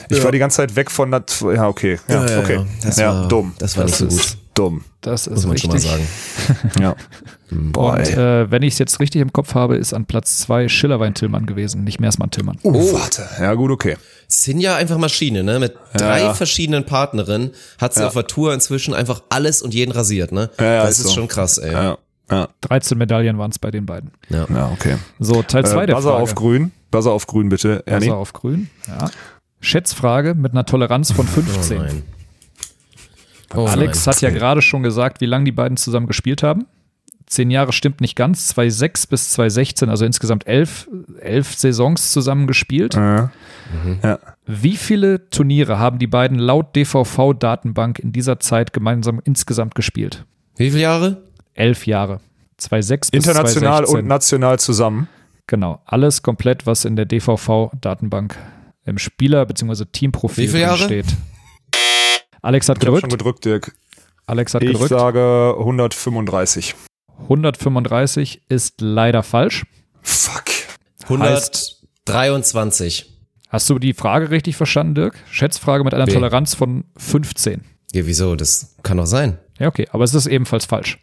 Ich 0.09 0.19
ja. 0.19 0.23
war 0.23 0.31
die 0.31 0.39
ganze 0.39 0.57
Zeit 0.57 0.75
weg 0.77 0.89
von 0.89 1.11
der. 1.11 1.23
Ja, 1.53 1.67
okay. 1.67 1.99
Ja, 2.07 2.25
ja 2.25 2.39
okay. 2.39 2.65
Das 2.81 2.97
ja, 2.97 3.13
war, 3.13 3.27
dumm. 3.27 3.53
Das 3.59 3.75
war 3.75 3.85
das 3.85 3.99
nicht 3.99 4.11
so 4.11 4.17
gut. 4.17 4.37
Dumm. 4.61 4.83
Das 5.01 5.25
ist 5.25 5.33
Muss 5.33 5.43
man 5.45 5.51
richtig. 5.53 5.81
schon 5.81 5.91
mal 5.91 6.05
sagen. 6.59 6.71
ja. 6.79 6.95
Boah, 7.49 7.93
und 7.93 8.09
äh, 8.09 8.51
wenn 8.51 8.61
ich 8.61 8.73
es 8.73 8.79
jetzt 8.79 8.99
richtig 8.99 9.19
im 9.19 9.33
Kopf 9.33 9.55
habe, 9.55 9.75
ist 9.75 9.91
an 9.91 10.05
Platz 10.05 10.37
zwei 10.37 10.69
Schillerwein-Tillmann 10.69 11.47
gewesen, 11.47 11.83
nicht 11.83 11.99
Meersmann-Tillmann. 11.99 12.59
Oh, 12.61 12.71
oh, 12.75 12.93
warte. 12.93 13.27
Ja, 13.39 13.55
gut, 13.55 13.71
okay. 13.71 13.97
Sind 14.27 14.59
ja 14.59 14.75
einfach 14.75 14.99
Maschine, 14.99 15.43
ne? 15.43 15.57
Mit 15.57 15.73
drei 15.95 16.21
ja. 16.21 16.33
verschiedenen 16.35 16.85
Partnerinnen 16.85 17.51
hat 17.79 17.95
sie 17.95 18.05
auf 18.05 18.13
der 18.13 18.27
Tour 18.27 18.53
inzwischen 18.53 18.93
einfach 18.93 19.23
alles 19.29 19.63
und 19.63 19.73
jeden 19.73 19.91
rasiert, 19.91 20.31
ne? 20.31 20.51
Ja, 20.59 20.83
das 20.83 20.91
ist, 20.91 20.99
ist 20.99 21.07
so. 21.07 21.13
schon 21.15 21.27
krass, 21.27 21.57
ey. 21.57 21.73
Ja. 21.73 21.97
Ja. 22.29 22.47
13 22.61 22.99
Medaillen 22.99 23.39
waren 23.39 23.49
es 23.49 23.57
bei 23.57 23.71
den 23.71 23.87
beiden. 23.87 24.11
Ja, 24.29 24.45
ja 24.47 24.69
okay. 24.71 24.97
So, 25.17 25.41
Teil 25.41 25.65
2 25.65 25.83
äh, 25.83 25.87
der 25.87 25.95
Buzzer 25.95 26.09
Frage. 26.09 26.23
auf 26.23 26.35
grün. 26.35 26.71
Buzzer 26.91 27.11
auf 27.11 27.25
grün 27.25 27.49
bitte, 27.49 27.81
Ernie. 27.87 28.05
Buzzer 28.05 28.17
auf 28.17 28.33
grün, 28.33 28.69
ja. 28.87 29.09
Schätzfrage 29.59 30.35
mit 30.35 30.51
einer 30.51 30.65
Toleranz 30.65 31.11
von 31.11 31.25
15. 31.25 31.77
Oh 31.79 31.81
nein. 31.81 32.03
Oh 33.55 33.65
Alex 33.65 34.07
hat 34.07 34.21
ja 34.21 34.29
gerade 34.29 34.61
schon 34.61 34.83
gesagt, 34.83 35.21
wie 35.21 35.25
lange 35.25 35.45
die 35.45 35.51
beiden 35.51 35.77
zusammen 35.77 36.07
gespielt 36.07 36.43
haben. 36.43 36.65
Zehn 37.25 37.49
Jahre 37.49 37.71
stimmt 37.71 38.01
nicht 38.01 38.15
ganz, 38.17 38.47
2006 38.47 39.07
bis 39.07 39.29
2016, 39.31 39.89
also 39.89 40.03
insgesamt 40.05 40.47
elf, 40.47 40.89
elf 41.21 41.53
Saisons 41.55 42.11
zusammen 42.11 42.45
gespielt. 42.45 42.95
Ja. 42.95 43.31
Mhm. 43.85 43.99
ja. 44.03 44.19
Wie 44.45 44.75
viele 44.75 45.29
Turniere 45.29 45.79
haben 45.79 45.97
die 45.97 46.07
beiden 46.07 46.39
laut 46.39 46.75
DVV-Datenbank 46.75 47.99
in 47.99 48.11
dieser 48.11 48.39
Zeit 48.41 48.73
gemeinsam 48.73 49.21
insgesamt 49.23 49.75
gespielt? 49.75 50.25
Wie 50.57 50.71
viele 50.71 50.81
Jahre? 50.83 51.23
Elf 51.53 51.85
Jahre. 51.87 52.19
2006 52.57 53.11
bis 53.11 53.25
International 53.25 53.85
2016. 53.85 53.99
und 53.99 54.07
national 54.07 54.59
zusammen. 54.59 55.07
Genau, 55.47 55.81
alles 55.85 56.21
komplett, 56.21 56.65
was 56.65 56.85
in 56.85 56.95
der 56.95 57.05
DVV-Datenbank 57.05 58.35
im 58.85 58.97
Spieler- 58.97 59.45
bzw. 59.45 59.85
Teamprofil 59.91 60.49
steht. 60.77 61.05
Alex 62.41 62.69
hat 62.69 62.77
ich 62.77 62.81
gedrückt. 62.81 63.01
schon 63.01 63.09
gedrückt, 63.09 63.45
Dirk. 63.45 63.73
Alex 64.25 64.53
hat 64.53 64.63
ich 64.63 64.71
gedrückt. 64.71 64.91
Ich 64.91 64.97
sage 64.97 65.55
135. 65.59 66.75
135 67.23 68.43
ist 68.49 68.81
leider 68.81 69.23
falsch. 69.23 69.65
Fuck. 70.01 70.45
123. 71.03 73.07
Hast 73.49 73.69
du 73.69 73.79
die 73.79 73.93
Frage 73.93 74.31
richtig 74.31 74.55
verstanden, 74.55 74.95
Dirk? 74.95 75.15
Schätzfrage 75.29 75.83
mit 75.83 75.93
einer 75.93 76.05
B. 76.05 76.13
Toleranz 76.13 76.55
von 76.55 76.85
15. 76.97 77.63
Ja, 77.91 78.05
wieso? 78.05 78.35
Das 78.35 78.75
kann 78.81 78.97
doch 78.97 79.05
sein. 79.05 79.37
Ja, 79.59 79.67
okay, 79.67 79.87
aber 79.91 80.03
es 80.03 80.13
ist 80.13 80.25
ebenfalls 80.25 80.65
falsch. 80.65 80.99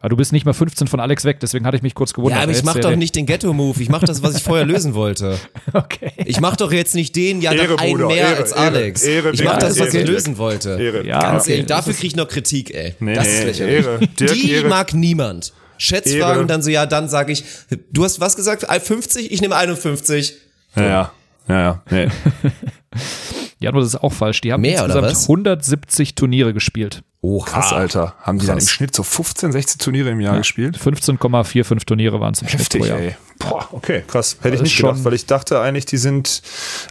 Aber 0.00 0.10
du 0.10 0.16
bist 0.16 0.32
nicht 0.32 0.46
mal 0.46 0.52
15 0.52 0.86
von 0.86 1.00
Alex 1.00 1.24
weg, 1.24 1.40
deswegen 1.40 1.66
hatte 1.66 1.76
ich 1.76 1.82
mich 1.82 1.94
kurz 1.94 2.12
gewundert. 2.14 2.38
Ja, 2.38 2.44
aber 2.44 2.52
ich 2.52 2.62
mach 2.62 2.76
doch 2.76 2.94
nicht 2.94 3.16
den 3.16 3.26
Ghetto-Move. 3.26 3.82
Ich 3.82 3.88
mach 3.88 4.04
das, 4.04 4.22
was 4.22 4.36
ich 4.36 4.42
vorher 4.44 4.64
lösen 4.64 4.94
wollte. 4.94 5.38
Okay. 5.72 6.12
Ich 6.24 6.40
mach 6.40 6.56
doch 6.56 6.72
jetzt 6.72 6.94
nicht 6.94 7.14
den, 7.14 7.40
ja, 7.42 7.52
Ehre, 7.52 7.74
noch 7.74 7.78
einen 7.80 8.06
mehr 8.06 8.16
Ehre, 8.16 8.36
als 8.36 8.52
Alex. 8.52 9.02
Ehre, 9.02 9.30
ich 9.32 9.44
mach 9.44 9.58
das, 9.58 9.78
was 9.78 9.92
ich 9.92 10.06
lösen 10.06 10.38
wollte. 10.38 10.70
Ehre. 10.80 11.06
Ja, 11.06 11.20
Ganz 11.20 11.42
okay. 11.44 11.52
ehrlich, 11.52 11.66
dafür 11.66 11.92
krieg 11.92 12.04
ich 12.04 12.16
noch 12.16 12.26
Kritik, 12.28 12.74
ey. 12.74 12.94
Nee, 13.00 13.14
das 13.14 13.26
ist 13.26 13.44
lächerlich. 13.44 13.86
Ehre. 13.86 13.98
Dirk, 14.18 14.32
Die 14.32 14.50
Ehre. 14.52 14.68
mag 14.68 14.94
niemand. 14.94 15.52
Schätzfragen, 15.76 16.48
dann 16.48 16.62
so, 16.62 16.70
ja, 16.70 16.86
dann 16.86 17.08
sage 17.08 17.32
ich, 17.32 17.44
du 17.92 18.04
hast 18.04 18.20
was 18.20 18.34
gesagt? 18.34 18.66
50? 18.66 19.30
Ich 19.30 19.40
nehme 19.40 19.56
51. 19.56 20.34
So. 20.74 20.80
Ja, 20.80 20.88
ja, 20.88 21.12
ja, 21.48 21.60
ja. 21.60 21.82
Nee. 21.90 22.08
Ja, 23.60 23.70
aber 23.70 23.80
das 23.80 23.88
ist 23.88 24.02
auch 24.02 24.12
falsch. 24.12 24.40
Die 24.40 24.52
haben 24.52 24.60
Mehr, 24.60 24.84
insgesamt 24.84 25.16
170 25.22 26.14
Turniere 26.14 26.54
gespielt. 26.54 27.02
Oh, 27.20 27.40
krass, 27.40 27.72
Alter. 27.72 28.14
Haben 28.22 28.38
die 28.38 28.46
krass. 28.46 28.54
dann 28.54 28.58
im 28.58 28.68
Schnitt 28.68 28.94
so 28.94 29.02
15, 29.02 29.50
16 29.50 29.78
Turniere 29.80 30.10
im 30.10 30.20
Jahr 30.20 30.34
ja, 30.34 30.38
gespielt? 30.38 30.78
15,45 30.78 31.84
Turniere 31.84 32.20
waren 32.20 32.34
es 32.34 32.42
im 32.42 32.48
Heftig, 32.48 32.68
Schnitt 32.68 32.82
pro 32.82 32.88
Jahr. 32.88 32.98
Ey. 33.00 33.16
Boah, 33.40 33.68
okay, 33.72 34.04
krass. 34.06 34.36
Hätte 34.40 34.54
ich 34.54 34.62
nicht 34.62 34.76
gedacht, 34.76 35.02
weil 35.02 35.14
ich 35.14 35.26
dachte 35.26 35.60
eigentlich, 35.60 35.86
die 35.86 35.96
sind, 35.96 36.42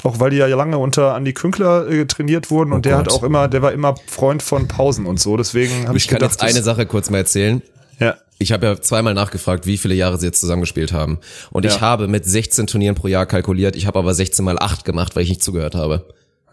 auch 0.04 0.20
weil 0.20 0.32
die 0.32 0.38
ja 0.38 0.48
lange 0.48 0.78
unter 0.78 1.14
Andi 1.16 1.32
Künkler 1.32 1.88
äh, 1.88 2.06
trainiert 2.06 2.52
wurden 2.52 2.74
und 2.74 2.80
oh 2.80 2.82
der 2.82 2.98
Gott. 2.98 3.08
hat 3.08 3.14
auch 3.14 3.24
immer, 3.24 3.48
der 3.48 3.62
war 3.62 3.72
immer 3.72 3.96
Freund 4.08 4.44
von 4.44 4.68
Pausen 4.68 5.06
und 5.06 5.20
so. 5.22 5.38
Deswegen 5.38 5.88
habe 5.88 5.98
ich, 5.98 6.04
ich 6.04 6.10
kann 6.10 6.20
gedacht, 6.20 6.42
jetzt 6.42 6.44
eine 6.44 6.62
Sache 6.62 6.86
kurz 6.86 7.10
mal 7.10 7.20
erzählen. 7.20 7.62
Ja. 8.00 8.16
Ich 8.38 8.52
habe 8.52 8.66
ja 8.68 8.82
zweimal 8.82 9.14
nachgefragt, 9.14 9.66
wie 9.66 9.78
viele 9.78 9.96
Jahre 9.96 10.18
sie 10.20 10.26
jetzt 10.26 10.42
zusammengespielt 10.42 10.92
haben. 10.92 11.20
Und 11.52 11.64
ja. 11.64 11.72
ich 11.72 11.82
habe 11.82 12.10
mit 12.10 12.26
16 12.26 12.68
Turnieren 12.68 12.96
pro 12.96 13.08
Jahr 13.08 13.26
kalkuliert. 13.26 13.78
Ich 13.78 13.88
habe 13.88 13.98
aber 13.98 14.14
16 14.14 14.44
mal 14.44 14.60
8 14.60 14.84
gemacht, 14.84 15.16
weil 15.16 15.24
ich 15.24 15.30
nicht 15.30 15.44
zugehört 15.44 15.74
habe. 15.74 16.06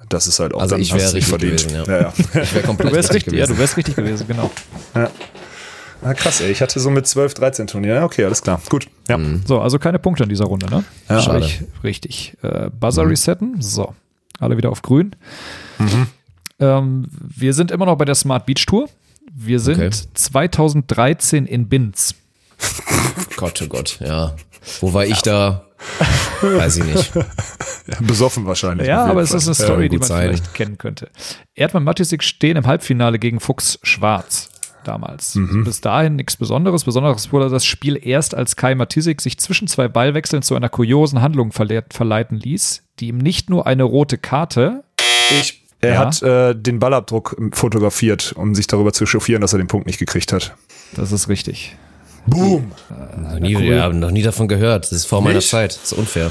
Das 0.09 0.27
ist 0.27 0.41
halt 0.41 0.55
auch 0.55 0.61
also 0.61 0.75
dann, 0.75 0.83
ich 0.83 0.93
wäre 0.93 1.05
richtig 1.05 1.27
verdient. 1.27 1.69
gewesen, 1.69 1.77
ja. 1.77 1.85
ja, 1.85 2.01
ja. 2.03 2.43
Ich 2.43 2.55
wäre 2.55 2.63
komplett 2.67 2.91
du 2.91 2.97
wärst 2.97 3.11
richtig, 3.11 3.33
gewesen. 3.33 3.41
Ja, 3.41 3.47
du 3.47 3.59
wärst 3.59 3.77
richtig 3.77 3.97
gewesen, 3.97 4.27
genau. 4.27 4.51
Ja. 4.95 5.11
Na 6.03 6.13
krass, 6.13 6.41
ey. 6.41 6.51
Ich 6.51 6.61
hatte 6.61 6.79
so 6.81 6.91
mit 6.91 7.07
12, 7.07 7.35
13 7.35 7.67
Turnier. 7.67 7.95
Ja, 7.95 8.05
okay, 8.05 8.25
alles 8.25 8.43
klar. 8.43 8.61
Gut. 8.69 8.89
Ja. 9.09 9.17
Mhm. 9.17 9.43
So, 9.47 9.61
also 9.61 9.79
keine 9.79 9.99
Punkte 9.99 10.25
in 10.25 10.29
dieser 10.29 10.45
Runde, 10.45 10.67
ne? 10.67 10.85
Ja, 11.09 11.21
Schade. 11.21 11.49
richtig. 11.83 12.37
Äh, 12.43 12.69
Buzzer 12.79 13.05
mhm. 13.05 13.09
resetten. 13.09 13.63
So. 13.63 13.95
Alle 14.39 14.57
wieder 14.57 14.71
auf 14.71 14.83
grün. 14.83 15.17
Mhm. 15.79 16.07
Ähm, 16.61 17.07
wir 17.11 17.55
sind 17.55 17.71
immer 17.71 17.87
noch 17.87 17.97
bei 17.97 18.05
der 18.05 18.15
Smart 18.15 18.45
Beach 18.45 18.67
Tour. 18.67 18.89
Wir 19.33 19.59
sind 19.59 19.79
okay. 19.79 19.91
2013 20.13 21.47
in 21.47 21.69
Binz. 21.69 22.15
Gott, 23.37 23.61
oh 23.63 23.67
Gott, 23.67 23.99
ja. 24.01 24.35
Wo 24.81 24.93
war 24.93 25.05
ich 25.07 25.23
da? 25.23 25.65
Weiß 26.41 26.77
ich 26.79 26.85
nicht. 26.85 27.13
Besoffen 28.01 28.47
wahrscheinlich. 28.47 28.89
Ja, 28.89 29.05
aber 29.05 29.23
es 29.23 29.33
ist 29.33 29.47
eine 29.47 29.55
Story, 29.55 29.85
ja, 29.85 29.89
die 29.89 29.99
man 29.99 30.09
sein. 30.09 30.29
vielleicht 30.29 30.55
kennen 30.55 30.79
könnte. 30.79 31.11
Erdmann 31.55 31.85
Matisik 31.85 32.23
stehen 32.23 32.57
im 32.57 32.67
Halbfinale 32.67 33.19
gegen 33.19 33.41
Fuchs 33.41 33.79
Schwarz 33.83 34.51
damals. 34.85 35.35
Mhm. 35.35 35.65
Bis 35.65 35.81
dahin 35.81 36.17
nichts 36.17 36.37
Besonderes. 36.37 36.85
Besonderes 36.85 37.33
wurde 37.33 37.49
das 37.49 37.65
Spiel 37.65 37.99
erst, 38.01 38.35
als 38.35 38.57
Kai 38.57 38.75
Matisik 38.75 39.21
sich 39.21 39.39
zwischen 39.39 39.67
zwei 39.67 39.89
Ballwechseln 39.89 40.43
zu 40.43 40.55
einer 40.55 40.69
kuriosen 40.69 41.23
Handlung 41.23 41.53
verleiten 41.53 42.39
ließ, 42.39 42.83
die 43.01 43.09
ihm 43.09 43.19
nicht 43.19 43.51
nur 43.51 43.67
eine 43.67 43.83
rote 43.83 44.19
Karte. 44.19 44.85
Ich 45.31 45.65
er 45.85 45.95
ja. 45.95 45.99
hat 46.01 46.23
äh, 46.23 46.55
den 46.55 46.79
Ballabdruck 46.79 47.37
fotografiert, 47.53 48.33
um 48.37 48.55
sich 48.55 48.67
darüber 48.67 48.95
zu 48.95 49.05
chauffieren, 49.05 49.43
dass 49.43 49.53
er 49.53 49.59
den 49.59 49.67
Punkt 49.67 49.87
nicht 49.87 49.99
gekriegt 49.99 50.33
hat. 50.33 50.55
Das 50.95 51.13
ist 51.13 51.29
richtig. 51.29 51.77
Boom. 52.27 52.73
Äh, 52.91 53.21
noch, 53.21 53.39
nie, 53.41 53.57
cool. 53.57 53.65
ja, 53.65 53.89
noch 53.89 54.11
nie 54.11 54.23
davon 54.23 54.49
gehört. 54.49 54.87
Das 54.87 54.93
ist 54.93 55.07
vor 55.07 55.23
meiner 55.23 55.41
Zeit. 55.41 55.77
Das 55.77 55.93
ist 55.93 55.99
unfair. 55.99 56.31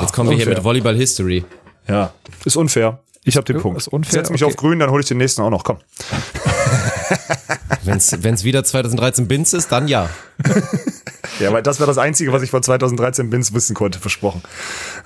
Jetzt 0.00 0.12
kommen 0.12 0.30
wir 0.30 0.34
unfair. 0.34 0.46
hier 0.46 0.54
mit 0.54 0.64
Volleyball 0.64 0.96
History. 0.96 1.44
Ja, 1.88 2.12
ist 2.44 2.56
unfair. 2.56 3.00
Ich 3.24 3.36
habe 3.36 3.44
den 3.44 3.60
Punkt. 3.60 3.78
Ist 3.78 3.88
unfair. 3.88 4.12
Setz 4.12 4.30
mich 4.30 4.42
okay. 4.42 4.52
auf 4.52 4.56
grün, 4.56 4.78
dann 4.78 4.90
hole 4.90 5.02
ich 5.02 5.08
den 5.08 5.18
nächsten 5.18 5.42
auch 5.42 5.50
noch. 5.50 5.64
Komm. 5.64 5.78
Wenn 7.82 7.98
es 7.98 8.44
wieder 8.44 8.64
2013 8.64 9.28
Bins 9.28 9.52
ist, 9.52 9.70
dann 9.72 9.88
ja. 9.88 10.08
ja, 11.38 11.52
weil 11.52 11.62
das 11.62 11.78
wäre 11.78 11.86
das 11.86 11.98
Einzige, 11.98 12.32
was 12.32 12.42
ich 12.42 12.50
vor 12.50 12.62
2013 12.62 13.30
Bins 13.30 13.54
wissen 13.54 13.74
konnte, 13.74 13.98
versprochen. 13.98 14.42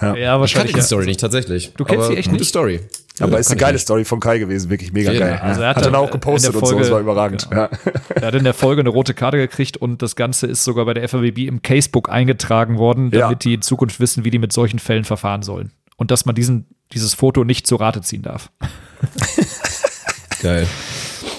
Ja, 0.01 0.17
ja 0.17 0.41
wahrscheinlich. 0.41 0.71
Ich 0.71 0.73
kannte 0.73 0.75
die 0.75 0.87
Story 0.87 1.07
nicht, 1.07 1.21
tatsächlich. 1.21 1.73
Du 1.77 1.85
kennst 1.85 2.09
sie 2.09 2.17
echt 2.17 2.29
gute 2.29 2.41
nicht? 2.41 2.49
Story. 2.49 2.81
Aber 3.21 3.33
ja, 3.33 3.39
ist 3.39 3.51
eine 3.51 3.61
geile 3.61 3.79
Story 3.79 4.05
von 4.05 4.19
Kai 4.19 4.39
gewesen, 4.39 4.71
wirklich 4.71 4.93
mega 4.93 5.13
ja, 5.13 5.21
geil. 5.21 5.39
Also 5.41 5.63
er 5.63 5.69
hat, 5.69 5.77
hat 5.77 5.87
dann 5.87 5.95
auch 5.95 6.11
gepostet 6.11 6.53
Folge, 6.53 6.67
und 6.67 6.73
so, 6.73 6.79
das 6.81 6.91
war 6.91 7.01
überragend. 7.01 7.49
Genau. 7.49 7.63
Ja. 7.63 7.71
Er 8.13 8.27
hat 8.27 8.35
in 8.35 8.43
der 8.43 8.55
Folge 8.55 8.81
eine 8.81 8.89
rote 8.89 9.15
Karte 9.15 9.37
gekriegt 9.37 9.77
und 9.77 10.03
das 10.03 10.17
Ganze 10.17 10.49
ist 10.49 10.65
sogar 10.65 10.85
bei 10.85 10.95
der 10.95 11.09
FAWB 11.09 11.47
im 11.47 11.63
Casebook 11.63 12.09
eingetragen 12.09 12.77
worden, 12.77 13.13
damit 13.13 13.45
die 13.45 13.55
in 13.55 13.63
Zukunft 13.63 14.01
wissen, 14.01 14.25
wie 14.25 14.31
die 14.31 14.41
mit 14.41 14.53
solchen 14.53 14.81
Fällen 14.81 15.05
verfahren 15.05 15.43
sollen. 15.43 15.71
Und 15.97 16.11
dass 16.11 16.27
man 16.27 16.35
diesen, 16.35 16.67
dieses 16.93 17.15
Foto 17.15 17.45
nicht 17.45 17.69
zu 17.69 17.77
Rate 17.77 18.01
ziehen 18.01 18.23
darf. 18.23 18.51
Geil. 20.43 20.67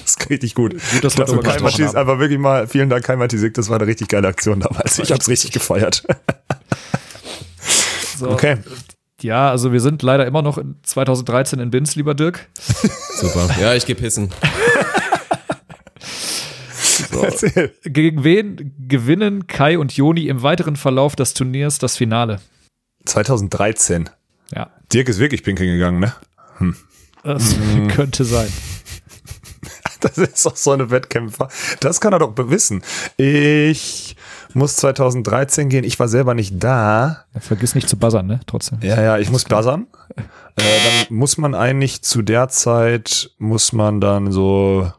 Das 0.06 0.12
ist 0.12 0.30
richtig 0.30 0.54
gut. 0.54 0.74
Gut, 0.74 1.04
dass 1.04 1.18
wir 1.18 1.26
Kai 1.26 1.60
Matis, 1.60 1.96
aber 1.96 2.20
wirklich 2.20 2.38
mal 2.38 2.68
vielen 2.68 2.90
Dank, 2.90 3.04
Kai 3.04 3.16
Matisik, 3.16 3.56
das 3.56 3.70
war 3.70 3.80
eine 3.80 3.88
richtig 3.88 4.08
geile 4.08 4.28
Aktion 4.28 4.60
damals. 4.60 5.00
Ich 5.00 5.12
hab's 5.12 5.28
richtig 5.28 5.52
gefeiert. 5.52 6.04
So, 8.18 8.30
okay. 8.30 8.60
Ja, 9.22 9.50
also 9.50 9.74
wir 9.74 9.82
sind 9.82 10.02
leider 10.02 10.26
immer 10.26 10.42
noch 10.42 10.58
in 10.58 10.76
2013 10.84 11.60
in 11.60 11.70
Binz, 11.70 11.98
lieber 11.98 12.16
Dirk. 12.16 12.48
Super. 13.18 13.50
Ja, 13.60 13.74
ich 13.76 13.86
geh 13.86 13.94
pissen. 13.94 14.30
So. 17.12 17.28
Gegen 17.84 18.24
wen 18.24 18.74
gewinnen 18.88 19.48
Kai 19.48 19.78
und 19.78 19.98
Joni 19.98 20.28
im 20.28 20.44
weiteren 20.44 20.78
Verlauf 20.78 21.18
des 21.18 21.34
Turniers 21.34 21.78
das 21.78 21.98
Finale? 21.98 22.40
2013. 23.06 24.10
Ja. 24.54 24.70
Dirk 24.94 25.10
ist 25.10 25.20
wirklich 25.20 25.44
pinkeln 25.44 25.72
gegangen, 25.72 26.00
ne? 26.00 26.14
Hm. 26.58 26.76
Das 27.24 27.56
hm. 27.56 27.90
könnte 27.90 28.24
sein. 28.24 28.48
Das 30.16 30.18
ist 30.18 30.46
doch 30.46 30.56
so 30.56 30.72
eine 30.72 30.92
Wettkämpfer. 30.92 31.48
Das 31.80 32.00
kann 32.00 32.14
er 32.14 32.20
doch 32.20 32.34
wissen. 32.38 32.84
Ich 33.18 34.16
muss 34.54 34.76
2013 34.78 35.70
gehen. 35.70 35.84
Ich 35.84 36.00
war 36.00 36.08
selber 36.08 36.34
nicht 36.34 36.64
da. 36.64 37.26
Ja, 37.34 37.40
vergiss 37.40 37.76
nicht 37.76 37.90
zu 37.90 37.98
buzzern, 37.98 38.28
ne? 38.28 38.40
Trotzdem. 38.46 38.80
Ja, 38.82 39.02
ja, 39.02 39.18
ich 39.18 39.32
muss 39.32 39.46
buzzern. 39.46 39.88
äh, 40.16 40.22
dann 40.58 41.18
muss 41.18 41.38
man 41.38 41.56
eigentlich 41.56 42.02
zu 42.04 42.22
der 42.22 42.50
Zeit, 42.50 43.32
muss 43.40 43.74
man 43.74 44.00
dann 44.00 44.32
so 44.32 44.92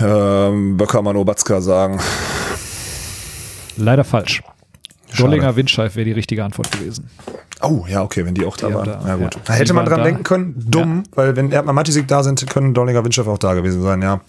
ähm, 0.00 0.76
Böckermann 0.76 1.16
Obatzka 1.16 1.60
sagen. 1.60 2.00
Leider 3.76 4.04
falsch. 4.04 4.42
Dollinger 5.16 5.56
Windscheif 5.56 5.96
wäre 5.96 6.04
die 6.04 6.12
richtige 6.12 6.44
Antwort 6.44 6.70
gewesen. 6.72 7.08
Oh, 7.60 7.84
ja, 7.88 8.02
okay, 8.02 8.24
wenn 8.24 8.34
die 8.34 8.44
auch 8.44 8.56
da 8.56 8.68
die 8.68 8.74
waren. 8.74 8.84
Da, 8.84 9.02
ja, 9.06 9.16
gut. 9.16 9.34
Ja. 9.34 9.40
Da 9.44 9.52
hätte 9.54 9.72
man 9.72 9.84
dran 9.84 9.98
da. 9.98 10.04
denken 10.04 10.22
können. 10.22 10.54
Dumm, 10.56 11.04
ja. 11.04 11.16
weil 11.16 11.36
wenn 11.36 11.50
Erdmann 11.50 11.74
Matisik 11.74 12.06
da 12.06 12.22
sind, 12.22 12.48
können 12.48 12.74
Dollinger 12.74 13.04
Windscheif 13.04 13.26
auch 13.26 13.38
da 13.38 13.54
gewesen 13.54 13.82
sein, 13.82 14.00
ja. 14.02 14.20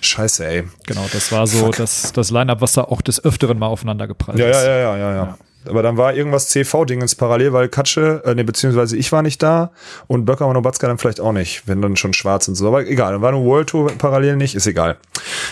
Scheiße, 0.00 0.46
ey. 0.46 0.68
Genau, 0.86 1.04
das 1.12 1.30
war 1.30 1.46
so 1.46 1.70
das, 1.70 2.12
das 2.12 2.30
Line-Up, 2.30 2.60
was 2.60 2.72
da 2.72 2.84
auch 2.84 3.02
des 3.02 3.22
Öfteren 3.24 3.58
mal 3.58 3.66
aufeinander 3.66 4.06
geprallt 4.06 4.38
ja, 4.38 4.48
ist. 4.48 4.64
Ja, 4.64 4.70
ja, 4.70 4.96
ja, 4.96 4.96
ja, 4.96 5.14
ja. 5.14 5.38
Aber 5.66 5.82
dann 5.82 5.96
war 5.96 6.14
irgendwas 6.14 6.48
CV-Dingens 6.48 7.14
parallel, 7.14 7.52
weil 7.52 7.68
Katsche, 7.68 8.22
äh, 8.24 8.34
nee, 8.34 8.42
beziehungsweise 8.42 8.96
ich 8.96 9.12
war 9.12 9.22
nicht 9.22 9.42
da 9.42 9.70
und 10.06 10.24
Böcker 10.24 10.46
und 10.46 10.56
Obatzka 10.56 10.86
dann 10.86 10.98
vielleicht 10.98 11.20
auch 11.20 11.32
nicht, 11.32 11.66
wenn 11.66 11.82
dann 11.82 11.96
schon 11.96 12.12
schwarz 12.12 12.48
und 12.48 12.54
so. 12.54 12.66
Aber 12.66 12.86
egal, 12.86 13.12
dann 13.12 13.22
war 13.22 13.30
eine 13.30 13.44
World 13.44 13.68
Tour 13.68 13.92
parallel 13.98 14.36
nicht, 14.36 14.54
ist 14.54 14.66
egal. 14.66 14.96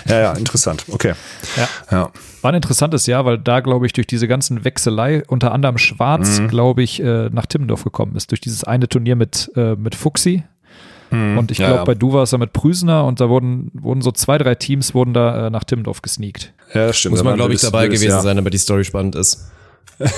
Ja, 0.07 0.21
ja, 0.21 0.33
interessant. 0.33 0.85
Okay. 0.91 1.13
Ja. 1.57 1.69
ja. 1.91 2.11
War 2.41 2.53
ein 2.53 2.55
interessantes 2.55 3.07
Jahr, 3.07 3.25
weil 3.25 3.39
da, 3.39 3.61
glaube 3.61 3.87
ich, 3.87 3.93
durch 3.93 4.07
diese 4.07 4.29
ganzen 4.29 4.65
Wechselei, 4.65 5.23
unter 5.27 5.53
anderem 5.53 5.77
Schwarz, 5.77 6.41
mhm. 6.41 6.49
glaube 6.49 6.83
ich, 6.83 7.03
äh, 7.03 7.29
nach 7.31 7.47
Timmendorf 7.47 7.85
gekommen 7.85 8.17
ist. 8.17 8.31
Durch 8.31 8.41
dieses 8.41 8.65
eine 8.65 8.89
Turnier 8.89 9.17
mit, 9.17 9.51
äh, 9.57 9.75
mit 9.75 9.95
Fuxi. 9.95 10.45
Mhm. 11.11 11.39
Und 11.39 11.51
ich 11.51 11.59
glaube, 11.59 11.73
ja, 11.73 11.79
ja. 11.79 11.85
bei 11.85 11.95
Du 11.95 12.13
war 12.13 12.23
es 12.23 12.31
ja 12.31 12.39
mit 12.39 12.53
Prüsner 12.53 13.05
und 13.05 13.21
da 13.21 13.29
wurden, 13.29 13.71
wurden 13.75 14.03
so 14.03 14.13
zwei, 14.13 14.39
drei 14.39 14.55
Teams 14.55 14.95
wurden 14.95 15.15
da 15.15 15.47
äh, 15.47 15.51
nach 15.51 15.65
Timmendorf 15.65 16.03
gesneakt. 16.03 16.53
Ja, 16.75 16.93
stimmt. 16.93 17.13
Muss 17.13 17.25
man, 17.25 17.37
glaube 17.37 17.55
ich, 17.55 17.61
dabei 17.61 17.89
gewesen 17.89 18.21
sein, 18.21 18.37
damit 18.37 18.53
die 18.55 18.59
Story 18.59 18.85
spannend 18.85 19.15
ist. 19.15 19.51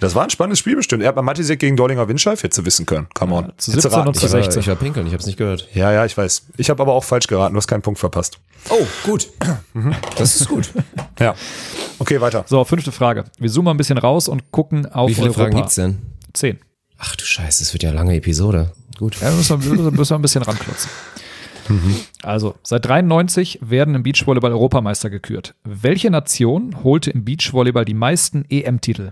Das 0.00 0.14
war 0.14 0.24
ein 0.24 0.30
spannendes 0.30 0.58
Spiel 0.58 0.76
bestimmt. 0.76 1.02
Er 1.02 1.08
hat 1.08 1.14
bei 1.14 1.22
Matisek 1.22 1.58
gegen 1.58 1.76
Dorlinger 1.76 2.08
Windscheif, 2.08 2.42
hätte 2.42 2.54
zu 2.54 2.66
wissen 2.66 2.84
können. 2.84 3.06
Come 3.14 3.34
on. 3.34 3.44
Ja, 3.46 3.52
zu 3.56 3.70
17 3.70 4.06
und 4.06 4.14
zu 4.14 4.28
16. 4.28 4.60
Ich 4.60 4.68
war 4.68 4.76
pinkeln, 4.76 5.06
ich 5.06 5.14
habe 5.14 5.20
es 5.20 5.26
nicht 5.26 5.38
gehört. 5.38 5.66
Ja, 5.72 5.92
ja, 5.92 6.04
ich 6.04 6.14
weiß. 6.14 6.42
Ich 6.58 6.68
habe 6.68 6.82
aber 6.82 6.92
auch 6.92 7.04
falsch 7.04 7.26
geraten, 7.26 7.54
du 7.54 7.56
hast 7.56 7.68
keinen 7.68 7.80
Punkt 7.80 7.98
verpasst. 7.98 8.38
Oh, 8.68 8.86
gut. 9.04 9.30
Das 10.16 10.38
ist 10.38 10.48
gut. 10.48 10.70
ja. 11.18 11.34
Okay, 11.98 12.20
weiter. 12.20 12.44
So, 12.46 12.64
fünfte 12.64 12.92
Frage. 12.92 13.24
Wir 13.38 13.50
zoomen 13.50 13.70
ein 13.70 13.76
bisschen 13.78 13.96
raus 13.96 14.28
und 14.28 14.50
gucken 14.50 14.84
auf 14.92 15.08
Wie 15.08 15.14
viele 15.14 15.28
Europa. 15.28 15.42
Fragen 15.42 15.56
gibt's 15.56 15.74
denn? 15.76 15.98
Zehn. 16.34 16.58
Ach 16.98 17.16
du 17.16 17.24
Scheiße, 17.24 17.64
das 17.64 17.72
wird 17.72 17.82
ja 17.82 17.88
eine 17.88 17.98
lange 17.98 18.14
Episode. 18.14 18.72
Gut. 18.98 19.20
Ja, 19.20 19.30
müssen 19.30 19.64
wir, 19.64 19.90
müssen 19.90 20.10
wir 20.10 20.18
ein 20.18 20.22
bisschen 20.22 20.42
ranklotzen. 20.42 20.90
Mhm. 21.68 21.96
Also, 22.22 22.54
seit 22.62 22.86
93 22.86 23.60
werden 23.62 23.94
im 23.94 24.02
Beachvolleyball 24.02 24.52
Europameister 24.52 25.10
gekürt. 25.10 25.54
Welche 25.64 26.10
Nation 26.10 26.82
holte 26.82 27.10
im 27.10 27.24
Beachvolleyball 27.24 27.84
die 27.84 27.94
meisten 27.94 28.44
EM-Titel? 28.48 29.10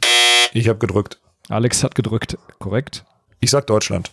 Ich 0.52 0.68
habe 0.68 0.78
gedrückt. 0.78 1.18
Alex 1.48 1.82
hat 1.82 1.94
gedrückt, 1.94 2.38
korrekt. 2.58 3.04
Ich 3.40 3.50
sag 3.50 3.66
Deutschland. 3.66 4.12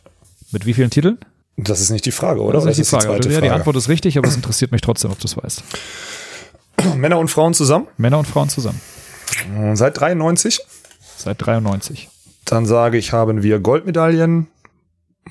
Mit 0.51 0.65
wie 0.65 0.73
vielen 0.73 0.89
Titeln? 0.89 1.19
Das 1.57 1.81
ist 1.81 1.89
nicht 1.89 2.05
die 2.05 2.11
Frage, 2.11 2.41
oder? 2.41 2.53
Das 2.53 2.63
ist, 2.63 2.77
nicht 2.77 2.91
die, 2.91 3.05
Frage. 3.05 3.19
Die, 3.19 3.29
ja, 3.29 3.41
die 3.41 3.49
Antwort 3.49 3.75
ist 3.75 3.89
richtig, 3.89 4.17
aber 4.17 4.27
es 4.27 4.35
interessiert 4.35 4.71
mich 4.71 4.81
trotzdem, 4.81 5.11
ob 5.11 5.19
du 5.19 5.25
es 5.25 5.37
weißt. 5.37 5.63
Männer 6.95 7.19
und 7.19 7.27
Frauen 7.27 7.53
zusammen? 7.53 7.87
Männer 7.97 8.19
und 8.19 8.27
Frauen 8.27 8.49
zusammen. 8.49 8.79
Seit 9.73 9.99
93? 9.99 10.59
Seit 11.17 11.45
93. 11.45 12.09
Dann 12.45 12.65
sage 12.65 12.97
ich, 12.97 13.11
haben 13.13 13.43
wir 13.43 13.59
Goldmedaillen. 13.59 14.47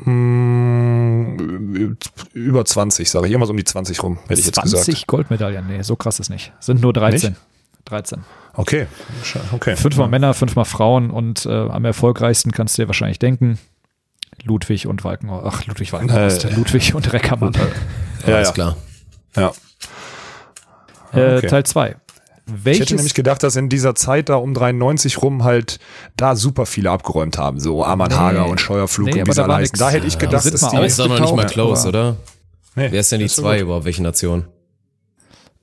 Hm, 0.05 1.97
über 2.33 2.65
20, 2.65 3.11
sage 3.11 3.27
ich. 3.27 3.33
Irgendwas 3.33 3.51
um 3.51 3.57
die 3.57 3.65
20 3.65 4.03
rum, 4.03 4.19
hätte 4.29 4.41
ich 4.41 4.47
jetzt 4.47 4.61
gesagt. 4.61 4.85
20 4.85 5.07
Goldmedaillen? 5.07 5.67
Nee, 5.67 5.83
so 5.83 5.97
krass 5.97 6.21
ist 6.21 6.31
nicht. 6.31 6.53
Sind 6.61 6.81
nur 6.81 6.93
13. 6.93 7.31
Nicht? 7.31 7.43
13. 7.87 8.25
Okay, 8.55 8.87
okay. 9.53 9.77
Fünfmal 9.77 10.07
ja. 10.07 10.11
Männer, 10.11 10.35
fünfmal 10.35 10.65
Frauen 10.65 11.11
und 11.11 11.47
äh, 11.47 11.53
am 11.53 11.85
erfolgreichsten 11.85 12.51
kannst 12.51 12.77
du 12.77 12.83
dir 12.83 12.89
wahrscheinlich 12.89 13.19
denken, 13.19 13.59
Ludwig 14.43 14.87
und 14.87 15.05
Walkenhorst. 15.05 15.47
Ach, 15.47 15.67
Ludwig 15.67 15.93
Walkenhorst. 15.93 16.45
Äh, 16.45 16.55
Ludwig 16.55 16.95
und 16.95 17.13
Reckermann. 17.13 17.53
Ja, 18.27 18.31
ja, 18.31 18.41
ist 18.41 18.55
klar. 18.55 18.77
Ja. 19.37 19.53
Äh, 21.13 21.39
okay. 21.39 21.47
Teil 21.47 21.65
2. 21.65 21.97
ich 22.65 22.81
hätte 22.81 22.95
nämlich 22.97 23.15
gedacht, 23.15 23.43
dass 23.43 23.57
in 23.57 23.69
dieser 23.69 23.95
Zeit 23.95 24.29
da 24.29 24.37
um 24.37 24.55
93 24.55 25.23
rum 25.23 25.45
halt 25.45 25.79
da 26.17 26.37
super 26.37 26.67
viele 26.67 26.91
abgeräumt 26.91 27.39
haben. 27.39 27.61
So 27.61 27.85
Arman 27.85 28.09
nee. 28.09 28.17
Hager 28.17 28.47
und 28.47 28.61
Scheuerflug 28.61 29.07
nee, 29.07 29.21
und 29.21 29.29
wie 29.29 29.35
da, 29.35 29.47
da, 29.47 29.63
da 29.63 29.91
hätte 29.91 30.07
ich 30.07 30.19
gedacht, 30.19 30.45
ja, 30.45 30.51
dass 30.51 30.61
die... 30.61 30.77
Aber 30.77 30.87
ist 30.87 30.99
doch 30.99 31.09
noch 31.09 31.21
nicht 31.21 31.37
mal 31.37 31.47
close, 31.47 31.89
oder? 31.89 32.17
Nee, 32.75 32.89
Wer 32.91 33.01
ist 33.01 33.13
denn 33.13 33.21
die 33.21 33.29
zwei 33.29 33.61
überhaupt? 33.61 33.85
Welche 33.85 34.03
Nation? 34.03 34.47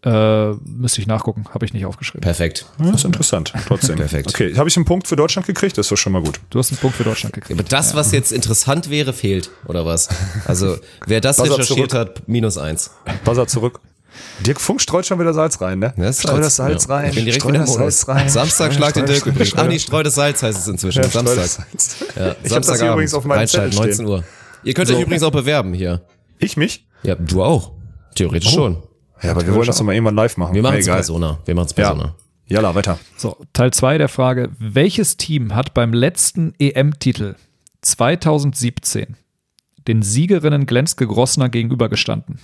Äh, 0.05 0.53
müsste 0.65 1.01
ich 1.01 1.07
nachgucken, 1.07 1.45
habe 1.51 1.65
ich 1.65 1.73
nicht 1.73 1.85
aufgeschrieben. 1.85 2.21
Perfekt. 2.21 2.67
Ja, 2.77 2.91
das 2.91 2.97
ist 2.97 3.05
interessant, 3.05 3.53
trotzdem. 3.65 3.95
Perfekt. 3.97 4.29
Okay, 4.29 4.55
habe 4.55 4.69
ich 4.69 4.75
einen 4.75 4.85
Punkt 4.85 5.07
für 5.07 5.15
Deutschland 5.15 5.47
gekriegt? 5.47 5.79
Das 5.79 5.87
ist 5.87 5.91
doch 5.91 5.97
schon 5.97 6.13
mal 6.13 6.21
gut. 6.21 6.39
Du 6.51 6.59
hast 6.59 6.71
einen 6.71 6.77
Punkt 6.77 6.95
für 6.95 7.03
Deutschland 7.03 7.33
gekriegt. 7.33 7.59
Aber 7.59 7.67
das, 7.67 7.95
was 7.95 8.11
jetzt 8.11 8.31
interessant 8.31 8.91
wäre, 8.91 9.13
fehlt, 9.13 9.49
oder 9.65 9.83
was? 9.87 10.09
Also, 10.45 10.77
wer 11.07 11.21
das 11.21 11.41
recherchiert 11.41 11.95
hat, 11.95 12.27
minus 12.27 12.59
eins. 12.59 12.91
Buzzer 13.23 13.47
zurück. 13.47 13.79
Dirk 14.45 14.59
Funk 14.59 14.81
streut 14.81 15.05
schon 15.05 15.19
wieder 15.19 15.33
Salz 15.33 15.59
rein, 15.61 15.79
ne? 15.79 15.93
Das 15.97 16.19
streu 16.19 16.37
das 16.37 16.55
Salz 16.55 16.87
ja. 16.87 16.95
rein. 16.95 17.09
Ich 17.09 17.15
bin 17.15 17.25
direkt 17.25 17.47
wieder 17.47 17.65
Salz 17.65 18.07
rein. 18.07 18.29
Samstag 18.29 18.73
schlagt 18.73 18.95
den 18.95 19.05
Dirk 19.05 19.25
übrigens. 19.25 19.55
Ah, 19.55 19.63
nee, 19.65 19.79
streu 19.79 20.03
das 20.03 20.15
Salz 20.15 20.43
heißt 20.43 20.59
es 20.59 20.67
inzwischen. 20.67 21.03
Ja, 21.03 21.09
Samstag. 21.09 21.67
Ja, 22.15 22.35
ich 22.43 22.49
Samstagabend. 22.49 22.67
Das 22.69 22.81
übrigens 22.81 23.13
auf 23.13 23.25
meinem 23.25 23.39
Reinschalten, 23.39 23.77
19 23.77 24.05
Uhr. 24.05 24.23
Ihr 24.63 24.73
könnt 24.73 24.87
so. 24.87 24.95
euch 24.95 25.01
übrigens 25.01 25.23
auch 25.23 25.31
bewerben 25.31 25.73
hier. 25.73 26.01
Ich 26.39 26.57
mich? 26.57 26.87
Ja, 27.03 27.15
du 27.15 27.43
auch. 27.43 27.71
Theoretisch 28.15 28.51
oh. 28.53 28.55
schon. 28.55 28.83
Ja, 29.21 29.31
aber 29.31 29.45
wir 29.45 29.53
wollen 29.53 29.67
das 29.67 29.77
doch 29.77 29.85
mal 29.85 29.93
irgendwann 29.93 30.15
live 30.15 30.37
machen. 30.37 30.53
Wir 30.53 30.61
machen 30.61 30.77
es 30.77 30.85
Persona. 30.85 31.39
Wir 31.45 31.55
machen 31.55 31.67
es 31.67 31.73
Persona. 31.73 32.03
Ja. 32.03 32.15
Jalla, 32.47 32.75
weiter. 32.75 32.99
So, 33.17 33.37
Teil 33.53 33.71
2 33.71 33.97
der 33.97 34.09
Frage. 34.09 34.51
Welches 34.59 35.17
Team 35.17 35.55
hat 35.55 35.73
beim 35.73 35.93
letzten 35.93 36.53
EM-Titel 36.59 37.35
2017 37.81 39.15
den 39.87 40.01
Siegerinnen 40.01 40.65
Glenske 40.65 41.07
Grossner 41.07 41.49
gegenübergestanden? 41.49 42.39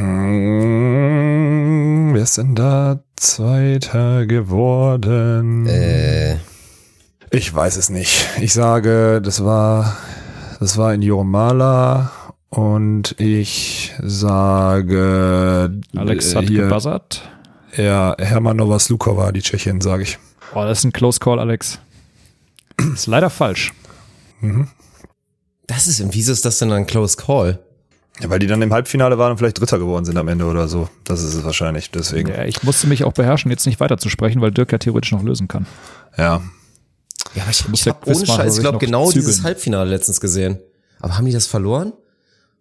Mmh, 0.00 1.50
wer 2.14 2.22
ist 2.22 2.38
denn 2.38 2.54
da 2.54 3.02
Zweiter 3.16 4.26
geworden? 4.26 5.66
Äh. 5.66 6.36
Ich 7.30 7.54
weiß 7.54 7.76
es 7.76 7.90
nicht. 7.90 8.26
Ich 8.40 8.52
sage, 8.52 9.20
das 9.22 9.44
war, 9.44 9.96
das 10.58 10.78
war 10.78 10.92
in 10.94 11.02
Jurmala 11.02 12.10
und 12.48 13.14
ich 13.20 13.94
sage. 14.02 15.80
Alex 15.94 16.34
hat 16.34 16.44
hier, 16.48 16.62
gebuzzert. 16.64 17.22
Ja, 17.76 18.16
Hermanova 18.18 18.80
Slukova, 18.80 19.30
die 19.32 19.42
Tschechin, 19.42 19.80
sage 19.80 20.02
ich. 20.02 20.18
Oh, 20.54 20.62
das 20.62 20.78
ist 20.78 20.84
ein 20.84 20.92
Close 20.92 21.20
Call, 21.20 21.38
Alex. 21.38 21.78
Das 22.76 22.88
ist 22.88 23.06
leider 23.06 23.30
falsch. 23.30 23.72
Mhm. 24.40 24.66
Das 25.68 25.86
ist, 25.86 26.02
wieso 26.12 26.32
ist 26.32 26.44
das 26.44 26.58
denn 26.58 26.72
ein 26.72 26.86
Close 26.86 27.16
Call? 27.16 27.60
Ja, 28.20 28.30
weil 28.30 28.38
die 28.38 28.46
dann 28.46 28.60
im 28.62 28.72
Halbfinale 28.72 29.18
waren 29.18 29.32
und 29.32 29.38
vielleicht 29.38 29.58
Dritter 29.58 29.78
geworden 29.78 30.04
sind 30.04 30.16
am 30.18 30.28
Ende 30.28 30.44
oder 30.44 30.68
so. 30.68 30.88
Das 31.04 31.22
ist 31.22 31.34
es 31.34 31.44
wahrscheinlich, 31.44 31.90
deswegen. 31.90 32.28
Ja, 32.28 32.44
ich 32.44 32.62
musste 32.62 32.86
mich 32.86 33.04
auch 33.04 33.12
beherrschen, 33.12 33.50
jetzt 33.50 33.66
nicht 33.66 33.80
weiterzusprechen, 33.80 34.40
weil 34.40 34.50
Dirk 34.50 34.72
ja 34.72 34.78
theoretisch 34.78 35.12
noch 35.12 35.22
lösen 35.22 35.48
kann. 35.48 35.66
Ja. 36.16 36.42
Ja, 37.34 37.42
aber 37.42 37.50
ich, 37.50 37.64
ich 37.72 37.86
habe 37.86 37.98
ohne 38.06 38.26
Scheiß, 38.26 38.56
ich 38.56 38.60
glaube, 38.60 38.78
genau 38.78 39.06
zügeln. 39.06 39.26
dieses 39.26 39.42
Halbfinale 39.42 39.88
letztens 39.88 40.20
gesehen. 40.20 40.58
Aber 41.00 41.16
haben 41.16 41.24
die 41.24 41.32
das 41.32 41.46
verloren? 41.46 41.92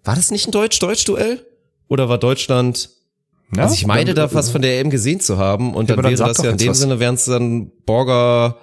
War 0.03 0.15
das 0.15 0.31
nicht 0.31 0.47
ein 0.47 0.51
Deutsch-Deutsch-Duell? 0.51 1.45
Oder 1.87 2.07
war 2.07 2.17
Deutschland 2.17 2.89
ja, 3.55 3.63
also 3.63 3.73
ich 3.73 3.87
meine 3.87 4.13
da 4.13 4.31
was 4.31 4.51
von 4.51 4.61
der 4.61 4.79
EM 4.79 4.91
gesehen 4.91 5.19
zu 5.19 5.37
haben 5.37 5.73
und 5.73 5.89
ja, 5.89 5.95
dann 5.95 6.05
wäre 6.05 6.15
dann 6.15 6.27
das 6.27 6.37
ja 6.37 6.51
in 6.51 6.57
dem 6.57 6.69
was. 6.69 6.79
Sinne 6.79 6.99
wären 6.99 7.15
es 7.15 7.25
dann 7.25 7.71
Borger 7.85 8.57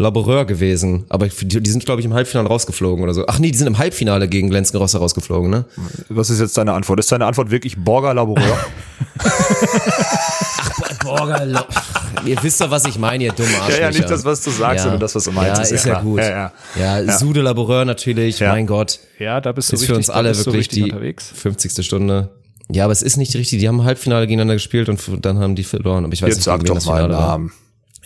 Laboreur 0.00 0.44
gewesen. 0.44 1.04
Aber 1.08 1.26
die, 1.26 1.60
die 1.60 1.70
sind, 1.70 1.84
glaube 1.84 2.00
ich, 2.00 2.06
im 2.06 2.14
Halbfinale 2.14 2.48
rausgeflogen 2.48 3.02
oder 3.02 3.12
so. 3.14 3.24
Ach 3.26 3.40
nee, 3.40 3.50
die 3.50 3.58
sind 3.58 3.66
im 3.66 3.78
Halbfinale 3.78 4.28
gegen 4.28 4.48
Lenzgen 4.48 4.78
Rosser 4.78 5.00
rausgeflogen, 5.00 5.50
ne? 5.50 5.64
Was 6.08 6.30
ist 6.30 6.38
jetzt 6.40 6.56
deine 6.56 6.72
Antwort? 6.72 7.00
Ist 7.00 7.10
deine 7.10 7.26
Antwort 7.26 7.50
wirklich 7.50 7.76
Borger 7.76 8.14
Laboreur? 8.14 8.58
Ach, 9.18 10.98
Borger 11.02 11.44
Laboreur. 11.44 11.82
Ihr 12.24 12.42
wisst 12.42 12.60
doch, 12.60 12.70
was 12.70 12.84
ich 12.84 12.98
meine, 12.98 13.24
ihr 13.24 13.32
dumme 13.32 13.48
Arschlöcher. 13.60 13.80
Ja, 13.80 13.90
ja, 13.90 13.90
nicht 13.90 14.08
das, 14.08 14.24
was 14.24 14.42
du 14.42 14.50
sagst, 14.50 14.76
ja. 14.76 14.82
sondern 14.82 15.00
das, 15.00 15.14
was 15.14 15.24
du 15.24 15.32
meinst. 15.32 15.56
Ja, 15.56 15.62
ist, 15.62 15.72
ist 15.72 15.84
ja, 15.84 16.00
gut. 16.00 16.20
Ja, 16.20 16.28
ja. 16.28 16.52
ja, 16.78 17.00
ja. 17.00 17.18
Sude 17.18 17.42
Laboreur 17.42 17.84
natürlich, 17.84 18.40
mein 18.40 18.66
Gott. 18.66 19.00
Ja, 19.18 19.40
da 19.40 19.52
bist 19.52 19.70
du 19.70 19.74
ist 19.74 19.82
richtig, 19.82 19.94
für 19.94 19.96
uns 19.96 20.10
alle 20.10 20.36
wirklich 20.36 20.68
die 20.68 20.84
unterwegs. 20.84 21.32
50. 21.34 21.84
Stunde. 21.84 22.30
Ja, 22.70 22.84
aber 22.84 22.92
es 22.92 23.02
ist 23.02 23.16
nicht 23.16 23.34
richtig. 23.34 23.58
Die 23.60 23.66
haben 23.66 23.82
Halbfinale 23.82 24.26
gegeneinander 24.26 24.54
gespielt 24.54 24.88
und 24.88 25.00
dann 25.24 25.38
haben 25.38 25.56
die 25.56 25.64
verloren. 25.64 26.04
Aber 26.04 26.12
ich 26.12 26.22
weiß 26.22 26.28
jetzt 26.28 26.36
nicht, 26.38 26.44
sag 26.44 26.64
doch 26.64 26.84
mal 26.84 27.04
einen 27.04 27.12
Namen. 27.12 27.52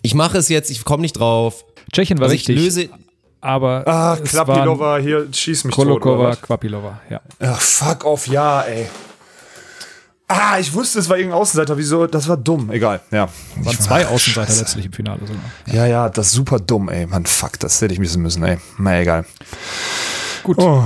Ich 0.02 0.14
mache 0.14 0.38
es 0.38 0.48
jetzt, 0.48 0.70
ich 0.70 0.84
komme 0.84 1.02
nicht 1.02 1.12
drauf. 1.12 1.64
Tschechien 1.92 2.18
war 2.18 2.24
also 2.24 2.32
richtig. 2.32 2.56
Ich 2.56 2.64
löse, 2.64 2.88
aber 3.40 3.86
ah, 3.86 4.16
Klapilova, 4.16 4.98
hier 4.98 5.28
schieß 5.32 5.64
mich 5.64 5.74
Kolokova, 5.74 6.34
tot, 6.34 6.42
Kvapilova, 6.42 7.00
ja. 7.10 7.20
Ach, 7.40 7.60
fuck 7.60 8.04
off, 8.04 8.26
ja, 8.28 8.62
ey. 8.62 8.86
Ah, 10.28 10.58
ich 10.58 10.72
wusste, 10.72 11.00
es 11.00 11.08
war 11.10 11.18
irgendein 11.18 11.40
Außenseiter. 11.40 11.76
Wieso? 11.76 12.06
Das 12.06 12.26
war 12.26 12.38
dumm. 12.38 12.70
Egal, 12.70 13.00
ja. 13.10 13.28
Es 13.60 13.66
waren 13.66 13.78
zwei 13.78 14.06
Außenseiter 14.06 14.46
Scheiße. 14.46 14.60
letztlich 14.60 14.86
im 14.86 14.92
Finale 14.92 15.20
sogar. 15.26 15.42
Ja, 15.66 15.84
ja, 15.84 16.08
das 16.08 16.28
ist 16.28 16.32
super 16.32 16.58
dumm, 16.58 16.88
ey. 16.88 17.06
Mann, 17.06 17.26
fuck, 17.26 17.58
das 17.58 17.82
hätte 17.82 17.92
ich 17.92 18.00
wissen 18.00 18.22
müssen, 18.22 18.42
ey. 18.42 18.56
Na, 18.78 18.98
egal. 18.98 19.26
Gut. 20.42 20.56
Oh. 20.58 20.82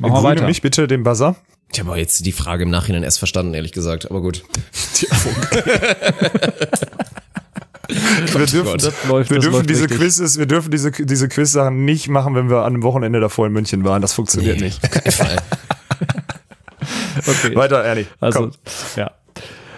Machen 0.00 0.12
wir 0.12 0.22
weiter. 0.22 0.46
mich 0.46 0.60
bitte 0.60 0.86
den 0.86 1.02
Buzzer. 1.02 1.36
Ich 1.72 1.80
habe 1.80 1.96
jetzt 1.96 2.26
die 2.26 2.32
Frage 2.32 2.64
im 2.64 2.70
Nachhinein 2.70 3.02
erst 3.02 3.18
verstanden, 3.18 3.54
ehrlich 3.54 3.72
gesagt, 3.72 4.10
aber 4.10 4.20
gut. 4.20 4.44
wir 7.88 8.46
dürfen, 8.46 8.92
läuft, 9.08 9.30
wir 9.30 9.38
dürfen 9.38 9.66
diese 9.66 9.84
richtig. 9.84 9.98
Quizzes, 9.98 10.38
wir 10.38 10.46
dürfen 10.46 10.70
diese, 10.70 10.90
diese 10.90 11.28
Quiz-Sachen 11.28 11.84
nicht 11.84 12.08
machen, 12.08 12.34
wenn 12.34 12.48
wir 12.50 12.58
an 12.58 12.74
einem 12.74 12.82
Wochenende 12.82 13.20
davor 13.20 13.46
in 13.46 13.52
München 13.52 13.84
waren. 13.84 14.02
Das 14.02 14.12
funktioniert 14.12 14.58
nee, 14.58 14.66
nicht. 14.66 14.80
okay. 17.26 17.54
Weiter, 17.54 17.82
Ernie. 17.82 18.06
Also, 18.20 18.40
komm. 18.40 18.52
ja. 18.96 19.12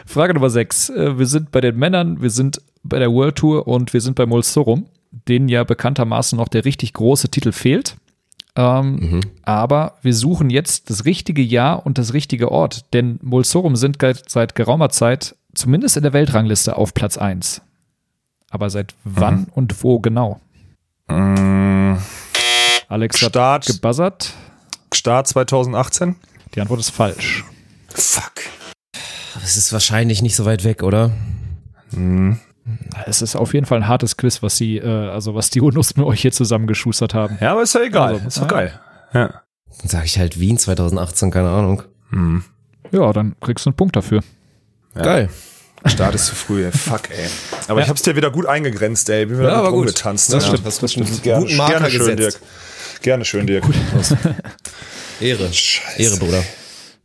Frage 0.06 0.34
Nummer 0.34 0.50
6. 0.50 0.90
Äh, 0.90 1.18
wir 1.18 1.26
sind 1.26 1.50
bei 1.50 1.60
den 1.60 1.76
Männern, 1.76 2.22
wir 2.22 2.30
sind 2.30 2.62
bei 2.82 2.98
der 2.98 3.12
World 3.12 3.36
Tour 3.36 3.68
und 3.68 3.92
wir 3.92 4.00
sind 4.00 4.14
bei 4.14 4.26
Mulsorum, 4.26 4.86
denen 5.10 5.48
ja 5.48 5.64
bekanntermaßen 5.64 6.38
noch 6.38 6.48
der 6.48 6.64
richtig 6.64 6.94
große 6.94 7.28
Titel 7.28 7.52
fehlt. 7.52 7.96
Ähm, 8.56 8.96
mhm. 8.96 9.20
Aber 9.42 9.94
wir 10.02 10.14
suchen 10.14 10.50
jetzt 10.50 10.90
das 10.90 11.04
richtige 11.04 11.42
Jahr 11.42 11.86
und 11.86 11.98
das 11.98 12.12
richtige 12.12 12.50
Ort, 12.50 12.92
denn 12.92 13.20
Mulsorum 13.22 13.76
sind 13.76 13.98
seit 14.26 14.54
geraumer 14.54 14.88
Zeit 14.88 15.36
zumindest 15.54 15.96
in 15.96 16.02
der 16.02 16.12
Weltrangliste 16.12 16.76
auf 16.76 16.94
Platz 16.94 17.18
1. 17.18 17.62
Aber 18.50 18.70
seit 18.70 18.94
wann 19.04 19.40
mhm. 19.40 19.46
und 19.54 19.84
wo 19.84 19.98
genau? 19.98 20.40
Mhm. 21.08 21.98
Alex 22.88 23.18
Start, 23.18 23.36
hat 23.36 23.66
gebuzzert. 23.66 24.32
Start 24.94 25.28
2018? 25.28 26.16
Die 26.54 26.60
Antwort 26.60 26.80
ist 26.80 26.90
falsch. 26.90 27.44
Fuck. 27.88 28.32
Es 29.42 29.56
ist 29.56 29.72
wahrscheinlich 29.72 30.22
nicht 30.22 30.36
so 30.36 30.44
weit 30.44 30.64
weg, 30.64 30.82
oder? 30.82 31.12
Mhm. 31.90 32.40
Es 33.06 33.22
ist 33.22 33.36
auf 33.36 33.54
jeden 33.54 33.66
Fall 33.66 33.78
ein 33.78 33.88
hartes 33.88 34.16
Quiz, 34.16 34.42
was 34.42 34.56
sie, 34.56 34.78
äh, 34.78 35.08
also 35.08 35.34
was 35.34 35.50
die 35.50 35.60
Unus 35.60 35.96
mit 35.96 36.06
euch 36.06 36.22
hier 36.22 36.32
zusammengeschustert 36.32 37.14
haben. 37.14 37.38
Ja, 37.40 37.52
aber 37.52 37.62
ist 37.62 37.74
ja 37.74 37.82
egal. 37.82 38.14
Also, 38.14 38.26
ist 38.26 38.38
doch 38.40 38.48
geil. 38.48 38.78
Ja. 39.14 39.42
Dann 39.80 39.88
sage 39.88 40.06
ich 40.06 40.18
halt 40.18 40.38
Wien 40.40 40.58
2018, 40.58 41.30
keine 41.30 41.50
Ahnung. 41.50 41.82
Hm. 42.10 42.44
Ja, 42.90 43.12
dann 43.12 43.36
kriegst 43.40 43.64
du 43.66 43.70
einen 43.70 43.76
Punkt 43.76 43.96
dafür. 43.96 44.22
Ja. 44.94 45.02
Geil. 45.02 45.28
Start 45.86 46.14
ist 46.14 46.26
zu 46.26 46.34
früh, 46.34 46.64
ey. 46.64 46.72
Fuck, 46.72 47.10
ey. 47.10 47.28
Aber 47.68 47.78
ja. 47.78 47.84
ich 47.84 47.90
hab's 47.90 48.02
dir 48.02 48.16
wieder 48.16 48.30
gut 48.30 48.46
eingegrenzt, 48.46 49.08
ey. 49.10 49.26
Bin 49.26 49.38
wieder 49.38 49.48
ja, 49.48 49.54
aber 49.56 49.72
gut. 49.72 49.86
getanzt. 49.86 50.32
Das, 50.32 50.46
stimmt, 50.46 50.66
das, 50.66 50.78
das 50.80 50.92
stimmt. 50.92 51.22
Gerne, 51.22 51.44
Guten 51.44 51.56
Marker 51.56 51.72
gerne 51.74 51.90
schön, 51.90 52.16
gesetzt. 52.16 52.40
Dirk. 52.40 53.02
Gerne 53.02 53.24
schön, 53.24 53.46
Dirk. 53.46 53.64
Ehre. 55.20 55.52
Scheiße. 55.52 56.02
Ehre, 56.02 56.16
Bruder. 56.16 56.42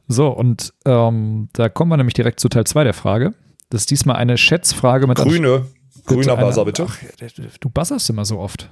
So, 0.08 0.28
und 0.28 0.74
ähm, 0.86 1.50
da 1.54 1.70
kommen 1.70 1.92
wir 1.92 1.98
nämlich 1.98 2.14
direkt 2.14 2.40
zu 2.40 2.50
Teil 2.50 2.66
2 2.66 2.84
der 2.84 2.94
Frage. 2.94 3.34
Das 3.70 3.82
ist 3.82 3.92
diesmal 3.92 4.18
eine 4.18 4.38
Schätzfrage 4.38 5.08
mit 5.08 5.18
Grüne. 5.18 5.66
Grüner 6.06 6.36
Buzzer, 6.36 6.66
bitte. 6.66 6.88
Ach, 6.90 6.98
du 7.60 7.70
buzzerst 7.70 8.10
immer 8.10 8.26
so 8.26 8.40
oft. 8.40 8.70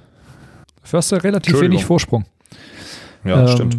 Dafür 0.82 0.98
hast 0.98 1.12
du 1.12 1.16
relativ 1.16 1.60
wenig 1.60 1.84
Vorsprung. 1.84 2.24
Ja, 3.24 3.40
ähm, 3.40 3.48
stimmt. 3.48 3.76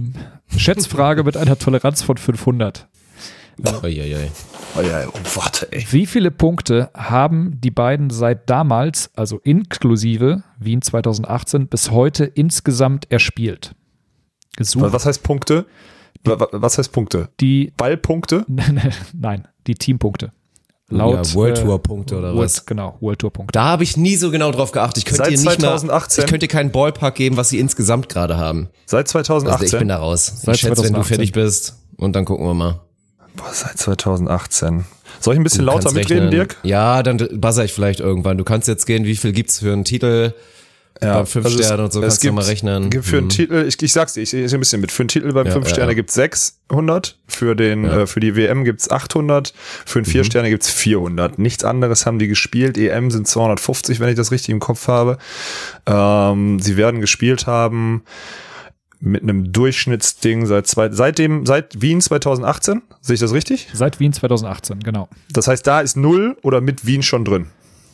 Schätzfrage 0.58 1.24
mit 1.24 1.38
einer 1.38 1.58
Toleranz 1.58 2.02
von 2.02 2.18
500. 2.18 2.88
Oh, 3.58 3.84
warte, 5.36 5.72
ey. 5.72 5.86
Wie 5.92 6.06
viele 6.06 6.32
Punkte 6.32 6.90
haben 6.96 7.60
die 7.62 7.72
beiden 7.72 8.10
seit 8.10 8.50
damals, 8.50 9.12
also 9.16 9.40
inklusive 9.44 10.44
Wien 10.60 10.82
2018, 10.82 11.68
bis 11.68 11.92
heute 11.92 12.26
insgesamt 12.26 13.12
erspielt? 13.12 13.76
Gesucht. 14.56 14.92
Was 14.92 15.06
heißt 15.06 15.24
Punkte? 15.24 15.66
Was 16.24 16.78
heißt 16.78 16.92
Punkte? 16.92 17.30
Die 17.40 17.74
Ballpunkte? 17.78 18.46
Nein, 19.14 19.48
die 19.68 19.76
Teampunkte. 19.76 20.32
Laut 20.90 21.28
ja, 21.28 21.34
World 21.34 21.62
Tour 21.62 21.82
Punkte 21.82 22.18
oder 22.18 22.36
World, 22.36 22.46
was? 22.46 22.66
Genau, 22.66 22.98
World 23.00 23.20
Tour 23.20 23.32
Punkte. 23.32 23.52
Da 23.54 23.64
habe 23.64 23.84
ich 23.84 23.98
nie 23.98 24.16
so 24.16 24.30
genau 24.32 24.52
drauf 24.52 24.72
geachtet. 24.72 25.00
Ich 25.00 25.06
könnte 25.06 25.24
Seit 25.24 25.28
dir 25.28 25.38
nicht 25.38 25.62
2018? 25.62 25.88
Mal, 26.22 26.26
ich 26.26 26.30
könnte 26.30 26.48
dir 26.48 26.52
keinen 26.52 26.72
Ballpark 26.72 27.16
geben, 27.16 27.38
was 27.38 27.50
sie 27.50 27.60
insgesamt 27.60 28.10
gerade 28.10 28.38
haben. 28.38 28.70
Seit 28.86 29.08
2018? 29.08 29.64
Also 29.64 29.76
ich 29.76 29.80
bin 29.80 29.88
da 29.88 29.98
raus. 29.98 30.26
Seit 30.26 30.56
ich 30.56 30.62
schätze, 30.62 30.76
2018. 30.76 30.94
wenn 30.94 31.02
du 31.02 31.08
fertig 31.08 31.32
bist 31.32 31.78
und 31.98 32.16
dann 32.16 32.26
gucken 32.26 32.46
wir 32.46 32.54
mal. 32.54 32.82
Boah, 33.36 33.52
seit 33.52 33.78
2018. 33.78 34.86
Soll 35.20 35.36
ich 35.36 35.40
ein 35.40 35.44
bisschen 35.44 35.66
lauter 35.66 35.92
mitreden, 35.92 36.32
Dirk? 36.32 36.58
Ja, 36.64 37.02
dann 37.04 37.18
buzzer 37.34 37.66
ich 37.66 37.74
vielleicht 37.74 38.00
irgendwann. 38.00 38.38
Du 38.38 38.44
kannst 38.44 38.68
jetzt 38.68 38.86
gehen, 38.86 39.06
wie 39.06 39.16
viel 39.16 39.32
gibt's 39.32 39.60
für 39.60 39.72
einen 39.72 39.86
Titel? 39.86 40.34
Ja, 41.02 41.18
beim 41.18 41.26
5 41.26 41.46
also 41.46 41.64
Sterne 41.64 41.84
und 41.84 41.94
so 41.94 42.02
kannst 42.02 42.22
gibt, 42.22 42.32
du 42.32 42.36
mal 42.36 42.46
rechnen. 42.46 42.90
Gibt 42.90 43.06
für 43.06 43.18
einen 43.18 43.26
mhm. 43.26 43.30
Titel, 43.30 43.66
ich, 43.68 43.82
ich 43.82 43.92
sag's 43.92 44.14
dir, 44.14 44.22
ich 44.22 44.30
sehe 44.30 44.46
ein 44.46 44.60
bisschen 44.60 44.80
mit. 44.80 44.92
Für 44.92 45.04
einen 45.04 45.10
Titel 45.10 45.34
beim 45.34 45.48
5 45.48 45.66
ja, 45.66 45.74
Sterne 45.74 45.92
ja. 45.92 45.96
gibt's 45.96 46.14
600, 46.14 47.18
für 47.28 47.56
den 47.56 47.84
ja. 47.84 48.02
äh, 48.02 48.08
für 48.08 48.20
die 48.20 48.36
WM 48.36 48.64
gibt's 48.64 48.90
800, 48.90 49.54
für 49.86 50.02
den 50.02 50.06
4 50.06 50.22
mhm. 50.22 50.26
Sterne 50.26 50.50
gibt's 50.50 50.70
400. 50.70 51.40
Nichts 51.40 51.64
anderes 51.64 52.06
haben 52.06 52.20
die 52.20 52.28
gespielt. 52.28 52.78
EM 52.78 53.12
sind 53.12 53.28
250, 53.28 54.00
wenn 54.00 54.10
ich 54.10 54.16
das 54.16 54.32
richtig 54.32 54.50
im 54.50 54.60
Kopf 54.60 54.88
habe. 54.88 55.18
Ähm, 55.88 56.60
sie 56.60 56.78
werden 56.78 57.02
gespielt 57.02 57.48
haben 57.48 58.04
mit 59.04 59.22
einem 59.22 59.52
Durchschnittsding 59.52 60.46
seit 60.46 60.66
zwei, 60.66 60.90
seitdem, 60.90 61.46
seit 61.46 61.82
Wien 61.82 62.00
2018. 62.00 62.82
Sehe 63.02 63.16
ich 63.16 63.20
das 63.20 63.34
richtig? 63.34 63.68
Seit 63.74 64.00
Wien 64.00 64.14
2018, 64.14 64.80
genau. 64.80 65.10
Das 65.30 65.48
heißt, 65.48 65.68
da 65.68 65.82
ist 65.82 65.98
null 65.98 66.38
oder 66.42 66.62
mit 66.62 66.86
Wien 66.86 67.04
schon 67.04 67.26
drin? 67.26 67.48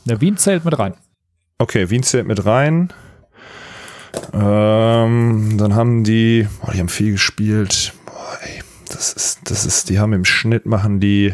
Der 0.05 0.21
Wien 0.21 0.37
zählt 0.37 0.65
mit 0.65 0.77
rein. 0.77 0.93
Okay, 1.57 1.89
Wien 1.89 2.03
zählt 2.03 2.27
mit 2.27 2.45
rein. 2.45 2.93
Ähm, 4.33 5.57
dann 5.57 5.75
haben 5.75 6.03
die, 6.03 6.47
boah, 6.61 6.71
die 6.73 6.79
haben 6.79 6.89
viel 6.89 7.13
gespielt. 7.13 7.93
Boah, 8.05 8.37
ey, 8.41 8.61
das 8.87 9.13
ist, 9.13 9.39
das 9.49 9.65
ist, 9.65 9.89
die 9.89 9.99
haben 9.99 10.13
im 10.13 10.25
Schnitt 10.25 10.67
machen 10.67 10.99
die, 10.99 11.33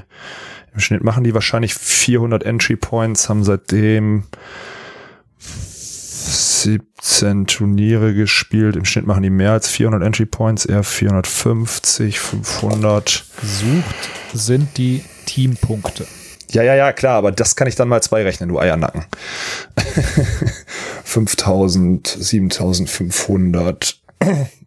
im 0.73 0.79
Schnitt 0.79 1.03
machen 1.03 1.25
die 1.25 1.33
wahrscheinlich 1.33 1.73
400 1.73 2.43
Entry 2.43 2.77
Points, 2.77 3.27
haben 3.27 3.43
seitdem 3.43 4.23
17 6.65 7.45
Turniere 7.45 8.15
gespielt. 8.15 8.75
Im 8.75 8.85
Schnitt 8.85 9.05
machen 9.05 9.21
die 9.21 9.29
mehr 9.29 9.51
als 9.51 9.69
400 9.69 10.01
Entry 10.01 10.25
Points, 10.25 10.65
eher 10.65 10.83
450, 10.83 12.19
500. 12.19 13.23
Gesucht 13.39 14.09
sind 14.33 14.75
die 14.77 15.03
Teampunkte. 15.27 16.07
Ja, 16.51 16.63
ja, 16.63 16.73
ja, 16.73 16.91
klar, 16.91 17.17
aber 17.17 17.31
das 17.31 17.55
kann 17.55 17.67
ich 17.67 17.75
dann 17.75 17.87
mal 17.87 18.01
zwei 18.01 18.23
rechnen, 18.23 18.49
du 18.49 18.59
Eiernacken. 18.59 19.05
5000, 21.03 22.07
7500, 22.07 23.99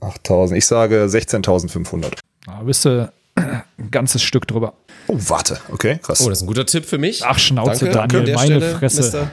8000. 0.01 0.59
Ich 0.59 0.67
sage 0.67 1.05
16.500. 1.05 2.19
Da 2.47 2.53
bist 2.63 2.85
du 2.85 3.13
ein 3.35 3.91
ganzes 3.91 4.23
Stück 4.23 4.47
drüber. 4.47 4.75
Oh, 5.09 5.17
warte. 5.19 5.59
Okay, 5.73 5.99
krass. 6.01 6.21
Oh, 6.21 6.29
das 6.29 6.39
ist 6.39 6.43
ein 6.45 6.47
guter 6.47 6.67
Tipp 6.67 6.85
für 6.85 6.99
mich. 6.99 7.25
Ach, 7.25 7.39
Schnauze, 7.39 7.87
Danke, 7.87 8.19
Daniel, 8.19 8.35
meine 8.37 8.57
Stelle, 8.57 8.77
Fresse. 8.77 9.29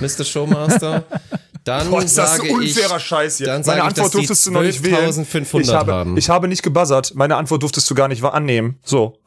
Mr. 0.00 0.06
Mr. 0.06 0.24
Showmaster. 0.24 1.04
Dann 1.66 1.90
Boah, 1.90 2.00
ist 2.00 2.16
das 2.16 2.36
sage 2.36 2.48
ein 2.48 2.54
unfairer 2.54 2.96
ich, 2.96 3.02
Scheiß 3.02 3.38
hier. 3.38 3.60
Meine 3.66 3.82
Antwort 3.82 4.14
durftest 4.14 4.46
du 4.46 4.52
noch 4.52 4.62
nicht 4.62 4.84
wählen. 4.84 5.26
Ich 5.60 5.68
habe, 5.72 6.14
ich 6.16 6.28
habe 6.30 6.46
nicht 6.46 6.62
gebuzzert. 6.62 7.12
Meine 7.16 7.34
Antwort 7.34 7.60
durftest 7.60 7.90
du 7.90 7.94
gar 7.96 8.06
nicht 8.06 8.22
annehmen. 8.22 8.78
So. 8.84 9.18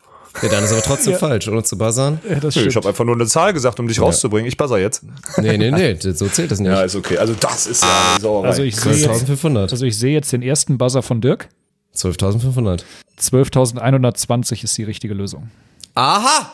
Ja, 0.41 0.47
dann 0.47 0.63
ist 0.63 0.71
aber 0.71 0.81
trotzdem 0.81 1.13
ja. 1.13 1.19
falsch, 1.19 1.49
ohne 1.49 1.63
zu 1.63 1.77
buzzern. 1.77 2.21
Ja, 2.29 2.39
das 2.39 2.55
ich 2.55 2.75
habe 2.77 2.87
einfach 2.87 3.03
nur 3.03 3.15
eine 3.15 3.25
Zahl 3.25 3.51
gesagt, 3.51 3.79
um 3.81 3.89
dich 3.89 3.97
ja. 3.97 4.03
rauszubringen. 4.03 4.47
Ich 4.47 4.55
buzzer 4.55 4.77
jetzt. 4.77 5.03
Nee, 5.37 5.57
nee, 5.57 5.69
nee, 5.69 5.97
so 5.99 6.27
zählt 6.27 6.51
das 6.51 6.61
nicht. 6.61 6.71
Ja, 6.71 6.83
ist 6.83 6.95
okay. 6.95 7.17
Also 7.17 7.33
das 7.37 7.67
ist 7.67 7.83
ja 7.83 7.89
eine 8.11 8.21
Sauerei. 8.21 8.47
Also 8.47 8.63
ich 8.63 8.75
12.500. 8.75 9.71
Also 9.71 9.85
ich 9.85 9.97
sehe 9.97 10.13
jetzt 10.13 10.31
den 10.31 10.41
ersten 10.41 10.77
Buzzer 10.77 11.01
von 11.01 11.19
Dirk. 11.19 11.49
12.500. 11.93 12.83
12.120 13.19 14.63
ist 14.63 14.77
die 14.77 14.83
richtige 14.83 15.13
Lösung. 15.13 15.49
Aha! 15.95 16.53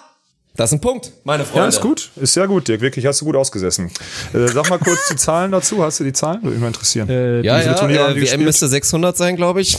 Das 0.55 0.69
ist 0.69 0.77
ein 0.77 0.81
Punkt, 0.81 1.11
meine 1.25 1.43
Freunde. 1.43 1.63
Ja, 1.63 1.67
ist 1.67 1.81
gut. 1.81 2.11
Ist 2.15 2.33
sehr 2.33 2.47
gut, 2.47 2.67
Dirk. 2.67 2.79
Wirklich, 2.79 3.05
hast 3.05 3.19
du 3.19 3.25
gut 3.25 3.35
ausgesessen. 3.35 3.91
Äh, 4.33 4.47
sag 4.47 4.69
mal 4.69 4.79
kurz 4.79 5.09
die 5.11 5.17
Zahlen 5.17 5.51
dazu. 5.51 5.83
Hast 5.83 5.99
du 5.99 6.05
die 6.05 6.13
Zahlen? 6.13 6.41
Würde 6.43 6.51
mich 6.51 6.61
mal 6.61 6.67
interessieren. 6.67 7.09
Äh, 7.09 7.41
ja, 7.41 7.61
ja, 7.61 7.87
äh, 7.87 8.21
WM 8.21 8.43
müsste 8.43 8.67
600 8.67 9.17
sein, 9.17 9.35
glaube 9.35 9.61
ich. 9.61 9.77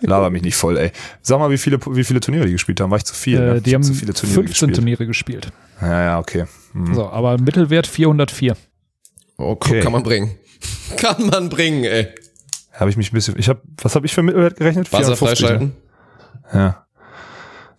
Laber 0.00 0.30
mich 0.30 0.42
nicht 0.42 0.56
voll, 0.56 0.78
ey. 0.78 0.92
Sag 1.22 1.38
mal, 1.38 1.50
wie 1.50 1.58
viele, 1.58 1.78
wie 1.86 2.04
viele 2.04 2.20
Turniere 2.20 2.46
die 2.46 2.52
gespielt 2.52 2.80
haben. 2.80 2.90
War 2.90 2.98
ich 2.98 3.04
zu 3.04 3.14
viel? 3.14 3.38
Äh, 3.38 3.54
ne? 3.54 3.60
Die 3.60 3.74
haben 3.74 3.82
zu 3.82 3.94
viele 3.94 4.14
Turniere 4.14 4.42
15 4.42 4.52
gespielt. 4.52 4.76
Turniere 4.76 5.06
gespielt. 5.06 5.52
Ja, 5.80 6.02
ja, 6.02 6.18
okay. 6.18 6.46
Mhm. 6.72 6.94
So, 6.94 7.08
aber 7.08 7.38
Mittelwert 7.38 7.86
404. 7.86 8.56
Okay. 9.36 9.80
Kann 9.80 9.92
man 9.92 10.02
bringen. 10.02 10.36
Kann 10.96 11.26
man 11.26 11.48
bringen, 11.48 11.84
ey. 11.84 12.08
Habe 12.72 12.90
ich 12.90 12.96
mich 12.96 13.12
ein 13.12 13.14
bisschen, 13.14 13.38
ich 13.38 13.48
habe, 13.48 13.60
was 13.82 13.94
habe 13.94 14.06
ich 14.06 14.14
für 14.14 14.22
Mittelwert 14.22 14.56
gerechnet? 14.56 14.88
450. 14.88 15.50
Ne? 15.50 15.70
Ja. 16.52 16.86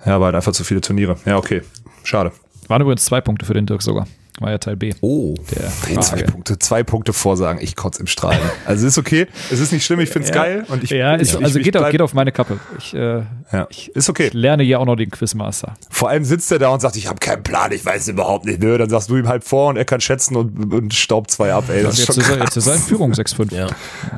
Ja, 0.06 0.16
aber 0.16 0.26
halt 0.26 0.36
einfach 0.36 0.54
zu 0.54 0.64
viele 0.64 0.82
Turniere. 0.82 1.18
Ja, 1.26 1.38
okay. 1.38 1.62
Schade. 2.04 2.32
Waren 2.68 2.82
übrigens 2.82 3.06
zwei 3.06 3.22
Punkte 3.22 3.45
für 3.45 3.54
den 3.54 3.66
Dirk 3.66 3.82
sogar. 3.82 4.08
War 4.39 4.49
ja 4.49 4.58
Teil 4.58 4.76
B. 4.76 4.93
Oh, 5.02 5.36
der 5.54 5.72
hey, 5.86 5.99
zwei 5.99 6.24
Punkte, 6.24 6.58
zwei 6.58 6.84
Punkte 6.84 7.14
Vorsagen. 7.14 7.62
Ich 7.62 7.76
kotze 7.76 7.99
im 7.99 8.08
Strahlen. 8.08 8.39
Also 8.66 8.88
ist 8.88 8.97
okay. 8.97 9.28
Es 9.52 9.60
ist 9.60 9.72
nicht 9.72 9.86
schlimm. 9.86 9.99
Ich 9.99 10.10
finde 10.10 10.30
es 10.30 10.34
ja. 10.34 10.41
geil. 10.41 10.66
Und 10.68 10.84
ich, 10.84 10.89
ja, 10.89 11.14
ist, 11.14 11.36
ich, 11.36 11.43
also 11.43 11.60
ich, 11.60 11.66
geht, 11.66 11.78
auf, 11.78 11.91
geht 11.91 12.02
auf 12.02 12.16
meine 12.16 12.32
Kappe. 12.32 12.60
Ich, 12.80 12.95
äh, 12.95 13.22
ja. 13.52 13.68
ich, 13.70 13.95
ist 13.95 14.10
okay. 14.10 14.28
Ich 14.28 14.34
lerne 14.34 14.64
ja 14.64 14.80
auch 14.80 14.86
noch 14.86 14.95
den 14.95 15.12
Quizmaster. 15.12 15.76
Vor 15.91 16.10
allem 16.10 16.24
sitzt 16.26 16.52
er 16.52 16.58
da 16.58 16.70
und 16.70 16.80
sagt, 16.80 16.95
ich 16.95 17.08
habe 17.08 17.20
keinen 17.20 17.43
Plan, 17.43 17.72
ich 17.72 17.86
weiß 17.86 18.08
überhaupt 18.08 18.45
nicht. 18.45 18.64
Nö, 18.64 18.78
dann 18.80 18.89
sagst 18.89 19.12
du 19.12 19.18
ihm 19.18 19.28
halb 19.28 19.43
vor 19.43 19.70
und 19.70 19.78
er 19.78 19.86
kann 19.86 20.02
schätzen 20.02 20.36
und, 20.36 20.74
und 20.74 20.93
staubt 20.93 21.30
zwei 21.30 21.54
ab. 21.54 21.66
Ey, 21.68 21.84
das 21.84 21.99
jetzt, 21.99 22.18
ist 22.18 22.30
er, 22.30 22.39
jetzt 22.39 22.58
ist 22.58 22.66
er 22.66 22.76
in 22.76 22.82
Führung 22.82 23.12
6-5. 23.12 23.54
Ja. 23.54 23.68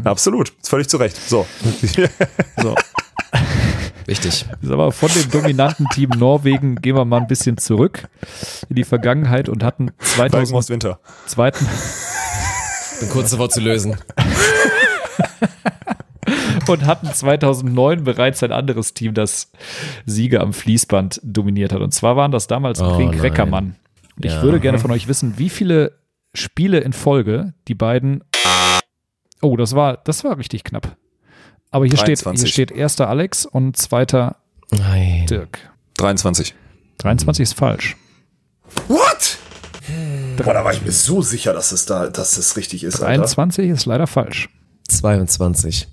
Absolut. 0.06 0.54
Ist 0.62 0.70
völlig 0.70 0.88
zu 0.88 0.98
Recht. 0.98 1.18
So. 1.18 1.46
so. 2.62 2.76
Wichtig. 4.06 4.46
Aber 4.70 4.92
von 4.92 5.10
dem 5.10 5.32
dominanten 5.32 5.88
Team 5.90 6.10
Norwegen 6.12 6.76
gehen 6.76 6.96
wir 6.96 7.06
mal 7.06 7.22
ein 7.22 7.28
bisschen 7.28 7.58
zurück 7.58 8.10
in 8.70 8.76
die 8.76 8.84
Vergangenheit 8.84 9.50
und 9.50 9.64
hatten 9.64 9.92
2000 10.00 10.70
Winter. 10.70 11.00
Zweiten. 11.26 11.66
Bin 13.00 13.10
kurz 13.10 13.32
davor 13.32 13.50
zu 13.50 13.60
lösen. 13.60 13.98
und 16.68 16.86
hatten 16.86 17.08
2009 17.08 18.04
bereits 18.04 18.44
ein 18.44 18.52
anderes 18.52 18.94
Team, 18.94 19.14
das 19.14 19.52
Sieger 20.06 20.42
am 20.42 20.54
Fließband 20.54 21.20
dominiert 21.24 21.74
hat. 21.74 21.82
Und 21.82 21.94
zwar 21.94 22.16
waren 22.16 22.32
das 22.32 22.48
damals 22.48 22.82
oh, 22.82 22.96
Brink 22.96 23.22
Reckermann. 23.22 23.76
Und 24.16 24.26
ich 24.26 24.34
ja. 24.34 24.42
würde 24.44 24.60
gerne 24.60 24.80
von 24.80 24.92
euch 24.92 25.08
wissen, 25.08 25.38
wie 25.38 25.50
viele 25.50 25.98
Spiele 26.34 26.80
in 26.80 26.94
Folge 26.94 27.54
die 27.68 27.76
beiden. 27.76 28.24
Oh, 29.42 29.58
das 29.58 29.76
war, 29.76 29.98
das 29.98 30.24
war 30.24 30.38
richtig 30.38 30.64
knapp. 30.64 30.96
Aber 31.74 31.88
hier 31.88 31.98
steht, 31.98 32.22
hier 32.22 32.48
steht 32.48 32.72
erster 32.72 33.10
Alex 33.10 33.48
und 33.48 33.76
zweiter 33.78 34.36
Nein. 34.70 35.26
Dirk. 35.26 35.58
23. 35.98 36.54
23 37.00 37.42
ist 37.42 37.54
falsch. 37.54 37.98
What? 38.88 39.38
Boah, 40.38 40.54
da 40.54 40.64
war 40.64 40.72
ich 40.72 40.84
mir 40.84 40.92
so 40.92 41.24
sicher, 41.24 41.52
dass 41.52 41.72
es 41.72 41.88
da, 41.88 42.10
dass 42.10 42.38
es 42.38 42.58
richtig 42.58 42.84
ist. 42.84 43.00
23 43.00 43.64
Alter. 43.64 43.74
ist 43.74 43.86
leider 43.88 44.06
falsch. 44.06 44.50
22. 44.88 45.88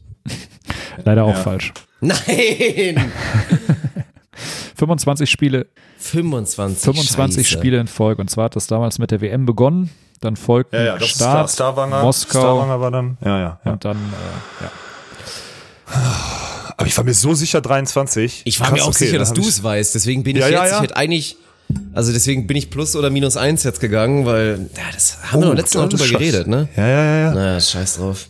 leider 1.04 1.24
auch 1.24 1.30
ja. 1.30 1.36
falsch. 1.36 1.72
Nein! 2.02 3.12
25 4.76 5.30
Spiele. 5.30 5.66
25. 5.96 6.84
25 6.84 7.46
Scheiße. 7.48 7.58
Spiele 7.58 7.80
in 7.80 7.86
Folge. 7.86 8.20
Und 8.20 8.28
zwar 8.28 8.44
hat 8.44 8.56
das 8.56 8.66
damals 8.66 8.98
mit 8.98 9.10
der 9.12 9.22
WM 9.22 9.46
begonnen. 9.46 9.88
Dann 10.20 10.36
folgten 10.36 10.76
ja, 10.76 10.96
ja, 10.96 11.00
Start, 11.00 11.48
Star, 11.48 11.48
Starwanger, 11.48 12.02
Moskau. 12.02 12.40
Starwanger 12.40 12.80
war 12.82 12.90
dann. 12.90 13.16
Ja, 13.24 13.38
ja, 13.38 13.60
ja. 13.64 13.72
Und 13.72 13.84
dann, 13.86 13.96
äh, 13.96 14.64
ja. 14.64 14.70
Aber 16.76 16.86
ich 16.86 16.96
war 16.96 17.04
mir 17.04 17.14
so 17.14 17.34
sicher 17.34 17.60
23. 17.60 18.42
Ich 18.44 18.60
war 18.60 18.68
Krass, 18.68 18.78
mir 18.78 18.84
auch 18.84 18.88
okay, 18.88 19.06
sicher, 19.06 19.18
dass 19.18 19.32
du 19.32 19.46
es 19.46 19.62
weißt. 19.62 19.94
Deswegen 19.94 20.22
bin 20.22 20.36
ich 20.36 20.42
ja, 20.42 20.48
jetzt, 20.48 20.58
ja, 20.58 20.66
ja. 20.66 20.76
ich 20.76 20.82
hätte 20.82 20.96
eigentlich, 20.96 21.36
also 21.92 22.12
deswegen 22.12 22.46
bin 22.46 22.56
ich 22.56 22.70
plus 22.70 22.96
oder 22.96 23.10
minus 23.10 23.36
eins 23.36 23.64
jetzt 23.64 23.80
gegangen, 23.80 24.24
weil, 24.24 24.70
ja, 24.76 24.82
das 24.92 25.18
haben 25.24 25.38
oh, 25.38 25.42
wir 25.42 25.48
noch 25.48 25.54
letztes 25.56 25.80
Mal 25.80 25.88
drüber 25.88 26.08
geredet, 26.08 26.46
ne? 26.46 26.68
Ja, 26.76 26.88
ja, 26.88 27.04
ja. 27.04 27.20
ja. 27.20 27.34
Naja, 27.34 27.60
scheiß 27.60 27.96
drauf. 27.96 28.28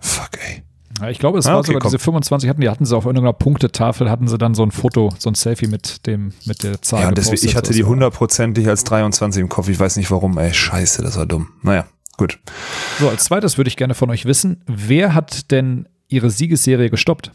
Fuck, 0.00 0.30
ey. 0.46 0.62
Ja, 1.00 1.08
ich 1.08 1.18
glaube, 1.18 1.38
es 1.38 1.46
ah, 1.46 1.52
war 1.52 1.58
okay, 1.58 1.68
sogar 1.68 1.80
komm. 1.80 1.90
diese 1.90 1.98
25 1.98 2.48
hatten, 2.48 2.60
die 2.60 2.68
hatten 2.68 2.84
sie 2.84 2.96
auf 2.96 3.06
irgendeiner 3.06 3.32
Punktetafel, 3.32 4.10
hatten 4.10 4.28
sie 4.28 4.36
dann 4.36 4.54
so 4.54 4.62
ein 4.62 4.70
Foto, 4.70 5.12
so 5.18 5.30
ein 5.30 5.34
Selfie 5.34 5.66
mit 5.66 6.06
dem, 6.06 6.32
mit 6.44 6.62
der 6.62 6.82
Zahl. 6.82 7.02
Ja, 7.02 7.10
deswegen, 7.12 7.44
ich 7.44 7.56
hatte 7.56 7.72
die 7.72 7.84
hundertprozentig 7.84 8.68
als 8.68 8.84
23 8.84 9.40
im 9.40 9.48
Kopf. 9.48 9.68
Ich 9.68 9.78
weiß 9.78 9.96
nicht 9.96 10.10
warum, 10.10 10.36
ey, 10.38 10.52
scheiße, 10.52 11.02
das 11.02 11.16
war 11.16 11.26
dumm. 11.26 11.48
Naja, 11.62 11.86
gut. 12.16 12.38
So, 12.98 13.08
als 13.08 13.24
zweites 13.24 13.56
würde 13.56 13.68
ich 13.68 13.76
gerne 13.76 13.94
von 13.94 14.10
euch 14.10 14.26
wissen, 14.26 14.62
wer 14.66 15.14
hat 15.14 15.50
denn 15.50 15.88
ihre 16.10 16.30
Siegesserie 16.30 16.90
gestoppt? 16.90 17.32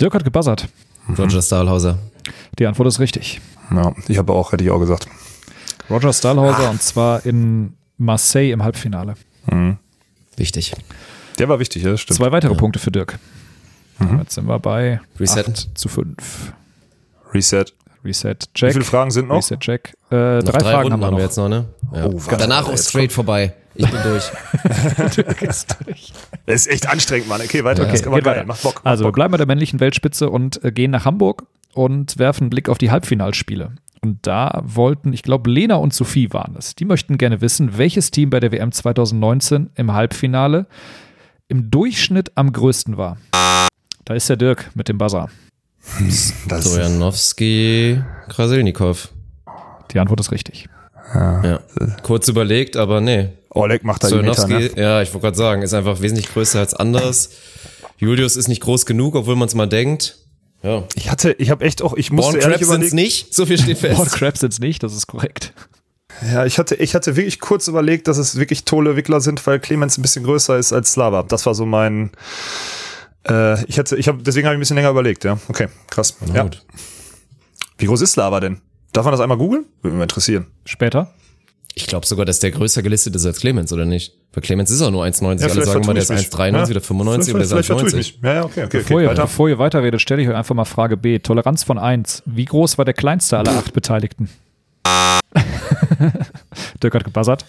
Dirk 0.00 0.14
hat 0.14 0.24
gebuzzert. 0.24 0.68
Roger 1.18 1.42
Stahlhauser. 1.42 1.98
Die 2.58 2.66
Antwort 2.66 2.88
ist 2.88 2.98
richtig. 3.00 3.40
Ja, 3.70 3.94
ich 4.08 4.18
habe 4.18 4.32
auch, 4.32 4.52
hätte 4.52 4.64
ich 4.64 4.70
auch 4.70 4.80
gesagt. 4.80 5.06
Roger 5.90 6.12
Stahlhauser 6.12 6.68
ah. 6.68 6.70
und 6.70 6.82
zwar 6.82 7.24
in 7.26 7.74
Marseille 7.98 8.52
im 8.52 8.62
Halbfinale. 8.62 9.14
Mhm. 9.46 9.78
Wichtig. 10.36 10.74
Der 11.38 11.48
war 11.48 11.58
wichtig, 11.58 11.82
ja, 11.82 11.96
stimmt. 11.96 12.16
Zwei 12.16 12.32
weitere 12.32 12.52
ja. 12.52 12.58
Punkte 12.58 12.78
für 12.78 12.90
Dirk. 12.90 13.18
Mhm. 13.98 14.18
Jetzt 14.20 14.34
sind 14.34 14.46
wir 14.46 14.58
bei 14.58 15.00
Reset. 15.20 15.44
8 15.48 15.78
zu 15.78 15.88
5. 15.88 16.52
Reset. 17.32 17.66
Reset, 18.04 18.34
check. 18.54 18.68
Wie 18.68 18.72
viele 18.72 18.84
Fragen 18.84 19.10
sind 19.10 19.28
noch? 19.28 19.36
Reset, 19.36 19.58
check. 19.58 19.94
Äh, 20.10 20.40
drei 20.40 20.60
Fragen 20.60 20.92
Runden 20.92 20.92
haben 20.92 21.00
wir, 21.00 21.06
haben 21.06 21.16
wir 21.16 21.24
jetzt 21.24 21.36
noch, 21.36 21.48
ne? 21.48 21.66
Ja. 21.94 22.06
Oh, 22.06 22.20
Danach 22.36 22.68
auch 22.68 22.76
straight 22.76 23.12
vorbei. 23.12 23.54
Ich 23.74 23.90
bin 23.90 24.00
durch. 24.02 24.30
Dirk 25.16 25.42
ist 25.42 25.76
durch. 25.84 26.12
Das 26.46 26.66
ist 26.66 26.66
echt 26.68 26.88
anstrengend, 26.88 27.28
Mann. 27.28 27.40
Okay, 27.40 27.64
weiter. 27.64 27.84
Okay, 27.84 28.06
okay 28.06 28.20
geil. 28.20 28.44
Mach 28.46 28.58
Bock. 28.58 28.80
Mach 28.84 28.90
also, 28.90 29.04
wir 29.04 29.12
bleiben 29.12 29.32
bei 29.32 29.38
der 29.38 29.46
männlichen 29.46 29.80
Weltspitze 29.80 30.30
und 30.30 30.62
äh, 30.64 30.70
gehen 30.70 30.90
nach 30.90 31.04
Hamburg 31.04 31.46
und 31.72 32.18
werfen 32.18 32.44
einen 32.44 32.50
Blick 32.50 32.68
auf 32.68 32.78
die 32.78 32.90
Halbfinalspiele. 32.90 33.72
Und 34.00 34.26
da 34.26 34.62
wollten, 34.64 35.12
ich 35.12 35.22
glaube, 35.22 35.50
Lena 35.50 35.76
und 35.76 35.94
Sophie 35.94 36.32
waren 36.32 36.54
es. 36.58 36.74
Die 36.74 36.84
möchten 36.84 37.18
gerne 37.18 37.40
wissen, 37.40 37.78
welches 37.78 38.10
Team 38.10 38.30
bei 38.30 38.38
der 38.38 38.52
WM 38.52 38.70
2019 38.70 39.70
im 39.74 39.92
Halbfinale 39.92 40.66
im 41.48 41.70
Durchschnitt 41.70 42.32
am 42.34 42.52
größten 42.52 42.96
war. 42.96 43.16
Da 44.04 44.14
ist 44.14 44.28
der 44.28 44.36
Dirk 44.36 44.70
mit 44.74 44.88
dem 44.88 44.98
Buzzer. 44.98 45.30
Stojanowski, 46.50 48.02
Krasilnikov. 48.28 49.08
Die 49.90 49.98
Antwort 49.98 50.20
ist 50.20 50.32
richtig. 50.32 50.68
Ja. 51.14 51.44
ja. 51.44 51.60
Kurz 52.02 52.28
überlegt, 52.28 52.76
aber 52.76 53.00
nee. 53.00 53.30
Oleg 53.54 53.84
macht 53.84 54.02
da 54.04 54.08
die 54.08 54.16
Meter, 54.16 54.46
ne? 54.48 54.70
ja, 54.76 55.02
ich 55.02 55.12
wollte 55.14 55.26
gerade 55.26 55.36
sagen, 55.36 55.62
ist 55.62 55.74
einfach 55.74 56.00
wesentlich 56.00 56.28
größer 56.32 56.58
als 56.58 56.74
anders. 56.74 57.30
Julius 57.98 58.36
ist 58.36 58.48
nicht 58.48 58.60
groß 58.62 58.84
genug, 58.86 59.14
obwohl 59.14 59.36
man 59.36 59.48
es 59.48 59.54
mal 59.54 59.68
denkt. 59.68 60.18
Ja. 60.62 60.84
Ich 60.94 61.10
hatte, 61.10 61.32
ich 61.38 61.50
habe 61.50 61.64
echt 61.64 61.82
auch, 61.82 61.94
ich 61.94 62.10
musste 62.10 62.32
Born 62.32 62.42
ehrlich 62.42 62.58
Crabs 62.58 62.74
überlegen. 62.74 62.96
nicht, 62.96 63.34
so 63.34 63.46
viel 63.46 63.58
steht 63.58 63.78
fest. 63.80 63.96
Born 63.96 64.08
Crabs 64.08 64.40
sind's 64.40 64.58
nicht, 64.58 64.82
das 64.82 64.94
ist 64.94 65.06
korrekt. 65.06 65.52
Ja, 66.22 66.44
ich 66.46 66.58
hatte, 66.58 66.76
ich 66.76 66.94
hatte 66.94 67.16
wirklich 67.16 67.40
kurz 67.40 67.68
überlegt, 67.68 68.08
dass 68.08 68.18
es 68.18 68.36
wirklich 68.38 68.64
tolle 68.64 68.96
Wickler 68.96 69.20
sind, 69.20 69.44
weil 69.46 69.58
Clemens 69.60 69.98
ein 69.98 70.02
bisschen 70.02 70.24
größer 70.24 70.56
ist 70.58 70.72
als 70.72 70.92
Slava. 70.92 71.22
Das 71.22 71.44
war 71.46 71.54
so 71.54 71.66
mein. 71.66 72.10
Äh, 73.28 73.64
ich 73.66 73.78
hätte, 73.78 73.96
ich 73.96 74.08
habe, 74.08 74.22
deswegen 74.22 74.46
habe 74.46 74.54
ich 74.54 74.58
ein 74.58 74.60
bisschen 74.60 74.76
länger 74.76 74.90
überlegt. 74.90 75.24
Ja, 75.24 75.38
okay, 75.48 75.68
krass. 75.90 76.16
Na, 76.26 76.34
ja. 76.34 76.42
Gut. 76.44 76.64
Wie 77.78 77.86
groß 77.86 78.00
ist 78.02 78.12
Slava 78.12 78.40
denn? 78.40 78.60
Darf 78.92 79.04
man 79.04 79.12
das 79.12 79.20
einmal 79.20 79.38
googeln? 79.38 79.66
Würde 79.82 79.96
mich 79.96 80.02
interessieren. 80.02 80.46
Später. 80.64 81.12
Ich 81.76 81.88
glaube 81.88 82.06
sogar, 82.06 82.24
dass 82.24 82.38
der 82.38 82.52
größer 82.52 82.82
gelistet 82.82 83.16
ist 83.16 83.26
als 83.26 83.40
Clemens, 83.40 83.72
oder 83.72 83.84
nicht? 83.84 84.14
Weil 84.32 84.42
Clemens 84.42 84.70
ist 84.70 84.80
auch 84.80 84.92
nur 84.92 85.04
1,90. 85.04 85.40
Ja, 85.40 85.48
Alle 85.48 85.64
sagen 85.64 85.84
mal, 85.86 85.94
der 85.94 86.04
ist 86.04 86.12
1,93 86.12 86.52
ja. 86.52 86.64
oder 86.70 86.80
95 86.80 87.34
oder 87.34 87.46
der 87.46 87.58
ist 87.58 87.70
1,90. 87.70 88.14
Ja, 88.22 88.34
ja, 88.34 88.44
okay, 88.44 88.64
okay. 88.64 88.78
Bevor, 88.78 88.96
okay, 88.98 89.06
ihr, 89.06 89.14
bevor 89.14 89.48
ihr 89.48 89.58
weiterredet, 89.58 90.00
stelle 90.00 90.22
ich 90.22 90.28
euch 90.28 90.36
einfach 90.36 90.54
mal 90.54 90.64
Frage 90.64 90.96
B. 90.96 91.18
Toleranz 91.18 91.64
von 91.64 91.78
1. 91.78 92.22
Wie 92.26 92.44
groß 92.44 92.78
war 92.78 92.84
der 92.84 92.94
kleinste 92.94 93.38
aller 93.38 93.56
acht 93.56 93.72
Beteiligten? 93.72 94.28
Dirk 96.82 96.94
hat 96.94 97.04
gebuzzert. 97.04 97.44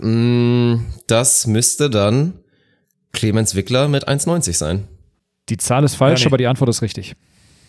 Mm, 0.00 0.74
das 1.06 1.46
müsste 1.46 1.90
dann 1.90 2.34
Clemens 3.12 3.54
Wickler 3.56 3.88
mit 3.88 4.06
1,90 4.06 4.52
sein. 4.52 4.86
Die 5.48 5.56
Zahl 5.56 5.82
ist 5.82 5.94
falsch, 5.94 6.20
ja, 6.20 6.26
nee. 6.26 6.28
aber 6.30 6.38
die 6.38 6.46
Antwort 6.46 6.70
ist 6.70 6.82
richtig. 6.82 7.16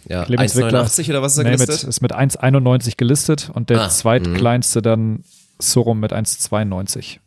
Ja, 0.08 0.24
1,89 0.24 1.10
oder 1.10 1.22
was 1.22 1.34
ist 1.34 1.38
er 1.40 1.44
nee, 1.44 1.52
gelistet? 1.52 1.84
Mit, 1.84 1.90
ist 1.90 2.02
mit 2.02 2.16
1,91 2.16 2.94
gelistet 2.98 3.52
und 3.54 3.70
der 3.70 3.82
ah, 3.82 3.90
zweitkleinste 3.90 4.80
mh. 4.80 4.84
dann 4.84 5.24
Sorum 5.60 6.00
mit 6.00 6.14
1,92. 6.14 7.18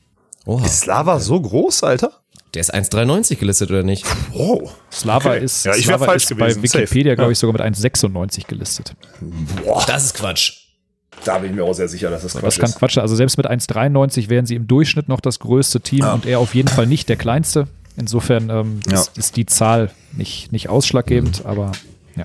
Oha. 0.47 0.65
Ist 0.65 0.81
Slava 0.81 1.21
so 1.21 1.41
groß, 1.41 1.85
Alter? 1.85 2.13
Der 2.55 2.61
ist 2.61 2.75
1,93 2.75 3.37
gelistet, 3.37 3.71
oder 3.71 3.83
nicht? 3.83 4.05
Wow. 4.33 4.75
Slava 4.91 5.31
okay. 5.31 5.45
ist, 5.45 5.65
ja, 5.65 5.73
Slava 5.75 6.13
ist 6.13 6.37
bei 6.37 6.55
Wikipedia, 6.63 7.15
glaube 7.15 7.33
ich, 7.33 7.39
sogar 7.39 7.53
mit 7.53 7.77
1,96 7.77 8.47
gelistet. 8.47 8.95
Boah. 9.65 9.85
Das 9.87 10.05
ist 10.05 10.15
Quatsch. 10.15 10.59
Da 11.25 11.39
bin 11.39 11.51
ich 11.51 11.57
mir 11.57 11.65
auch 11.65 11.73
sehr 11.73 11.89
sicher, 11.89 12.11
dass 12.11 12.23
das 12.23 12.33
Quatsch 12.33 12.45
das 12.45 12.59
kann 12.59 12.71
ist. 12.71 12.79
Quatsch 12.79 12.99
Also 12.99 13.15
selbst 13.15 13.37
mit 13.37 13.49
1,93 13.49 14.29
wären 14.29 14.45
sie 14.45 14.57
im 14.57 14.67
Durchschnitt 14.67 15.09
noch 15.09 15.21
das 15.21 15.39
größte 15.39 15.81
Team 15.81 16.01
ja. 16.01 16.13
und 16.13 16.27
er 16.27 16.41
auf 16.41 16.55
jeden 16.55 16.69
Fall 16.69 16.87
nicht 16.87 17.09
der 17.09 17.17
kleinste. 17.17 17.69
Insofern 17.97 18.51
ähm, 18.51 18.81
ja. 18.89 18.95
ist, 19.01 19.17
ist, 19.17 19.37
die 19.37 19.47
Zahl 19.47 19.91
nicht, 20.13 20.51
nicht 20.51 20.69
ausschlaggebend, 20.69 21.45
mhm. 21.45 21.51
aber 21.51 21.73
ja. 22.17 22.25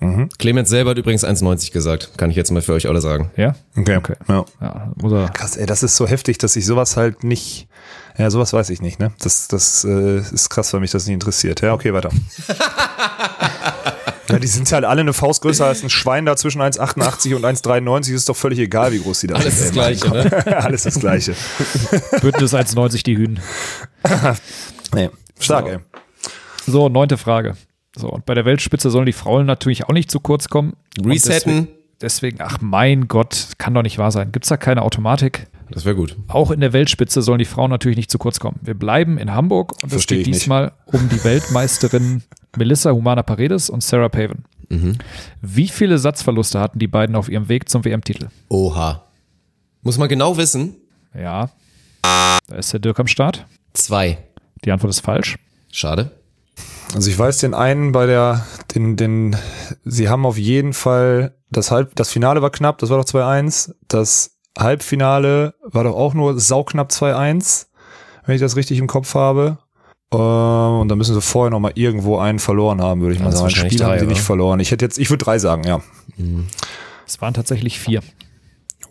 Mhm. 0.00 0.28
Clemens 0.38 0.68
selber 0.68 0.90
hat 0.90 0.98
übrigens 0.98 1.24
1,90 1.24 1.72
gesagt. 1.72 2.10
Kann 2.16 2.30
ich 2.30 2.36
jetzt 2.36 2.50
mal 2.50 2.62
für 2.62 2.72
euch 2.72 2.88
alle 2.88 3.00
sagen. 3.00 3.30
Ja? 3.36 3.54
Okay. 3.76 3.96
okay. 3.96 4.14
Ja. 4.28 4.44
ja 4.60 4.92
muss 4.96 5.12
er 5.12 5.28
Krass, 5.30 5.56
ey, 5.56 5.66
das 5.66 5.82
ist 5.82 5.96
so 5.96 6.06
heftig, 6.06 6.38
dass 6.38 6.54
ich 6.56 6.66
sowas 6.66 6.96
halt 6.96 7.24
nicht. 7.24 7.68
Ja, 8.16 8.30
sowas 8.30 8.52
weiß 8.52 8.70
ich 8.70 8.80
nicht, 8.80 8.98
ne? 8.98 9.12
Das, 9.20 9.48
das 9.48 9.84
äh, 9.84 10.18
ist 10.18 10.50
krass, 10.50 10.72
weil 10.72 10.80
mich 10.80 10.90
das 10.90 11.06
nicht 11.06 11.14
interessiert. 11.14 11.60
Ja, 11.62 11.72
okay, 11.72 11.92
weiter. 11.94 12.10
ja, 14.28 14.38
die 14.38 14.46
sind 14.46 14.70
halt 14.72 14.84
alle 14.84 15.00
eine 15.00 15.12
Faust 15.12 15.42
größer 15.42 15.66
als 15.66 15.82
ein 15.82 15.90
Schwein 15.90 16.26
da 16.26 16.36
zwischen 16.36 16.60
1,88 16.60 17.34
und 17.34 17.44
1,93. 17.44 18.14
Ist 18.14 18.28
doch 18.28 18.36
völlig 18.36 18.58
egal, 18.58 18.92
wie 18.92 19.00
groß 19.00 19.20
die 19.20 19.26
da 19.28 19.40
sind. 19.40 19.46
Alles 19.46 19.60
das 19.60 19.72
Gleiche, 19.72 20.08
ne? 20.10 20.56
Alles 20.56 20.82
das 20.82 20.98
Gleiche. 20.98 21.34
Bündnis 22.20 22.54
1,90 22.54 23.04
die 23.04 23.16
Hühn. 23.16 23.40
nee, 24.94 25.10
stark, 25.38 25.66
so. 25.66 25.72
ey. 25.72 25.78
So, 26.66 26.88
neunte 26.88 27.16
Frage. 27.16 27.56
So, 27.98 28.08
und 28.08 28.24
bei 28.26 28.34
der 28.34 28.44
Weltspitze 28.44 28.90
sollen 28.90 29.06
die 29.06 29.12
Frauen 29.12 29.44
natürlich 29.44 29.84
auch 29.84 29.92
nicht 29.92 30.10
zu 30.10 30.20
kurz 30.20 30.48
kommen. 30.48 30.74
Resetten. 31.04 31.52
Deswegen, 31.52 31.68
deswegen, 32.00 32.38
ach 32.40 32.58
mein 32.60 33.08
Gott, 33.08 33.48
kann 33.58 33.74
doch 33.74 33.82
nicht 33.82 33.98
wahr 33.98 34.12
sein. 34.12 34.30
Gibt 34.30 34.44
es 34.44 34.48
da 34.48 34.56
keine 34.56 34.82
Automatik? 34.82 35.48
Das 35.70 35.84
wäre 35.84 35.96
gut. 35.96 36.16
Auch 36.28 36.50
in 36.52 36.60
der 36.60 36.72
Weltspitze 36.72 37.22
sollen 37.22 37.40
die 37.40 37.44
Frauen 37.44 37.70
natürlich 37.70 37.96
nicht 37.96 38.10
zu 38.10 38.18
kurz 38.18 38.38
kommen. 38.38 38.58
Wir 38.62 38.74
bleiben 38.74 39.18
in 39.18 39.34
Hamburg 39.34 39.74
und 39.82 39.92
es 39.92 40.06
geht 40.06 40.26
diesmal 40.26 40.72
um 40.86 41.08
die 41.08 41.22
Weltmeisterin 41.24 42.22
Melissa 42.56 42.92
Humana 42.92 43.22
Paredes 43.22 43.68
und 43.68 43.82
Sarah 43.82 44.08
Paven. 44.08 44.44
Mhm. 44.68 44.98
Wie 45.42 45.68
viele 45.68 45.98
Satzverluste 45.98 46.60
hatten 46.60 46.78
die 46.78 46.86
beiden 46.86 47.16
auf 47.16 47.28
ihrem 47.28 47.48
Weg 47.48 47.68
zum 47.68 47.84
WM-Titel? 47.84 48.28
Oha. 48.48 49.04
Muss 49.82 49.98
man 49.98 50.08
genau 50.08 50.36
wissen. 50.36 50.76
Ja. 51.14 51.50
Da 52.02 52.56
ist 52.56 52.72
der 52.72 52.80
Dirk 52.80 53.00
am 53.00 53.06
Start. 53.06 53.44
Zwei. 53.72 54.18
Die 54.64 54.72
Antwort 54.72 54.90
ist 54.90 55.00
falsch. 55.00 55.36
Schade. 55.70 56.17
Also 56.94 57.10
ich 57.10 57.18
weiß 57.18 57.38
den 57.38 57.54
einen 57.54 57.92
bei 57.92 58.06
der, 58.06 58.46
den, 58.74 58.96
den, 58.96 59.36
sie 59.84 60.08
haben 60.08 60.24
auf 60.24 60.38
jeden 60.38 60.72
Fall, 60.72 61.34
das 61.50 61.70
Halb, 61.70 61.94
das 61.96 62.10
Finale 62.10 62.42
war 62.42 62.50
knapp, 62.50 62.78
das 62.78 62.90
war 62.90 62.98
doch 62.98 63.04
2-1. 63.04 63.74
Das 63.88 64.38
Halbfinale 64.58 65.54
war 65.62 65.84
doch 65.84 65.94
auch 65.94 66.14
nur 66.14 66.38
sauknapp 66.40 66.90
2-1, 66.90 67.66
wenn 68.24 68.34
ich 68.34 68.40
das 68.40 68.56
richtig 68.56 68.78
im 68.78 68.86
Kopf 68.86 69.14
habe. 69.14 69.58
Uh, 70.12 70.80
und 70.80 70.88
da 70.88 70.96
müssen 70.96 71.14
sie 71.14 71.20
vorher 71.20 71.50
noch 71.50 71.60
mal 71.60 71.72
irgendwo 71.74 72.18
einen 72.18 72.38
verloren 72.38 72.80
haben, 72.80 73.02
würde 73.02 73.14
ich 73.14 73.20
mal 73.20 73.30
sagen. 73.30 73.44
Ein 73.44 73.50
Spiel 73.50 73.78
drei, 73.78 73.90
haben 73.90 73.98
sie 73.98 74.06
nicht 74.06 74.22
verloren. 74.22 74.58
Ich 74.58 74.70
hätte 74.70 74.84
jetzt, 74.84 74.98
ich 74.98 75.10
würde 75.10 75.22
drei 75.22 75.38
sagen, 75.38 75.64
ja. 75.64 75.82
Es 77.06 77.20
waren 77.20 77.34
tatsächlich 77.34 77.78
vier. 77.78 78.00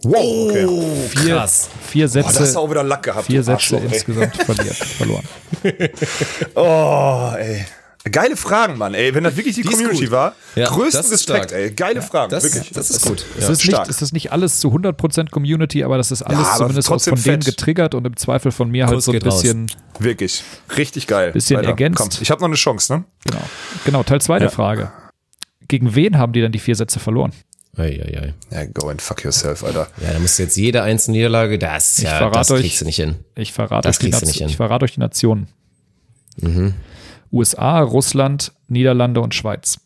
Wow, 0.03 0.49
okay. 0.49 0.65
Oh, 0.65 1.07
vier, 1.09 1.35
krass. 1.35 1.69
Vier 1.87 2.07
Sätze. 2.07 2.33
Boah, 2.33 2.39
das 2.39 2.55
auch 2.55 2.69
wieder 2.69 2.83
Lack 2.83 3.01
gehabt. 3.01 3.25
Vier 3.25 3.41
Sätze 3.41 3.77
insgesamt 3.77 4.35
verliert, 4.35 4.75
verloren. 4.75 5.23
oh, 6.55 7.31
ey. 7.35 7.65
Geile 8.09 8.35
Fragen, 8.35 8.77
Mann, 8.77 8.93
ey. 8.93 9.13
Wenn 9.13 9.23
das 9.23 9.35
wirklich 9.35 9.55
die, 9.55 9.61
die 9.61 9.69
Community 9.69 10.11
war, 10.11 10.35
ja, 10.55 10.67
größten 10.67 11.09
Respekt, 11.09 11.51
ey. 11.51 11.71
Geile 11.71 11.95
ja, 11.95 12.01
Fragen, 12.01 12.31
das, 12.31 12.43
wirklich. 12.43 12.71
Das, 12.71 12.87
das 12.87 12.97
ist 12.97 13.05
gut. 13.05 13.25
Ja. 13.39 13.43
Es, 13.43 13.49
ist 13.49 13.65
nicht, 13.65 13.89
es 13.89 14.01
ist 14.01 14.13
nicht 14.13 14.31
alles 14.31 14.59
zu 14.59 14.69
100% 14.69 15.29
Community, 15.29 15.83
aber 15.83 15.97
das 15.97 16.11
ist 16.11 16.21
alles 16.21 16.55
zumindest 16.57 16.87
von 16.87 16.99
fett. 16.99 17.25
denen 17.25 17.39
getriggert 17.41 17.95
und 17.95 18.05
im 18.05 18.15
Zweifel 18.17 18.51
von 18.51 18.69
mir 18.69 18.87
halt 18.87 19.01
so 19.01 19.11
ein 19.11 19.19
bisschen. 19.19 19.67
Raus. 19.69 19.77
Wirklich. 19.99 20.43
Richtig 20.77 21.07
geil. 21.07 21.31
Bisschen 21.31 21.57
Weiter. 21.57 21.69
ergänzt. 21.69 21.99
Komm, 21.99 22.09
ich 22.21 22.29
habe 22.29 22.41
noch 22.41 22.47
eine 22.47 22.55
Chance, 22.55 22.93
ne? 22.93 23.03
Genau. 23.25 23.41
Genau, 23.85 24.03
Teil 24.03 24.21
2 24.21 24.39
der 24.39 24.49
Frage. 24.49 24.91
Gegen 25.67 25.95
wen 25.95 26.17
haben 26.17 26.33
die 26.33 26.41
dann 26.41 26.51
die 26.51 26.59
vier 26.59 26.75
Sätze 26.75 26.99
verloren? 26.99 27.33
Eieiei. 27.77 28.33
Ja, 28.49 28.65
go 28.65 28.89
and 28.89 29.01
fuck 29.01 29.23
yourself, 29.23 29.63
Alter. 29.63 29.87
Ja, 30.01 30.13
da 30.13 30.19
musst 30.19 30.39
du 30.39 30.43
jetzt 30.43 30.57
jede 30.57 30.81
einzelne 30.81 31.17
Niederlage, 31.17 31.59
das, 31.59 31.97
ja, 32.01 32.29
das 32.29 32.49
euch, 32.49 32.61
kriegst 32.61 32.81
du 32.81 32.85
nicht 32.85 32.95
hin. 32.95 33.15
Ich 33.35 33.53
verrate, 33.53 33.87
euch 33.87 33.99
die, 33.99 34.09
Nation, 34.09 34.49
ich 34.49 34.57
verrate 34.57 34.85
euch 34.85 34.93
die 34.93 34.99
Nationen. 34.99 35.47
Mhm. 36.37 36.73
USA, 37.31 37.79
Russland, 37.81 38.51
Niederlande 38.67 39.21
und 39.21 39.35
Schweiz. 39.35 39.79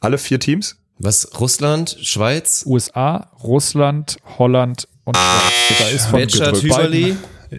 Alle 0.00 0.18
vier 0.18 0.38
Teams? 0.38 0.76
Was? 0.98 1.40
Russland, 1.40 1.96
Schweiz? 2.02 2.64
USA, 2.66 3.30
Russland, 3.42 4.18
Holland 4.38 4.88
und 5.04 5.16
Schweiz. 5.16 5.78
Da 5.78 5.88
ist 5.88 6.06
von, 6.06 6.68
beiden, 6.68 7.18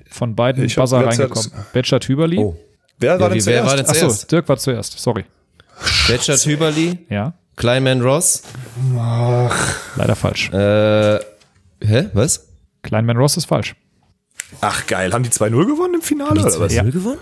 von 0.09 0.35
beiden 0.35 0.67
Buzzer 0.67 1.05
reingekommen. 1.05 1.51
Bachelor 1.73 1.99
Tüberli. 1.99 2.37
Oh. 2.37 2.57
Wer 2.99 3.19
war 3.19 3.27
ja, 3.27 3.29
denn 3.29 3.41
zuerst? 3.41 3.47
Wer 3.47 3.65
war 3.65 3.75
denn 3.77 3.85
zuerst? 3.85 4.03
Achso, 4.23 4.27
Dirk 4.27 4.49
war 4.49 4.57
zuerst, 4.57 4.99
sorry. 4.99 5.25
Bachelor 6.09 6.37
Tüberli? 6.37 6.99
Ja. 7.09 7.33
Kleinman 7.55 8.01
Ross? 8.01 8.43
Ach. 8.97 9.75
Leider 9.95 10.15
falsch. 10.15 10.49
Äh, 10.51 11.19
hä? 11.81 12.09
Was? 12.13 12.47
Kleinman 12.81 13.17
Ross 13.17 13.37
ist 13.37 13.45
falsch. 13.45 13.75
Ach 14.61 14.85
geil, 14.87 15.13
haben 15.13 15.23
die 15.23 15.29
2-0 15.29 15.49
gewonnen 15.65 15.95
im 15.95 16.01
Finale? 16.01 16.41
Haben 16.41 16.49
die 16.49 16.57
2-0 16.57 16.73
Ja. 16.73 16.83
gewonnen? 16.83 17.19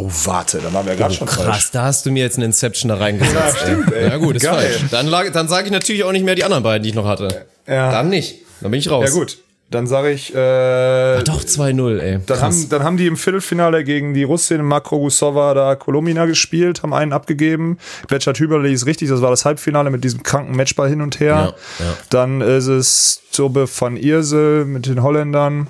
Oh, 0.00 0.10
warte, 0.26 0.58
dann 0.58 0.72
waren 0.72 0.86
wir 0.86 0.94
gerade 0.94 1.12
Oh, 1.12 1.16
schon 1.16 1.26
krass, 1.26 1.44
falsch. 1.44 1.70
da 1.72 1.84
hast 1.84 2.06
du 2.06 2.10
mir 2.12 2.22
jetzt 2.22 2.36
einen 2.36 2.44
Inception 2.46 2.88
da 2.88 2.96
reingesetzt. 2.96 3.34
Ja, 3.34 3.56
stimmt, 3.56 3.92
ey. 3.92 4.08
Ja 4.10 4.16
gut, 4.18 4.36
ist 4.36 4.42
Geil. 4.44 4.54
falsch. 4.54 4.84
Dann, 4.90 5.06
lag- 5.08 5.32
dann 5.32 5.48
sage 5.48 5.66
ich 5.66 5.72
natürlich 5.72 6.04
auch 6.04 6.12
nicht 6.12 6.24
mehr 6.24 6.34
die 6.36 6.44
anderen 6.44 6.62
beiden, 6.62 6.82
die 6.84 6.90
ich 6.90 6.94
noch 6.94 7.06
hatte. 7.06 7.46
Ja. 7.66 7.90
Dann 7.90 8.08
nicht. 8.08 8.36
Dann 8.60 8.70
bin 8.70 8.78
ich 8.78 8.90
raus. 8.90 9.08
Ja 9.08 9.14
gut, 9.18 9.38
dann 9.70 9.86
sage 9.86 10.10
ich, 10.12 10.34
äh, 10.34 11.22
Doch 11.24 11.42
2-0, 11.44 11.98
ey. 12.00 12.12
dann, 12.12 12.26
Krass. 12.26 12.40
haben, 12.40 12.68
dann 12.70 12.82
haben 12.84 12.96
die 12.96 13.06
im 13.06 13.16
Viertelfinale 13.16 13.82
gegen 13.84 14.14
die 14.14 14.22
Russin 14.22 14.62
Makro 14.62 14.98
Gusova 15.00 15.52
da 15.54 15.74
Kolomina 15.74 16.26
gespielt, 16.26 16.82
haben 16.82 16.94
einen 16.94 17.12
abgegeben. 17.12 17.78
Bletchat 18.06 18.38
Hüberli 18.38 18.72
ist 18.72 18.86
richtig, 18.86 19.08
das 19.10 19.20
war 19.20 19.30
das 19.30 19.44
Halbfinale 19.44 19.90
mit 19.90 20.04
diesem 20.04 20.22
kranken 20.22 20.56
Matchball 20.56 20.88
hin 20.88 21.02
und 21.02 21.18
her. 21.20 21.54
Ja, 21.80 21.84
ja. 21.84 21.92
Dann 22.10 22.40
ist 22.40 22.66
es 22.68 23.20
Tobe 23.32 23.68
van 23.68 23.96
Iersel 23.96 24.64
mit 24.64 24.86
den 24.86 25.02
Holländern. 25.02 25.66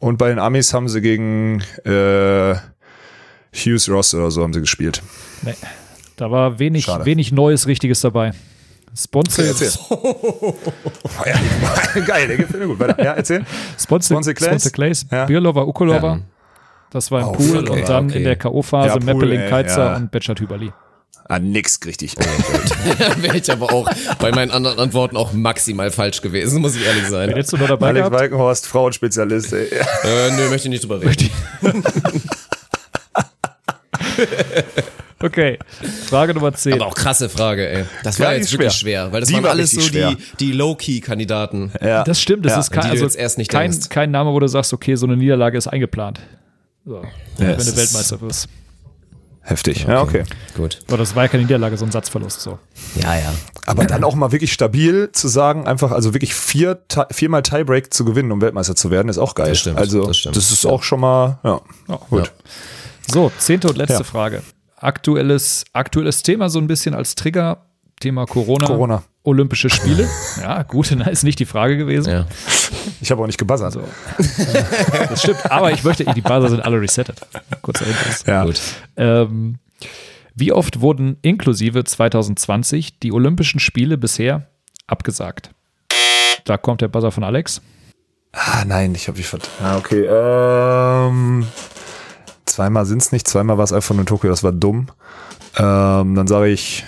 Und 0.00 0.18
bei 0.18 0.28
den 0.28 0.38
Amis 0.38 0.74
haben 0.74 0.88
sie 0.88 1.00
gegen 1.00 1.62
äh, 1.86 2.54
Hughes 3.54 3.88
Ross 3.88 4.14
oder 4.14 4.30
so 4.30 4.42
haben 4.42 4.52
sie 4.52 4.60
gespielt. 4.60 5.02
Nee. 5.42 5.54
Da 6.16 6.30
war 6.30 6.58
wenig, 6.58 6.84
Schade. 6.84 7.04
wenig 7.04 7.32
Neues, 7.32 7.66
Richtiges 7.66 8.00
dabei. 8.00 8.32
Sponsor, 8.96 9.44
Erzähl. 9.44 9.72
Oh, 9.90 10.54
ja, 11.26 12.00
geil, 12.06 12.28
der 12.28 12.36
gefällt 12.36 12.60
mir 12.62 12.68
gut. 12.68 12.78
Weiter. 12.78 13.02
Ja, 13.02 13.12
erzähl. 13.14 13.44
Sponsor, 13.78 14.14
Sponsor 14.16 14.34
Clays? 14.34 14.48
Sponsor 14.50 14.72
Clays, 14.72 15.06
Ja. 15.10 15.24
Birlova, 15.24 15.62
Ukolova. 15.62 16.20
Das 16.90 17.10
war 17.10 17.22
im 17.22 17.26
Oh, 17.28 17.32
Pool 17.32 17.58
okay, 17.58 17.80
und 17.80 17.88
dann 17.88 18.04
okay. 18.06 18.18
in 18.18 18.24
der 18.24 18.36
K.O.-Phase 18.36 18.86
Ja, 18.86 18.98
Meppeling, 19.00 19.48
Keizer 19.50 19.84
ja. 19.86 19.96
und 19.96 20.12
Betschat 20.12 20.38
Hüberli. 20.38 20.72
Ah, 21.28 21.38
nix 21.40 21.80
richtig. 21.86 22.14
Wäre 23.16 23.36
ich 23.38 23.50
aber 23.50 23.72
auch 23.72 23.88
bei 24.20 24.30
meinen 24.30 24.50
anderen 24.52 24.78
Antworten 24.78 25.16
auch 25.16 25.32
maximal 25.32 25.90
falsch 25.90 26.20
gewesen, 26.20 26.60
muss 26.60 26.76
ich 26.76 26.84
ehrlich 26.84 27.08
sein. 27.08 27.30
Hättest 27.30 27.54
du 27.54 27.56
noch 27.56 27.66
dabei 27.66 27.88
Alex 27.88 28.00
gehabt? 28.08 28.20
Walkenhorst, 28.20 28.66
Frauenspezialist. 28.68 29.52
Ey. 29.54 29.64
Äh, 29.70 30.30
nö, 30.36 30.50
möchte 30.50 30.68
ich 30.68 30.70
nicht 30.70 30.84
drüber 30.84 31.00
reden. 31.00 31.30
Okay, 35.22 35.58
Frage 36.08 36.34
Nummer 36.34 36.52
10. 36.52 36.74
Aber 36.74 36.86
auch 36.86 36.94
krasse 36.94 37.30
Frage, 37.30 37.66
ey. 37.66 37.84
Das 38.02 38.18
Ja, 38.18 38.26
war 38.26 38.34
jetzt 38.34 38.46
ist 38.46 38.52
wirklich 38.52 38.72
schwer. 38.74 39.04
schwer, 39.04 39.12
weil 39.12 39.20
das 39.20 39.28
Die 39.28 39.34
waren 39.36 39.44
war 39.44 39.50
alles 39.52 39.70
so 39.70 39.80
schwer. 39.80 40.10
die, 40.10 40.16
die 40.48 40.52
Low-Key-Kandidaten. 40.52 41.72
Ja. 41.80 42.04
Das 42.04 42.20
stimmt, 42.20 42.44
das 42.44 42.52
Ja, 42.52 42.60
ist 42.60 42.70
kein, 42.72 42.90
also 42.90 43.06
erst 43.08 43.38
nicht 43.38 43.50
kein, 43.50 43.70
denkst. 43.70 43.88
kein 43.88 44.10
Name, 44.10 44.32
wo 44.32 44.40
du 44.40 44.46
sagst, 44.48 44.74
okay, 44.74 44.96
so 44.96 45.06
eine 45.06 45.16
Niederlage 45.16 45.56
ist 45.56 45.66
eingeplant. 45.66 46.20
So, 46.84 47.02
wenn 47.38 47.50
es 47.50 47.64
du 47.64 47.70
ist- 47.70 47.76
Weltmeister 47.78 48.20
wirst. 48.20 48.48
Heftig. 49.40 49.84
Ja, 49.86 50.02
okay. 50.02 50.24
Gut. 50.56 50.80
Aber 50.88 50.96
das 50.98 51.14
war 51.14 51.22
ja 51.24 51.28
keine 51.28 51.42
Niederlage, 51.44 51.76
so 51.78 51.84
ein 51.86 51.90
Satzverlust. 51.92 52.40
So. 52.40 52.58
Ja, 53.00 53.14
ja. 53.14 53.32
Aber 53.66 53.84
dann 53.84 54.02
auch 54.04 54.14
mal 54.14 54.32
wirklich 54.32 54.52
stabil 54.52 55.10
zu 55.12 55.28
sagen, 55.28 55.66
einfach, 55.66 55.90
also 55.92 56.12
wirklich 56.14 56.34
vier, 56.34 56.80
viermal 57.10 57.42
Tiebreak 57.42 57.92
zu 57.94 58.04
gewinnen, 58.06 58.32
um 58.32 58.40
Weltmeister 58.42 58.74
zu 58.74 58.90
werden, 58.90 59.08
ist 59.08 59.18
auch 59.18 59.34
geil. 59.34 59.50
Das 59.50 59.60
stimmt, 59.60 59.78
also, 59.78 60.06
das 60.06 60.16
stimmt. 60.18 60.36
ist 60.36 60.66
auch 60.66 60.82
schon 60.82 61.00
mal, 61.00 61.38
ja, 61.44 61.60
gut. 62.10 62.32
So, 63.06 63.30
zehnte 63.38 63.68
und 63.68 63.76
letzte 63.76 63.98
Ja. 63.98 64.04
Frage. 64.04 64.42
Aktuelles, 64.76 65.64
aktuelles 65.72 66.22
Thema 66.22 66.48
so 66.48 66.58
ein 66.58 66.66
bisschen 66.66 66.94
als 66.94 67.14
Trigger. 67.14 67.58
Thema 68.00 68.26
Corona. 68.26 68.66
Corona. 68.66 69.02
Olympische 69.22 69.70
Spiele. 69.70 70.08
ja, 70.40 70.62
gut, 70.64 70.92
na, 70.96 71.06
ist 71.10 71.22
nicht 71.22 71.38
die 71.38 71.46
Frage 71.46 71.76
gewesen. 71.76 72.10
ja. 72.10 72.26
Ich 73.00 73.10
habe 73.10 73.22
auch 73.22 73.26
nicht 73.26 73.38
gebuzzert. 73.38 73.72
So. 73.72 73.82
das 75.08 75.22
stimmt, 75.22 75.50
aber 75.50 75.70
ich 75.72 75.84
möchte, 75.84 76.04
die 76.04 76.20
Buzzer 76.20 76.48
sind 76.50 76.60
alle 76.60 76.80
resettet. 76.80 77.20
Kurzer 77.62 77.84
Hinweis. 77.86 78.24
Ja. 78.26 78.44
Gut. 78.44 78.60
Ähm, 78.96 79.58
wie 80.34 80.52
oft 80.52 80.80
wurden 80.80 81.16
inklusive 81.22 81.84
2020 81.84 82.98
die 82.98 83.12
Olympischen 83.12 83.60
Spiele 83.60 83.96
bisher 83.96 84.48
abgesagt? 84.86 85.50
Da 86.44 86.58
kommt 86.58 86.80
der 86.80 86.88
Buzzer 86.88 87.12
von 87.12 87.24
Alex. 87.24 87.62
Ah, 88.32 88.64
nein, 88.66 88.94
ich 88.94 89.06
habe 89.08 89.16
mich 89.16 89.28
vert... 89.28 89.48
Ah, 89.62 89.76
okay. 89.78 90.04
Ähm, 90.04 91.46
zweimal 92.46 92.86
sind's 92.86 93.12
nicht, 93.12 93.26
zweimal 93.28 93.58
war 93.58 93.64
es 93.64 93.72
einfach 93.72 93.94
nur 93.94 94.02
in 94.02 94.06
Tokio, 94.06 94.30
das 94.30 94.42
war 94.42 94.52
dumm. 94.52 94.88
Ähm, 95.56 96.14
dann 96.14 96.26
sage 96.26 96.48
ich, 96.48 96.84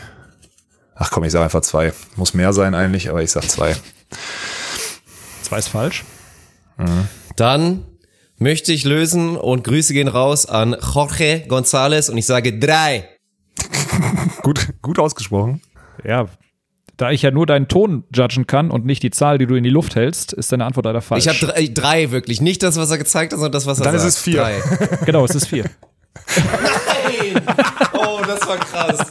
ach 0.95 1.11
komm, 1.11 1.25
ich 1.25 1.33
sage 1.33 1.45
einfach 1.45 1.63
zwei. 1.63 1.93
Muss 2.17 2.35
mehr 2.35 2.53
sein 2.53 2.75
eigentlich, 2.75 3.11
aber 3.11 3.23
ich 3.23 3.31
sag 3.31 3.45
zwei. 3.51 3.77
Zwei 5.43 5.59
ist 5.59 5.69
falsch. 5.69 6.05
Dann 7.37 7.85
möchte 8.39 8.73
ich 8.73 8.85
lösen 8.85 9.37
und 9.37 9.65
Grüße 9.65 9.93
gehen 9.93 10.09
raus 10.09 10.47
an 10.47 10.77
Jorge 10.95 11.45
González 11.49 12.11
und 12.11 12.19
ich 12.19 12.27
sage 12.27 12.59
drei. 12.59 13.09
Gut, 14.43 14.69
gut 14.83 14.99
ausgesprochen. 14.99 15.63
Ja, 16.05 16.27
da 16.97 17.11
ich 17.11 17.23
ja 17.23 17.31
nur 17.31 17.47
deinen 17.47 17.69
Ton 17.69 18.05
judgen 18.15 18.47
kann 18.47 18.71
und 18.71 18.87
nicht 18.87 19.03
die 19.03 19.11
Zahl, 19.11 19.39
die 19.39 19.47
du 19.47 19.55
in 19.55 19.65
die 19.65 19.71
Luft 19.71 19.97
hältst, 19.97 20.33
ist 20.33 20.51
deine 20.53 20.65
Antwort 20.65 20.87
leider 20.87 21.03
falsch. 21.03 21.27
Ich 21.27 21.29
habe 21.29 21.53
drei, 21.53 21.69
drei 21.73 22.11
wirklich. 22.11 22.41
Nicht 22.41 22.63
das, 22.63 22.77
was 22.77 22.91
er 22.91 22.99
gezeigt 22.99 23.33
hat, 23.33 23.39
sondern 23.39 23.53
das, 23.53 23.67
was 23.67 23.79
er 23.81 23.85
Dann 23.85 23.95
ist 23.95 24.03
sagt. 24.03 24.15
es 24.15 24.19
vier. 24.21 24.41
Drei. 24.41 24.61
genau, 25.07 25.25
es 25.25 25.35
ist 25.35 25.47
vier. 25.47 25.65
Nein! 26.37 27.43
Oh, 27.93 28.21
das 28.27 28.49
war 28.49 28.57
krass. 28.57 29.11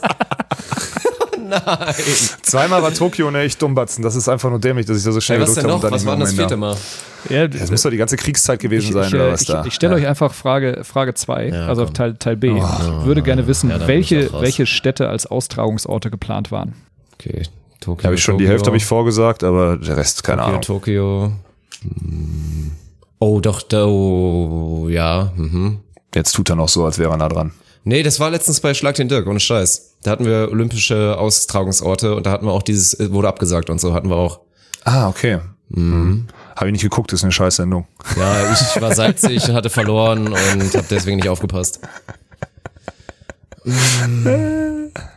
Nein. 1.48 1.94
Zweimal 2.42 2.82
war 2.82 2.92
Tokio 2.92 3.30
ne 3.30 3.42
echt 3.42 3.62
dummbatzen. 3.62 4.02
Das 4.02 4.16
ist 4.16 4.28
einfach 4.28 4.50
nur 4.50 4.58
dämlich, 4.58 4.86
dass 4.86 4.98
ich 4.98 5.04
da 5.04 5.12
so 5.12 5.20
schnell 5.20 5.40
was 5.40 5.54
gedrückt 5.54 5.68
habe. 5.72 5.84
noch? 5.84 5.90
Was 5.92 6.04
war 6.04 6.16
das 6.16 6.32
vierte 6.32 6.56
Mal? 6.56 6.76
Ja, 7.28 7.46
Das 7.46 7.70
muss 7.70 7.82
doch 7.82 7.90
die 7.90 7.96
ganze 7.96 8.16
Kriegszeit 8.16 8.58
gewesen 8.58 8.88
ich, 8.88 8.92
sein, 8.94 9.06
ich, 9.08 9.14
oder 9.14 9.32
was 9.32 9.42
ich, 9.42 9.46
da? 9.48 9.64
ich 9.64 9.74
stelle 9.74 9.94
ja. 9.94 9.98
euch 10.00 10.06
einfach 10.08 10.32
Frage 10.34 10.82
Frage 10.82 11.14
2, 11.14 11.48
Ja, 11.48 11.66
also 11.66 11.84
komm. 11.84 11.94
Teil, 11.94 12.14
Teil 12.14 12.36
B. 12.36 12.48
ich 12.48 13.04
würde 13.04 13.22
gerne 13.22 13.46
wissen, 13.46 13.70
Ja, 13.70 13.78
dann 13.78 13.88
welche, 13.88 14.32
welche 14.32 14.66
Städte 14.66 15.08
als 15.08 15.26
Austragungsorte 15.26 16.10
geplant 16.10 16.50
waren. 16.50 16.74
Okay, 17.14 17.42
Tokio. 17.86 18.04
Habe 18.04 18.14
ich 18.16 18.22
schon 18.22 18.36
die 18.36 18.44
Tokio, 18.44 18.50
Hälfte 18.50 18.66
habe 18.66 18.76
ich 18.76 18.84
vorgesagt, 18.84 19.44
aber 19.44 19.76
der 19.76 19.96
Rest, 19.96 20.24
keine 20.24 20.42
Tokio, 20.42 20.48
Ahnung. 20.48 20.62
Tokio. 20.62 21.32
Hm. 21.82 22.72
Oh, 23.20 23.40
doch, 23.40 23.62
da, 23.62 23.86
oh, 23.86 24.88
ja. 24.90 25.32
Mhm. 25.36 25.78
Jetzt 26.14 26.32
tut 26.32 26.50
er 26.50 26.56
noch 26.56 26.68
so, 26.68 26.84
als 26.84 26.98
wäre 26.98 27.12
er 27.12 27.16
nah 27.16 27.28
dran. 27.28 27.52
Nee, 27.84 28.02
das 28.02 28.18
war 28.18 28.30
letztens 28.30 28.60
bei 28.60 28.74
Schlag 28.74 28.96
den 28.96 29.08
Dirk, 29.08 29.28
ohne 29.28 29.38
Scheiß. 29.38 29.98
Da 30.02 30.10
hatten 30.10 30.24
wir 30.24 30.48
olympische 30.50 31.16
Austragungsorte 31.16 32.16
und 32.16 32.26
da 32.26 32.32
hatten 32.32 32.44
wir 32.46 32.52
auch 32.52 32.64
dieses, 32.64 32.98
äh, 32.98 33.12
wurde 33.12 33.28
abgesagt 33.28 33.70
und 33.70 33.80
so, 33.80 33.94
hatten 33.94 34.10
wir 34.10 34.16
auch. 34.16 34.40
Ah, 34.84 35.08
okay. 35.08 35.38
Mhm. 35.68 36.26
Habe 36.56 36.66
ich 36.66 36.72
nicht 36.72 36.82
geguckt, 36.82 37.12
ist 37.12 37.22
eine 37.22 37.32
Scheißsendung. 37.32 37.86
Ja, 38.16 38.52
ich 38.52 38.82
war 38.82 38.94
salzig, 38.94 39.48
hatte 39.52 39.70
verloren 39.70 40.32
und 40.32 40.74
habe 40.74 40.86
deswegen 40.90 41.18
nicht 41.18 41.28
aufgepasst. 41.28 41.78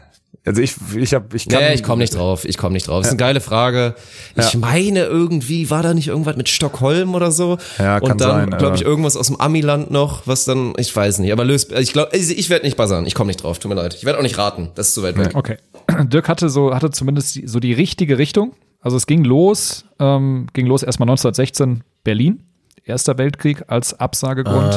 Also 0.49 0.63
ich, 0.63 0.73
ich 0.95 1.13
habe, 1.13 1.37
ich 1.37 1.47
kann. 1.47 1.61
Nee, 1.61 1.75
ich 1.75 1.83
komme 1.83 1.99
nicht 1.99 2.15
drauf. 2.15 2.43
Ich 2.43 2.57
komme 2.57 2.73
nicht 2.73 2.87
drauf. 2.87 3.03
ist 3.03 3.09
eine 3.09 3.17
geile 3.17 3.39
Frage. 3.39 3.93
Ich 4.35 4.53
Ja. 4.53 4.59
meine 4.59 5.03
irgendwie, 5.03 5.69
war 5.69 5.83
da 5.83 5.93
nicht 5.93 6.07
irgendwas 6.07 6.37
mit 6.37 6.49
Stockholm 6.49 7.13
oder 7.13 7.31
so? 7.31 7.59
Ja, 7.77 7.99
kann 7.99 8.13
Und 8.13 8.21
dann, 8.21 8.49
glaube 8.57 8.75
ich, 8.75 8.81
irgendwas 8.81 9.15
aus 9.15 9.27
dem 9.27 9.39
Amiland 9.39 9.91
noch, 9.91 10.25
was 10.25 10.45
dann, 10.45 10.73
ich 10.77 10.95
weiß 10.95 11.19
nicht, 11.19 11.31
aber 11.31 11.45
löst, 11.45 11.71
ich 11.73 11.93
glaube, 11.93 12.17
ich, 12.17 12.35
ich 12.35 12.49
werde 12.49 12.65
nicht 12.65 12.77
buzzern. 12.77 13.05
Ich 13.05 13.13
komme 13.13 13.27
nicht 13.27 13.43
drauf, 13.43 13.59
tut 13.59 13.69
mir 13.69 13.75
leid. 13.75 13.93
Ich 13.93 14.05
werde 14.05 14.17
auch 14.17 14.23
nicht 14.23 14.39
raten. 14.39 14.69
Das 14.73 14.87
ist 14.87 14.95
zu 14.95 15.03
weit 15.03 15.19
weg. 15.19 15.35
Okay. 15.35 15.57
Dirk 16.05 16.27
hatte 16.27 16.49
so, 16.49 16.73
hatte 16.73 16.89
zumindest 16.89 17.35
die, 17.35 17.45
so 17.47 17.59
die 17.59 17.73
richtige 17.73 18.17
Richtung. 18.17 18.53
Also 18.81 18.97
es 18.97 19.05
ging 19.05 19.23
los, 19.23 19.85
ähm, 19.99 20.47
ging 20.53 20.65
los 20.65 20.81
erstmal 20.81 21.05
1916 21.09 21.83
Berlin. 22.03 22.41
Erster 22.85 23.19
Weltkrieg 23.19 23.65
als 23.67 23.99
Absagegrund. 23.99 24.73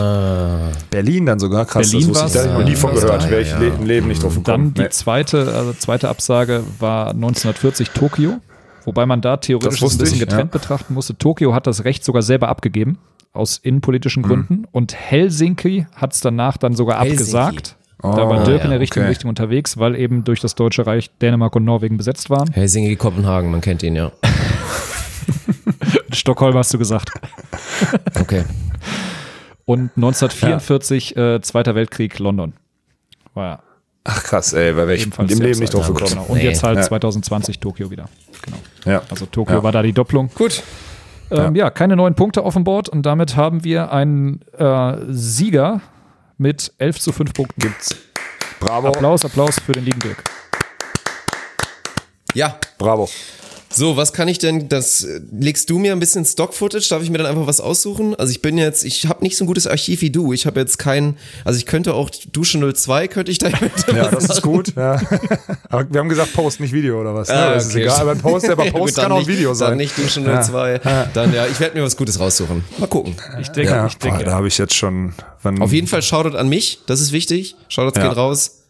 Berlin 0.91 1.27
dann 1.27 1.39
sogar, 1.39 1.65
krass. 1.67 1.91
Berlin 1.91 2.09
das 2.13 2.23
wusste 2.23 2.39
ich, 2.39 2.45
da 2.45 2.51
hab 2.51 2.59
ich 2.59 2.59
noch 2.65 2.69
nie 2.71 2.77
von 2.77 2.95
gehört. 2.95 3.31
Wäre 3.31 3.41
ich 3.43 3.51
ja. 3.51 3.59
im 3.61 3.87
Leben 3.87 4.09
nicht 4.09 4.23
drauf 4.23 4.35
Dann 4.35 4.43
gekommen. 4.45 4.75
die 4.75 4.83
Nee. 4.83 4.89
zweite, 4.91 5.53
also 5.55 5.73
zweite 5.75 6.09
Absage 6.09 6.63
war 6.79 7.09
1940 7.11 7.91
Tokio, 7.91 8.39
wobei 8.85 9.07
man 9.07 9.21
da 9.21 9.37
theoretisch 9.37 9.83
ein 9.83 9.99
bisschen 9.99 10.15
ich, 10.15 10.21
getrennt 10.21 10.53
ja. 10.55 10.59
betrachten 10.59 10.95
musste. 10.95 11.17
Tokio 11.17 11.55
hat 11.55 11.67
das 11.67 11.85
Recht 11.85 12.05
sogar 12.05 12.23
selber 12.23 12.49
abgegeben, 12.49 12.99
aus 13.33 13.59
innenpolitischen 13.59 14.23
Gründen. 14.23 14.67
Und 14.73 14.95
Helsinki 14.95 15.87
hat 15.95 16.13
es 16.13 16.21
danach 16.21 16.57
dann 16.57 16.75
sogar 16.75 16.99
Helsinki. 17.01 17.23
abgesagt. 17.23 17.77
da 18.03 18.29
war 18.29 18.43
Oh, 18.43 18.45
Dirk 18.45 18.59
in 18.61 18.65
ja, 18.65 18.71
der 18.71 18.81
richtigen 18.81 19.05
okay. 19.05 19.11
Richtung 19.11 19.29
unterwegs, 19.31 19.79
weil 19.79 19.95
eben 19.97 20.25
durch 20.25 20.41
das 20.41 20.55
Deutsche 20.55 20.87
Reich 20.87 21.11
Dänemark 21.21 21.55
und 21.57 21.65
Norwegen 21.65 21.97
besetzt 21.97 22.29
waren. 22.31 22.51
Helsinki, 22.53 22.97
Kopenhagen, 22.97 23.51
man 23.51 23.61
kennt 23.61 23.83
ihn 23.83 23.95
ja. 23.97 24.11
Stockholm 26.13 26.55
hast 26.57 26.75
du 26.75 26.79
gesagt. 26.79 27.11
Okay. 28.21 28.45
Und 29.65 29.91
1944, 29.97 31.17
äh, 31.17 31.41
Zweiter 31.41 31.75
Weltkrieg, 31.75 32.19
London. 32.19 32.55
War 33.35 33.45
ja 33.47 33.59
Ach 34.05 34.21
krass, 34.25 34.53
ey, 34.53 34.75
wäre 34.75 34.93
ich 34.95 35.07
im 35.17 35.27
Leben 35.39 35.61
nicht 35.61 35.73
drauf 35.73 35.87
gekommen. 35.87 36.11
Genau. 36.11 36.25
Und 36.25 36.39
Nee. 36.39 36.45
jetzt 36.45 36.65
halt 36.65 36.77
Ja. 36.79 36.83
2020 36.83 37.61
Tokio 37.61 37.89
wieder. 37.93 38.09
Genau. 38.45 38.57
Ja. 38.85 39.03
Also 39.09 39.27
Tokio 39.27 39.57
Ja. 39.59 39.63
war 39.63 39.71
da 39.71 39.81
die 39.83 39.93
Doppelung. 39.93 40.29
Gut. 40.35 40.63
Ähm, 41.31 41.55
ja. 41.55 41.71
keine 41.71 41.95
neuen 41.97 42.15
Punkte 42.17 42.43
auf 42.43 42.55
dem 42.55 42.65
Board 42.65 42.89
und 42.89 43.07
damit 43.07 43.37
haben 43.37 43.63
wir 43.65 43.93
einen 43.93 44.43
äh, 44.59 44.97
Sieger 45.09 45.81
mit 46.37 46.73
11 46.79 46.99
zu 47.01 47.13
5 47.13 47.33
Punkten. 47.33 47.61
Gibt's. 47.61 47.95
Bravo, 48.61 48.89
Applaus, 48.89 49.25
Applaus 49.25 49.59
für 49.61 49.73
den 49.73 49.85
lieben 49.85 50.01
Dirk. 50.01 50.25
Ja, 52.35 52.57
bravo. 52.79 53.09
So, 53.73 53.97
was 53.97 54.13
kann 54.13 54.29
ich 54.29 54.39
denn, 54.39 54.69
das 54.69 55.07
legst 55.33 55.71
du 55.71 55.79
mir 55.79 55.93
ein 55.93 56.01
bisschen 56.01 56.25
Stock-Footage? 56.25 56.89
Darf 56.91 57.03
ich 57.03 57.11
mir 57.11 57.19
dann 57.19 57.27
einfach 57.27 57.47
was 57.47 57.61
aussuchen? 57.61 58.15
Also 58.15 58.31
ich 58.31 58.43
bin 58.43 58.59
jetzt, 58.59 58.85
ich 58.85 59.07
habe 59.07 59.23
nicht 59.25 59.37
so 59.37 59.45
ein 59.45 59.47
gutes 59.47 59.67
Archiv 59.67 60.03
wie 60.03 60.11
du. 60.11 60.33
Ich 60.33 60.47
habe 60.47 60.61
jetzt 60.61 60.79
kein, 60.79 61.17
also 61.45 61.59
ich 61.59 61.67
könnte 61.67 61.95
auch 61.95 62.11
Dusche 62.33 62.59
02 62.73 63.09
könnte 63.09 63.33
ich 63.33 63.39
da 63.39 63.49
Ja, 63.95 64.09
das 64.09 64.25
ist 64.25 64.43
gut. 64.43 64.75
Ja. 64.77 65.01
Aber 65.71 65.91
wir 65.91 66.01
haben 66.01 66.09
gesagt 66.09 66.35
Post, 66.35 66.61
nicht 66.61 66.73
Video 66.73 67.01
oder 67.01 67.15
was? 67.15 67.31
Ah, 67.31 67.55
das 67.55 67.67
okay. 67.67 67.85
ist 67.85 67.85
egal. 67.85 68.01
Aber 68.01 68.15
Post, 68.15 68.49
aber 68.49 68.65
Post 68.71 68.97
kann 68.97 69.11
auch 69.11 69.21
ein 69.21 69.27
Video 69.27 69.55
sein. 69.55 69.71
Dann 69.71 69.79
nicht 69.79 69.97
Dusche 69.97 70.23
02. 70.23 70.81
Ja. 70.85 71.07
Dann 71.15 71.33
ja, 71.33 71.47
ich 71.47 71.59
werde 71.59 71.79
mir 71.79 71.85
was 71.85 71.97
Gutes 71.97 72.21
raussuchen. 72.21 72.65
Mal 72.79 72.87
gucken. 72.87 73.15
Ich 73.41 73.49
denke, 73.49 73.73
ja, 73.73 73.87
ich 73.87 73.97
denke. 73.97 74.19
Boah, 74.19 74.25
da 74.25 74.33
habe 74.33 74.49
ich 74.49 74.59
jetzt 74.59 74.75
schon. 74.75 75.15
Auf 75.61 75.73
jeden 75.73 75.87
Fall 75.87 76.03
Shoutout 76.03 76.37
an 76.37 76.49
mich. 76.49 76.81
Das 76.87 77.01
ist 77.01 77.13
wichtig. 77.13 77.57
Shoutouts 77.69 77.97
ja. 77.97 78.05
gehen 78.05 78.13
raus. 78.13 78.62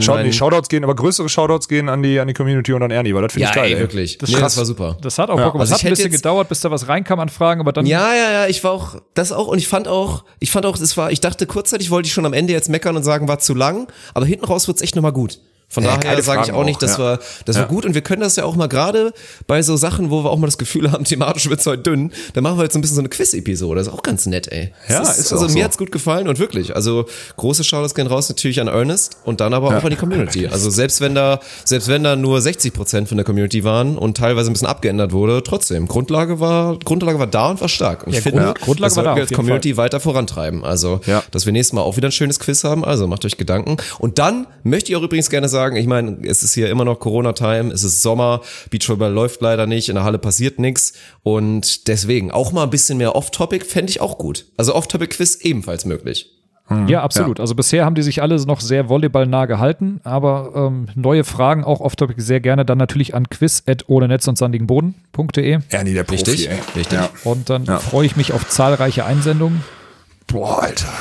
Shout, 0.00 0.22
nee, 0.22 0.32
Shoutouts 0.32 0.68
gehen, 0.68 0.84
aber 0.84 0.94
größere 0.94 1.28
Shoutouts 1.28 1.68
gehen 1.68 1.88
an 1.88 2.02
die, 2.02 2.20
an 2.20 2.28
die 2.28 2.34
Community 2.34 2.72
und 2.72 2.82
an 2.82 2.90
Ernie, 2.90 3.14
weil 3.14 3.22
das 3.22 3.32
finde 3.32 3.44
ja, 3.44 3.50
ich 3.50 3.54
geil. 3.56 3.72
Ey, 3.72 3.78
wirklich. 3.78 4.18
Das, 4.18 4.30
nee, 4.30 4.38
das 4.38 4.56
war 4.56 4.64
super. 4.64 4.96
Das 5.00 5.18
hat 5.18 5.30
auch 5.30 5.36
Bock 5.36 5.54
ja. 5.54 5.60
also 5.60 5.74
Es 5.74 5.80
hat 5.80 5.86
ein 5.86 5.90
bisschen 5.90 6.10
gedauert, 6.10 6.48
bis 6.48 6.60
da 6.60 6.70
was 6.70 6.88
reinkam 6.88 7.20
an 7.20 7.28
Fragen, 7.28 7.60
aber 7.60 7.72
dann. 7.72 7.86
Ja, 7.86 8.14
ja, 8.14 8.30
ja, 8.30 8.46
ich 8.46 8.62
war 8.64 8.72
auch, 8.72 8.96
das 9.14 9.32
auch, 9.32 9.48
und 9.48 9.58
ich 9.58 9.68
fand 9.68 9.88
auch, 9.88 10.24
ich 10.40 10.50
fand 10.50 10.66
auch, 10.66 10.78
es 10.78 10.96
war, 10.96 11.10
ich 11.10 11.20
dachte 11.20 11.46
kurzzeitig 11.46 11.90
wollte 11.90 12.06
ich 12.06 12.12
schon 12.12 12.26
am 12.26 12.32
Ende 12.32 12.52
jetzt 12.52 12.68
meckern 12.68 12.96
und 12.96 13.02
sagen, 13.02 13.28
war 13.28 13.38
zu 13.38 13.54
lang, 13.54 13.88
aber 14.14 14.26
hinten 14.26 14.44
raus 14.44 14.68
wird's 14.68 14.82
echt 14.82 14.96
nochmal 14.96 15.12
gut. 15.12 15.38
Von 15.70 15.84
ja, 15.84 15.98
daher 15.98 16.22
sage 16.22 16.42
ich 16.46 16.52
auch 16.52 16.64
nicht, 16.64 16.80
das 16.80 16.92
ja. 16.92 16.98
war 16.98 17.18
das 17.44 17.56
ja. 17.56 17.62
war 17.62 17.68
gut 17.68 17.84
und 17.84 17.94
wir 17.94 18.00
können 18.00 18.22
das 18.22 18.36
ja 18.36 18.44
auch 18.44 18.56
mal 18.56 18.68
gerade 18.68 19.12
bei 19.46 19.60
so 19.60 19.76
Sachen, 19.76 20.10
wo 20.10 20.24
wir 20.24 20.30
auch 20.30 20.38
mal 20.38 20.46
das 20.46 20.56
Gefühl 20.56 20.90
haben, 20.90 21.04
thematisch 21.04 21.50
wird's 21.50 21.66
heute 21.66 21.82
dünn, 21.82 22.10
dann 22.32 22.42
machen 22.42 22.56
wir 22.56 22.64
jetzt 22.64 22.74
ein 22.74 22.80
bisschen 22.80 22.94
so 22.94 23.02
eine 23.02 23.10
Quiz-Episode. 23.10 23.78
Das 23.78 23.88
ist 23.88 23.92
auch 23.92 24.02
ganz 24.02 24.24
nett, 24.24 24.50
ey. 24.50 24.72
Ja, 24.88 25.02
ist, 25.02 25.18
ist 25.18 25.32
also 25.32 25.44
mir 25.46 25.52
so. 25.52 25.64
hat's 25.64 25.76
gut 25.76 25.92
gefallen 25.92 26.26
und 26.26 26.38
wirklich, 26.38 26.74
also 26.74 27.04
große 27.36 27.64
Shoutouts 27.64 27.94
gehen 27.94 28.06
raus 28.06 28.30
natürlich 28.30 28.62
an 28.62 28.68
Ernest 28.68 29.18
und 29.24 29.40
dann 29.40 29.52
aber 29.52 29.68
auch 29.76 29.84
an 29.84 29.90
die 29.90 29.96
Community. 29.96 30.46
Also 30.46 30.70
selbst 30.70 31.02
wenn 31.02 31.14
da 31.14 31.40
selbst 31.64 31.88
wenn 31.88 32.02
da 32.02 32.16
nur 32.16 32.40
60 32.40 32.72
Prozent 32.72 33.08
von 33.08 33.18
der 33.18 33.26
Community 33.26 33.62
waren 33.62 33.98
und 33.98 34.16
teilweise 34.16 34.50
ein 34.50 34.54
bisschen 34.54 34.68
abgeändert 34.68 35.12
wurde, 35.12 35.42
trotzdem 35.42 35.86
Grundlage 35.86 36.40
war 36.40 36.78
Grundlage 36.78 37.18
war 37.18 37.26
da 37.26 37.50
und 37.50 37.60
war 37.60 37.68
stark. 37.68 38.06
Und 38.06 38.14
ich 38.14 38.22
finde, 38.22 38.54
Grundlage 38.58 38.88
das 38.88 38.94
sollten 38.94 39.16
wir 39.16 39.22
als 39.22 39.32
Community 39.32 39.74
Fall. 39.74 39.84
weiter 39.84 40.00
vorantreiben. 40.00 40.64
Also, 40.64 41.00
dass 41.30 41.44
wir 41.44 41.52
nächstes 41.52 41.74
Mal 41.74 41.82
auch 41.82 41.98
wieder 41.98 42.08
ein 42.08 42.12
schönes 42.12 42.40
Quiz 42.40 42.64
haben. 42.64 42.86
Also 42.86 43.06
macht 43.06 43.26
euch 43.26 43.36
Gedanken. 43.36 43.76
Und 43.98 44.18
dann 44.18 44.46
möchte 44.62 44.92
ich 44.92 44.96
auch 44.96 45.02
übrigens 45.02 45.28
gerne 45.28 45.48
sagen, 45.48 45.57
ich 45.76 45.86
meine, 45.86 46.18
es 46.22 46.38
es 46.38 46.44
ist 46.44 46.54
hier 46.54 46.70
immer 46.70 46.84
noch 46.84 47.00
Corona-Time, 47.00 47.72
es 47.72 47.82
ist 47.82 48.02
Sommer, 48.02 48.40
Beachvolleyball 48.70 49.12
läuft 49.12 49.40
leider 49.40 49.66
nicht, 49.66 49.88
in 49.88 49.96
der 49.96 50.04
Halle 50.04 50.18
passiert 50.18 50.58
nichts 50.58 50.92
und 51.22 51.88
deswegen 51.88 52.30
auch 52.30 52.52
mal 52.52 52.62
ein 52.62 52.70
bisschen 52.70 52.98
mehr 52.98 53.16
Off-Topic 53.16 53.64
fände 53.64 53.90
ich 53.90 54.00
auch 54.00 54.18
gut. 54.18 54.46
Also 54.56 54.74
Off-Topic-Quiz 54.74 55.40
ebenfalls 55.42 55.84
möglich. 55.84 56.30
Hm, 56.68 56.86
ja, 56.86 57.02
absolut. 57.02 57.38
Ja. 57.38 57.42
Also 57.42 57.54
bisher 57.54 57.84
haben 57.84 57.94
die 57.94 58.02
sich 58.02 58.20
alle 58.22 58.36
noch 58.46 58.60
sehr 58.60 58.88
volleyballnah 58.88 59.46
gehalten, 59.46 60.00
aber 60.04 60.52
ähm, 60.54 60.88
neue 60.94 61.24
Fragen 61.24 61.64
auch 61.64 61.80
off-topic 61.80 62.20
sehr 62.20 62.40
gerne 62.40 62.64
dann 62.64 62.78
natürlich 62.78 63.14
an 63.14 63.28
quiz 63.28 63.64
ohne 63.86 64.06
Netz 64.06 64.28
und 64.28 64.36
sandigen 64.36 64.66
Boden.de. 64.66 65.58
Ernie, 65.70 65.94
der 65.94 66.04
Profi, 66.04 66.30
Richtig, 66.30 66.50
ey. 66.50 66.58
Richtig. 66.76 66.98
Ja. 66.98 67.08
Und 67.24 67.48
dann 67.48 67.64
ja. 67.64 67.78
freue 67.78 68.06
ich 68.06 68.16
mich 68.16 68.32
auf 68.32 68.48
zahlreiche 68.48 69.06
Einsendungen. 69.06 69.64
Boah, 70.26 70.62
Alter. 70.62 70.92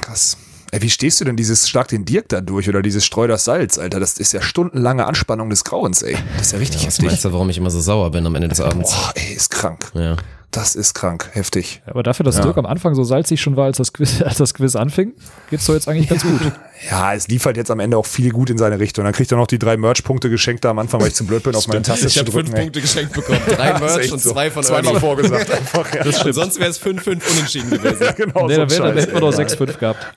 Krass. 0.00 0.38
Ey, 0.74 0.82
wie 0.82 0.90
stehst 0.90 1.20
du 1.20 1.24
denn 1.24 1.36
dieses 1.36 1.68
Schlag 1.68 1.86
den 1.86 2.04
Dirk 2.04 2.30
da 2.30 2.40
durch 2.40 2.68
oder 2.68 2.82
dieses 2.82 3.04
Streu 3.04 3.28
das 3.28 3.44
Salz, 3.44 3.78
Alter? 3.78 4.00
Das 4.00 4.18
ist 4.18 4.32
ja 4.32 4.42
stundenlange 4.42 5.06
Anspannung 5.06 5.48
des 5.48 5.62
Grauens, 5.62 6.02
ey. 6.02 6.16
Das 6.36 6.48
ist 6.48 6.52
ja 6.52 6.58
richtig 6.58 6.80
ja, 6.80 6.88
heftig. 6.88 7.12
Weißt 7.12 7.24
du, 7.26 7.32
warum 7.32 7.48
ich 7.48 7.58
immer 7.58 7.70
so 7.70 7.80
sauer 7.80 8.10
bin 8.10 8.26
am 8.26 8.34
Ende 8.34 8.48
des 8.48 8.60
Abends? 8.60 8.90
Boah, 8.90 9.12
ey, 9.14 9.34
ist 9.34 9.50
krank. 9.50 9.92
Ja. 9.94 10.16
Das 10.50 10.74
ist 10.74 10.94
krank, 10.94 11.30
heftig. 11.32 11.80
Aber 11.86 12.02
dafür, 12.02 12.24
dass 12.24 12.38
ja. 12.38 12.42
Dirk 12.42 12.58
am 12.58 12.66
Anfang 12.66 12.96
so 12.96 13.04
salzig 13.04 13.40
schon 13.40 13.54
war, 13.56 13.66
als 13.66 13.76
das 13.76 13.92
Quiz, 13.92 14.20
als 14.24 14.38
das 14.38 14.52
Quiz 14.52 14.74
anfing, 14.74 15.12
geht's 15.48 15.64
doch 15.66 15.74
jetzt 15.74 15.86
eigentlich 15.86 16.08
ganz 16.08 16.24
gut. 16.24 16.40
Ja, 16.90 17.14
es 17.14 17.28
liefert 17.28 17.56
jetzt 17.56 17.70
am 17.70 17.78
Ende 17.78 17.96
auch 17.96 18.06
viel 18.06 18.32
gut 18.32 18.50
in 18.50 18.58
seine 18.58 18.80
Richtung. 18.80 19.04
Dann 19.04 19.14
kriegt 19.14 19.30
er 19.30 19.38
noch 19.38 19.46
die 19.46 19.60
drei 19.60 19.76
Merch-Punkte 19.76 20.28
geschenkt 20.28 20.64
da 20.64 20.70
am 20.70 20.80
Anfang, 20.80 21.00
weil 21.00 21.06
ich 21.06 21.14
zu 21.14 21.24
blöd 21.24 21.44
bin, 21.44 21.54
auf 21.54 21.68
meine 21.68 21.82
Taste 21.82 22.08
ich 22.08 22.18
habe 22.18 22.32
fünf 22.32 22.50
Punkte 22.50 22.80
geschenkt 22.80 23.12
bekommen. 23.12 23.38
Drei 23.46 23.78
Merch 23.78 24.10
und 24.10 24.18
zwei 24.18 24.50
von 24.50 24.64
Zweimal 24.64 24.98
vorgesagt 24.98 25.52
einfach. 25.52 25.94
Ja. 25.94 26.02
Das 26.02 26.18
stimmt. 26.18 26.34
Sonst 26.34 26.58
wäre 26.58 26.70
es 26.70 26.82
5-5 26.82 27.10
unentschieden 27.30 27.70
gewesen. 27.70 28.02
ja, 28.02 28.10
genau, 28.10 28.48
nee, 28.48 28.54
so 28.54 28.60
dann, 28.60 28.70
wär, 28.70 28.78
dann 28.80 28.98
hätten 28.98 29.12
wir 29.12 29.20
noch 29.20 29.32
6-5 29.32 29.78
gehabt. 29.78 30.14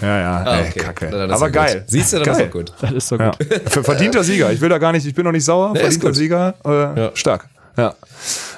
Ja, 0.00 0.18
ja, 0.18 0.36
ah, 0.44 0.58
okay. 0.58 0.72
ey, 0.74 0.82
kacke. 0.82 1.28
Aber 1.30 1.50
geil. 1.50 1.80
Gut. 1.80 1.90
Siehst 1.90 2.12
du, 2.12 2.16
dann 2.16 2.26
geil. 2.26 2.34
ist 2.34 2.46
doch 2.46 2.50
gut. 2.50 2.72
Das 2.80 2.92
ist 2.92 3.08
so 3.08 3.18
gut. 3.18 3.36
Ja. 3.50 3.82
Verdienter 3.82 4.24
Sieger. 4.24 4.52
Ich 4.52 4.60
will 4.60 4.68
da 4.68 4.78
gar 4.78 4.92
nicht, 4.92 5.06
ich 5.06 5.14
bin 5.14 5.24
noch 5.24 5.32
nicht 5.32 5.44
sauer. 5.44 5.72
Nee, 5.72 5.80
Verdienter 5.80 6.14
Sieger. 6.14 6.54
Äh, 6.64 7.00
ja. 7.00 7.10
Stark. 7.14 7.48
Ja. 7.76 7.94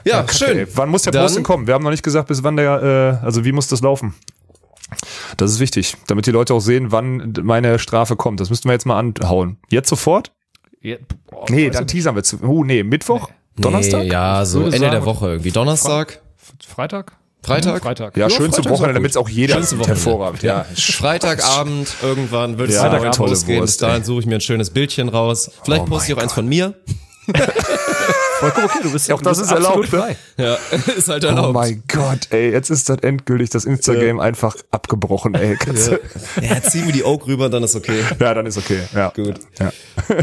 Ja, 0.05 0.21
ja 0.21 0.29
schön. 0.29 0.59
Ey. 0.59 0.67
Wann 0.75 0.89
muss 0.89 1.03
der 1.03 1.13
dann, 1.13 1.23
Post 1.23 1.37
denn 1.37 1.43
kommen? 1.43 1.67
Wir 1.67 1.75
haben 1.75 1.85
noch 1.85 1.91
nicht 1.91 2.03
gesagt, 2.03 2.29
bis 2.29 2.43
wann 2.43 2.57
der, 2.57 3.21
äh, 3.23 3.25
also 3.25 3.45
wie 3.45 3.53
muss 3.53 3.69
das 3.69 3.83
laufen? 3.83 4.15
Das 5.37 5.51
ist 5.51 5.61
wichtig, 5.61 5.97
damit 6.07 6.27
die 6.27 6.31
Leute 6.31 6.55
auch 6.55 6.61
sehen, 6.61 6.93
wann 6.93 7.35
meine 7.43 7.79
Strafe 7.79 8.17
kommt. 8.17 8.41
Das 8.41 8.49
müssten 8.49 8.69
wir 8.69 8.73
jetzt 8.73 8.87
mal 8.87 8.99
anhauen. 8.99 9.59
Jetzt 9.71 9.91
sofort? 9.91 10.33
Ja, 10.81 10.97
boah, 11.27 11.45
nee, 11.51 11.69
dann 11.69 11.87
teasern 11.87 12.15
wir 12.15 12.23
zu. 12.23 12.39
Uh, 12.43 12.65
nee, 12.65 12.83
Mittwoch? 12.83 13.29
Nee. 13.57 13.63
Donnerstag? 13.63 14.03
Nee, 14.03 14.13
ja, 14.13 14.45
so 14.45 14.63
Ende 14.63 14.79
sagen, 14.79 14.93
der 14.93 15.05
Woche 15.05 15.27
irgendwie. 15.29 15.51
Donnerstag? 15.51 16.23
Freitag? 16.67 17.17
Freitag? 17.43 17.83
Freitag. 17.83 18.17
Ja, 18.17 18.29
schön 18.29 18.53
zu 18.53 18.65
Wochenende, 18.65 18.95
damit 18.95 19.13
es 19.13 19.17
auch 19.17 19.29
jeder 19.29 19.63
hervorragend. 19.63 20.43
Ja. 20.43 20.67
Freitagabend 20.75 21.89
irgendwann 22.03 22.59
wird 22.59 22.71
es 22.71 22.77
ja, 22.77 23.13
losgehen. 23.17 23.63
Bis 23.63 23.77
dahin 23.77 24.05
suche 24.05 24.21
ich 24.21 24.27
mir 24.27 24.37
ein 24.37 24.41
schönes 24.41 24.71
Bildchen 24.71 25.09
raus. 25.09 25.51
Vielleicht 25.65 25.85
oh 25.85 25.87
poste 25.87 26.13
ich 26.13 26.19
auch 26.19 26.23
eins 26.23 26.33
von 26.33 26.47
mir. 26.47 26.75
Vollkommen 28.39 28.67
okay, 28.67 28.79
du 28.83 28.93
bist 28.93 29.09
ja 29.09 29.15
auch 29.17 29.23
das 29.23 29.39
ist 29.39 29.51
erlaubt. 29.51 29.93
Ne? 29.93 29.99
Frei. 29.99 30.17
Ja, 30.37 30.57
ist 30.97 31.09
halt 31.09 31.25
erlaubt. 31.25 31.49
Oh 31.49 31.53
mein 31.53 31.83
Gott, 31.89 32.29
ey, 32.31 32.53
jetzt 32.53 32.71
ist 32.71 32.89
das 32.89 32.99
endgültig 32.99 33.51
das 33.51 33.65
Instagram 33.65 34.19
ja. 34.19 34.23
einfach 34.23 34.55
abgebrochen, 34.71 35.35
ey. 35.35 35.59
Ja. 35.67 36.55
ja, 36.55 36.63
ziehen 36.63 36.87
wir 36.87 36.93
die 36.93 37.05
Oak 37.05 37.27
rüber, 37.27 37.49
dann 37.49 37.65
ist 37.65 37.75
okay. 37.75 38.05
Ja, 38.21 38.35
dann 38.35 38.47
ist 38.47 38.57
okay. 38.57 38.81
Ja. 38.95 39.11
Gut. 39.11 39.35
Ja. 39.59 39.73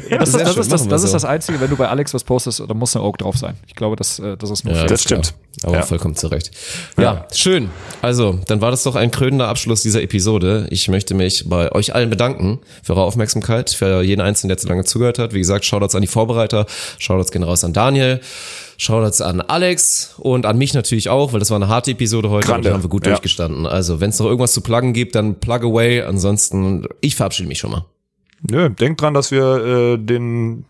ja 0.09 0.17
das, 0.17 0.29
ist, 0.29 0.39
das, 0.39 0.57
ist, 0.57 0.71
das, 0.71 0.87
das, 0.87 1.03
ist 1.03 1.13
das 1.13 1.25
Einzige, 1.25 1.59
wenn 1.59 1.69
du 1.69 1.75
bei 1.75 1.87
Alex 1.87 2.13
was 2.13 2.23
postest, 2.23 2.61
da 2.61 2.73
muss 2.73 2.95
eine 2.95 3.03
Oak 3.03 3.17
drauf 3.17 3.37
sein. 3.37 3.55
Ich 3.67 3.75
glaube, 3.75 3.95
das, 3.95 4.19
äh, 4.19 4.37
das 4.37 4.49
ist 4.49 4.63
nur 4.63 4.73
ja. 4.73 4.85
Das 4.85 5.03
stimmt. 5.03 5.33
Aber 5.63 5.83
vollkommen 5.83 6.15
zurecht. 6.15 6.51
Ja, 6.97 7.27
schön. 7.33 7.69
Also, 8.01 8.39
dann 8.47 8.61
war 8.61 8.71
das 8.71 8.83
doch 8.83 8.95
ein 8.95 9.11
krönender 9.11 9.47
Abschluss 9.47 9.81
dieser 9.81 10.01
Episode. 10.01 10.67
Ich 10.69 10.87
möchte 10.89 11.13
mich 11.13 11.47
bei 11.47 11.71
euch 11.71 11.95
allen 11.95 12.09
bedanken 12.09 12.59
für 12.83 12.93
eure 12.93 13.03
Aufmerksamkeit, 13.03 13.69
für 13.69 14.01
jeden 14.01 14.21
Einzelnen, 14.21 14.49
der 14.49 14.57
zu 14.57 14.67
lange 14.67 14.83
zugehört 14.83 15.19
hat. 15.19 15.33
Wie 15.33 15.39
gesagt, 15.39 15.65
Shoutouts 15.65 15.95
an 15.95 16.01
die 16.01 16.07
Vorbereiter, 16.07 16.65
Shoutouts 16.99 17.31
gehen 17.31 17.43
raus 17.43 17.63
an 17.63 17.73
Daniel, 17.73 18.19
Shoutouts 18.77 19.21
an 19.21 19.41
Alex 19.41 20.15
und 20.17 20.45
an 20.45 20.57
mich 20.57 20.73
natürlich 20.73 21.09
auch, 21.09 21.33
weil 21.33 21.39
das 21.39 21.49
war 21.49 21.57
eine 21.57 21.67
harte 21.67 21.91
Episode 21.91 22.29
heute 22.29 22.47
Grande. 22.47 22.57
und 22.57 22.65
die 22.65 22.73
haben 22.73 22.83
wir 22.83 22.89
gut 22.89 23.05
ja. 23.05 23.13
durchgestanden. 23.13 23.65
Also, 23.65 24.01
wenn 24.01 24.09
es 24.09 24.19
noch 24.19 24.25
irgendwas 24.25 24.53
zu 24.53 24.61
pluggen 24.61 24.93
gibt, 24.93 25.15
dann 25.15 25.39
plug 25.39 25.63
away. 25.63 26.01
Ansonsten, 26.01 26.87
ich 27.01 27.15
verabschiede 27.15 27.47
mich 27.47 27.59
schon 27.59 27.71
mal. 27.71 27.85
Nö, 28.41 28.69
denkt 28.69 29.01
dran, 29.01 29.13
dass 29.13 29.31
wir 29.31 29.43
äh, 29.43 29.97
den 29.97 30.65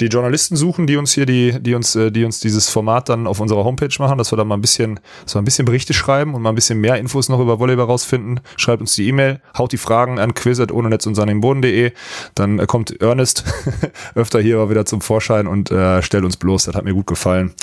die 0.00 0.06
Journalisten 0.06 0.56
suchen, 0.56 0.86
die 0.86 0.96
uns 0.96 1.12
hier 1.12 1.26
die, 1.26 1.60
die 1.60 1.74
uns, 1.74 1.94
äh, 1.94 2.10
die 2.10 2.24
uns 2.24 2.40
dieses 2.40 2.68
Format 2.68 3.08
dann 3.08 3.26
auf 3.26 3.40
unserer 3.40 3.64
Homepage 3.64 3.94
machen, 3.98 4.18
dass 4.18 4.32
wir 4.32 4.36
da 4.36 4.44
mal 4.44 4.56
ein 4.56 4.60
bisschen, 4.60 5.00
dass 5.24 5.34
wir 5.34 5.42
ein 5.42 5.44
bisschen 5.44 5.64
Berichte 5.64 5.94
schreiben 5.94 6.34
und 6.34 6.42
mal 6.42 6.50
ein 6.50 6.54
bisschen 6.54 6.80
mehr 6.80 6.96
Infos 6.96 7.28
noch 7.28 7.40
über 7.40 7.58
Volleyball 7.58 7.86
rausfinden. 7.86 8.40
Schreibt 8.56 8.80
uns 8.80 8.94
die 8.94 9.08
E-Mail, 9.08 9.40
haut 9.56 9.72
die 9.72 9.78
Fragen 9.78 10.18
an 10.18 10.34
quiz 10.34 10.60
ohne 10.72 10.88
Netz 10.88 11.06
und 11.06 11.40
Boden.de. 11.40 11.92
Dann 12.34 12.58
äh, 12.58 12.66
kommt 12.66 13.00
Ernest 13.00 13.44
öfter 14.14 14.40
hier 14.40 14.70
wieder 14.70 14.84
zum 14.84 15.00
Vorschein 15.00 15.46
und 15.46 15.70
äh, 15.70 16.02
stellt 16.02 16.24
uns 16.24 16.36
bloß. 16.36 16.64
Das 16.64 16.74
hat 16.74 16.84
mir 16.84 16.94
gut 16.94 17.06
gefallen. 17.06 17.54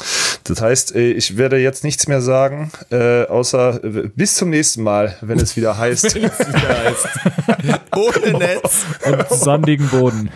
Das 0.44 0.62
heißt, 0.62 0.95
äh, 0.95 1.12
ich 1.12 1.38
werde 1.38 1.58
jetzt 1.58 1.84
nichts 1.84 2.08
mehr 2.08 2.22
sagen, 2.22 2.72
äh, 2.91 3.26
außer 3.26 3.84
äh, 3.84 4.10
bis 4.16 4.36
zum 4.36 4.49
nächsten 4.49 4.84
Mal, 4.84 5.16
wenn 5.22 5.40
es 5.40 5.56
wieder 5.56 5.78
heißt. 5.78 6.16
wenn 6.16 6.26
es 6.26 6.40
wieder 6.40 6.84
heißt. 6.84 7.08
ohne 7.95 8.38
Netz 8.38 8.86
und 9.06 9.30
sandigen 9.30 9.88
Boden. 9.90 10.30